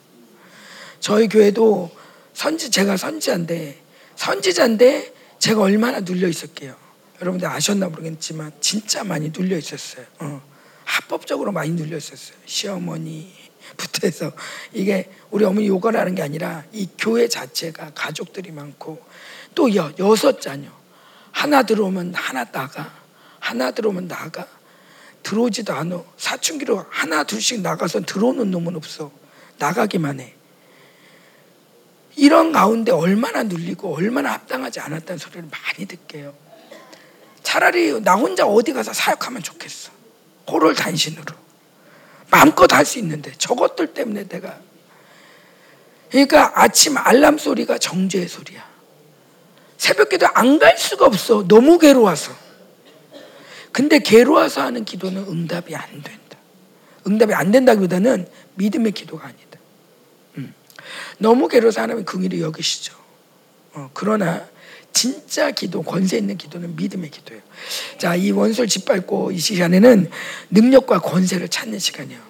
저희 0.98 1.28
교회도 1.28 1.92
선지 2.32 2.68
제가 2.68 2.96
선지자인데 2.96 3.80
선지자인데 4.16 5.14
제가 5.44 5.60
얼마나 5.60 6.00
눌려 6.00 6.26
있었게요. 6.26 6.74
여러분들 7.20 7.46
아셨나 7.46 7.90
모르겠지만 7.90 8.50
진짜 8.60 9.04
많이 9.04 9.30
눌려 9.30 9.58
있었어요. 9.58 10.06
어. 10.20 10.40
합법적으로 10.84 11.52
많이 11.52 11.70
눌려 11.72 11.98
있었어요. 11.98 12.38
시어머니부터 12.46 14.04
해서 14.04 14.32
이게 14.72 15.10
우리 15.30 15.44
어머니 15.44 15.66
요구를 15.66 16.00
하는 16.00 16.14
게 16.14 16.22
아니라 16.22 16.64
이 16.72 16.88
교회 16.96 17.28
자체가 17.28 17.90
가족들이 17.94 18.52
많고 18.52 19.04
또 19.54 19.74
여, 19.74 19.92
여섯 19.98 20.40
자녀 20.40 20.70
하나 21.30 21.62
들어오면 21.62 22.14
하나 22.14 22.44
나가. 22.44 22.94
하나 23.38 23.70
들어오면 23.70 24.08
나가. 24.08 24.48
들어오지도 25.22 25.74
않아. 25.74 26.02
사춘기로 26.16 26.86
하나 26.88 27.22
둘씩 27.22 27.60
나가서 27.60 28.00
들어오는 28.06 28.50
놈은 28.50 28.76
없어. 28.76 29.12
나가기만 29.58 30.20
해. 30.20 30.34
이런 32.16 32.52
가운데 32.52 32.92
얼마나 32.92 33.42
눌리고 33.42 33.94
얼마나 33.94 34.32
합당하지 34.32 34.80
않았다는 34.80 35.18
소리를 35.18 35.44
많이 35.50 35.86
듣게요. 35.86 36.34
차라리 37.42 38.00
나 38.02 38.14
혼자 38.14 38.46
어디 38.46 38.72
가서 38.72 38.92
사역하면 38.92 39.42
좋겠어. 39.42 39.90
호를 40.50 40.74
단신으로. 40.74 41.34
마음껏 42.30 42.72
할 42.72 42.84
수 42.84 42.98
있는데 42.98 43.32
저것들 43.38 43.94
때문에 43.94 44.28
내가 44.28 44.58
그러니까 46.10 46.52
아침 46.62 46.96
알람 46.96 47.38
소리가 47.38 47.78
정죄의 47.78 48.28
소리야. 48.28 48.64
새벽 49.76 50.08
기도 50.08 50.26
안 50.34 50.58
갈 50.58 50.78
수가 50.78 51.06
없어. 51.06 51.46
너무 51.46 51.78
괴로워서. 51.78 52.32
근데 53.72 53.98
괴로워서 53.98 54.62
하는 54.62 54.84
기도는 54.84 55.26
응답이 55.28 55.74
안 55.74 55.90
된다. 56.02 56.38
응답이 57.06 57.34
안 57.34 57.50
된다기보다는 57.50 58.28
믿음의 58.54 58.92
기도가 58.92 59.26
아니다. 59.26 59.43
음. 60.94 61.16
너무 61.18 61.48
괴로워서 61.48 61.82
하나님 61.82 62.04
긍일이 62.04 62.40
여기시죠. 62.40 62.94
어, 63.74 63.90
그러나 63.94 64.46
진짜 64.92 65.50
기도, 65.50 65.82
권세 65.82 66.16
있는 66.16 66.38
기도는 66.38 66.76
믿음의 66.76 67.10
기도예요. 67.10 67.42
자, 67.98 68.14
이 68.14 68.30
원수를 68.30 68.68
짓밟고 68.68 69.32
이 69.32 69.38
시간에는 69.38 70.08
능력과 70.50 71.00
권세를 71.00 71.48
찾는 71.48 71.80
시간이에요. 71.80 72.20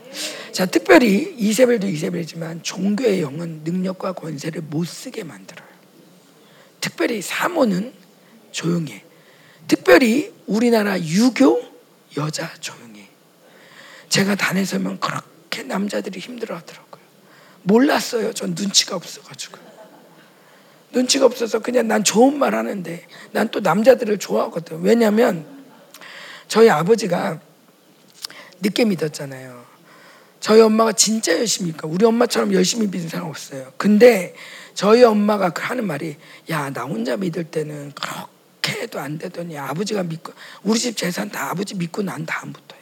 자, 0.53 0.65
특별히 0.67 1.35
이세벨도 1.37 1.89
이세벨이지만 1.89 2.63
종교의 2.63 3.21
영은 3.21 3.63
능력과 3.65 4.13
권세를 4.13 4.63
못 4.63 4.87
쓰게 4.87 5.25
만들어요. 5.25 5.69
특별히 6.81 7.21
사모는 7.21 7.93
조용해. 8.53 9.03
특별히 9.69 10.33
우리나라 10.47 10.99
유교 11.01 11.63
여자 12.17 12.53
조용해. 12.61 13.09
제가 14.09 14.37
단에서면 14.37 15.01
그렇게 15.01 15.65
남자들이 15.65 16.21
힘들어 16.21 16.57
하더라고요. 16.57 16.84
몰랐어요. 17.65 18.33
전 18.33 18.55
눈치가 18.57 18.95
없어가지고. 18.97 19.59
눈치가 20.93 21.27
없어서 21.27 21.59
그냥 21.59 21.89
난 21.89 22.05
좋은 22.05 22.39
말 22.39 22.55
하는데 22.55 23.05
난 23.33 23.49
또 23.51 23.61
남자들을 23.61 24.19
좋아하거든. 24.19 24.81
왜냐면 24.83 25.45
저희 26.47 26.71
아버지가 26.71 27.41
늦게 28.61 28.85
믿었잖아요. 28.85 29.65
저희 30.41 30.61
엄마가 30.61 30.93
진짜 30.93 31.33
열심히 31.33 31.71
니까 31.73 31.89
우리 31.89 32.05
엄마처럼 32.05 32.53
열심히 32.53 32.87
믿는 32.87 33.09
사람 33.09 33.29
없어요. 33.29 33.73
근데 33.77 34.35
저희 34.75 35.03
엄마가 35.03 35.51
그 35.51 35.63
하는 35.63 35.87
말이 35.87 36.17
야 36.51 36.71
나 36.71 36.83
혼자 36.85 37.17
믿을 37.17 37.45
때는 37.45 37.93
그렇게 37.93 38.83
해도 38.83 39.01
안 39.01 39.19
되더니 39.19 39.59
아버지가 39.59 40.03
믿고 40.05 40.33
우리 40.63 40.79
집 40.79 40.97
재산 40.97 41.31
다 41.31 41.51
아버지 41.51 41.75
믿고 41.75 42.03
난 42.03 42.25
다음부터야. 42.27 42.81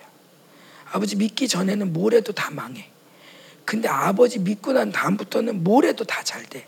아버지 0.93 1.17
믿기 1.17 1.49
전에는 1.49 1.93
뭘 1.95 2.13
해도 2.15 2.33
다 2.33 2.51
망해. 2.51 2.92
근데 3.65 3.89
아버지 3.89 4.39
믿고 4.39 4.73
난 4.73 4.93
다음부터는 4.93 5.63
뭘 5.65 5.85
해도 5.85 6.05
다 6.05 6.23
잘 6.23 6.43
돼. 6.45 6.67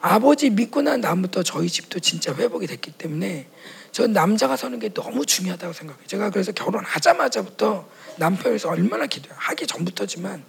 아버지 0.00 0.50
믿고 0.50 0.82
난 0.82 1.00
다음부터 1.00 1.42
저희 1.42 1.68
집도 1.68 1.98
진짜 1.98 2.32
회복이 2.34 2.66
됐기 2.66 2.92
때문에 2.92 3.48
전 3.90 4.12
남자가 4.12 4.56
서는 4.56 4.78
게 4.78 4.90
너무 4.90 5.26
중요하다고 5.26 5.72
생각해요. 5.72 6.06
제가 6.06 6.30
그래서 6.30 6.52
결혼하자마자부터 6.52 7.88
남편에서 8.16 8.68
얼마나 8.68 9.06
기도해요. 9.06 9.36
하기 9.40 9.66
전부터지만 9.66 10.44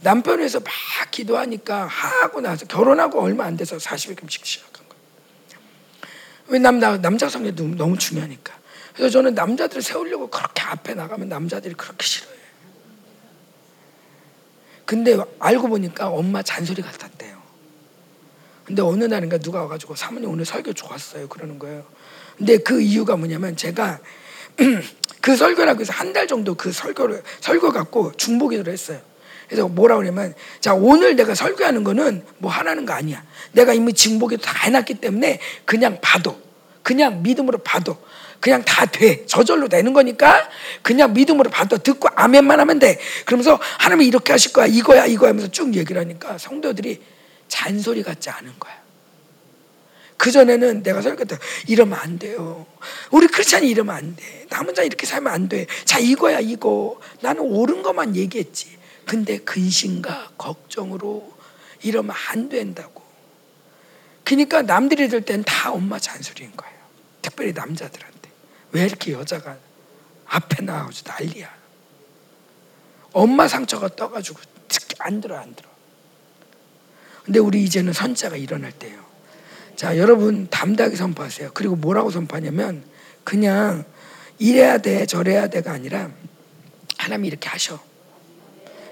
남편에서 0.00 0.60
막 0.60 0.72
기도하니까 1.10 1.86
하고 1.86 2.40
나서 2.40 2.66
결혼하고 2.66 3.20
얼마 3.20 3.44
안 3.44 3.56
돼서 3.56 3.76
40일 3.76 4.16
금식 4.16 4.44
시작한 4.44 4.84
거예요. 4.88 5.02
왜 6.48 6.58
남, 6.58 6.80
남자 6.80 7.28
성에 7.28 7.54
너무 7.54 7.96
중요하니까. 7.96 8.58
그래서 8.94 9.10
저는 9.10 9.34
남자들을 9.34 9.82
세우려고 9.82 10.28
그렇게 10.30 10.62
앞에 10.62 10.94
나가면 10.94 11.28
남자들이 11.28 11.74
그렇게 11.74 12.04
싫어해요. 12.04 12.39
근데 14.90 15.16
알고 15.38 15.68
보니까 15.68 16.08
엄마 16.08 16.42
잔소리 16.42 16.82
같았대요. 16.82 17.40
근데 18.64 18.82
어느 18.82 19.04
날인가 19.04 19.38
누가 19.38 19.60
와가지고 19.60 19.94
사모님 19.94 20.28
오늘 20.28 20.44
설교 20.44 20.72
좋았어요. 20.72 21.28
그러는 21.28 21.60
거예요. 21.60 21.84
근데 22.36 22.58
그 22.58 22.80
이유가 22.80 23.14
뭐냐면 23.14 23.56
제가 23.56 24.00
그 25.22 25.36
설교를 25.36 25.70
하고 25.70 25.84
한달 25.90 26.26
정도 26.26 26.56
그 26.56 26.72
설교를 26.72 27.22
설교 27.38 27.70
갖고 27.70 28.10
중보기도를 28.16 28.72
했어요. 28.72 29.00
그래서 29.46 29.68
뭐라 29.68 29.94
그러냐면 29.94 30.34
자 30.58 30.74
오늘 30.74 31.14
내가 31.14 31.36
설교하는 31.36 31.84
거는 31.84 32.24
뭐 32.38 32.50
하라는 32.50 32.84
거 32.84 32.92
아니야. 32.92 33.22
내가 33.52 33.72
이미 33.72 33.92
중보기도 33.92 34.42
다 34.42 34.58
해놨기 34.66 34.94
때문에 34.94 35.38
그냥 35.64 36.00
봐도 36.00 36.36
그냥 36.82 37.22
믿음으로 37.22 37.58
봐도 37.58 37.96
그냥 38.40 38.64
다 38.64 38.86
돼. 38.86 39.26
저절로 39.26 39.68
되는 39.68 39.92
거니까 39.92 40.48
그냥 40.82 41.12
믿음으로 41.12 41.50
봐도 41.50 41.78
듣고 41.78 42.08
아멘만 42.14 42.58
하면 42.60 42.78
돼. 42.78 42.98
그러면서 43.26 43.58
하나님이 43.78 44.06
이렇게 44.06 44.32
하실 44.32 44.52
거야. 44.52 44.66
이거야 44.66 45.06
이거야 45.06 45.30
하면서 45.30 45.50
쭉 45.50 45.74
얘기를 45.74 46.00
하니까 46.00 46.38
성도들이 46.38 47.02
잔소리 47.48 48.02
같지 48.02 48.30
않은 48.30 48.52
거야. 48.58 48.80
그전에는 50.16 50.82
내가 50.82 51.00
설교때 51.00 51.38
이러면 51.66 51.98
안 51.98 52.18
돼요. 52.18 52.66
우리 53.10 53.26
크리스찬이 53.26 53.68
이러면 53.68 53.94
안 53.94 54.16
돼. 54.16 54.46
나 54.50 54.58
혼자 54.58 54.82
이렇게 54.82 55.06
살면 55.06 55.32
안 55.32 55.48
돼. 55.48 55.66
자, 55.86 55.98
이거야, 55.98 56.40
이거. 56.40 57.00
나는 57.22 57.40
옳은 57.42 57.82
것만 57.82 58.16
얘기했지. 58.16 58.78
근데 59.06 59.38
근심과 59.38 60.32
걱정으로 60.36 61.32
이러면 61.82 62.14
안 62.28 62.50
된다고. 62.50 63.02
그러니까 64.24 64.60
남들이 64.60 65.08
들 65.08 65.22
땐 65.22 65.42
다 65.42 65.72
엄마 65.72 65.98
잔소리인 65.98 66.52
거예요. 66.54 66.74
특별히 67.22 67.52
남자들한테. 67.54 68.09
왜 68.72 68.84
이렇게 68.84 69.12
여자가 69.12 69.56
앞에 70.26 70.64
나와서 70.64 71.02
난리야. 71.06 71.48
엄마 73.12 73.48
상처가 73.48 73.88
떠가지고 73.88 74.38
안 75.00 75.20
들어, 75.20 75.36
안 75.38 75.54
들어. 75.54 75.68
근데 77.24 77.38
우리 77.38 77.62
이제는 77.64 77.92
선자가 77.92 78.36
일어날 78.36 78.72
때예요. 78.72 78.98
자, 79.76 79.96
여러분 79.98 80.48
담대하게 80.50 80.96
선포하세요. 80.96 81.50
그리고 81.54 81.74
뭐라고 81.76 82.10
선포하냐면 82.10 82.84
그냥 83.24 83.84
이래야 84.38 84.78
돼, 84.78 85.06
저래야 85.06 85.48
돼가 85.48 85.72
아니라 85.72 86.10
하나님이 86.98 87.28
이렇게 87.28 87.48
하셔. 87.48 87.80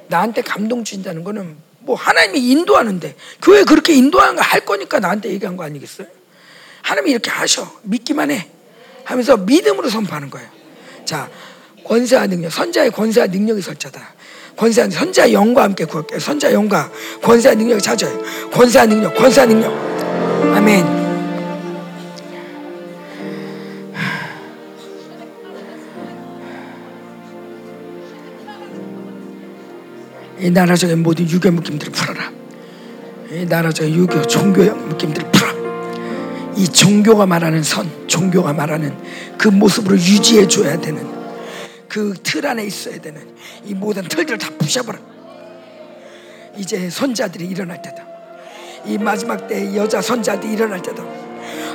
나한테 0.08 0.42
감동 0.42 0.84
주신다는 0.84 1.22
거는 1.24 1.56
뭐 1.80 1.94
하나님이 1.94 2.50
인도하는데 2.50 3.14
교회 3.42 3.64
그렇게 3.64 3.94
인도하는 3.94 4.36
거 4.36 4.42
할 4.42 4.64
거니까 4.64 4.98
나한테 4.98 5.30
얘기한 5.30 5.56
거 5.56 5.64
아니겠어요? 5.64 6.06
하나님이 6.82 7.10
이렇게 7.12 7.30
하셔. 7.30 7.70
믿기만 7.82 8.30
해. 8.30 8.50
하면서 9.08 9.38
믿음으로 9.38 9.88
선포하는 9.88 10.28
거예요. 10.28 10.46
자, 11.06 11.30
권세와 11.82 12.26
능력, 12.26 12.52
선자의 12.52 12.90
권세와 12.90 13.28
능력이 13.28 13.62
설자다. 13.62 14.14
권세한 14.54 14.90
선자 14.90 15.32
영과 15.32 15.62
함께 15.62 15.86
구할게요. 15.86 16.18
선자 16.20 16.52
영과 16.52 16.90
권세한 17.22 17.56
능력을 17.56 17.80
찾아요. 17.80 18.22
권세한 18.52 18.90
능력, 18.90 19.14
권세한 19.16 19.48
능력. 19.48 19.72
아멘. 20.54 20.98
이 30.40 30.50
나라적인 30.50 31.02
모든 31.02 31.28
유교 31.30 31.50
묶임들을 31.50 31.92
풀어라. 31.92 32.30
이 33.30 33.46
나라적인 33.46 33.94
유교 33.94 34.20
종교형 34.26 34.88
묶임들을 34.90 35.30
풀어. 35.32 35.57
이 36.58 36.66
종교가 36.68 37.24
말하는 37.24 37.62
선, 37.62 37.88
종교가 38.08 38.52
말하는 38.52 38.94
그 39.38 39.48
모습으로 39.48 39.96
유지해 39.96 40.46
줘야 40.46 40.78
되는 40.78 41.06
그 41.88 42.12
틀 42.22 42.46
안에 42.46 42.64
있어야 42.64 43.00
되는 43.00 43.20
이 43.64 43.74
모든 43.74 44.02
틀들을 44.02 44.38
다 44.38 44.48
부셔버려. 44.58 44.98
이제 46.56 46.90
선자들이 46.90 47.46
일어날 47.46 47.80
때다. 47.80 48.04
이 48.84 48.98
마지막 48.98 49.48
때 49.48 49.74
여자 49.76 50.02
선자들이 50.02 50.52
일어날 50.52 50.82
때다. 50.82 51.02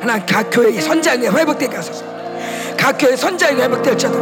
하나 0.02 0.24
각 0.26 0.50
교회의 0.50 0.82
선자에게 0.82 1.30
회복되게 1.30 1.76
하소서. 1.76 2.06
각 2.78 2.98
교회 2.98 3.16
선자에게 3.16 3.64
회복될 3.64 3.98
자다. 3.98 4.18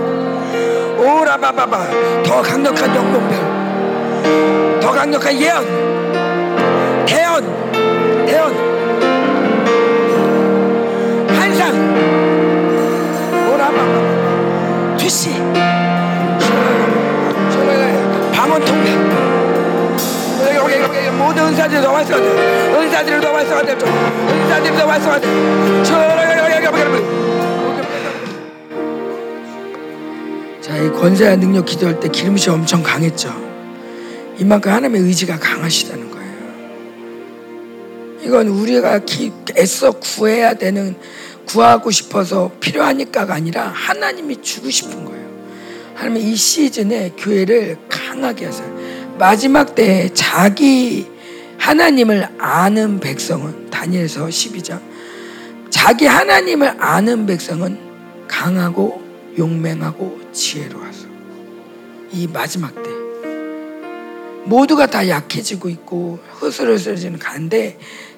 오라바바바 1.01 2.23
더 2.23 2.41
강력한 2.41 2.95
영웅별, 2.95 4.79
더 4.79 4.91
강력한 4.91 5.39
예언, 5.41 7.05
대언, 7.05 7.43
대언, 8.27 8.80
모든 21.31 21.47
은사들이 21.47 21.81
더 21.81 21.93
활성화돼 21.93 22.27
은사들이 22.75 23.21
더 23.21 23.31
활성화돼 23.31 23.73
은사들이 23.73 24.77
더 24.77 24.85
활성화돼 24.85 25.83
자이 30.61 30.89
권세와 30.91 31.37
능력 31.37 31.65
기도할 31.65 31.99
때 31.99 32.07
기름이 32.09 32.39
엄청 32.49 32.83
강했죠. 32.83 33.33
이만큼 34.37 34.71
하나님의 34.71 35.01
의지가 35.01 35.39
강하시다는 35.39 36.11
거예요. 36.11 36.31
이건 38.23 38.47
우리가 38.47 38.99
기, 38.99 39.31
애써 39.57 39.91
구해야 39.91 40.53
되는 40.53 40.95
구하고 41.47 41.91
싶어서 41.91 42.51
필요하니까가 42.59 43.33
아니라 43.33 43.67
하나님이 43.73 44.41
주고 44.41 44.69
싶은 44.69 45.05
거예요. 45.05 45.21
하나님 45.95 46.21
이 46.27 46.35
시즌에 46.35 47.13
교회를 47.17 47.77
강하게 47.89 48.45
하세요. 48.45 48.69
마지막 49.17 49.75
때에 49.75 50.09
자기 50.13 51.11
하나님을 51.61 52.27
아는 52.39 52.99
백성은 52.99 53.69
다니엘서 53.69 54.25
12장 54.25 54.81
자기 55.69 56.07
하나님을 56.07 56.75
아는 56.79 57.27
백성은 57.27 57.77
강하고 58.27 58.99
용맹하고 59.38 60.19
지혜로워서 60.33 61.05
이 62.13 62.27
마지막 62.27 62.73
때 62.81 62.89
모두가 64.45 64.88
다 64.88 65.07
약해지고 65.07 65.69
있고 65.69 66.19
흐스러지는 66.31 67.19
가는데 67.19 67.77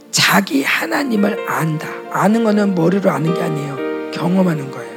자기 0.10 0.64
하나님을 0.64 1.49
안다. 1.49 1.90
아는 2.11 2.45
거는 2.45 2.76
머리로 2.76 3.11
아는 3.11 3.34
게 3.34 3.41
아니에요. 3.41 4.11
경험하는 4.11 4.72
거예요. 4.72 4.94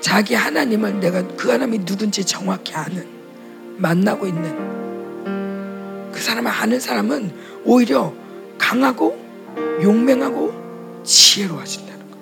자기 0.00 0.34
하나님을 0.34 0.98
내가 0.98 1.26
그 1.36 1.50
하나님이 1.50 1.84
누군지 1.84 2.24
정확히 2.24 2.74
아는 2.74 3.06
만나고 3.76 4.26
있는 4.26 4.83
그 6.14 6.20
사람을 6.20 6.48
아는 6.48 6.78
사람은 6.78 7.32
오히려 7.64 8.14
강하고 8.56 9.18
용맹하고 9.82 11.02
지혜로워진다는 11.02 12.10
거. 12.10 12.18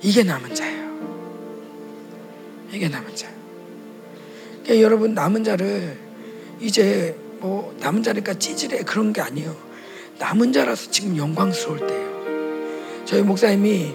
이게 0.00 0.22
남은 0.22 0.54
자예요. 0.54 0.90
이게 2.72 2.88
남은 2.88 3.14
자. 3.14 3.28
그러니까 4.62 4.80
여러분 4.80 5.12
남은 5.12 5.44
자를 5.44 5.98
이제 6.58 7.14
뭐 7.40 7.76
남은 7.78 8.02
자니까 8.02 8.34
찌질해 8.34 8.84
그런 8.84 9.12
게 9.12 9.20
아니에요. 9.20 9.54
남은 10.18 10.54
자라서 10.54 10.90
지금 10.90 11.14
영광스러울 11.18 11.86
때예요. 11.86 13.04
저희 13.04 13.22
목사님이 13.22 13.94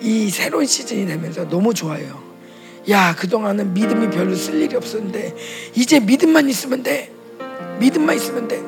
이 0.00 0.30
새로운 0.30 0.66
시즌이 0.66 1.06
되면서 1.06 1.48
너무 1.48 1.72
좋아요. 1.72 2.23
야 2.90 3.14
그동안은 3.14 3.72
믿음이 3.74 4.10
별로 4.10 4.34
쓸 4.34 4.60
일이 4.60 4.76
없었는데 4.76 5.34
이제 5.74 6.00
믿음만 6.00 6.48
있으면 6.48 6.82
돼. 6.82 7.10
믿음만 7.80 8.16
있으면 8.16 8.48
돼. 8.48 8.62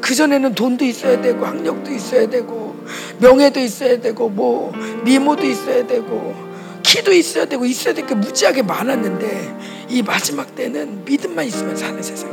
그 0.00 0.14
전에는 0.14 0.54
돈도 0.54 0.84
있어야 0.84 1.20
되고 1.20 1.44
학력도 1.44 1.90
있어야 1.92 2.28
되고 2.28 2.76
명예도 3.18 3.60
있어야 3.60 4.00
되고 4.00 4.28
뭐 4.28 4.72
미모도 5.04 5.44
있어야 5.46 5.86
되고 5.86 6.34
키도 6.82 7.12
있어야 7.12 7.46
되고 7.46 7.64
있어야 7.64 7.94
될 7.94 8.06
게 8.06 8.14
무지하게 8.14 8.62
많았는데 8.62 9.86
이 9.88 10.02
마지막 10.02 10.54
때는 10.54 11.04
믿음만 11.04 11.44
있으면 11.46 11.76
사는 11.76 12.00
세상. 12.02 12.30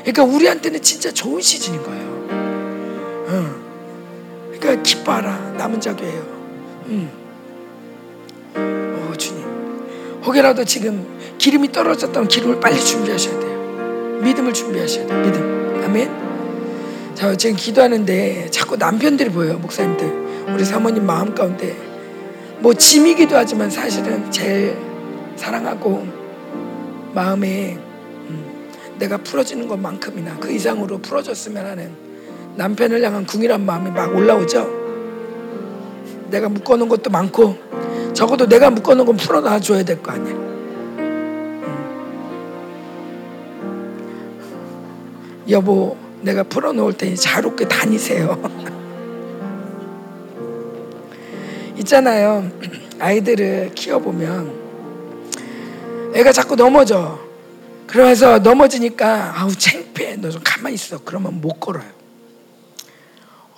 그러니까 0.00 0.24
우리한테는 0.24 0.82
진짜 0.82 1.12
좋은 1.12 1.40
시즌인 1.40 1.82
거예요. 1.82 2.04
어. 3.28 3.64
그러니까 4.58 4.82
기뻐하라 4.82 5.54
남은 5.56 5.80
자교예요. 5.80 6.20
음. 6.86 7.10
어 8.56 9.12
주님. 9.16 9.53
혹여라도 10.24 10.64
지금 10.64 11.06
기름이 11.38 11.72
떨어졌던 11.72 12.28
기름을 12.28 12.60
빨리 12.60 12.80
준비하셔야 12.80 13.38
돼요. 13.38 14.20
믿음을 14.22 14.52
준비하셔야 14.52 15.06
돼요. 15.06 15.20
믿음. 15.20 15.82
아멘. 15.84 17.14
자, 17.14 17.36
지금 17.36 17.56
기도하는데 17.56 18.50
자꾸 18.50 18.76
남편들이 18.76 19.30
보여요, 19.30 19.58
목사님들. 19.58 20.54
우리 20.54 20.64
사모님 20.64 21.04
마음 21.04 21.34
가운데. 21.34 21.76
뭐 22.60 22.72
짐이기도 22.72 23.36
하지만 23.36 23.68
사실은 23.68 24.30
제일 24.30 24.76
사랑하고 25.36 26.06
마음에 27.12 27.76
음, 28.28 28.70
내가 28.98 29.18
풀어지는 29.18 29.68
것만큼이나 29.68 30.38
그 30.38 30.50
이상으로 30.50 30.98
풀어줬으면 30.98 31.66
하는 31.66 31.90
남편을 32.56 33.02
향한 33.02 33.26
궁이란 33.26 33.66
마음이 33.66 33.90
막 33.90 34.14
올라오죠. 34.16 34.84
내가 36.30 36.48
묶어놓은 36.48 36.88
것도 36.88 37.10
많고 37.10 37.58
적어도 38.14 38.46
내가 38.46 38.70
묶어놓은 38.70 39.06
건 39.06 39.16
풀어놔 39.16 39.58
줘야 39.60 39.82
될 39.82 40.00
거 40.02 40.12
아니야. 40.12 40.32
음. 40.32 40.54
여보, 45.50 45.96
내가 46.22 46.42
풀어놓을 46.44 46.94
테니 46.94 47.16
자유롭게 47.16 47.68
다니세요. 47.68 48.40
있잖아요. 51.78 52.50
아이들을 53.00 53.72
키워보면 53.74 54.64
애가 56.14 56.32
자꾸 56.32 56.54
넘어져. 56.56 57.18
그러면서 57.86 58.38
넘어지니까 58.38 59.34
아우 59.40 59.52
창피해. 59.54 60.16
너 60.16 60.30
좀 60.30 60.40
가만히 60.44 60.74
있어. 60.76 60.98
그러면 61.04 61.40
못 61.40 61.60
걸어요. 61.60 61.84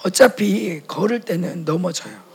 어차피 0.05 0.81
걸을 0.87 1.21
때는 1.21 1.65
넘어져요. 1.65 2.26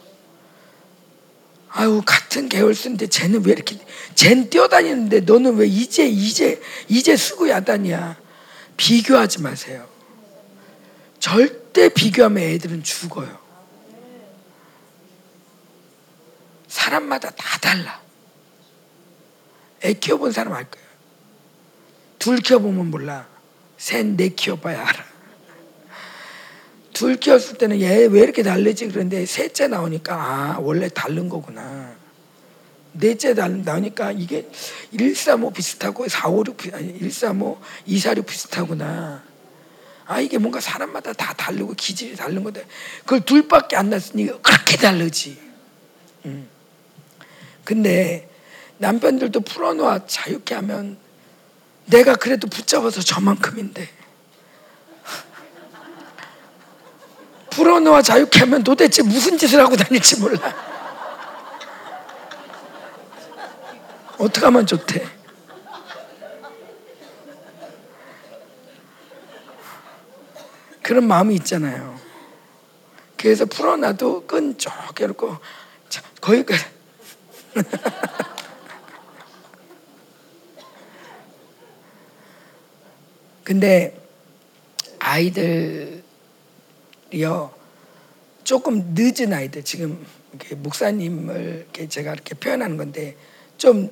아유 1.73 2.01
같은 2.05 2.49
계열수인데 2.49 3.07
쟤는 3.07 3.45
왜 3.45 3.53
이렇게 3.53 3.77
쟤는 4.15 4.49
뛰어다니는데 4.49 5.21
너는 5.21 5.55
왜 5.55 5.67
이제 5.67 6.05
이제 6.05 6.61
이제 6.89 7.15
수고 7.15 7.49
야단이야. 7.49 8.19
비교하지 8.75 9.41
마세요. 9.41 9.87
절대 11.19 11.87
비교하면 11.89 12.43
애들은 12.43 12.83
죽어요. 12.83 13.39
사람마다 16.67 17.29
다 17.31 17.57
달라. 17.59 18.01
애 19.83 19.93
키워본 19.93 20.31
사람 20.31 20.53
알 20.53 20.69
거예요. 20.69 20.87
둘 22.19 22.37
키워보면 22.37 22.91
몰라. 22.91 23.27
셋, 23.77 24.05
넷 24.05 24.35
키워봐야 24.35 24.79
알아. 24.87 25.10
둘 27.01 27.15
키웠을 27.15 27.57
때는 27.57 27.81
얘 27.81 28.05
왜 28.05 28.21
이렇게 28.21 28.43
다르지? 28.43 28.87
그런데 28.87 29.25
셋째 29.25 29.67
나오니까 29.67 30.13
아, 30.13 30.57
원래 30.59 30.87
다른 30.87 31.29
거구나. 31.29 31.95
넷째 32.91 33.33
나오니까 33.33 34.11
이게 34.11 34.47
135 34.95 35.51
비슷하고 35.51 36.07
456 36.07 36.75
아니 36.75 36.99
135, 36.99 37.59
246 37.87 38.25
비슷하구나. 38.27 39.23
아 40.05 40.19
이게 40.21 40.37
뭔가 40.37 40.59
사람마다 40.61 41.13
다 41.13 41.33
다르고 41.33 41.73
기질이 41.73 42.15
다른 42.15 42.43
건데 42.43 42.63
그걸 42.99 43.21
둘밖에 43.21 43.75
안 43.77 43.89
났으니 43.89 44.27
그렇게 44.43 44.77
다르지. 44.77 45.39
음. 46.25 46.47
근데 47.63 48.29
남편들도 48.77 49.39
풀어놓아 49.39 50.05
자유케 50.05 50.53
하면 50.53 50.97
내가 51.87 52.15
그래도 52.15 52.47
붙잡아서 52.47 53.01
저만큼인데 53.01 53.89
풀어놓아 57.51 58.01
자유케 58.01 58.39
하면 58.41 58.63
도대체 58.63 59.03
무슨 59.03 59.37
짓을 59.37 59.59
하고 59.59 59.75
다닐지 59.75 60.19
몰라. 60.19 60.39
어떻게 64.17 64.45
하면 64.45 64.65
좋대? 64.65 65.05
그런 70.81 71.07
마음이 71.07 71.35
있잖아요. 71.35 71.99
그래서 73.17 73.45
풀어놔도 73.45 74.25
끈적이고 74.25 75.37
거기까지 76.19 76.65
근데 83.43 84.01
아이들 84.99 86.00
이요 87.13 87.53
조금 88.43 88.93
늦은 88.95 89.33
아이들 89.33 89.63
지금 89.63 90.05
목사님을 90.57 91.67
제가 91.89 92.13
이렇게 92.13 92.33
표현하는 92.35 92.77
건데 92.77 93.15
좀 93.57 93.89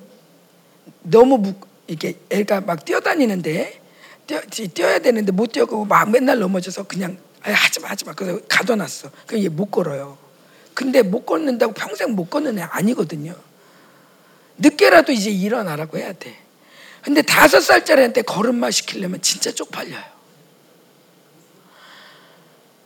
너무 1.02 1.54
이게 1.86 2.14
애가 2.30 2.62
막 2.62 2.84
뛰어다니는데 2.84 3.80
뛰어, 4.26 4.40
뛰어야 4.42 4.98
되는데 5.00 5.32
못 5.32 5.52
뛰어가고 5.52 5.84
막 5.84 6.10
맨날 6.10 6.38
넘어져서 6.38 6.84
그냥 6.84 7.18
아, 7.42 7.50
하지 7.50 7.80
마 7.80 7.88
하지 7.90 8.04
마 8.04 8.12
그래서 8.12 8.40
가둬놨어. 8.48 9.10
그럼 9.26 9.42
얘 9.42 9.48
못 9.48 9.70
걸어요. 9.70 10.18
근데 10.74 11.02
못 11.02 11.26
걷는다고 11.26 11.72
평생 11.72 12.12
못 12.12 12.30
걷는 12.30 12.58
애 12.58 12.62
아니거든요. 12.62 13.34
늦게라도 14.58 15.12
이제 15.12 15.30
일어나라고 15.30 15.98
해야 15.98 16.12
돼. 16.12 16.36
근데 17.02 17.22
다섯 17.22 17.60
살짜리한테 17.60 18.22
걸음마 18.22 18.70
시키려면 18.70 19.20
진짜 19.22 19.50
쪽팔려요. 19.52 20.19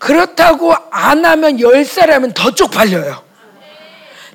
그렇다고 0.04 0.74
안 0.90 1.24
하면 1.24 1.58
열 1.60 1.82
살 1.86 2.10
하면 2.10 2.34
더 2.34 2.54
쪽팔려요. 2.54 3.24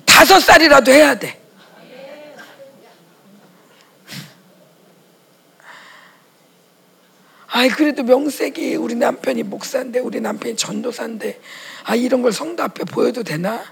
다섯 0.04 0.40
살이라도 0.40 0.90
해야 0.90 1.16
돼. 1.16 1.40
아이 7.46 7.68
그래도 7.68 8.02
명색이 8.02 8.74
우리 8.74 8.96
남편이 8.96 9.44
목사인데 9.44 10.00
우리 10.00 10.20
남편이 10.20 10.56
전도사인데 10.56 11.40
아 11.84 11.94
이런 11.94 12.22
걸 12.22 12.32
성도 12.32 12.64
앞에 12.64 12.82
보여도 12.84 13.22
되나? 13.22 13.62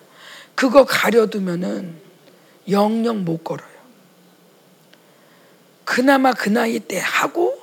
그거 0.55 0.85
가려두면은 0.85 2.01
영영 2.71 3.25
못 3.25 3.43
걸어요. 3.43 3.69
그나마 5.85 6.33
그 6.33 6.49
나이 6.49 6.79
때 6.79 7.01
하고 7.01 7.59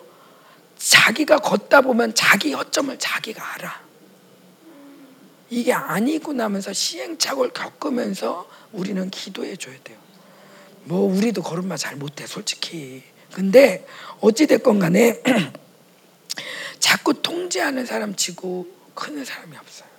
자기가 0.78 1.38
걷다 1.38 1.80
보면 1.80 2.16
자기 2.16 2.52
허점을 2.52 3.00
자기가 3.00 3.54
알아. 3.54 3.85
이게 5.50 5.74
아니고 5.74 6.34
나면서 6.34 6.74
시행착오를 6.74 7.52
겪으면서 7.54 8.50
우리는 8.72 9.10
기도해 9.10 9.56
줘야 9.56 9.76
돼요. 9.84 9.98
뭐 10.86 11.02
우리도 11.02 11.44
걸음마 11.44 11.78
잘 11.78 11.96
못해 11.96 12.26
솔직히. 12.26 13.04
근데 13.32 13.86
어찌 14.22 14.48
됐건 14.48 14.80
간에 14.80 15.22
자꾸 16.80 17.22
통제하는 17.22 17.86
사람 17.86 18.16
치고 18.16 18.68
크는 18.94 19.26
사람이 19.26 19.56
없어요. 19.58 19.90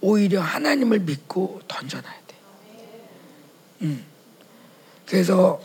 오히려 0.00 0.40
하나님을 0.40 1.00
믿고 1.00 1.60
던져놔야 1.68 2.14
돼. 2.26 2.36
음. 3.82 4.04
그래서 5.06 5.60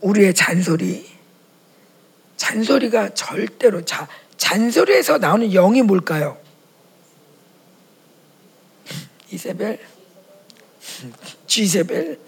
우리의 0.00 0.34
잔소리, 0.34 1.06
잔소리가 2.36 3.14
절대로 3.14 3.84
자 3.84 4.08
잔소리에서 4.36 5.18
나오는 5.18 5.48
영이 5.50 5.82
뭘까요? 5.82 6.41
이세벨, 9.32 9.78
쥐세벨, 11.46 12.18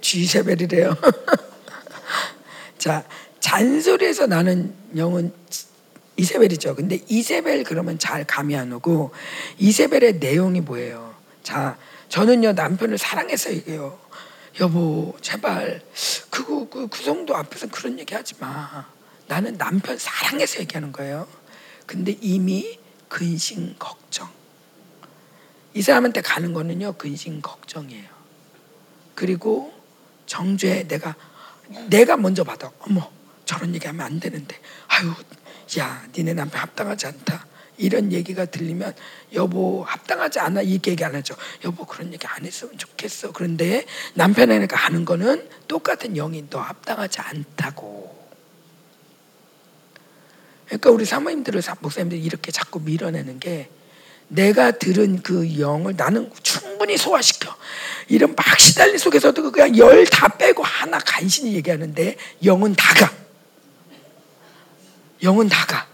쥐세벨이래요. 0.00 0.96
자 2.78 3.04
잔소리에서 3.40 4.26
나는 4.26 4.74
영은 4.96 5.32
이세벨이죠. 6.16 6.74
근데 6.76 6.98
이세벨 7.08 7.64
그러면 7.64 7.98
잘 7.98 8.24
감이 8.24 8.56
안 8.56 8.72
오고 8.72 9.12
이세벨의 9.58 10.14
내용이 10.18 10.60
뭐예요? 10.62 11.14
자, 11.42 11.76
저는요 12.08 12.52
남편을 12.52 12.96
사랑해서 12.96 13.52
얘기해요. 13.52 13.98
여보, 14.60 15.14
제발 15.20 15.82
그거 16.30 16.68
그, 16.68 16.88
그 16.88 17.02
정도 17.02 17.36
앞에서 17.36 17.68
그런 17.68 17.98
얘기 17.98 18.14
하지 18.14 18.34
마. 18.38 18.86
나는 19.26 19.58
남편 19.58 19.98
사랑해서 19.98 20.60
얘기하는 20.60 20.92
거예요. 20.92 21.26
근데 21.86 22.16
이미 22.20 22.78
근심 23.08 23.74
걱정. 23.78 24.41
이 25.74 25.82
사람한테 25.82 26.20
가는 26.20 26.52
거는요 26.52 26.94
근심 26.94 27.40
걱정이에요. 27.40 28.08
그리고 29.14 29.72
정죄 30.26 30.86
내가 30.88 31.14
내가 31.88 32.16
먼저 32.16 32.44
받아. 32.44 32.70
어머 32.80 33.10
저런 33.44 33.74
얘기하면 33.74 34.04
안 34.04 34.20
되는데. 34.20 34.58
아유 34.88 35.12
야 35.78 36.06
니네 36.16 36.34
남편 36.34 36.60
합당하지 36.60 37.06
않다. 37.06 37.46
이런 37.78 38.12
얘기가 38.12 38.44
들리면 38.44 38.94
여보 39.32 39.82
합당하지 39.82 40.38
않아 40.40 40.62
이렇게 40.62 40.92
얘기 40.92 41.04
안 41.04 41.14
하죠. 41.14 41.34
여보 41.64 41.84
그런 41.84 42.12
얘기 42.12 42.26
안 42.26 42.44
했으면 42.44 42.76
좋겠어. 42.76 43.32
그런데 43.32 43.86
남편에게 44.14 44.74
하는 44.74 45.04
거는 45.04 45.48
똑같은 45.68 46.14
영이 46.14 46.50
너 46.50 46.60
합당하지 46.60 47.20
않다고. 47.20 48.22
그러니까 50.66 50.90
우리 50.90 51.04
사모님들을 51.04 51.60
목사님들이 51.80 52.22
이렇게 52.22 52.50
자꾸 52.50 52.80
밀어내는 52.80 53.40
게 53.40 53.68
내가 54.28 54.70
들은 54.70 55.22
그 55.22 55.58
영을 55.58 55.94
나는 55.96 56.30
충분히 56.42 56.96
소화시켜. 56.96 57.54
이런 58.08 58.34
막 58.34 58.58
시달린 58.58 58.98
속에서도 58.98 59.52
그냥 59.52 59.76
열 59.76 60.04
다 60.06 60.28
빼고 60.28 60.62
하나 60.62 60.98
간신히 60.98 61.54
얘기하는데 61.54 62.16
영은 62.44 62.74
다가. 62.74 63.12
영은 65.22 65.48
다가. 65.48 65.86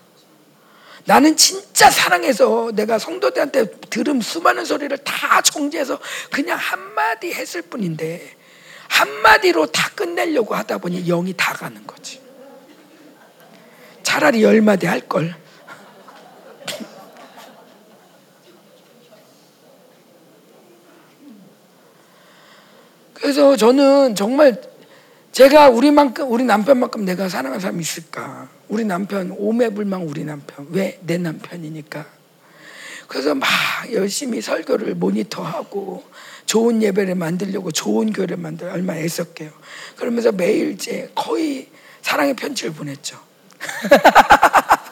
나는 1.04 1.36
진짜 1.36 1.90
사랑해서 1.90 2.70
내가 2.74 2.98
성도들한테 2.98 3.70
들은 3.88 4.20
수많은 4.20 4.64
소리를 4.64 4.96
다 4.98 5.40
정지해서 5.40 5.98
그냥 6.30 6.58
한마디 6.58 7.32
했을 7.32 7.62
뿐인데 7.62 8.36
한마디로 8.88 9.66
다 9.66 9.90
끝내려고 9.94 10.54
하다 10.54 10.78
보니 10.78 11.04
영이 11.06 11.34
다 11.36 11.54
가는 11.54 11.86
거지. 11.86 12.20
차라리 14.02 14.42
열 14.42 14.60
마디 14.60 14.86
할 14.86 15.00
걸. 15.00 15.34
그래서 23.20 23.56
저는 23.56 24.14
정말 24.14 24.60
제가 25.32 25.68
우리만큼 25.68 26.30
우리 26.30 26.44
남편만큼 26.44 27.04
내가 27.04 27.28
사랑하는 27.28 27.60
사람이 27.60 27.80
있을까? 27.80 28.48
우리 28.68 28.84
남편 28.84 29.34
오매불망 29.36 30.06
우리 30.08 30.24
남편 30.24 30.66
왜 30.70 30.98
내 31.02 31.18
남편이니까. 31.18 32.06
그래서 33.06 33.34
막 33.34 33.48
열심히 33.92 34.40
설교를 34.42 34.94
모니터하고 34.94 36.04
좋은 36.44 36.82
예배를 36.82 37.14
만들려고 37.14 37.70
좋은 37.72 38.12
교회를 38.12 38.36
만들 38.36 38.68
얼마 38.68 38.96
애썼게요. 38.96 39.50
그러면서 39.96 40.30
매일째 40.32 41.10
거의 41.14 41.68
사랑의 42.02 42.34
편지를 42.34 42.72
보냈죠. 42.72 43.18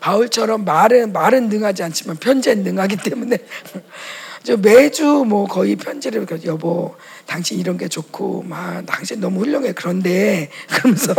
바울처럼 0.00 0.64
말은 0.66 1.12
말은 1.14 1.48
능하지 1.48 1.82
않지만 1.82 2.16
편지는 2.16 2.62
능하기 2.62 2.98
때문에 2.98 3.38
저 3.72 3.80
매주 4.52 5.24
뭐 5.26 5.46
거의 5.46 5.74
편지를 5.74 6.26
여보 6.44 6.96
당신 7.26 7.58
이런 7.58 7.78
게 7.78 7.88
좋고 7.88 8.42
막 8.42 8.84
당신 8.84 9.20
너무 9.20 9.40
훌륭해 9.40 9.72
그런데 9.72 10.50
그러면서 10.68 11.14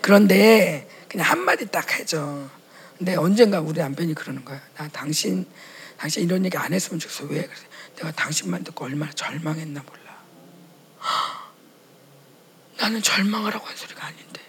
그런데 0.00 0.88
그냥 1.08 1.26
한 1.26 1.40
마디 1.40 1.66
딱 1.66 1.98
해줘. 1.98 2.48
근데 2.96 3.14
언젠가 3.14 3.60
우리 3.60 3.78
남편이 3.80 4.14
그러는 4.14 4.44
거야. 4.44 4.60
나 4.76 4.88
당신 4.88 5.46
당신 5.98 6.24
이런 6.24 6.44
얘기 6.44 6.56
안 6.56 6.72
했으면 6.72 6.98
좋겠어. 6.98 7.24
왜? 7.24 7.42
그래서 7.42 7.62
내가 7.96 8.12
당신만 8.12 8.64
듣고 8.64 8.86
얼마나 8.86 9.12
절망했나 9.12 9.82
몰라. 9.82 10.18
나는 12.78 13.02
절망하라고 13.02 13.66
한 13.66 13.76
소리가 13.76 14.06
아닌데. 14.06 14.40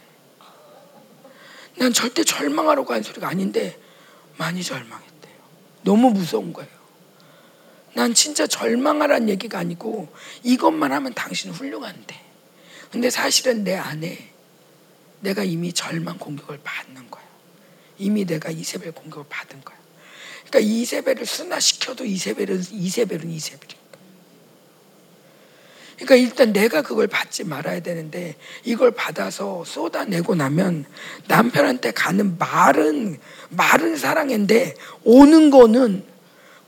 난 1.77 1.91
절대 1.93 2.23
절망하라고 2.23 2.93
한 2.93 3.03
소리가 3.03 3.27
아닌데 3.27 3.77
많이 4.37 4.63
절망했대요. 4.63 5.33
너무 5.83 6.11
무서운 6.11 6.53
거예요. 6.53 6.78
난 7.99 8.13
진짜 8.13 8.47
절망하란 8.47 9.27
얘기가 9.27 9.59
아니고 9.59 10.07
이것만 10.43 10.93
하면 10.93 11.13
당신은 11.13 11.53
훌륭한데. 11.53 12.17
근데 12.91 13.09
사실은 13.09 13.65
내 13.65 13.75
안에 13.75 14.29
내가 15.19 15.43
이미 15.43 15.73
절망 15.73 16.17
공격을 16.17 16.61
받는 16.63 17.11
거야. 17.11 17.23
이미 17.97 18.23
내가 18.23 18.51
이세벨 18.51 18.93
공격을 18.93 19.25
받은 19.27 19.65
거야. 19.65 19.77
그러니까 20.47 20.59
이세벨을 20.59 21.25
순화시켜도 21.25 22.05
이세벨은 22.05 22.63
이세벨은 22.71 23.29
이세벨이. 23.31 23.73
그러니까 25.97 26.15
일단 26.15 26.53
내가 26.53 26.81
그걸 26.81 27.07
받지 27.07 27.43
말아야 27.43 27.81
되는데 27.81 28.37
이걸 28.63 28.91
받아서 28.91 29.65
쏟아내고 29.65 30.35
나면 30.35 30.85
남편한테 31.27 31.91
가는 31.91 32.37
말은 32.37 33.19
말은 33.49 33.97
사랑인데 33.97 34.75
오는 35.03 35.49
거는 35.49 36.08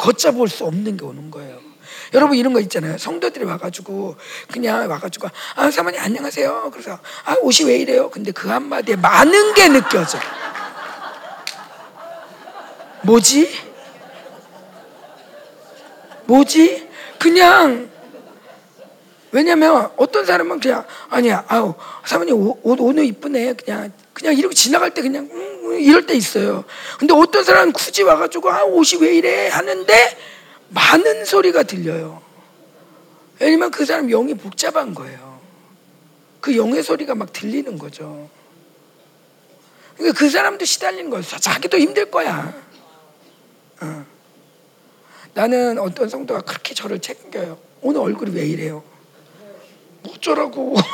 걷잡을 0.01 0.47
수 0.47 0.65
없는 0.65 0.97
게 0.97 1.05
오는 1.05 1.29
거예요. 1.29 1.59
여러분 2.13 2.35
이런 2.35 2.53
거 2.53 2.59
있잖아요. 2.61 2.97
성도들이 2.97 3.45
와가지고 3.45 4.15
그냥 4.51 4.89
와가지고 4.89 5.29
아 5.55 5.69
사모님 5.69 6.01
안녕하세요. 6.01 6.71
그래서 6.73 6.99
아 7.23 7.35
옷이 7.41 7.67
왜 7.67 7.77
이래요? 7.77 8.09
근데 8.09 8.31
그 8.31 8.49
한마디에 8.49 8.95
많은 8.95 9.53
게 9.53 9.69
느껴져. 9.69 10.17
뭐지? 13.03 13.49
뭐지? 16.25 16.89
그냥 17.19 17.89
왜냐면 19.31 19.91
어떤 19.97 20.25
사람은 20.25 20.59
그냥 20.59 20.85
아니야 21.09 21.45
아우 21.47 21.75
사모님 22.05 22.35
옷, 22.35 22.59
오늘 22.63 23.05
이쁘네 23.05 23.53
그냥 23.53 23.93
그냥 24.13 24.35
이렇게 24.35 24.55
지나갈 24.55 24.93
때 24.93 25.01
그냥 25.01 25.29
음, 25.31 25.50
이럴 25.81 26.05
때 26.05 26.13
있어요. 26.13 26.63
근데 26.99 27.13
어떤 27.13 27.43
사람은 27.43 27.73
굳이 27.73 28.03
와가지고 28.03 28.51
아 28.51 28.63
옷이 28.63 29.01
왜 29.01 29.15
이래 29.15 29.47
하는데 29.47 30.17
많은 30.69 31.25
소리가 31.25 31.63
들려요. 31.63 32.21
왜냐면 33.39 33.71
그 33.71 33.85
사람 33.85 34.07
영이 34.07 34.35
복잡한 34.35 34.93
거예요. 34.93 35.39
그 36.39 36.55
영의 36.55 36.83
소리가 36.83 37.15
막 37.15 37.33
들리는 37.33 37.77
거죠. 37.77 38.29
그러니까 39.95 40.17
그 40.17 40.29
사람도 40.29 40.65
시달리는 40.65 41.09
거예요. 41.09 41.23
자기도 41.23 41.77
힘들 41.77 42.09
거야. 42.09 42.53
어. 43.81 44.05
나는 45.33 45.77
어떤 45.79 46.09
성도가 46.09 46.41
그렇게 46.41 46.73
저를 46.73 46.99
챙겨요. 46.99 47.57
오늘 47.81 48.01
얼굴이 48.01 48.35
왜 48.35 48.45
이래요? 48.45 48.83
어쩌라고. 50.07 50.75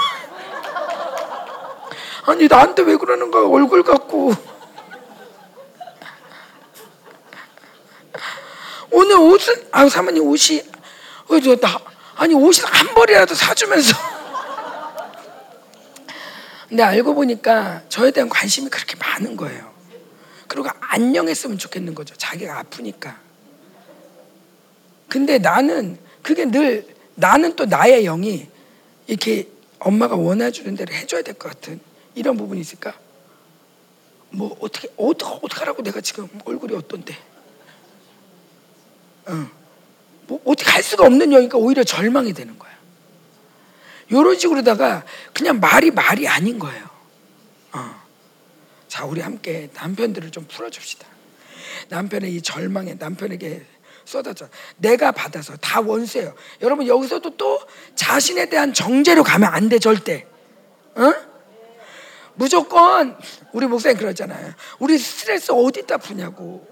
아니 2.28 2.48
나한테 2.48 2.82
왜 2.84 2.98
그러는 2.98 3.32
거야 3.32 3.48
얼굴 3.48 3.84
갖고. 3.84 4.34
오늘 8.92 9.07
옷은 9.18 9.68
아 9.72 9.88
사모님 9.90 10.24
옷이 10.24 10.62
어저나 11.28 11.80
아니 12.16 12.34
옷이 12.34 12.62
한 12.66 12.94
벌이라도 12.94 13.36
사주면서. 13.36 13.96
근데 16.70 16.84
알고 16.84 17.14
보니까 17.16 17.84
저에 17.90 18.12
대한 18.12 18.30
관심이 18.30 18.70
그렇게 18.70 18.96
많은 18.98 19.38
거예요. 19.38 19.72
그리고 20.48 20.70
안녕했으면 20.80 21.58
좋겠는 21.58 21.96
거죠. 21.96 22.16
자기가 22.16 22.60
아프니까. 22.60 23.20
근데 25.08 25.38
나는 25.38 25.98
그게 26.22 26.46
늘 26.46 26.86
나는 27.16 27.56
또 27.56 27.66
나의 27.66 28.04
영이 28.04 28.48
이렇게 29.08 29.48
엄마가 29.80 30.16
원해주는 30.16 30.76
대로 30.76 30.94
해줘야 30.94 31.22
될 31.22 31.36
것 31.36 31.50
같은 31.50 31.80
이런 32.16 32.36
부분이 32.36 32.60
있을까? 32.60 32.94
뭐 34.30 34.58
어떻게 34.60 34.90
어떻게 34.98 35.32
어떻게 35.42 35.60
하라고 35.60 35.84
내가 35.84 36.02
지금 36.02 36.28
얼굴이 36.46 36.76
어떤데? 36.76 37.16
어. 39.28 39.50
뭐 40.28 40.42
어떻게 40.46 40.70
할 40.70 40.84
수가 40.84 41.06
없는 41.06 41.32
여니까 41.32 41.58
오히려 41.58 41.84
절망이 41.84 42.34
되는 42.34 42.58
거야. 42.60 42.72
요런 44.12 44.38
식으로다가 44.40 45.04
그냥 45.34 45.60
말이 45.60 45.92
말이 45.92 46.28
아닌 46.28 46.60
거예요. 46.60 46.86
어. 47.74 48.02
자, 48.88 49.06
우리 49.06 49.22
함께 49.22 49.70
남편들을 49.74 50.32
좀 50.32 50.46
풀어줍시다. 50.48 51.08
남편의 51.90 52.34
이 52.36 52.42
절망에 52.42 52.96
남편에게 52.96 53.66
쏟아져. 54.06 54.48
내가 54.78 55.12
받아서 55.12 55.56
다 55.58 55.82
원수예요. 55.82 56.34
여러분 56.62 56.88
여기서도 56.88 57.36
또 57.38 57.60
자신에 57.96 58.48
대한 58.50 58.74
정죄로 58.74 59.24
가면 59.24 59.54
안 59.54 59.68
돼 59.70 59.80
절대. 59.80 60.26
어? 60.96 61.14
무조건 62.36 63.18
우리 63.52 63.66
목사님 63.68 63.98
그러잖아요. 63.98 64.54
우리 64.80 64.98
스트레스 64.98 65.52
어디다 65.52 65.98
푸냐고. 65.98 66.66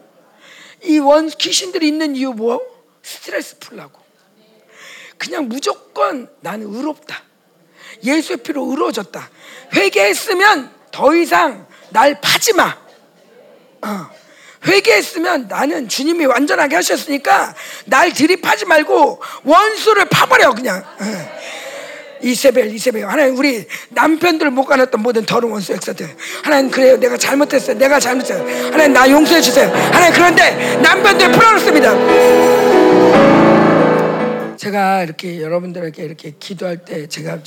이 0.85 0.99
원 0.99 1.27
귀신들이 1.29 1.87
있는 1.87 2.15
이유 2.15 2.31
뭐? 2.31 2.61
스트레스 3.03 3.57
풀라고. 3.59 4.01
그냥 5.17 5.47
무조건 5.47 6.29
나는 6.41 6.73
의롭다. 6.73 7.23
예수의 8.03 8.37
피로 8.37 8.69
의로워졌다. 8.69 9.29
회개했으면 9.73 10.73
더 10.91 11.15
이상 11.15 11.67
날 11.89 12.19
파지 12.21 12.53
마. 12.53 12.77
어. 13.81 14.09
회개했으면 14.65 15.47
나는 15.47 15.87
주님이 15.87 16.25
완전하게 16.25 16.75
하셨으니까 16.77 17.53
날 17.85 18.11
들이파지 18.13 18.65
말고 18.65 19.21
원수를 19.43 20.05
파버려 20.05 20.53
그냥. 20.53 20.77
어. 20.79 21.35
이세벨 22.25 22.73
이세벨. 22.73 23.07
하나님 23.07 23.37
우리 23.37 23.67
남편들 23.89 24.49
못 24.49 24.65
가놨던 24.65 24.99
모든 24.99 25.23
더러운 25.25 25.53
원수 25.53 25.73
엑사들. 25.73 26.09
하나님 26.43 26.71
그래요. 26.71 26.97
내가 26.99 27.17
잘못했어요. 27.17 27.77
내가 27.77 27.99
잘못했어요. 27.99 28.71
하나님 28.71 28.93
나 28.93 29.07
용서해 29.07 29.39
주세요. 29.41 29.69
하나님 29.69 30.11
그런데 30.13 30.77
남편들 30.77 31.31
풀어놓습니다. 31.31 31.95
제가 34.57 35.03
이렇게 35.03 35.39
여러분들에게 35.39 36.03
이렇게 36.03 36.33
기도할 36.39 36.83
때 36.83 37.05
제가 37.07 37.41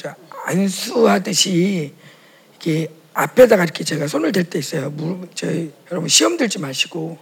안수하듯이 0.45 1.93
이렇게 2.53 2.87
앞에다가 3.15 3.65
이렇게 3.65 3.83
제가 3.83 4.07
손을 4.07 4.31
댈 4.31 4.45
때 4.45 4.61
있어요. 4.61 4.95
저희 5.35 5.73
여러분 5.91 6.09
시험 6.09 6.37
들지 6.37 6.61
마시고 6.61 7.19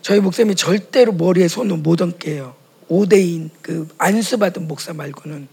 저희 0.00 0.20
목사님이 0.20 0.54
절대로 0.54 1.12
머리에 1.12 1.48
손을 1.48 1.76
못 1.76 2.00
얹게요. 2.00 2.54
5대인 2.88 3.50
그 3.60 3.88
안수 3.98 4.38
받은 4.38 4.66
목사 4.66 4.94
말고는. 4.94 5.48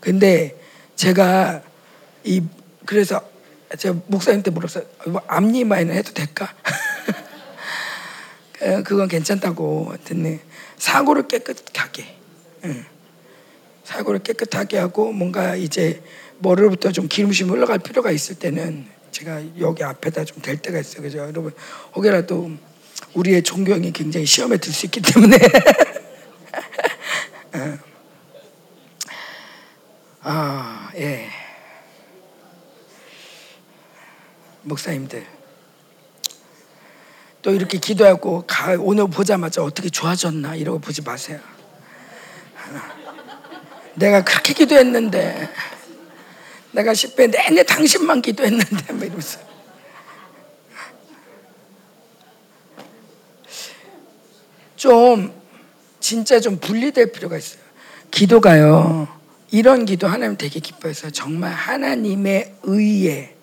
근데 0.00 0.56
제가 0.96 1.62
이 2.24 2.42
그래서 2.86 3.20
제가 3.78 3.98
목사님한테 4.06 4.50
물었어요. 4.50 4.84
뭐 5.06 5.22
앞니마에는 5.26 5.94
해도 5.94 6.12
될까? 6.12 6.52
그건 8.84 9.08
괜찮다고 9.08 9.94
듣네. 10.04 10.40
사고를 10.76 11.26
깨끗하게. 11.26 12.16
응. 12.64 12.84
사고를 13.84 14.20
깨끗하게 14.20 14.78
하고 14.78 15.12
뭔가 15.12 15.56
이제 15.56 16.02
머리로부터 16.38 16.92
좀 16.92 17.08
기름심이 17.08 17.50
흘러갈 17.50 17.78
필요가 17.78 18.10
있을 18.10 18.36
때는 18.36 18.86
제가 19.10 19.42
여기 19.60 19.84
앞에다 19.84 20.24
좀댈 20.24 20.58
때가 20.58 20.78
있어요. 20.78 21.02
그죠? 21.02 21.18
여러분, 21.18 21.52
혹여라도 21.94 22.52
우리의 23.14 23.42
존경이 23.42 23.92
굉장히 23.92 24.26
시험에 24.26 24.56
들 24.56 24.72
수 24.72 24.86
있기 24.86 25.00
때문에. 25.02 25.36
어. 27.54 27.78
아, 30.24 30.81
예. 30.96 31.30
목사님들. 34.62 35.26
또 37.42 37.50
이렇게 37.50 37.78
기도하고 37.78 38.46
오늘 38.80 39.08
보자마자 39.08 39.62
어떻게 39.62 39.88
좋아졌나 39.88 40.54
이러고 40.54 40.78
보지 40.78 41.02
마세요. 41.02 41.40
내가 43.94 44.22
그렇게 44.22 44.54
기도했는데 44.54 45.52
내가 46.70 46.92
10배 46.92 47.30
내내 47.30 47.64
당신만 47.64 48.22
기도했는데 48.22 48.92
뭐 48.92 49.04
이러면서 49.04 49.40
좀 54.76 55.32
진짜 56.00 56.40
좀 56.40 56.58
분리될 56.58 57.12
필요가 57.12 57.36
있어요. 57.36 57.62
기도가요. 58.10 59.21
이런 59.52 59.84
기도 59.84 60.08
하나님 60.08 60.38
되게 60.38 60.60
기뻐해서 60.60 61.10
정말 61.10 61.52
하나님의 61.52 62.54
의에 62.62 63.34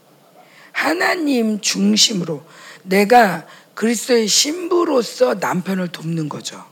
하나님 0.72 1.62
중심으로 1.62 2.44
내가 2.82 3.46
그리스도의 3.76 4.28
신부로서 4.28 5.36
남편을 5.36 5.90
돕는 5.90 6.28
거죠. 6.28 6.66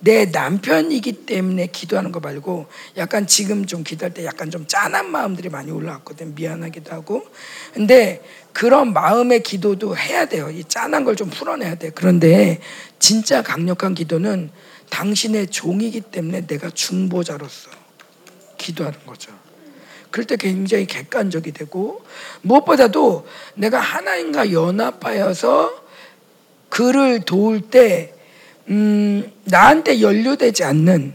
내 0.00 0.24
남편이기 0.24 1.26
때문에 1.26 1.66
기도하는 1.66 2.12
거 2.12 2.20
말고 2.20 2.66
약간 2.96 3.26
지금 3.26 3.66
좀 3.66 3.84
기도할 3.84 4.14
때 4.14 4.24
약간 4.24 4.50
좀 4.50 4.66
짠한 4.66 5.10
마음들이 5.10 5.50
많이 5.50 5.70
올라왔거든. 5.70 6.34
미안하기도 6.34 6.92
하고. 6.92 7.26
근데 7.74 8.24
그런 8.54 8.94
마음의 8.94 9.42
기도도 9.42 9.96
해야 9.98 10.24
돼요. 10.24 10.48
이 10.50 10.64
짠한 10.64 11.04
걸 11.04 11.14
좀 11.14 11.28
풀어내야 11.28 11.74
돼. 11.74 11.90
그런데 11.94 12.58
진짜 12.98 13.42
강력한 13.42 13.94
기도는 13.94 14.50
당신의 14.88 15.48
종이기 15.48 16.00
때문에 16.00 16.46
내가 16.46 16.70
중보자로서 16.70 17.81
기도하는 18.62 18.98
거죠 19.06 19.32
그럴 20.10 20.26
때 20.26 20.36
굉장히 20.36 20.86
객관적이 20.86 21.52
되고 21.52 22.04
무엇보다도 22.42 23.26
내가 23.54 23.80
하나님과 23.80 24.52
연합하여서 24.52 25.82
그를 26.68 27.20
도울 27.20 27.62
때 27.62 28.14
음, 28.68 29.32
나한테 29.44 30.00
연루되지 30.00 30.64
않는 30.64 31.14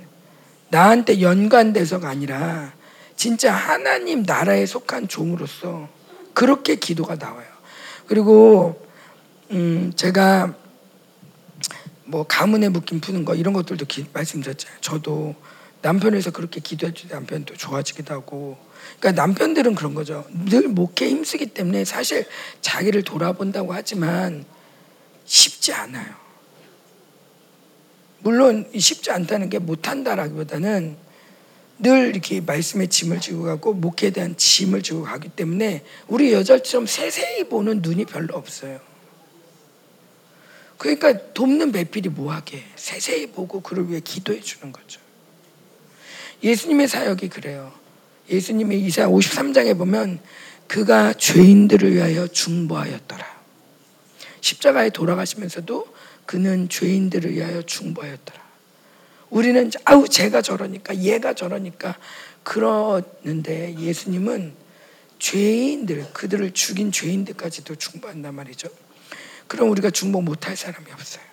나한테 0.70 1.22
연관돼서가 1.22 2.10
아니라 2.10 2.74
진짜 3.16 3.54
하나님 3.54 4.24
나라에 4.24 4.66
속한 4.66 5.08
종으로서 5.08 5.88
그렇게 6.34 6.76
기도가 6.76 7.16
나와요. 7.16 7.48
그리고 8.06 8.86
음, 9.52 9.92
제가 9.96 10.54
뭐 12.06 12.24
가문의 12.24 12.70
묶임 12.70 13.00
푸는 13.00 13.26
거 13.26 13.36
이런 13.36 13.54
것들도 13.54 13.86
기, 13.86 14.06
말씀드렸잖아요. 14.14 14.78
저도 14.82 15.36
남편에서 15.82 16.32
그렇게 16.32 16.60
기도해 16.60 16.94
주 16.94 17.08
남편도 17.08 17.56
좋아지기도 17.56 18.14
하고 18.14 18.58
그러니까 19.00 19.22
남편들은 19.22 19.76
그런 19.76 19.94
거죠. 19.94 20.26
늘 20.30 20.68
목회에 20.68 21.10
힘쓰기 21.10 21.48
때문에 21.48 21.86
사실 21.86 22.26
자기를 22.62 23.04
돌아본다고 23.04 23.74
하지만 23.74 24.46
쉽지 25.26 25.74
않아요. 25.74 26.16
물론 28.20 28.70
쉽지 28.76 29.12
않다는 29.12 29.50
게 29.50 29.60
못한다라기보다는 29.60 30.98
늘 31.80 32.10
이렇게 32.10 32.42
말씀의 32.42 32.88
짐을 32.88 33.20
지고 33.20 33.44
가고 33.44 33.74
목회에 33.74 34.10
대한 34.10 34.36
짐을 34.36 34.82
지고 34.82 35.04
가기 35.04 35.30
때문에 35.30 35.84
우리 36.08 36.34
여자처럼 36.34 36.88
세세히 36.88 37.44
보는 37.44 37.82
눈이 37.84 38.06
별로 38.06 38.36
없어요. 38.36 38.80
그러니까 40.78 41.34
돕는 41.34 41.72
배필이 41.72 42.10
뭐하게 42.10 42.64
세세히 42.76 43.28
보고 43.28 43.62
그를 43.62 43.90
위해 43.90 44.00
기도해 44.00 44.42
주는 44.42 44.72
거죠. 44.72 45.07
예수님의 46.44 46.88
사역이 46.88 47.30
그래요. 47.30 47.72
예수님의 48.30 48.82
이사 48.82 49.08
53장에 49.08 49.78
보면 49.78 50.20
그가 50.68 51.14
죄인들을 51.14 51.96
위하여 51.96 52.28
중보하였더라. 52.28 53.26
십자가에 54.42 54.90
돌아가시면서도 54.90 55.88
그는 56.26 56.70
죄인들을 56.70 57.34
위하여 57.34 57.62
중보하였더라. 57.62 58.48
우리는 59.30 59.72
아우 59.86 60.08
제가 60.08 60.42
저러니까 60.42 60.96
얘가 60.98 61.34
저러니까 61.34 61.98
그러는데 62.44 63.76
예수님은 63.78 64.54
죄인들 65.20 66.14
그들을 66.14 66.52
죽인 66.52 66.92
죄인들까지도 66.92 67.76
중보한단 67.76 68.36
말이죠. 68.36 68.70
그럼 69.48 69.70
우리가 69.72 69.90
중보 69.90 70.22
못할 70.22 70.56
사람이 70.56 70.92
없어요. 70.92 71.24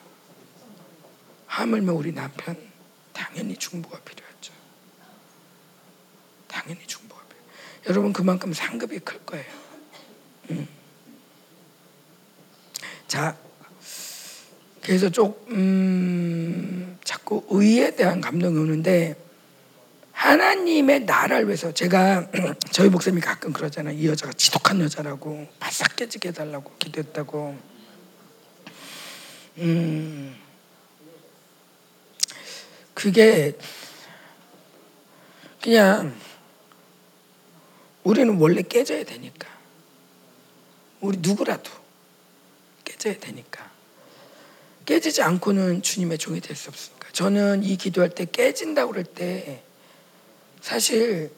하물며 1.47 1.93
우리 1.93 2.13
남편 2.13 2.57
당연히 3.13 3.57
중보가 3.57 3.99
필요하죠. 4.01 4.24
당연히 6.55 6.87
필요. 6.87 7.05
여러분 7.89 8.13
그만큼 8.13 8.53
상급이 8.53 9.01
클 9.01 9.19
거예요. 9.27 9.45
음. 10.51 10.69
자 13.07 13.37
그래서 14.83 15.11
좀 15.11 15.35
음, 15.49 16.99
자꾸 17.05 17.45
의에 17.51 17.95
대한 17.95 18.21
감동이 18.21 18.59
오는데 18.59 19.17
하나님의 20.13 21.01
나라를 21.01 21.47
위해서 21.47 21.73
제가 21.73 22.31
저희 22.71 22.89
목사님이 22.89 23.21
가끔 23.21 23.53
그러잖아요. 23.53 23.99
이 23.99 24.07
여자가 24.07 24.33
지독한 24.33 24.81
여자라고 24.81 25.47
바싹 25.59 25.97
깨지게 25.97 26.31
해달라고 26.31 26.73
기도했다고. 26.79 27.75
음, 29.59 30.37
그게 32.95 33.57
그냥 35.61 36.15
우리는 38.05 38.37
원래 38.39 38.63
깨져야 38.63 39.05
되니까. 39.05 39.49
우리 41.01 41.19
누구라도 41.19 41.71
깨져야 42.85 43.19
되니까. 43.19 43.71
깨지지 44.87 45.23
않고는 45.23 45.83
주님의 45.83 46.19
종이 46.19 46.41
될 46.41 46.55
수 46.57 46.69
없으니까. 46.69 47.09
저는 47.13 47.65
이 47.65 47.77
기도할 47.77 48.11
때 48.11 48.27
깨진다고 48.27 48.93
그럴 48.93 49.05
때 49.05 49.63
사실 50.61 51.33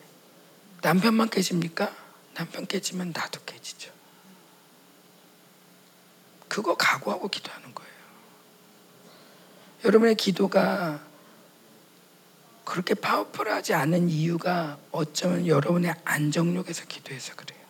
남편만 0.82 1.30
깨집니까? 1.30 1.94
남편 2.34 2.66
깨지면 2.66 3.12
나도 3.14 3.40
깨지죠. 3.44 3.92
그거 6.48 6.76
각오하고 6.76 7.28
기도하는 7.28 7.74
거예요. 7.74 7.92
여러분의 9.84 10.14
기도가 10.16 11.04
그렇게 12.66 12.94
파워풀하지 12.94 13.74
않은 13.74 14.10
이유가 14.10 14.76
어쩌면 14.90 15.46
여러분의 15.46 15.94
안정력에서 16.04 16.84
기도해서 16.86 17.34
그래요. 17.36 17.60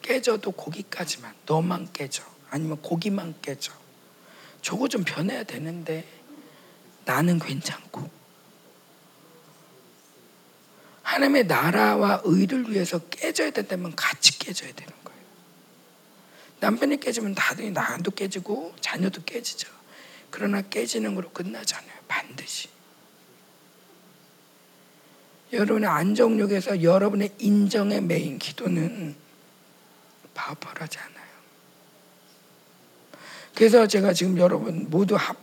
깨져도 0.00 0.50
고기까지만, 0.50 1.34
너만 1.44 1.92
깨져. 1.92 2.24
아니면 2.48 2.80
고기만 2.80 3.34
깨져. 3.42 3.70
저거 4.62 4.88
좀 4.88 5.04
변해야 5.04 5.44
되는데 5.44 6.08
나는 7.04 7.38
괜찮고 7.38 8.08
하나님의 11.02 11.46
나라와 11.46 12.22
의를 12.24 12.70
위해서 12.70 12.98
깨져야 12.98 13.50
된다면 13.50 13.94
같이 13.94 14.38
깨져야 14.38 14.72
되는 14.72 14.92
거예요. 15.04 15.20
남편이 16.60 16.98
깨지면 17.00 17.34
나도 17.34 17.68
나도 17.70 18.10
깨지고 18.12 18.74
자녀도 18.80 19.22
깨지죠. 19.24 19.68
그러나 20.30 20.62
깨지는 20.62 21.14
걸로 21.14 21.30
끝나지 21.30 21.74
않아요. 21.74 21.98
반드시. 22.08 22.71
여러분의 25.52 25.88
안정욕에서 25.88 26.82
여러분의 26.82 27.30
인정의 27.38 28.00
메인 28.00 28.38
기도는 28.38 29.14
파워풀하지 30.34 30.98
않아요. 30.98 31.22
그래서 33.54 33.86
제가 33.86 34.14
지금 34.14 34.38
여러분 34.38 34.86
모두 34.88 35.14
합, 35.14 35.36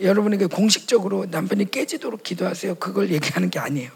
여러분에게 0.00 0.46
공식적으로 0.46 1.26
남편이 1.26 1.70
깨지도록 1.70 2.22
기도하세요. 2.22 2.76
그걸 2.76 3.10
얘기하는 3.10 3.50
게 3.50 3.58
아니에요. 3.58 3.90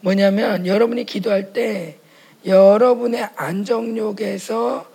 뭐냐면 0.00 0.66
여러분이 0.66 1.04
기도할 1.04 1.52
때 1.52 1.98
여러분의 2.46 3.28
안정욕에서 3.36 4.90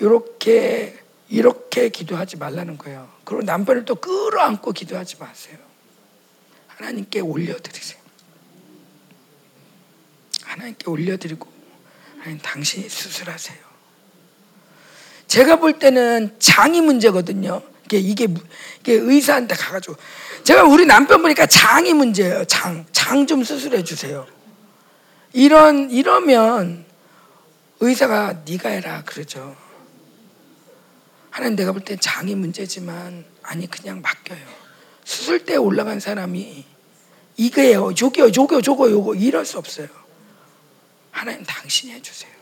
이렇게 0.00 0.98
이렇게 1.28 1.88
기도하지 1.88 2.36
말라는 2.36 2.76
거예요. 2.76 3.08
그리고 3.24 3.42
남편을 3.42 3.86
또 3.86 3.94
끌어안고 3.94 4.72
기도하지 4.72 5.16
마세요. 5.18 5.56
하나님께 6.66 7.20
올려드리세요. 7.20 8.01
하나님께 10.52 10.90
올려드리고 10.90 11.48
하나님 12.18 12.38
당신이 12.40 12.88
수술하세요. 12.88 13.56
제가 15.26 15.56
볼 15.56 15.78
때는 15.78 16.36
장이 16.38 16.82
문제거든요. 16.82 17.62
이게 17.86 17.98
이게 17.98 18.28
이게 18.80 18.92
의사한테 18.92 19.54
가가지고 19.54 19.96
제가 20.44 20.64
우리 20.64 20.84
남편 20.86 21.22
보니까 21.22 21.46
장이 21.46 21.94
문제예요. 21.94 22.44
장 22.44 22.84
장 22.92 23.26
좀 23.26 23.42
수술해 23.44 23.82
주세요. 23.84 24.26
이런 25.32 25.90
이러면 25.90 26.84
의사가 27.80 28.42
네가 28.46 28.68
해라 28.68 29.02
그러죠. 29.04 29.56
하나님 31.30 31.56
내가 31.56 31.72
볼 31.72 31.82
때 31.84 31.96
장이 31.96 32.34
문제지만 32.34 33.24
아니 33.42 33.66
그냥 33.70 34.02
맡겨요. 34.02 34.46
수술대에 35.04 35.56
올라간 35.56 35.98
사람이 36.00 36.64
이게요, 37.38 37.94
저게요, 37.94 38.30
저거, 38.30 38.60
저거, 38.60 38.90
요거 38.90 39.14
이럴 39.14 39.44
수 39.46 39.56
없어요. 39.58 39.88
하나님 41.12 41.44
당신이 41.44 41.92
해주세요. 41.92 42.32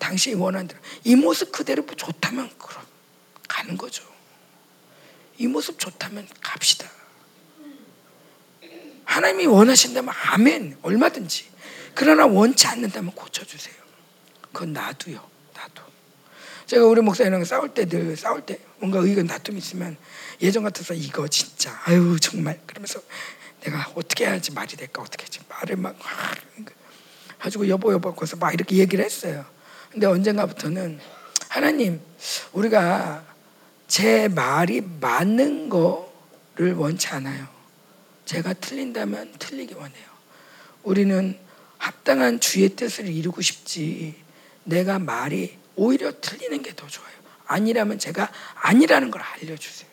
당신이 0.00 0.34
원하는 0.34 0.66
대로 0.66 0.80
이 1.04 1.14
모습 1.14 1.52
그대로 1.52 1.86
좋다면 1.86 2.50
그럼 2.58 2.84
가는 3.48 3.76
거죠. 3.76 4.02
이 5.38 5.46
모습 5.46 5.78
좋다면 5.78 6.26
갑시다. 6.40 6.90
하나님이 9.04 9.46
원하신다면 9.46 10.12
아멘 10.32 10.78
얼마든지. 10.82 11.46
그러나 11.94 12.26
원치 12.26 12.66
않는다면 12.66 13.12
고쳐주세요. 13.14 13.74
그건 14.52 14.72
나도요. 14.72 15.30
나도. 15.54 15.82
제가 16.66 16.84
우리 16.86 17.00
목사님랑 17.00 17.44
싸울 17.44 17.72
때 17.72 17.86
늘 17.86 18.16
싸울 18.16 18.44
때 18.44 18.58
뭔가 18.78 18.98
의견 18.98 19.26
다툼 19.26 19.56
있으면 19.56 19.96
예전 20.42 20.64
같아서 20.64 20.92
이거 20.94 21.28
진짜 21.28 21.80
아유 21.84 22.18
정말 22.20 22.60
그러면서 22.66 23.00
내가 23.62 23.90
어떻게 23.94 24.26
해야지 24.26 24.52
말이 24.52 24.76
될까 24.76 25.02
어떻게 25.02 25.24
하지 25.24 25.40
말을 25.48 25.76
막 25.76 25.96
가지고 27.46 27.68
여보 27.68 27.92
여보 27.92 28.08
하고서 28.08 28.36
막 28.36 28.52
이렇게 28.52 28.76
얘기를 28.76 29.04
했어요. 29.04 29.44
근데 29.92 30.04
언젠가부터는 30.08 30.98
하나님 31.48 32.00
우리가 32.52 33.24
제 33.86 34.26
말이 34.26 34.80
맞는 34.80 35.68
거를 35.68 36.74
원치 36.74 37.06
않아요. 37.06 37.46
제가 38.24 38.52
틀린다면 38.54 39.34
틀리기 39.38 39.74
원해요. 39.74 40.06
우리는 40.82 41.38
합당한 41.78 42.40
주의 42.40 42.68
뜻을 42.70 43.06
이루고 43.06 43.40
싶지 43.42 44.16
내가 44.64 44.98
말이 44.98 45.56
오히려 45.76 46.12
틀리는 46.20 46.62
게 46.62 46.72
더 46.72 46.88
좋아요. 46.88 47.14
아니라면 47.46 48.00
제가 48.00 48.28
아니라는 48.56 49.12
걸 49.12 49.22
알려주세요. 49.22 49.88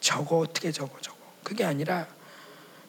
저거 0.00 0.38
어떻게 0.38 0.72
저거 0.72 0.96
저거 1.02 1.18
그게 1.44 1.64
아니라 1.64 2.08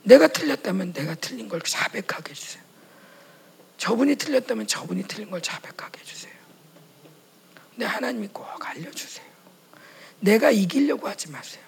내가 0.08 0.28
틀렸다면 0.28 0.94
내가 0.94 1.16
틀린 1.16 1.50
걸 1.50 1.62
자백하게 1.62 2.32
해주세요. 2.32 2.64
저분이 3.78 4.16
틀렸다면 4.16 4.66
저분이 4.66 5.04
틀린 5.04 5.30
걸 5.30 5.42
자백하게 5.42 6.00
해주세요. 6.00 6.34
근데 7.72 7.86
하나님이 7.86 8.30
꼭 8.30 8.48
알려주세요. 8.66 9.28
내가 10.22 10.50
이기려고 10.50 11.10
하지 11.10 11.30
마세요. 11.30 11.64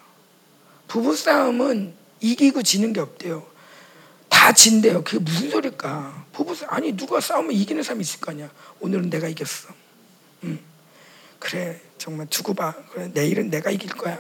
부부싸움은 0.88 1.94
이기고 2.22 2.64
지는 2.64 2.94
게 2.94 3.02
없대요. 3.02 3.46
다 4.30 4.54
진대요. 4.54 5.04
그게 5.04 5.20
무슨 5.20 5.52
소리일까? 5.52 6.28
부부싸움, 6.32 6.74
아니, 6.74 6.94
누가 6.94 7.20
싸우면 7.20 7.52
이기는 7.52 7.84
사람이 7.84 8.02
있을 8.02 8.22
거 8.22 8.32
아니야. 8.32 8.50
오늘은 8.80 9.10
내가 9.10 9.28
이겼어. 9.28 9.68
응. 10.46 10.60
그래, 11.40 11.82
정말 11.98 12.28
두고 12.28 12.54
봐. 12.54 12.74
그래, 12.92 13.12
내일은 13.14 13.50
내가 13.50 13.70
이길 13.70 13.92
거야. 13.92 14.18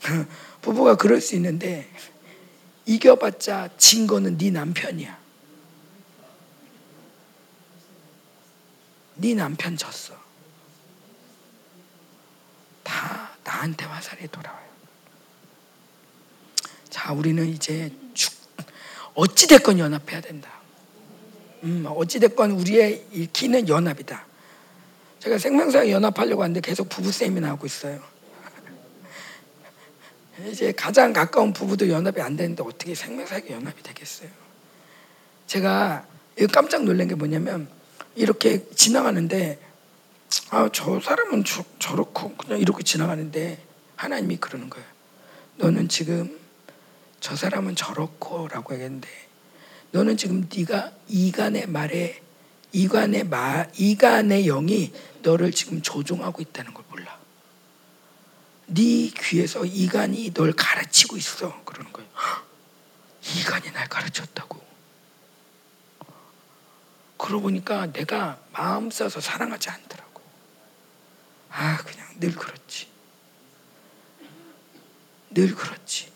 부부가 0.62 0.96
그럴 0.96 1.20
수 1.20 1.36
있는데, 1.36 1.88
이겨봤자 2.88 3.68
진 3.76 4.06
거는 4.06 4.38
네 4.38 4.50
남편이야. 4.50 5.18
네 9.16 9.34
남편 9.34 9.76
졌어. 9.76 10.14
다 12.82 13.36
나한테 13.44 13.84
화살이 13.84 14.26
돌아와요. 14.28 14.66
자, 16.88 17.12
우리는 17.12 17.46
이제 17.46 17.92
죽, 18.14 18.32
어찌 19.12 19.46
됐건 19.46 19.78
연합해야 19.78 20.22
된다. 20.22 20.50
음, 21.64 21.84
어찌 21.88 22.18
됐건 22.18 22.52
우리의 22.52 23.28
길는 23.34 23.68
연합이다. 23.68 24.24
제가 25.18 25.36
생명사 25.36 25.90
연합하려고 25.90 26.42
하는데 26.42 26.60
계속 26.62 26.88
부부 26.88 27.12
세미나 27.12 27.48
하고 27.50 27.66
있어요. 27.66 28.02
이제 30.46 30.72
가장 30.72 31.12
가까운 31.12 31.52
부부도 31.52 31.88
연합이 31.88 32.20
안 32.20 32.36
되는데 32.36 32.62
어떻게 32.62 32.94
생명사역 32.94 33.50
연합이 33.50 33.82
되겠어요? 33.82 34.28
제가 35.46 36.06
깜짝 36.52 36.84
놀란 36.84 37.08
게 37.08 37.14
뭐냐면 37.14 37.68
이렇게 38.14 38.64
지나가는데 38.74 39.58
아 40.50 40.68
저 40.72 41.00
사람은 41.00 41.44
저, 41.44 41.64
저렇고 41.78 42.36
그냥 42.36 42.60
이렇게 42.60 42.82
지나가는데 42.82 43.58
하나님이 43.96 44.36
그러는 44.36 44.70
거예요. 44.70 44.86
너는 45.56 45.88
지금 45.88 46.38
저 47.20 47.34
사람은 47.34 47.74
저렇고라고 47.74 48.74
얘기했는데 48.74 49.08
너는 49.90 50.16
지금 50.16 50.48
네가 50.54 50.92
이간의 51.08 51.66
말에 51.66 52.20
이간의 52.72 53.24
말 53.24 53.70
이간의 53.76 54.44
영이 54.44 54.92
너를 55.22 55.50
지금 55.50 55.80
조종하고 55.82 56.42
있다는 56.42 56.74
걸 56.74 56.84
몰라. 56.90 57.17
네 58.68 59.10
귀에서 59.16 59.64
이간이 59.64 60.32
널 60.34 60.52
가르치고 60.52 61.16
있어 61.16 61.64
그러는 61.64 61.92
거예요. 61.92 62.08
이간이 63.36 63.72
날 63.72 63.88
가르쳤다고. 63.88 64.58
그러고 67.16 67.42
보니까 67.42 67.90
내가 67.92 68.38
마음 68.52 68.90
써서 68.90 69.20
사랑하지 69.20 69.70
않더라고. 69.70 70.22
아 71.50 71.78
그냥 71.78 72.06
늘 72.20 72.34
그렇지. 72.34 72.88
늘 75.30 75.54
그렇지. 75.54 76.12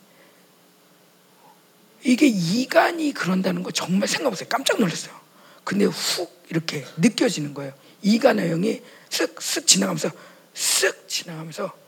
이게 2.05 2.27
이간이 2.27 3.13
그런다는 3.15 3.63
거 3.63 3.71
정말 3.71 4.09
생각 4.09 4.29
없어요. 4.29 4.49
깜짝 4.49 4.79
놀랐어요. 4.79 5.19
근데 5.65 5.87
훅 5.87 6.47
이렇게 6.51 6.85
느껴지는 6.99 7.55
거예요. 7.55 7.73
이간의 8.03 8.51
영이 8.51 8.83
쓱 9.09 9.37
쓱 9.37 9.67
지나가면서 9.67 10.11
쓱 10.55 11.09
지나가면서 11.09 11.82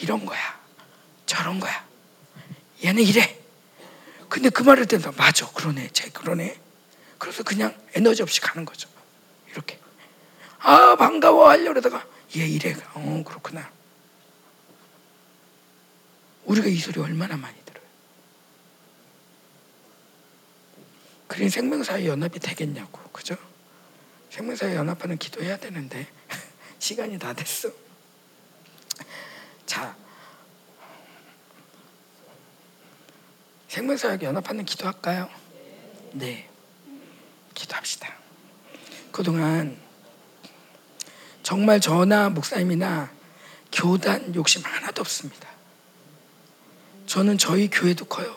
이런 0.00 0.24
거야. 0.24 0.60
저런 1.26 1.60
거야. 1.60 1.86
얘는 2.84 3.02
이래. 3.02 3.40
근데 4.28 4.50
그 4.50 4.62
말을 4.62 4.86
듣다 4.86 5.12
맞아. 5.16 5.46
그러네. 5.52 5.90
쟤 5.92 6.08
그러네. 6.10 6.60
그래서 7.18 7.42
그냥 7.42 7.74
에너지 7.94 8.22
없이 8.22 8.40
가는 8.40 8.64
거죠. 8.64 8.88
이렇게. 9.50 9.78
아, 10.58 10.96
반가워 10.96 11.48
하려다가 11.48 12.04
얘 12.36 12.46
이래. 12.46 12.76
어, 12.94 13.22
그렇구나. 13.24 13.70
우리가 16.44 16.66
이 16.66 16.76
소리 16.76 17.00
얼마나 17.00 17.36
많이 17.36 17.56
들어요. 17.64 17.84
그린 21.26 21.48
생명사회 21.48 22.06
연합이 22.06 22.38
되겠냐고. 22.38 23.00
그죠? 23.10 23.36
생명사회 24.30 24.74
연합하는 24.74 25.16
기도해야 25.16 25.56
되는데 25.58 26.06
시간이 26.78 27.18
다 27.18 27.32
됐어. 27.32 27.70
자, 29.66 29.96
생명사역 33.68 34.22
연합하는 34.22 34.64
기도할까요? 34.64 35.28
네, 36.12 36.48
기도합시다. 37.54 38.14
그동안 39.10 39.76
정말 41.42 41.80
저나 41.80 42.30
목사님이나 42.30 43.10
교단 43.72 44.34
욕심 44.34 44.62
하나도 44.62 45.00
없습니다. 45.00 45.48
저는 47.06 47.36
저희 47.38 47.68
교회도 47.68 48.04
커요. 48.06 48.34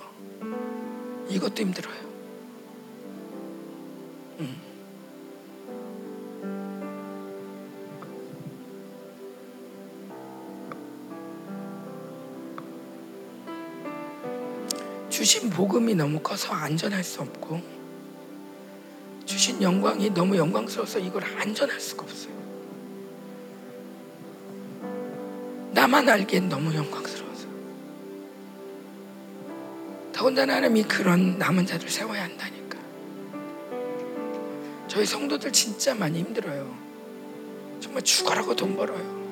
이것도 1.29 1.61
힘들어요. 1.61 2.06
주신 15.27 15.49
복음이 15.49 15.93
너무 15.93 16.21
커서 16.21 16.53
안전할 16.53 17.03
수 17.03 17.19
없고 17.19 17.61
주신 19.25 19.61
영광이 19.61 20.11
너무 20.11 20.37
영광스러워서 20.37 20.99
이걸 20.99 21.21
안전할 21.25 21.81
수가 21.81 22.03
없어요. 22.03 22.33
나만 25.73 26.07
알기엔 26.07 26.47
너무 26.47 26.73
영광스러워서. 26.73 27.45
더군다나 30.13 30.55
하나님이 30.55 30.83
그런 30.83 31.37
남은 31.37 31.65
자들 31.65 31.89
세워야 31.89 32.23
한다니까. 32.23 32.79
저희 34.87 35.05
성도들 35.05 35.51
진짜 35.51 35.93
많이 35.93 36.19
힘들어요. 36.19 36.73
정말 37.81 38.01
죽어라고 38.01 38.55
돈 38.55 38.77
벌어요. 38.77 39.27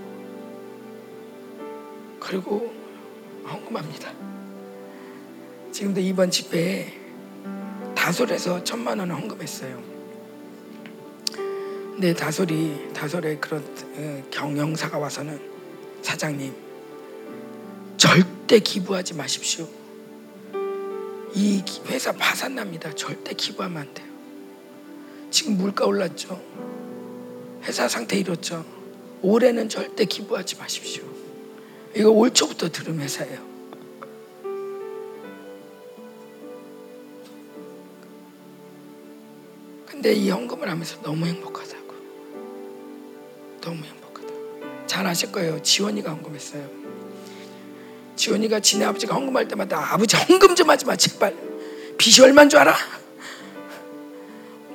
그리고 2.20 2.74
헌금합니다. 3.48 4.35
지금도 5.76 6.00
이번 6.00 6.32
집회에 6.32 6.88
다솔에서 7.94 8.64
천만 8.64 8.98
원을 8.98 9.14
헌금했어요. 9.14 9.84
근데 11.34 12.14
다솔이 12.14 12.94
다솔에 12.94 13.36
그런 13.40 13.62
어, 13.98 14.24
경영사가 14.32 14.98
와서는 14.98 15.38
사장님 16.02 16.56
절대 17.98 18.60
기부하지 18.60 19.16
마십시오. 19.16 19.68
이 21.34 21.62
회사 21.88 22.14
파산납니다. 22.14 22.96
절대 22.96 23.34
기부하면 23.34 23.82
안 23.82 23.94
돼요. 23.94 24.08
지금 25.30 25.58
물가 25.58 25.86
올랐죠. 25.86 26.42
회사 27.64 27.90
상태 27.90 28.18
이렇죠. 28.18 28.64
올해는 29.22 29.68
절대 29.68 30.06
기부하지 30.06 30.56
마십시오. 30.56 31.04
이거 31.94 32.12
올 32.12 32.32
초부터 32.32 32.70
들은 32.70 32.98
회사예요. 33.02 33.55
근데 40.06 40.20
이 40.20 40.30
헌금을 40.30 40.70
하면서 40.70 41.02
너무 41.02 41.26
행복하다고. 41.26 41.96
너무 43.60 43.84
행복하다. 43.84 44.86
잘 44.86 45.08
아실 45.08 45.32
거예요. 45.32 45.60
지원이가 45.64 46.12
헌금했어요. 46.12 46.70
지원이가 48.16 48.60
지네 48.60 48.86
아버지가 48.86 49.16
헌금할 49.16 49.48
때마다 49.48 49.80
아버지 49.96 50.16
헌금 50.16 50.54
좀 50.54 50.70
하지 50.70 50.86
마 50.86 50.96
제발. 50.96 51.36
빚이 51.98 52.22
얼마인 52.22 52.50
줄 52.50 52.60
알아? 52.60 52.76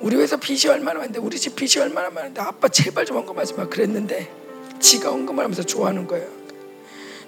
우리 0.00 0.16
회사 0.16 0.36
빚이 0.36 0.66
얼마나 0.66 0.98
많은데 0.98 1.20
우리 1.20 1.38
집 1.38 1.54
빚이 1.54 1.78
얼마나 1.78 2.10
많은데 2.10 2.40
아빠 2.40 2.66
제발 2.66 3.06
좀 3.06 3.18
헌금하지 3.18 3.54
마 3.54 3.68
그랬는데 3.68 4.34
지가 4.80 5.10
헌금을 5.10 5.44
하면서 5.44 5.62
좋아하는 5.62 6.08
거예요. 6.08 6.28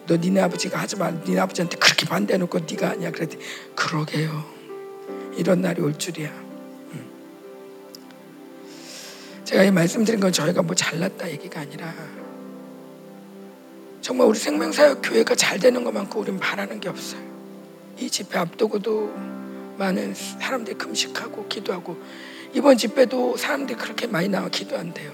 너 0.09 0.17
니네 0.17 0.41
아버지가 0.41 0.77
하지 0.77 0.97
마. 0.97 1.09
니네 1.09 1.39
아버지한테 1.39 1.79
그렇게 1.79 2.05
반대해놓고 2.07 2.59
네가 2.69 2.89
아니야. 2.89 3.13
그랬더니 3.13 3.45
그러게요. 3.77 4.45
이런 5.37 5.63
날이 5.63 5.81
올 5.81 5.97
줄이야. 5.97 6.52
제가 9.45 9.65
이 9.65 9.71
말씀드린 9.71 10.21
건 10.21 10.33
저희가 10.33 10.63
뭐 10.63 10.75
잘났다 10.75 11.31
얘기가 11.31 11.61
아니라 11.61 11.93
정말 14.01 14.27
우리 14.27 14.39
생명사역 14.39 15.01
교회가 15.03 15.35
잘 15.35 15.59
되는 15.59 15.85
것만큼 15.85 16.21
우리는 16.21 16.41
바라는 16.41 16.81
게 16.81 16.89
없어요. 16.89 17.21
이 17.99 18.11
집회 18.11 18.39
앞두고도 18.39 19.13
많은 19.79 20.15
사람들이 20.15 20.77
금식하고 20.77 21.47
기도하고 21.49 21.97
이번 22.53 22.77
집회도 22.77 23.37
사람들이 23.37 23.79
그렇게 23.79 24.07
많이 24.07 24.29
나와 24.29 24.49
기도한대요. 24.49 25.13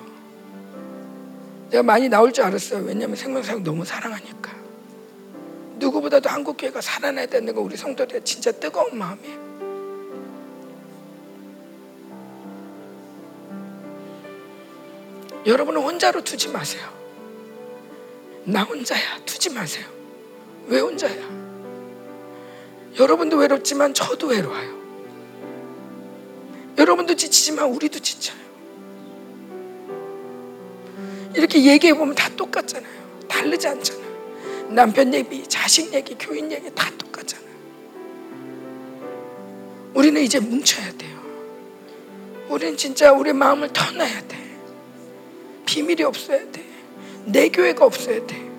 내가 1.70 1.82
많이 1.82 2.08
나올 2.08 2.32
줄 2.32 2.44
알았어요. 2.44 2.84
왜냐하면 2.84 3.16
생명사역 3.16 3.62
너무 3.62 3.84
사랑하니까. 3.84 4.56
누구보다도 5.76 6.28
한국교회가 6.28 6.80
살아나야 6.80 7.26
되는 7.26 7.54
거 7.54 7.60
우리 7.60 7.76
성도들 7.76 8.24
진짜 8.24 8.50
뜨거운 8.52 8.98
마음이에요. 8.98 9.47
여러분은 15.46 15.80
혼자로 15.80 16.22
두지 16.22 16.48
마세요. 16.48 16.82
나 18.44 18.62
혼자야. 18.62 19.20
두지 19.24 19.50
마세요. 19.50 19.86
왜 20.66 20.80
혼자야? 20.80 21.16
여러분도 22.98 23.36
외롭지만 23.36 23.94
저도 23.94 24.28
외로워요. 24.28 24.78
여러분도 26.76 27.14
지치지만 27.14 27.66
우리도 27.66 27.98
지쳐요. 27.98 28.38
이렇게 31.34 31.64
얘기해 31.64 31.94
보면 31.94 32.14
다 32.14 32.28
똑같잖아요. 32.36 33.26
다르지 33.28 33.68
않잖아요. 33.68 34.08
남편 34.70 35.12
얘기, 35.14 35.46
자식 35.46 35.92
얘기, 35.92 36.14
교인 36.14 36.50
얘기 36.50 36.72
다 36.74 36.90
똑같잖아요. 36.98 37.48
우리는 39.94 40.20
이제 40.22 40.40
뭉쳐야 40.40 40.92
돼요. 40.92 41.18
우리는 42.48 42.76
진짜 42.76 43.12
우리 43.12 43.32
마음을 43.32 43.72
터놔야 43.72 44.28
돼. 44.28 44.47
비밀이 45.68 46.02
없어야 46.02 46.50
돼. 46.50 46.64
내 47.26 47.50
교회가 47.50 47.84
없어야 47.84 48.26
돼. 48.26 48.50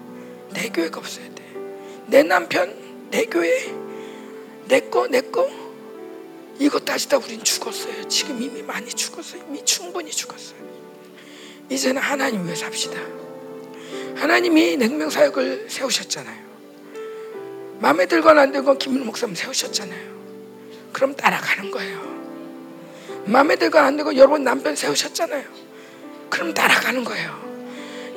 내 0.51 0.69
교회가 0.69 0.99
없어야 0.99 1.25
돼. 1.33 1.43
내 2.05 2.21
남편, 2.21 2.71
내 3.09 3.25
교회, 3.25 3.73
내 4.67 4.79
거, 4.79 5.07
내 5.07 5.21
거. 5.21 5.49
이것 6.59 6.85
따지다 6.85 7.17
우린 7.17 7.43
죽었어요. 7.43 8.07
지금 8.07 8.39
이미 8.39 8.61
많이 8.61 8.89
죽었어요. 8.89 9.41
이미 9.49 9.65
충분히 9.65 10.11
죽었어요. 10.11 10.59
이제는 11.71 11.99
하나님 11.99 12.45
위해 12.45 12.55
삽시다. 12.55 12.99
하나님이 14.15 14.77
냉명 14.77 15.09
사역을 15.09 15.67
세우셨잖아요. 15.67 16.49
마음에 17.79 18.05
들거나 18.05 18.41
안 18.41 18.51
들건 18.51 18.77
김민 18.77 19.03
목사님 19.07 19.33
세우셨잖아요. 19.33 20.19
그럼 20.93 21.15
따라가는 21.15 21.71
거예요. 21.71 22.19
마음에 23.25 23.55
들거나 23.55 23.87
안 23.87 23.95
들건 23.95 24.15
여러분 24.15 24.43
남편 24.43 24.75
세우셨잖아요. 24.75 25.68
그럼 26.29 26.53
따라가는 26.53 27.03
거예요. 27.03 27.39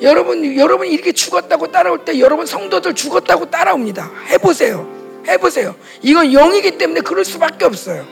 여러분, 0.01 0.57
여러분 0.57 0.87
이렇게 0.87 1.11
죽었다고 1.11 1.71
따라올 1.71 2.03
때 2.03 2.19
여러분 2.19 2.45
성도들 2.45 2.93
죽었다고 2.93 3.49
따라옵니다. 3.49 4.11
해보세요. 4.27 4.87
해보세요. 5.27 5.75
이건 6.01 6.33
영이기 6.33 6.77
때문에 6.77 7.01
그럴 7.01 7.23
수밖에 7.23 7.65
없어요. 7.65 8.05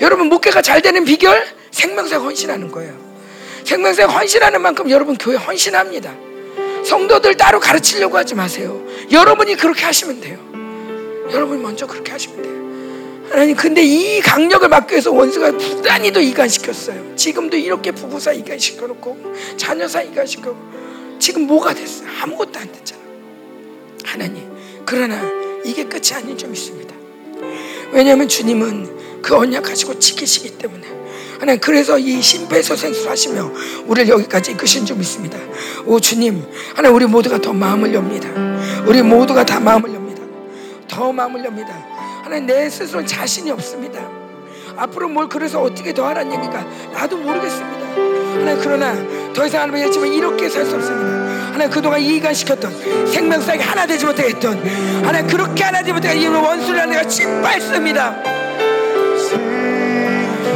여러분, 0.00 0.28
목회가 0.28 0.60
잘 0.60 0.82
되는 0.82 1.04
비결? 1.04 1.46
생명사 1.70 2.18
헌신하는 2.18 2.70
거예요. 2.70 2.94
생명사 3.64 4.06
헌신하는 4.06 4.60
만큼 4.60 4.90
여러분 4.90 5.16
교회 5.16 5.36
헌신합니다. 5.36 6.14
성도들 6.84 7.36
따로 7.36 7.58
가르치려고 7.58 8.18
하지 8.18 8.34
마세요. 8.34 8.80
여러분이 9.10 9.56
그렇게 9.56 9.84
하시면 9.84 10.20
돼요. 10.20 10.38
여러분이 11.32 11.62
먼저 11.62 11.86
그렇게 11.86 12.12
하시면 12.12 12.42
돼요. 12.42 12.63
하나님 13.30 13.56
근데 13.56 13.82
이 13.82 14.20
강력을 14.20 14.68
막기 14.68 14.92
위해서 14.92 15.12
원수가 15.12 15.56
부단히도 15.56 16.20
이간시켰어요. 16.20 17.16
지금도 17.16 17.56
이렇게 17.56 17.90
부부 17.90 18.20
사 18.20 18.32
이간시켜놓고 18.32 19.34
자녀 19.56 19.88
사 19.88 20.02
이간시켜고 20.02 20.56
지금 21.18 21.46
뭐가 21.46 21.74
됐어요? 21.74 22.08
아무것도 22.22 22.58
안 22.58 22.70
됐잖아. 22.70 23.02
하나님 24.04 24.48
그러나 24.84 25.20
이게 25.64 25.84
끝이 25.84 26.12
아닌 26.14 26.36
점 26.36 26.52
있습니다. 26.52 26.94
왜냐하면 27.92 28.28
주님은 28.28 29.22
그 29.22 29.34
언약 29.34 29.64
가지고 29.64 29.98
지키시기 29.98 30.58
때문에 30.58 30.86
하나님 31.38 31.60
그래서 31.60 31.98
이 31.98 32.20
심폐소생술 32.20 33.08
하시며 33.08 33.50
우리를 33.86 34.08
여기까지 34.08 34.52
이끄신 34.52 34.86
점 34.86 35.00
있습니다. 35.00 35.38
오 35.86 35.98
주님 35.98 36.44
하나님 36.74 36.94
우리 36.94 37.06
모두가 37.06 37.40
더 37.40 37.52
마음을 37.52 37.94
엽니다. 37.94 38.28
우리 38.86 39.02
모두가 39.02 39.44
다 39.44 39.58
마음을 39.60 39.92
엽니다. 39.94 40.22
더 40.88 41.12
마음을 41.12 41.44
엽니다. 41.44 41.93
하나님 42.24 42.46
내 42.46 42.70
스스로 42.70 43.04
자신이 43.04 43.50
없습니다. 43.50 44.00
앞으로 44.78 45.08
뭘 45.10 45.28
그래서 45.28 45.60
어떻게 45.60 45.92
더 45.92 46.06
하라는 46.08 46.32
얘기가 46.32 46.64
나도 46.94 47.18
모르겠습니다. 47.18 47.86
하나님 48.40 48.58
그러나 48.62 48.94
더 49.34 49.44
이상 49.46 49.60
하나님 49.60 49.84
했지만 49.84 50.10
이렇게 50.10 50.48
살 50.48 50.64
수 50.64 50.74
없습니다. 50.74 51.06
하나님 51.52 51.70
그동안 51.70 52.00
이간시켰던 52.00 53.06
생명사에 53.12 53.58
하나 53.58 53.86
되지 53.86 54.06
못했던 54.06 54.58
하나님 55.04 55.26
그렇게 55.28 55.64
하나 55.64 55.80
되지 55.80 55.92
못해 55.92 56.16
이 56.16 56.26
원수를 56.26 56.88
내가 56.88 57.06
짓밟습니다. 57.06 58.16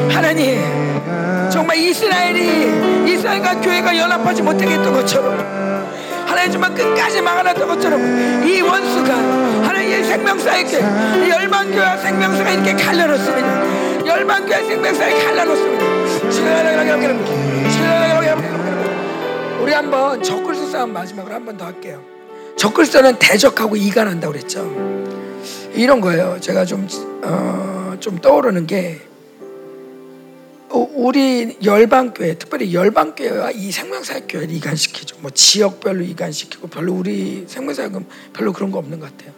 하나님 0.09 0.59
정말 1.51 1.77
이스라엘이 1.77 3.13
이스라엘과 3.13 3.61
교회가 3.61 3.95
연합하지 3.95 4.41
못하게 4.41 4.73
했던 4.73 4.91
것처럼 4.95 5.58
정말 6.51 6.75
끝까지 6.75 7.21
막아놨던 7.21 7.69
것처럼 7.69 8.45
이 8.47 8.61
원수가 8.61 9.15
하나님의 9.15 10.05
생명사에게 10.05 10.81
열방교회 11.29 11.97
생명사가 11.99 12.51
이렇게 12.51 12.73
갈라놓습니다. 12.75 14.07
열방교회 14.07 14.65
생명사에 14.65 15.25
갈라놓습니다. 15.25 15.85
우리 19.61 19.73
한번 19.73 20.23
적글서 20.23 20.67
싸움 20.71 20.93
마지막으로 20.93 21.35
한 21.35 21.45
번 21.45 21.57
더 21.57 21.67
할게요. 21.67 22.01
적글서는 22.57 23.19
대적하고 23.19 23.77
이간한다고 23.77 24.33
그랬죠. 24.33 24.61
이런 25.75 26.01
거예요. 26.01 26.39
제가 26.41 26.65
좀 26.65 26.89
어, 27.23 27.95
좀 28.01 28.19
떠오르는 28.19 28.67
게 28.67 29.01
어, 29.03 29.08
우리 30.71 31.57
열방교회, 31.63 32.35
특별히 32.35 32.75
열방교회와 32.75 33.53
이 33.53 33.71
생명사교회를 33.71 34.51
이간시키죠. 34.55 35.17
뭐 35.21 35.31
지역별로 35.31 36.03
이간시키고 36.03 36.69
별로 36.69 36.95
우리 36.95 37.45
생명사역은 37.47 38.07
별로 38.33 38.53
그런 38.53 38.71
거 38.71 38.79
없는 38.79 39.01
것 39.01 39.11
같아요. 39.11 39.33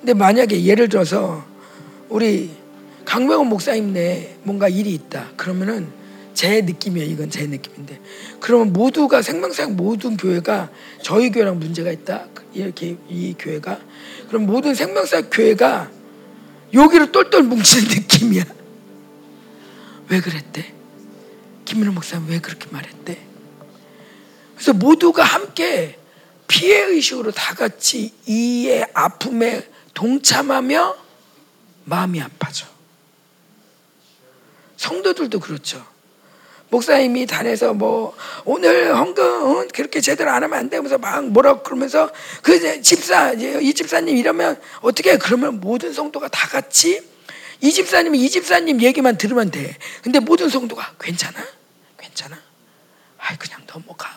근데 0.00 0.14
만약에 0.14 0.64
예를 0.64 0.88
들어서 0.88 1.44
우리 2.08 2.50
강명훈 3.04 3.48
목사님 3.48 3.92
내 3.92 4.36
뭔가 4.42 4.68
일이 4.68 4.92
있다. 4.92 5.30
그러면은 5.36 5.88
제 6.34 6.62
느낌이에요. 6.62 7.08
이건 7.10 7.30
제 7.30 7.46
느낌인데. 7.46 8.00
그러면 8.40 8.72
모두가 8.72 9.22
생명사역 9.22 9.72
모든 9.72 10.16
교회가 10.16 10.70
저희 11.02 11.30
교회랑 11.30 11.58
문제가 11.58 11.92
있다. 11.92 12.26
이렇게 12.54 12.96
이 13.08 13.34
교회가 13.38 13.78
그럼 14.28 14.46
모든 14.46 14.74
생명사역 14.74 15.28
교회가 15.30 15.90
여기로 16.74 17.12
똘똘 17.12 17.42
뭉치는 17.42 17.88
느낌이야. 17.94 18.61
왜 20.12 20.20
그랬대? 20.20 20.70
김민호 21.64 21.92
목사님 21.92 22.28
왜 22.28 22.38
그렇게 22.38 22.68
말했대? 22.70 23.18
그래서 24.54 24.74
모두가 24.74 25.24
함께 25.24 25.98
피해 26.46 26.82
의식으로 26.82 27.30
다 27.30 27.54
같이 27.54 28.12
이의 28.26 28.86
아픔에 28.92 29.66
동참하며 29.94 30.96
마음이 31.86 32.20
아파져. 32.20 32.66
성도들도 34.76 35.40
그렇죠. 35.40 35.82
목사님이 36.68 37.24
단에서 37.24 37.72
뭐 37.72 38.14
오늘 38.44 38.94
헌금 38.94 39.68
그렇게 39.68 40.02
제대로 40.02 40.30
안 40.30 40.42
하면 40.42 40.58
안 40.58 40.68
되면서 40.68 40.98
막 40.98 41.24
뭐라 41.24 41.62
그러면서 41.62 42.10
그 42.42 42.82
집사 42.82 43.32
이 43.32 43.72
집사님 43.72 44.14
이러면 44.14 44.60
어떻게 44.82 45.16
그러면 45.16 45.58
모든 45.58 45.94
성도가 45.94 46.28
다 46.28 46.48
같이 46.48 47.11
이 47.62 47.70
집사님이 47.70 48.18
이 48.24 48.28
집사님 48.28 48.82
얘기만 48.82 49.16
들으면 49.16 49.52
돼. 49.52 49.76
근데 50.02 50.18
모든 50.18 50.48
성도가 50.48 50.96
괜찮아? 50.98 51.38
괜찮아? 51.96 52.36
아이 53.18 53.36
그냥 53.38 53.64
넘어가. 53.68 54.10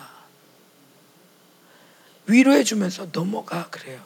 위로해 2.26 2.64
주면서 2.64 3.08
넘어가 3.12 3.70
그래요. 3.70 4.04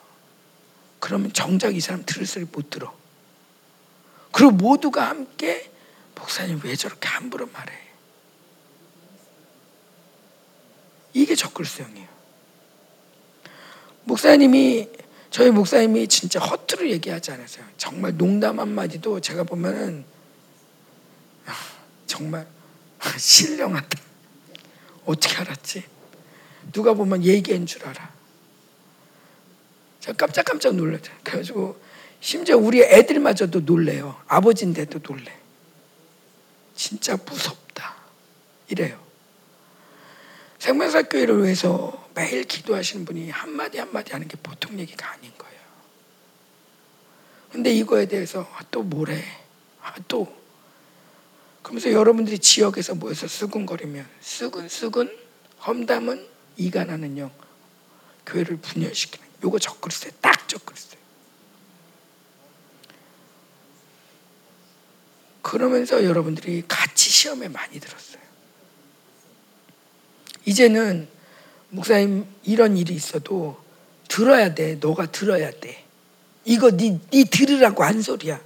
그러면 0.99 1.33
정작 1.33 1.75
이 1.75 1.81
사람 1.81 2.05
들을 2.05 2.27
소리 2.27 2.45
못 2.45 2.69
들어. 2.69 2.95
그리고 4.31 4.53
모두가 4.53 5.09
함께 5.09 5.71
목사님 6.15 6.61
왜 6.63 6.77
저렇게 6.77 7.09
함부로 7.09 7.47
말해? 7.47 7.73
이게 11.15 11.35
적글성이에요. 11.35 12.09
목사님이 14.05 14.89
저희 15.31 15.51
목사님이 15.51 16.09
진짜 16.09 16.41
허투루 16.41 16.91
얘기하지 16.91 17.31
않았어요. 17.31 17.65
정말 17.77 18.17
농담 18.17 18.59
한마디도 18.59 19.21
제가 19.21 19.45
보면은 19.45 20.05
정말 22.07 22.47
신령하다. 23.17 23.99
어떻게 25.07 25.37
알았지? 25.37 25.85
누가 26.73 26.95
보면 26.95 27.25
얘기한 27.25 27.65
줄 27.65 27.87
알아. 27.87 28.13
제가 30.01 30.17
깜짝깜짝 30.17 30.75
놀랐죠. 30.75 31.13
그래가지고 31.23 31.81
심지어 32.21 32.57
우리 32.57 32.83
애들마저도 32.83 33.61
놀래요. 33.61 34.21
아버지인데도 34.27 34.99
놀래. 34.99 35.33
진짜 36.75 37.17
무섭다. 37.17 37.95
이래요. 38.69 38.99
생명사 40.59 41.03
교회를 41.03 41.43
위해서 41.45 42.10
매일 42.21 42.45
기도하시는 42.45 43.07
분이 43.07 43.31
한마디 43.31 43.79
한마디 43.79 44.13
하는 44.13 44.29
게 44.29 44.37
보통 44.43 44.79
얘기가 44.79 45.11
아닌 45.11 45.33
거예요. 45.39 45.59
근데 47.51 47.73
이거에 47.73 48.07
대해서 48.07 48.47
아, 48.57 48.63
또 48.71 48.83
뭐래? 48.83 49.25
아, 49.81 49.95
또. 50.07 50.31
그러면서 51.63 51.91
여러분들이 51.91 52.39
지역에서 52.39 52.95
모여서 52.95 53.27
수근거리면 53.27 54.07
수근수근 54.21 55.17
험담은 55.67 56.29
이간하는 56.59 57.17
영 57.17 57.31
교회를 58.27 58.59
분열시키는 58.59 59.27
요거 59.43 59.59
적그리스도예요. 59.59 60.15
딱 60.21 60.47
적그리스도예요. 60.47 61.03
그러면서 65.41 66.05
여러분들이 66.05 66.65
같이 66.69 67.09
시험에 67.09 67.49
많이 67.49 67.81
들었어요. 67.81 68.21
이제는 70.45 71.20
목사님 71.71 72.27
이런 72.45 72.77
일이 72.77 72.95
있어도 72.95 73.61
들어야 74.09 74.55
돼. 74.55 74.77
너가 74.81 75.07
들어야 75.11 75.51
돼. 75.51 75.85
이거 76.45 76.71
네, 76.71 76.99
네 77.11 77.25
들으라고 77.25 77.85
한 77.85 78.03
소리야. 78.03 78.41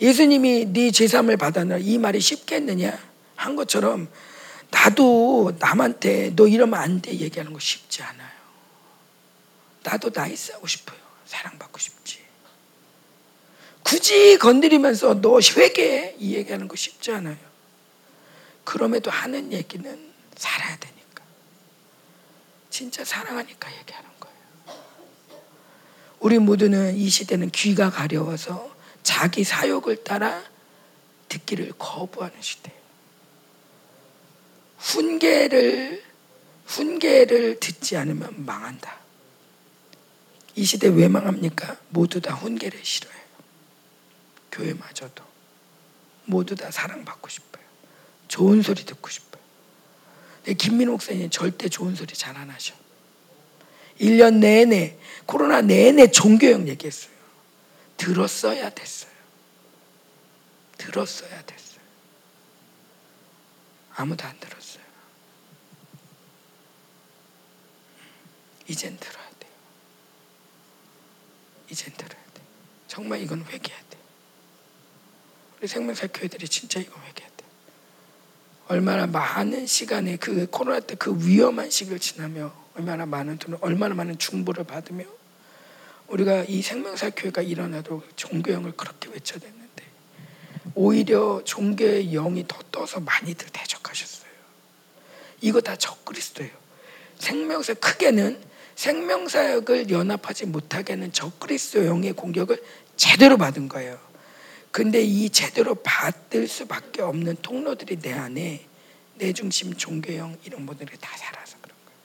예수님이 0.00 0.66
네 0.72 0.90
제삼을 0.90 1.36
받아라 1.36 1.78
이 1.78 1.98
말이 1.98 2.20
쉽겠느냐 2.20 2.98
한 3.36 3.56
것처럼 3.56 4.08
나도 4.70 5.56
남한테 5.58 6.34
너 6.36 6.46
이러면 6.46 6.80
안 6.80 7.02
돼 7.02 7.18
얘기하는 7.18 7.52
거 7.52 7.58
쉽지 7.58 8.02
않아요. 8.02 8.30
나도 9.82 10.10
nice 10.14 10.52
하고 10.52 10.66
싶어요. 10.66 10.98
사랑받고 11.26 11.78
싶지. 11.78 12.20
굳이 13.82 14.38
건드리면서 14.38 15.20
너 15.20 15.38
회개해 15.40 16.16
이 16.18 16.34
얘기하는 16.34 16.68
거 16.68 16.76
쉽지 16.76 17.12
않아요. 17.12 17.36
그럼에도 18.64 19.10
하는 19.10 19.52
얘기는 19.52 20.12
살아야 20.36 20.76
되니까. 20.76 20.99
진짜 22.70 23.04
사랑하니까 23.04 23.76
얘기하는 23.78 24.08
거예요. 24.20 24.80
우리 26.20 26.38
모두는 26.38 26.96
이 26.96 27.08
시대는 27.08 27.50
귀가 27.50 27.90
가려워서 27.90 28.74
자기 29.02 29.44
사욕을 29.44 30.04
따라 30.04 30.42
듣기를 31.28 31.72
거부하는 31.78 32.40
시대예요. 32.40 32.80
훈계를 34.78 36.02
훈계를 36.66 37.60
듣지 37.60 37.96
않으면 37.96 38.44
망한다. 38.46 38.98
이 40.54 40.64
시대 40.64 40.88
왜 40.88 41.08
망합니까? 41.08 41.76
모두 41.88 42.20
다 42.20 42.34
훈계를 42.34 42.84
싫어해요. 42.84 43.20
교회마저도 44.52 45.24
모두 46.26 46.54
다 46.54 46.70
사랑받고 46.70 47.28
싶어요. 47.28 47.64
좋은 48.28 48.62
소리 48.62 48.84
듣고 48.84 49.08
싶어요. 49.08 49.29
김민호 50.44 50.92
목사님 50.92 51.30
절대 51.30 51.68
좋은 51.68 51.94
소리 51.94 52.14
잘 52.14 52.36
안 52.36 52.50
하셔. 52.50 52.74
1년 54.00 54.38
내내 54.38 54.98
코로나 55.26 55.60
내내 55.60 56.10
종교형 56.10 56.66
얘기했어요. 56.68 57.12
들었어야 57.98 58.70
됐어요. 58.70 59.10
들었어야 60.78 61.42
됐어요. 61.42 61.80
아무도 63.94 64.24
안 64.24 64.38
들었어요. 64.40 64.82
이젠 68.66 68.96
들어야 68.98 69.28
돼요. 69.38 69.52
이젠 71.70 71.92
들어야 71.92 72.08
돼요. 72.32 72.46
정말 72.88 73.20
이건 73.20 73.44
회개해야 73.44 73.82
돼요. 73.90 74.02
우리 75.58 75.68
생명사 75.68 76.06
교회들이 76.06 76.48
진짜 76.48 76.80
이거 76.80 76.98
회개해야 76.98 77.14
돼요. 77.14 77.29
얼마나 78.70 79.04
많은 79.04 79.66
시간에 79.66 80.16
그 80.16 80.46
코로나 80.48 80.78
때 80.78 80.94
그 80.94 81.16
위험한 81.26 81.70
시기를 81.70 81.98
지나며 81.98 82.52
얼마나 82.76 83.04
많은 83.04 83.36
돈, 83.38 83.58
얼마나 83.60 83.96
많은 83.96 84.16
중보를 84.16 84.62
받으며 84.62 85.04
우리가 86.06 86.44
이 86.46 86.62
생명사 86.62 87.10
교회가 87.10 87.42
일어나도 87.42 88.04
종교형을 88.14 88.72
그렇게 88.76 89.08
외쳐댔는데 89.10 89.84
오히려 90.76 91.42
종교의 91.44 92.10
영이 92.12 92.46
더 92.46 92.58
떠서 92.70 93.00
많이들 93.00 93.48
대적하셨어요. 93.52 94.30
이거 95.40 95.60
다 95.60 95.74
적그리스도예요. 95.74 96.52
생명사 97.18 97.74
크게는 97.74 98.40
생명사역을 98.76 99.90
연합하지 99.90 100.46
못하게 100.46 100.92
하는 100.92 101.12
적그리스도 101.12 101.86
영의 101.86 102.12
공격을 102.12 102.62
제대로 102.96 103.36
받은 103.36 103.68
거예요. 103.68 103.98
근데 104.70 105.02
이 105.02 105.28
제대로 105.30 105.74
받을 105.74 106.46
수밖에 106.46 107.02
없는 107.02 107.36
통로들이 107.42 107.98
내 108.00 108.12
안에 108.12 108.66
내 109.16 109.32
중심 109.32 109.74
종교형 109.74 110.38
이런 110.44 110.64
분들이 110.64 110.96
다 110.98 111.16
살아서 111.16 111.56
그런 111.60 111.76
거예요. 111.84 111.98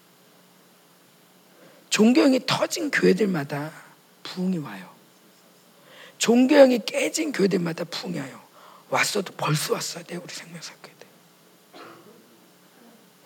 종교형이 1.89 2.41
터진 2.45 2.89
교회들마다 2.91 3.71
부흥이 4.23 4.57
와요. 4.57 4.93
종교형이 6.17 6.79
깨진 6.85 7.31
교회들마다 7.31 7.83
부흥이 7.83 8.19
와요. 8.19 8.41
왔어도 8.89 9.33
벌써 9.37 9.73
왔어야 9.73 10.03
돼 10.03 10.15
우리 10.15 10.33
생명사 10.33 10.73
교회들. 10.81 11.07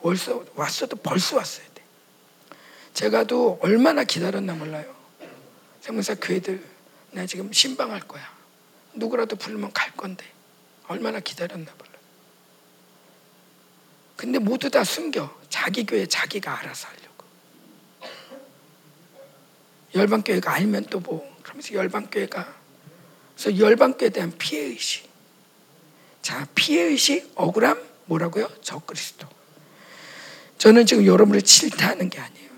벌써 0.02 0.46
왔어도 0.56 0.98
벌써 0.98 1.38
왔어야 1.38 1.66
돼. 1.74 1.84
제가도 2.94 3.60
얼마나 3.62 4.04
기다렸나 4.04 4.54
몰라요. 4.54 4.94
생명사 5.82 6.16
교회들 6.16 6.64
나 7.12 7.26
지금 7.26 7.52
신방할 7.54 8.02
거야. 8.02 8.39
누구라도 9.00 9.36
부르면 9.36 9.72
갈 9.74 9.92
건데 9.94 10.26
얼마나 10.88 11.20
기다렸나 11.20 11.72
몰라. 11.78 11.92
근데 14.16 14.38
모두 14.38 14.70
다 14.70 14.84
숨겨. 14.84 15.34
자기 15.50 15.86
교회 15.86 16.06
자기가 16.06 16.60
알아서 16.60 16.88
하려고. 16.88 17.26
열방 19.96 20.22
교회가 20.24 20.54
알면 20.54 20.86
또 20.86 21.00
뭐. 21.00 21.28
그러면서 21.42 21.74
열방 21.74 22.10
교회가 22.12 22.60
그래서 23.40 23.58
열방교에 23.58 24.10
대한 24.10 24.34
피해 24.38 24.64
의식. 24.64 25.08
자, 26.22 26.46
피해 26.54 26.84
의식, 26.84 27.32
억울함, 27.36 27.82
뭐라고요? 28.06 28.50
적그리스도. 28.62 29.26
저는 30.58 30.86
지금 30.86 31.06
여러분을 31.06 31.42
질타하는 31.42 32.10
게 32.10 32.20
아니에요. 32.20 32.50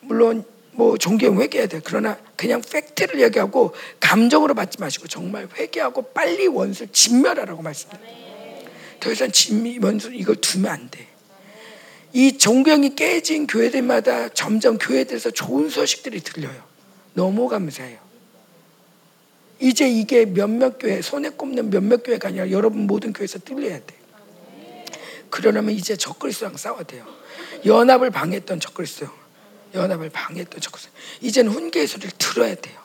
물론 0.00 0.46
뭐 0.78 0.96
존경 0.96 1.40
회개해야 1.40 1.66
돼. 1.66 1.80
그러나 1.82 2.16
그냥 2.36 2.62
팩트를 2.62 3.20
얘기하고 3.20 3.74
감정으로 3.98 4.54
받지 4.54 4.78
마시고 4.78 5.08
정말 5.08 5.48
회개하고 5.52 6.12
빨리 6.12 6.46
원수를 6.46 6.92
진멸하라고 6.92 7.62
말씀드려요. 7.62 8.28
더 9.00 9.10
이상 9.10 9.32
진미 9.32 9.80
원수 9.82 10.14
이걸 10.14 10.36
두면 10.36 10.70
안 10.70 10.88
돼. 10.88 11.04
이 12.12 12.38
존경이 12.38 12.94
깨진 12.94 13.48
교회들마다 13.48 14.28
점점 14.28 14.78
교회들에서 14.78 15.32
좋은 15.32 15.68
소식들이 15.68 16.20
들려요. 16.20 16.62
너무 17.12 17.48
감사해요. 17.48 17.98
이제 19.58 19.88
이게 19.88 20.26
몇몇 20.26 20.78
교회 20.78 21.02
손에 21.02 21.30
꼽는 21.30 21.70
몇몇 21.70 22.04
교회가 22.04 22.28
아니라 22.28 22.52
여러분 22.52 22.86
모든 22.86 23.12
교회에서 23.12 23.40
들려야 23.40 23.80
돼. 23.80 23.96
그러려면 25.28 25.74
이제 25.74 25.96
적그리스도랑 25.96 26.56
싸워야 26.56 26.84
돼요. 26.84 27.04
연합을 27.66 28.10
방해했던 28.10 28.60
적그리스도, 28.60 29.08
연합을 29.74 30.10
방해했던 30.10 30.60
적그리스도. 30.60 30.92
이제는 31.20 31.52
훈계의 31.52 31.86
소리를 31.86 32.10
들어야 32.18 32.54
돼요. 32.54 32.78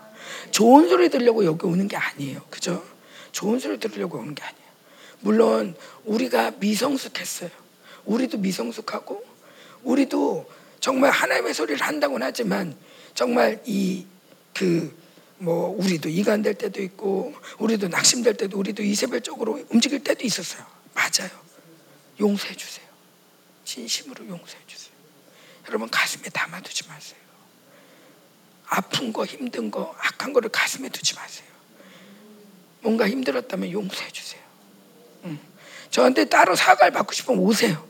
좋은 0.51 0.89
소리 0.89 1.09
들려고 1.09 1.45
여기 1.45 1.65
오는 1.65 1.87
게 1.87 1.97
아니에요. 1.97 2.41
그죠? 2.49 2.83
좋은 3.31 3.59
소리 3.59 3.79
들으려고 3.79 4.19
오는 4.19 4.35
게 4.35 4.43
아니에요. 4.43 4.63
물론 5.21 5.75
우리가 6.05 6.51
미성숙했어요. 6.59 7.49
우리도 8.05 8.37
미성숙하고 8.39 9.23
우리도 9.83 10.49
정말 10.79 11.11
하나님의 11.11 11.53
소리를 11.53 11.81
한다고는 11.81 12.27
하지만 12.27 12.75
정말 13.13 13.61
이 13.65 14.05
그 14.53 15.03
뭐 15.43 15.75
우리도 15.77 16.07
이간될 16.07 16.53
때도 16.53 16.81
있고 16.83 17.33
우리도 17.59 17.89
낙심될 17.89 18.35
때도 18.35 18.57
우리도 18.57 18.81
이세벨적으로 18.81 19.61
움직일 19.69 20.01
때도 20.01 20.25
있었어요. 20.25 20.65
맞아요. 20.93 21.29
용서해 22.19 22.55
주세요. 22.55 22.85
진심으로 23.65 24.25
용서해 24.27 24.59
주세요. 24.67 24.82
여러분 25.67 25.89
가슴에 25.89 26.23
담아두지 26.29 26.87
마세요. 26.87 27.19
아픈 28.67 29.13
거 29.13 29.25
힘든 29.25 29.69
거 29.69 29.95
악한 29.99 30.33
거를 30.33 30.49
가슴에 30.49 30.89
두지 30.89 31.15
마세요. 31.15 31.47
뭔가 32.81 33.07
힘들었다면 33.07 33.71
용서해 33.71 34.11
주세요. 34.11 34.41
응. 35.25 35.39
저한테 35.89 36.25
따로 36.25 36.55
사과를 36.55 36.91
받고 36.91 37.13
싶으면 37.13 37.39
오세요. 37.39 37.87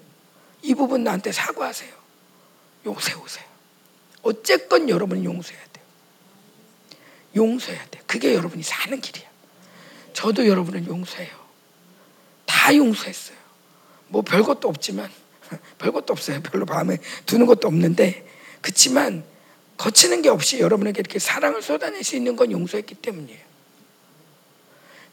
이 0.61 0.73
부분 0.73 1.03
나한테 1.03 1.31
사과하세요. 1.31 1.93
용서해 2.85 3.15
오세요. 3.15 3.45
어쨌건 4.21 4.89
여러분은 4.89 5.23
용서해야 5.23 5.63
돼요. 5.73 5.85
용서해야 7.35 7.85
돼요. 7.89 8.03
그게 8.05 8.33
여러분이 8.33 8.63
사는 8.63 8.99
길이야. 8.99 9.29
저도 10.13 10.47
여러분을 10.47 10.87
용서해요. 10.87 11.43
다 12.45 12.75
용서했어요. 12.75 13.37
뭐 14.07 14.21
별것도 14.21 14.69
없지만 14.69 15.11
별것도 15.79 16.13
없어요. 16.13 16.41
별로 16.41 16.65
마음에 16.65 16.97
두는 17.25 17.45
것도 17.45 17.67
없는데 17.67 18.27
그렇지만 18.61 19.23
거치는 19.77 20.21
게 20.21 20.29
없이 20.29 20.59
여러분에게 20.59 20.99
이렇게 20.99 21.19
사랑을 21.19 21.61
쏟아낼 21.61 22.03
수 22.03 22.15
있는 22.15 22.35
건 22.35 22.51
용서했기 22.51 22.95
때문이에요. 22.95 23.53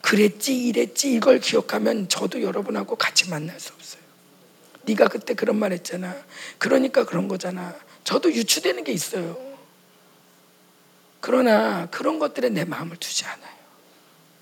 그랬지 0.03 0.67
이랬지 0.69 1.13
이걸 1.13 1.41
기억하면 1.41 2.09
저도 2.09 2.43
여러분하고 2.43 2.97
같이 2.97 3.29
만날 3.29 3.59
수 3.61 3.73
없어요. 3.73 4.01
네가 4.85 5.09
그때 5.09 5.35
그런 5.35 5.57
말 5.57 5.73
했잖아. 5.73 6.17
그러니까 6.59 7.05
그런 7.05 7.29
거잖아. 7.29 7.75
저도 8.05 8.33
유추되는 8.33 8.85
게 8.85 8.93
있어요. 8.93 9.39
그러나 11.21 11.87
그런 11.91 12.19
것들에 12.19 12.49
내 12.49 12.65
마음을 12.65 12.97
두지 12.97 13.27
않아요. 13.27 13.61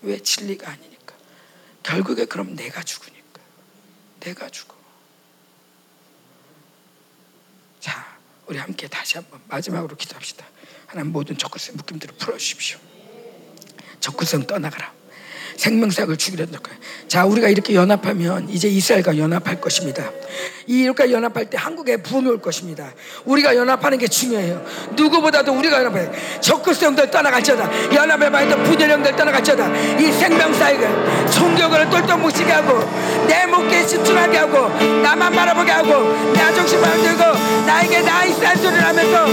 왜 0.02 0.18
진리가 0.20 0.70
아니니까. 0.70 1.15
결국에 1.83 2.25
그럼 2.25 2.55
내가 2.55 2.83
죽으니까. 2.83 3.41
내가 4.20 4.49
죽어. 4.49 4.77
자, 7.89 8.05
우리 8.47 8.58
함께 8.58 8.86
다시 8.86 9.17
한번 9.17 9.41
마지막으로 9.49 9.97
기도합시다. 9.97 10.44
하나님 10.86 11.10
모든 11.10 11.39
적그리스의 11.39 11.75
묶임들을 11.76 12.17
풀어주십시오. 12.17 12.78
적그리스는 14.00 14.47
떠나가라. 14.47 14.92
생명사역을 15.59 16.17
주기로 16.17 16.45
했던 16.45 16.62
거예요. 16.62 16.78
자, 17.09 17.25
우리가 17.25 17.49
이렇게 17.49 17.75
연합하면 17.75 18.49
이제 18.49 18.69
이스라엘과 18.69 19.19
연합할 19.19 19.61
것입니다. 19.61 20.11
이렇게 20.67 21.11
연합할 21.11 21.51
때 21.51 21.59
한국에 21.59 21.97
부흥이 21.99 22.28
올 22.28 22.41
것입니다. 22.41 22.93
우리가 23.25 23.57
연합하는 23.57 23.99
게 23.99 24.07
중요해요. 24.07 24.65
누구보다도 24.95 25.53
우리가 25.53 25.83
연합해. 25.83 26.11
형들 26.87 27.11
떠나갈지어다. 27.11 27.97
말했던 28.31 28.62
분열 28.62 28.91
형들 28.91 29.17
떠나갈지어다. 29.17 29.99
이 29.99 30.12
생명사역을 30.12 31.31
총격을 31.33 31.91
똘똘 31.91 32.17
뭉치게 32.19 32.53
하고 32.53 32.78
내 33.27 33.47
목에 33.47 33.85
집중하게 33.85 34.39
하고 34.39 34.69
나만 35.03 35.33
바라보게 35.33 35.73
하고 35.73 36.33
나 36.35 36.55
중심 36.55 36.81
만들고 36.81 37.25
나에게 37.67 38.03
나 38.03 38.25
이스라엘 38.25 38.57
소리를 38.57 38.85
하면서 38.85 39.27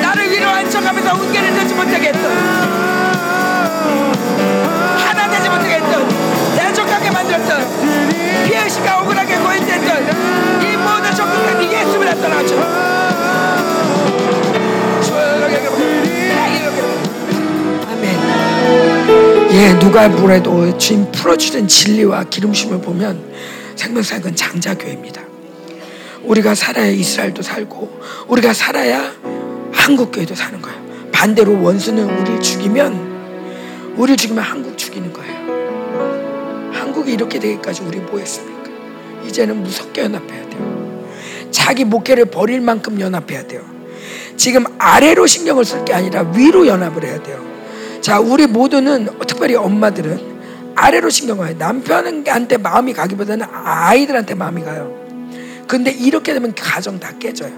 나를 0.00 0.30
위로한 0.30 0.70
척하면서 0.70 1.14
운계를 1.14 1.52
듣지 1.54 1.74
했던 2.06 2.81
피해의식과 8.72 9.02
억울하게 9.02 9.36
고인됐던 9.36 10.62
이 10.62 10.76
모든 10.76 11.14
적극들이 11.14 11.72
예수를 11.72 12.14
떠나죠. 12.20 12.56
예 19.52 19.78
누가 19.78 20.08
뭐래도 20.08 20.76
주님 20.78 21.12
풀어주는 21.12 21.68
진리와 21.68 22.24
기름심을 22.24 22.80
보면 22.80 23.22
생명사역은 23.76 24.34
장자교회입니다. 24.34 25.20
우리가 26.22 26.54
살아야 26.54 26.86
이스라엘도 26.86 27.42
살고 27.42 28.00
우리가 28.28 28.54
살아야 28.54 29.12
한국교회도 29.72 30.34
사는 30.34 30.60
거예요. 30.62 30.80
반대로 31.12 31.62
원수는 31.62 32.04
우리를 32.04 32.40
죽이면 32.40 33.92
우리를 33.96 34.16
죽이면 34.16 34.42
한국 34.42 34.78
죽이는 34.78 35.12
거예요. 35.12 36.72
한국이 36.72 37.12
이렇게 37.12 37.38
되기까지 37.38 37.82
우리 37.82 37.98
뭐 37.98 38.18
했습니까? 38.18 38.61
이제는 39.26 39.62
무섭게 39.62 40.02
연합해야 40.02 40.48
돼요. 40.50 41.08
자기 41.50 41.84
목회를 41.84 42.26
버릴 42.26 42.60
만큼 42.60 43.00
연합해야 43.00 43.46
돼요. 43.46 43.62
지금 44.36 44.64
아래로 44.78 45.26
신경을 45.26 45.64
쓸 45.64 45.84
게 45.84 45.92
아니라 45.92 46.22
위로 46.34 46.66
연합을 46.66 47.04
해야 47.04 47.22
돼요. 47.22 47.42
자, 48.00 48.18
우리 48.18 48.46
모두는 48.46 49.08
특별히 49.28 49.54
엄마들은 49.54 50.32
아래로 50.74 51.10
신경을 51.10 51.48
해요. 51.48 51.56
남편한테 51.58 52.56
마음이 52.56 52.92
가기보다는 52.94 53.46
아이들한테 53.52 54.34
마음이 54.34 54.62
가요. 54.62 55.00
근데 55.68 55.90
이렇게 55.90 56.32
되면 56.34 56.54
가정 56.54 56.98
다 56.98 57.12
깨져요. 57.18 57.52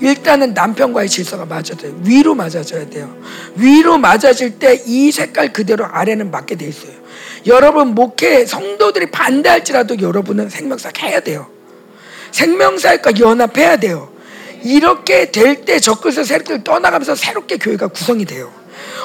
일단은 0.00 0.54
남편과의 0.54 1.08
질서가 1.10 1.44
맞아야 1.44 1.76
돼요. 1.78 1.92
위로 2.04 2.34
맞아줘야 2.34 2.88
돼요. 2.88 3.14
위로 3.56 3.98
맞아질 3.98 4.58
때 4.58 4.82
이 4.86 5.12
색깔 5.12 5.52
그대로 5.52 5.84
아래는 5.84 6.30
맞게 6.30 6.54
돼 6.54 6.66
있어요. 6.66 6.92
여러분 7.46 7.94
목회 7.94 8.44
성도들이 8.44 9.10
반대할지라도 9.10 10.00
여러분은 10.00 10.48
생명사역 10.50 11.02
해야 11.02 11.20
돼요. 11.20 11.48
생명사역과 12.32 13.18
연합해야 13.18 13.78
돼요. 13.78 14.12
이렇게 14.62 15.30
될 15.30 15.64
때 15.64 15.80
적그리스도 15.80 16.24
세력들 16.24 16.64
떠나가면서 16.64 17.14
새롭게 17.14 17.56
교회가 17.56 17.88
구성이 17.88 18.24
돼요. 18.24 18.52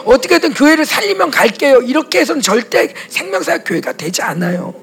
어떻게든 0.03 0.53
교회를 0.53 0.85
살리면 0.85 1.31
갈게요. 1.31 1.81
이렇게 1.81 2.19
해서는 2.19 2.41
절대 2.41 2.93
생명사역 3.09 3.64
교회가 3.65 3.93
되지 3.93 4.22
않아요. 4.22 4.73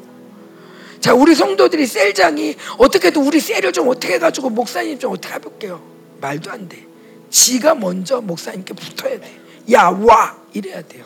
자, 1.00 1.14
우리 1.14 1.34
성도들이 1.34 1.86
셀장이 1.86 2.56
어떻게든 2.78 3.22
우리 3.22 3.40
셀을 3.40 3.72
좀 3.72 3.89
어떻게 3.89 4.14
해가지고 4.14 4.50
목사님 4.50 4.98
좀 4.98 5.12
어떻게 5.12 5.34
해볼게요. 5.34 5.82
말도 6.20 6.50
안 6.50 6.68
돼. 6.68 6.86
지가 7.31 7.74
먼저 7.74 8.20
목사님께 8.20 8.74
붙어야 8.74 9.18
돼. 9.18 9.40
야, 9.72 9.89
와! 9.89 10.36
이래야 10.52 10.82
돼요. 10.82 11.05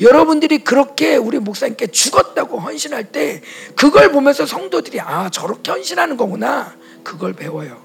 여러분들이 0.00 0.58
그렇게 0.64 1.16
우리 1.16 1.38
목사님께 1.38 1.88
죽었다고 1.88 2.58
헌신할 2.58 3.12
때 3.12 3.42
그걸 3.76 4.10
보면서 4.10 4.46
성도들이 4.46 5.00
아, 5.00 5.30
저렇게 5.30 5.70
헌신하는 5.70 6.16
거구나. 6.16 6.74
그걸 7.02 7.32
배워요. 7.32 7.82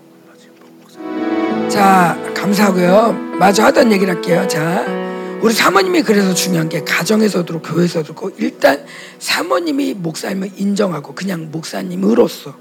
자, 1.69 2.17
감사하고요. 2.33 3.13
마저 3.37 3.63
하던 3.65 3.91
얘기를 3.91 4.15
할게요. 4.15 4.47
자, 4.47 4.85
우리 5.41 5.53
사모님이 5.53 6.01
그래서 6.01 6.33
중요한 6.33 6.69
게 6.69 6.83
가정에서도 6.83 7.61
교회에서도 7.61 8.15
그렇고 8.15 8.35
일단 8.39 8.85
사모님이 9.19 9.93
목사님을 9.93 10.53
인정하고 10.55 11.13
그냥 11.13 11.51
목사님으로서 11.51 12.55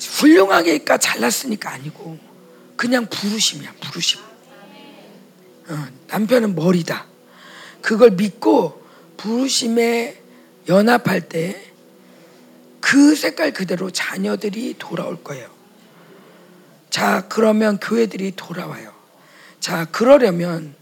훌륭하게 0.00 0.78
까 0.78 0.96
잘났으니까 0.96 1.70
아니고 1.72 2.18
그냥 2.76 3.06
부르심이야, 3.06 3.74
부르심. 3.80 4.20
어, 5.68 5.86
남편은 6.08 6.54
머리다. 6.54 7.06
그걸 7.86 8.10
믿고 8.10 8.82
부르심에 9.16 10.20
연합할 10.68 11.28
때 11.28 11.66
그 12.86 13.16
색깔 13.16 13.52
그대로 13.52 13.90
자녀들이 13.90 14.76
돌아올 14.78 15.24
거예요. 15.24 15.50
자, 16.88 17.26
그러면 17.28 17.80
교회들이 17.80 18.34
돌아와요. 18.36 18.92
자, 19.58 19.86
그러려면 19.86 20.76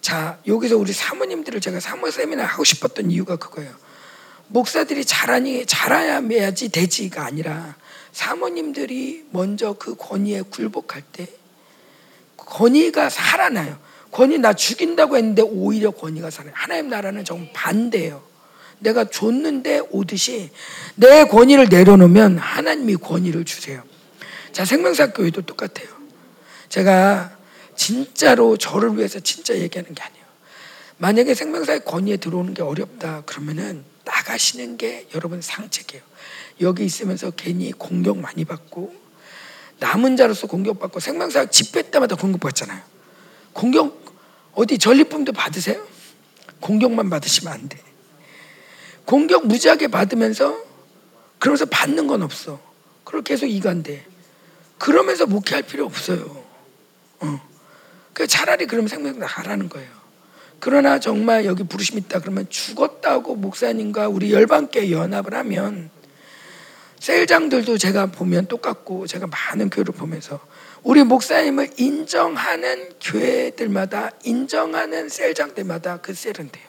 자, 0.00 0.40
여기서 0.48 0.76
우리 0.76 0.92
사모님들을 0.92 1.60
제가 1.60 1.78
사모 1.78 2.10
세미나 2.10 2.44
하고 2.44 2.64
싶었던 2.64 3.12
이유가 3.12 3.36
그거예요. 3.36 3.72
목사들이 4.48 5.04
잘하니 5.04 5.66
잘해야지 5.66 6.70
되지가 6.70 7.24
아니라 7.24 7.76
사모님들이 8.10 9.26
먼저 9.30 9.74
그 9.74 9.94
권위에 9.94 10.42
굴복할 10.42 11.02
때 11.12 11.28
권위가 12.36 13.10
살아나요. 13.10 13.78
권위 14.10 14.38
나 14.38 14.52
죽인다고 14.52 15.16
했는데 15.16 15.42
오히려 15.42 15.90
권위가 15.90 16.30
살아요. 16.30 16.52
하나님 16.54 16.88
나라는 16.88 17.24
정말 17.24 17.50
반대예요. 17.52 18.22
내가 18.80 19.04
줬는데 19.04 19.82
오듯이 19.90 20.50
내 20.94 21.24
권위를 21.24 21.68
내려놓으면 21.68 22.38
하나님이 22.38 22.96
권위를 22.96 23.44
주세요. 23.44 23.82
자, 24.52 24.64
생명사 24.64 25.12
교회도 25.12 25.42
똑같아요. 25.42 25.88
제가 26.68 27.36
진짜로 27.76 28.56
저를 28.56 28.96
위해서 28.96 29.20
진짜 29.20 29.54
얘기하는 29.56 29.94
게 29.94 30.02
아니에요. 30.02 30.24
만약에 30.98 31.34
생명사의 31.34 31.84
권위에 31.84 32.16
들어오는 32.16 32.54
게 32.54 32.62
어렵다 32.62 33.22
그러면은 33.22 33.84
나가시는 34.04 34.76
게 34.78 35.06
여러분 35.14 35.40
상책이에요. 35.40 36.02
여기 36.60 36.84
있으면서 36.84 37.30
괜히 37.30 37.72
공격 37.72 38.18
많이 38.18 38.44
받고 38.44 38.92
남은 39.78 40.16
자로서 40.16 40.48
공격받고 40.48 40.98
생명사 40.98 41.46
집회 41.46 41.82
때마다 41.82 42.16
공격받잖아요. 42.16 42.80
공격 43.58 44.14
어디 44.52 44.78
전리품도 44.78 45.32
받으세요? 45.32 45.84
공격만 46.60 47.10
받으시면 47.10 47.52
안 47.52 47.68
돼. 47.68 47.76
공격 49.04 49.48
무지하게 49.48 49.88
받으면서 49.88 50.56
그러면서 51.40 51.64
받는 51.66 52.06
건 52.06 52.22
없어. 52.22 52.60
그걸 53.02 53.22
계속 53.22 53.46
이간돼. 53.46 54.06
그러면서 54.78 55.26
목회할 55.26 55.64
필요 55.64 55.86
없어요. 55.86 56.44
어. 57.18 57.48
그 58.12 58.28
차라리 58.28 58.66
그러면 58.66 58.86
생명 58.86 59.20
하라는 59.20 59.68
거예요. 59.68 59.90
그러나 60.60 61.00
정말 61.00 61.44
여기 61.44 61.64
부르심 61.64 61.98
있다 61.98 62.20
그러면 62.20 62.48
죽었다고 62.48 63.34
목사님과 63.34 64.06
우리 64.06 64.32
열방께 64.32 64.92
연합을 64.92 65.34
하면 65.34 65.90
셀장들도 67.00 67.76
제가 67.78 68.06
보면 68.06 68.46
똑같고 68.46 69.08
제가 69.08 69.26
많은 69.26 69.68
교회를 69.70 69.94
보면서 69.94 70.38
우리 70.82 71.02
목사님을 71.02 71.70
인정하는 71.76 72.92
교회들마다 73.00 74.10
인정하는 74.24 75.08
셀장들마다 75.08 76.00
그 76.00 76.14
셀은 76.14 76.50
돼요. 76.50 76.68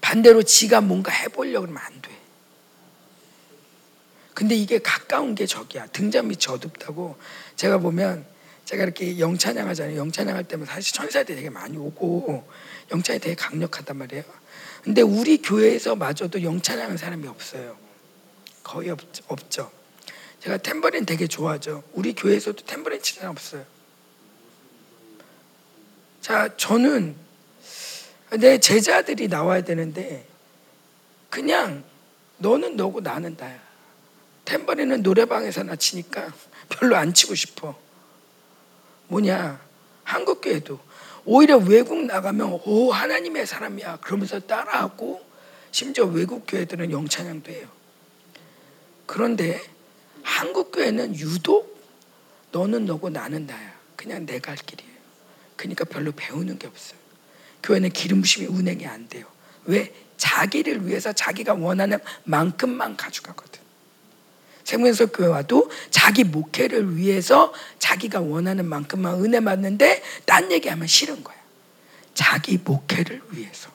반대로 0.00 0.42
지가 0.42 0.80
뭔가 0.80 1.12
해보려고 1.12 1.66
하면 1.66 1.78
안 1.78 2.02
돼. 2.02 2.10
근데 4.34 4.54
이게 4.54 4.78
가까운 4.78 5.34
게 5.34 5.46
적이야. 5.46 5.86
등잔 5.86 6.28
밑이 6.28 6.42
어둡다고 6.48 7.16
제가 7.56 7.78
보면 7.78 8.26
제가 8.66 8.82
이렇게 8.82 9.18
영찬양 9.18 9.68
하잖아요. 9.68 9.96
영찬양 9.96 10.36
할 10.36 10.44
때면 10.44 10.66
사실 10.66 10.92
천사들이 10.92 11.36
되게 11.36 11.50
많이 11.50 11.76
오고 11.76 12.46
영찬이 12.92 13.20
되게 13.20 13.34
강력하단 13.34 13.96
말이에요. 13.96 14.24
근데 14.82 15.02
우리 15.02 15.38
교회에서 15.38 15.96
마저도 15.96 16.42
영찬양 16.42 16.84
하는 16.84 16.96
사람이 16.96 17.26
없어요. 17.26 17.76
거의 18.62 18.90
없, 18.90 18.98
없죠. 19.28 19.70
제가 20.46 20.58
탬버린 20.58 21.04
되게 21.04 21.26
좋아하죠. 21.26 21.82
우리 21.92 22.14
교회에서도 22.14 22.64
탬버린 22.66 23.02
치는 23.02 23.20
사람 23.20 23.32
없어요. 23.32 23.64
자, 26.20 26.56
저는 26.56 27.16
내 28.38 28.60
제자들이 28.60 29.26
나와야 29.26 29.62
되는데 29.62 30.24
그냥 31.30 31.82
너는 32.36 32.76
너고 32.76 33.00
나는 33.00 33.36
나야. 33.36 33.60
탬버린은 34.44 35.02
노래방에서나 35.02 35.74
치니까 35.74 36.32
별로 36.70 36.94
안 36.94 37.12
치고 37.12 37.34
싶어. 37.34 37.76
뭐냐? 39.08 39.60
한국 40.04 40.42
교회도 40.42 40.78
오히려 41.24 41.56
외국 41.56 42.04
나가면 42.04 42.60
오 42.64 42.92
하나님의 42.92 43.48
사람이야 43.48 43.96
그러면서 43.96 44.38
따라하고 44.38 45.26
심지어 45.72 46.04
외국 46.04 46.44
교회들은 46.46 46.92
영찬양도 46.92 47.50
해요. 47.50 47.66
그런데 49.06 49.75
한국 50.26 50.72
교회는 50.72 51.16
유독 51.16 51.80
너는 52.50 52.84
너고 52.84 53.08
나는 53.08 53.46
나야. 53.46 53.76
그냥 53.94 54.26
내가 54.26 54.50
할 54.50 54.58
길이에요. 54.58 54.90
그러니까 55.54 55.84
별로 55.84 56.10
배우는 56.12 56.58
게 56.58 56.66
없어요. 56.66 56.98
교회는 57.62 57.90
기름부심이 57.90 58.46
운행이 58.46 58.86
안 58.86 59.08
돼요. 59.08 59.24
왜? 59.64 59.94
자기를 60.16 60.86
위해서 60.86 61.12
자기가 61.12 61.54
원하는 61.54 61.98
만큼만 62.24 62.96
가져가거든. 62.96 63.60
생명석 64.64 65.12
교회와도 65.12 65.70
자기 65.90 66.24
목회를 66.24 66.96
위해서 66.96 67.54
자기가 67.78 68.20
원하는 68.20 68.66
만큼만 68.66 69.24
은혜 69.24 69.40
받는데 69.40 70.02
딴 70.26 70.50
얘기하면 70.50 70.88
싫은 70.88 71.22
거야. 71.22 71.36
자기 72.14 72.58
목회를 72.58 73.22
위해서. 73.30 73.70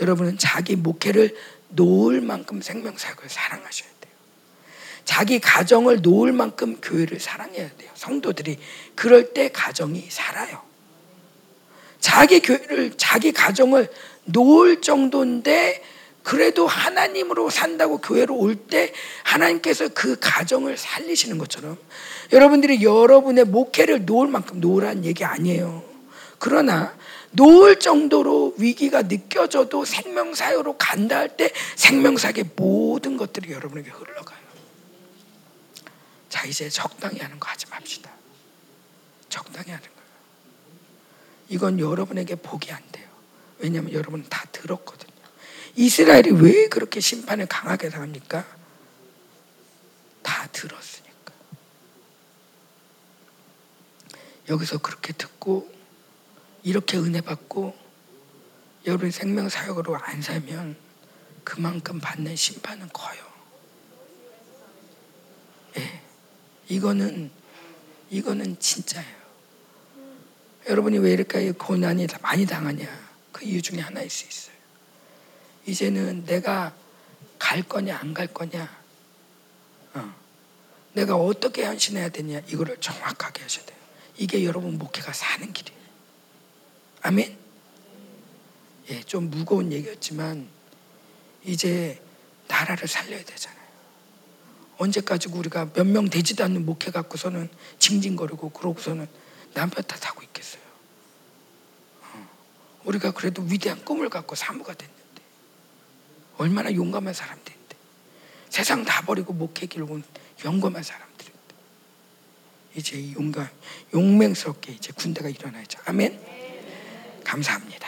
여러분은 0.00 0.38
자기 0.38 0.76
목회를 0.76 1.36
놓을 1.70 2.20
만큼 2.20 2.62
생명사역을 2.62 3.28
사랑하셔야 3.28 3.88
돼요. 3.88 3.99
자기 5.10 5.40
가정을 5.40 6.02
놓을 6.02 6.32
만큼 6.32 6.76
교회를 6.80 7.18
사랑해야 7.18 7.68
돼요. 7.76 7.90
성도들이 7.94 8.58
그럴 8.94 9.34
때 9.34 9.48
가정이 9.48 10.06
살아요. 10.08 10.62
자기 11.98 12.38
교회를 12.38 12.92
자기 12.96 13.32
가정을 13.32 13.88
놓을 14.26 14.80
정도인데 14.82 15.82
그래도 16.22 16.68
하나님으로 16.68 17.50
산다고 17.50 17.98
교회로 17.98 18.36
올 18.36 18.54
때 18.54 18.92
하나님께서 19.24 19.88
그 19.88 20.16
가정을 20.20 20.76
살리시는 20.76 21.38
것처럼 21.38 21.76
여러분들이 22.32 22.84
여러분의 22.84 23.46
목회를 23.46 24.04
놓을 24.04 24.28
만큼 24.28 24.60
놓으라는 24.60 25.04
얘기 25.04 25.24
아니에요. 25.24 25.82
그러나 26.38 26.94
놓을 27.32 27.80
정도로 27.80 28.54
위기가 28.58 29.02
느껴져도 29.02 29.84
생명사유로 29.84 30.76
간다 30.78 31.18
할 31.18 31.36
때 31.36 31.50
생명사의 31.74 32.44
모든 32.54 33.16
것들이 33.16 33.52
여러분에게 33.52 33.90
흘러가요. 33.90 34.29
자, 36.30 36.46
이제 36.46 36.70
적당히 36.70 37.18
하는 37.18 37.38
거 37.38 37.48
하지 37.48 37.66
맙시다. 37.66 38.10
적당히 39.28 39.72
하는 39.72 39.82
거예요. 39.82 40.00
이건 41.48 41.78
여러분에게 41.78 42.36
복이 42.36 42.72
안 42.72 42.82
돼요. 42.92 43.08
왜냐하면 43.58 43.92
여러분은 43.92 44.26
다 44.30 44.46
들었거든요. 44.52 45.10
이스라엘이 45.76 46.30
왜 46.30 46.68
그렇게 46.68 47.00
심판을 47.00 47.46
강하게 47.46 47.90
당합니까? 47.90 48.46
다 50.22 50.46
들었으니까. 50.52 51.10
여기서 54.48 54.78
그렇게 54.78 55.12
듣고 55.12 55.70
이렇게 56.62 56.96
은혜 56.96 57.20
받고 57.20 57.76
여러분 58.86 59.10
생명 59.10 59.48
사역으로 59.48 59.96
안 59.96 60.22
살면 60.22 60.76
그만큼 61.44 62.00
받는 62.00 62.36
심판은 62.36 62.88
커요. 62.92 63.24
예. 65.76 66.09
이거는 66.70 67.30
이거는 68.10 68.58
진짜예요. 68.60 69.20
여러분이 70.68 70.98
왜 70.98 71.12
이렇게 71.12 71.50
고난이 71.52 72.06
많이 72.22 72.46
당하냐? 72.46 72.86
그 73.32 73.44
이유 73.44 73.60
중에 73.60 73.80
하나일 73.80 74.08
수 74.08 74.26
있어요. 74.26 74.54
이제는 75.66 76.24
내가 76.24 76.74
갈 77.38 77.62
거냐 77.62 77.98
안 77.98 78.14
갈 78.14 78.26
거냐, 78.28 78.78
어. 79.94 80.14
내가 80.92 81.16
어떻게 81.16 81.64
헌신해야 81.64 82.10
되냐 82.10 82.40
이거를 82.46 82.76
정확하게 82.78 83.42
하셔야 83.42 83.66
돼요. 83.66 83.78
이게 84.16 84.44
여러분 84.44 84.78
목회가 84.78 85.12
사는 85.12 85.52
길이에요. 85.52 85.80
아멘. 87.02 87.36
예, 88.90 89.00
좀 89.02 89.30
무거운 89.30 89.72
얘기였지만 89.72 90.48
이제 91.44 92.00
나라를 92.48 92.86
살려야 92.86 93.24
되잖아요. 93.24 93.59
언제까지 94.80 95.28
우리가 95.28 95.66
몇 95.74 95.86
명 95.86 96.08
되지도 96.08 96.42
않는 96.44 96.64
목회 96.64 96.90
갖고서는 96.90 97.48
징징거리고 97.78 98.48
그러고서는 98.50 99.06
남편 99.52 99.84
탓하고 99.86 100.22
있겠어요. 100.22 100.62
어. 102.02 102.28
우리가 102.84 103.10
그래도 103.12 103.42
위대한 103.42 103.84
꿈을 103.84 104.08
갖고 104.08 104.34
사무가 104.34 104.72
됐는데 104.72 105.22
얼마나 106.38 106.72
용감한 106.72 107.12
사람들인데 107.12 107.76
세상 108.48 108.84
다 108.84 109.02
버리고 109.04 109.34
목회 109.34 109.66
길고 109.66 110.00
용감한 110.44 110.82
사람들인데 110.82 111.40
이제 112.76 113.12
용감 113.12 113.48
용맹스럽게 113.92 114.72
이제 114.72 114.92
군대가 114.96 115.28
일어나죠. 115.28 115.78
아멘. 115.84 116.18
감사합니다. 117.24 117.86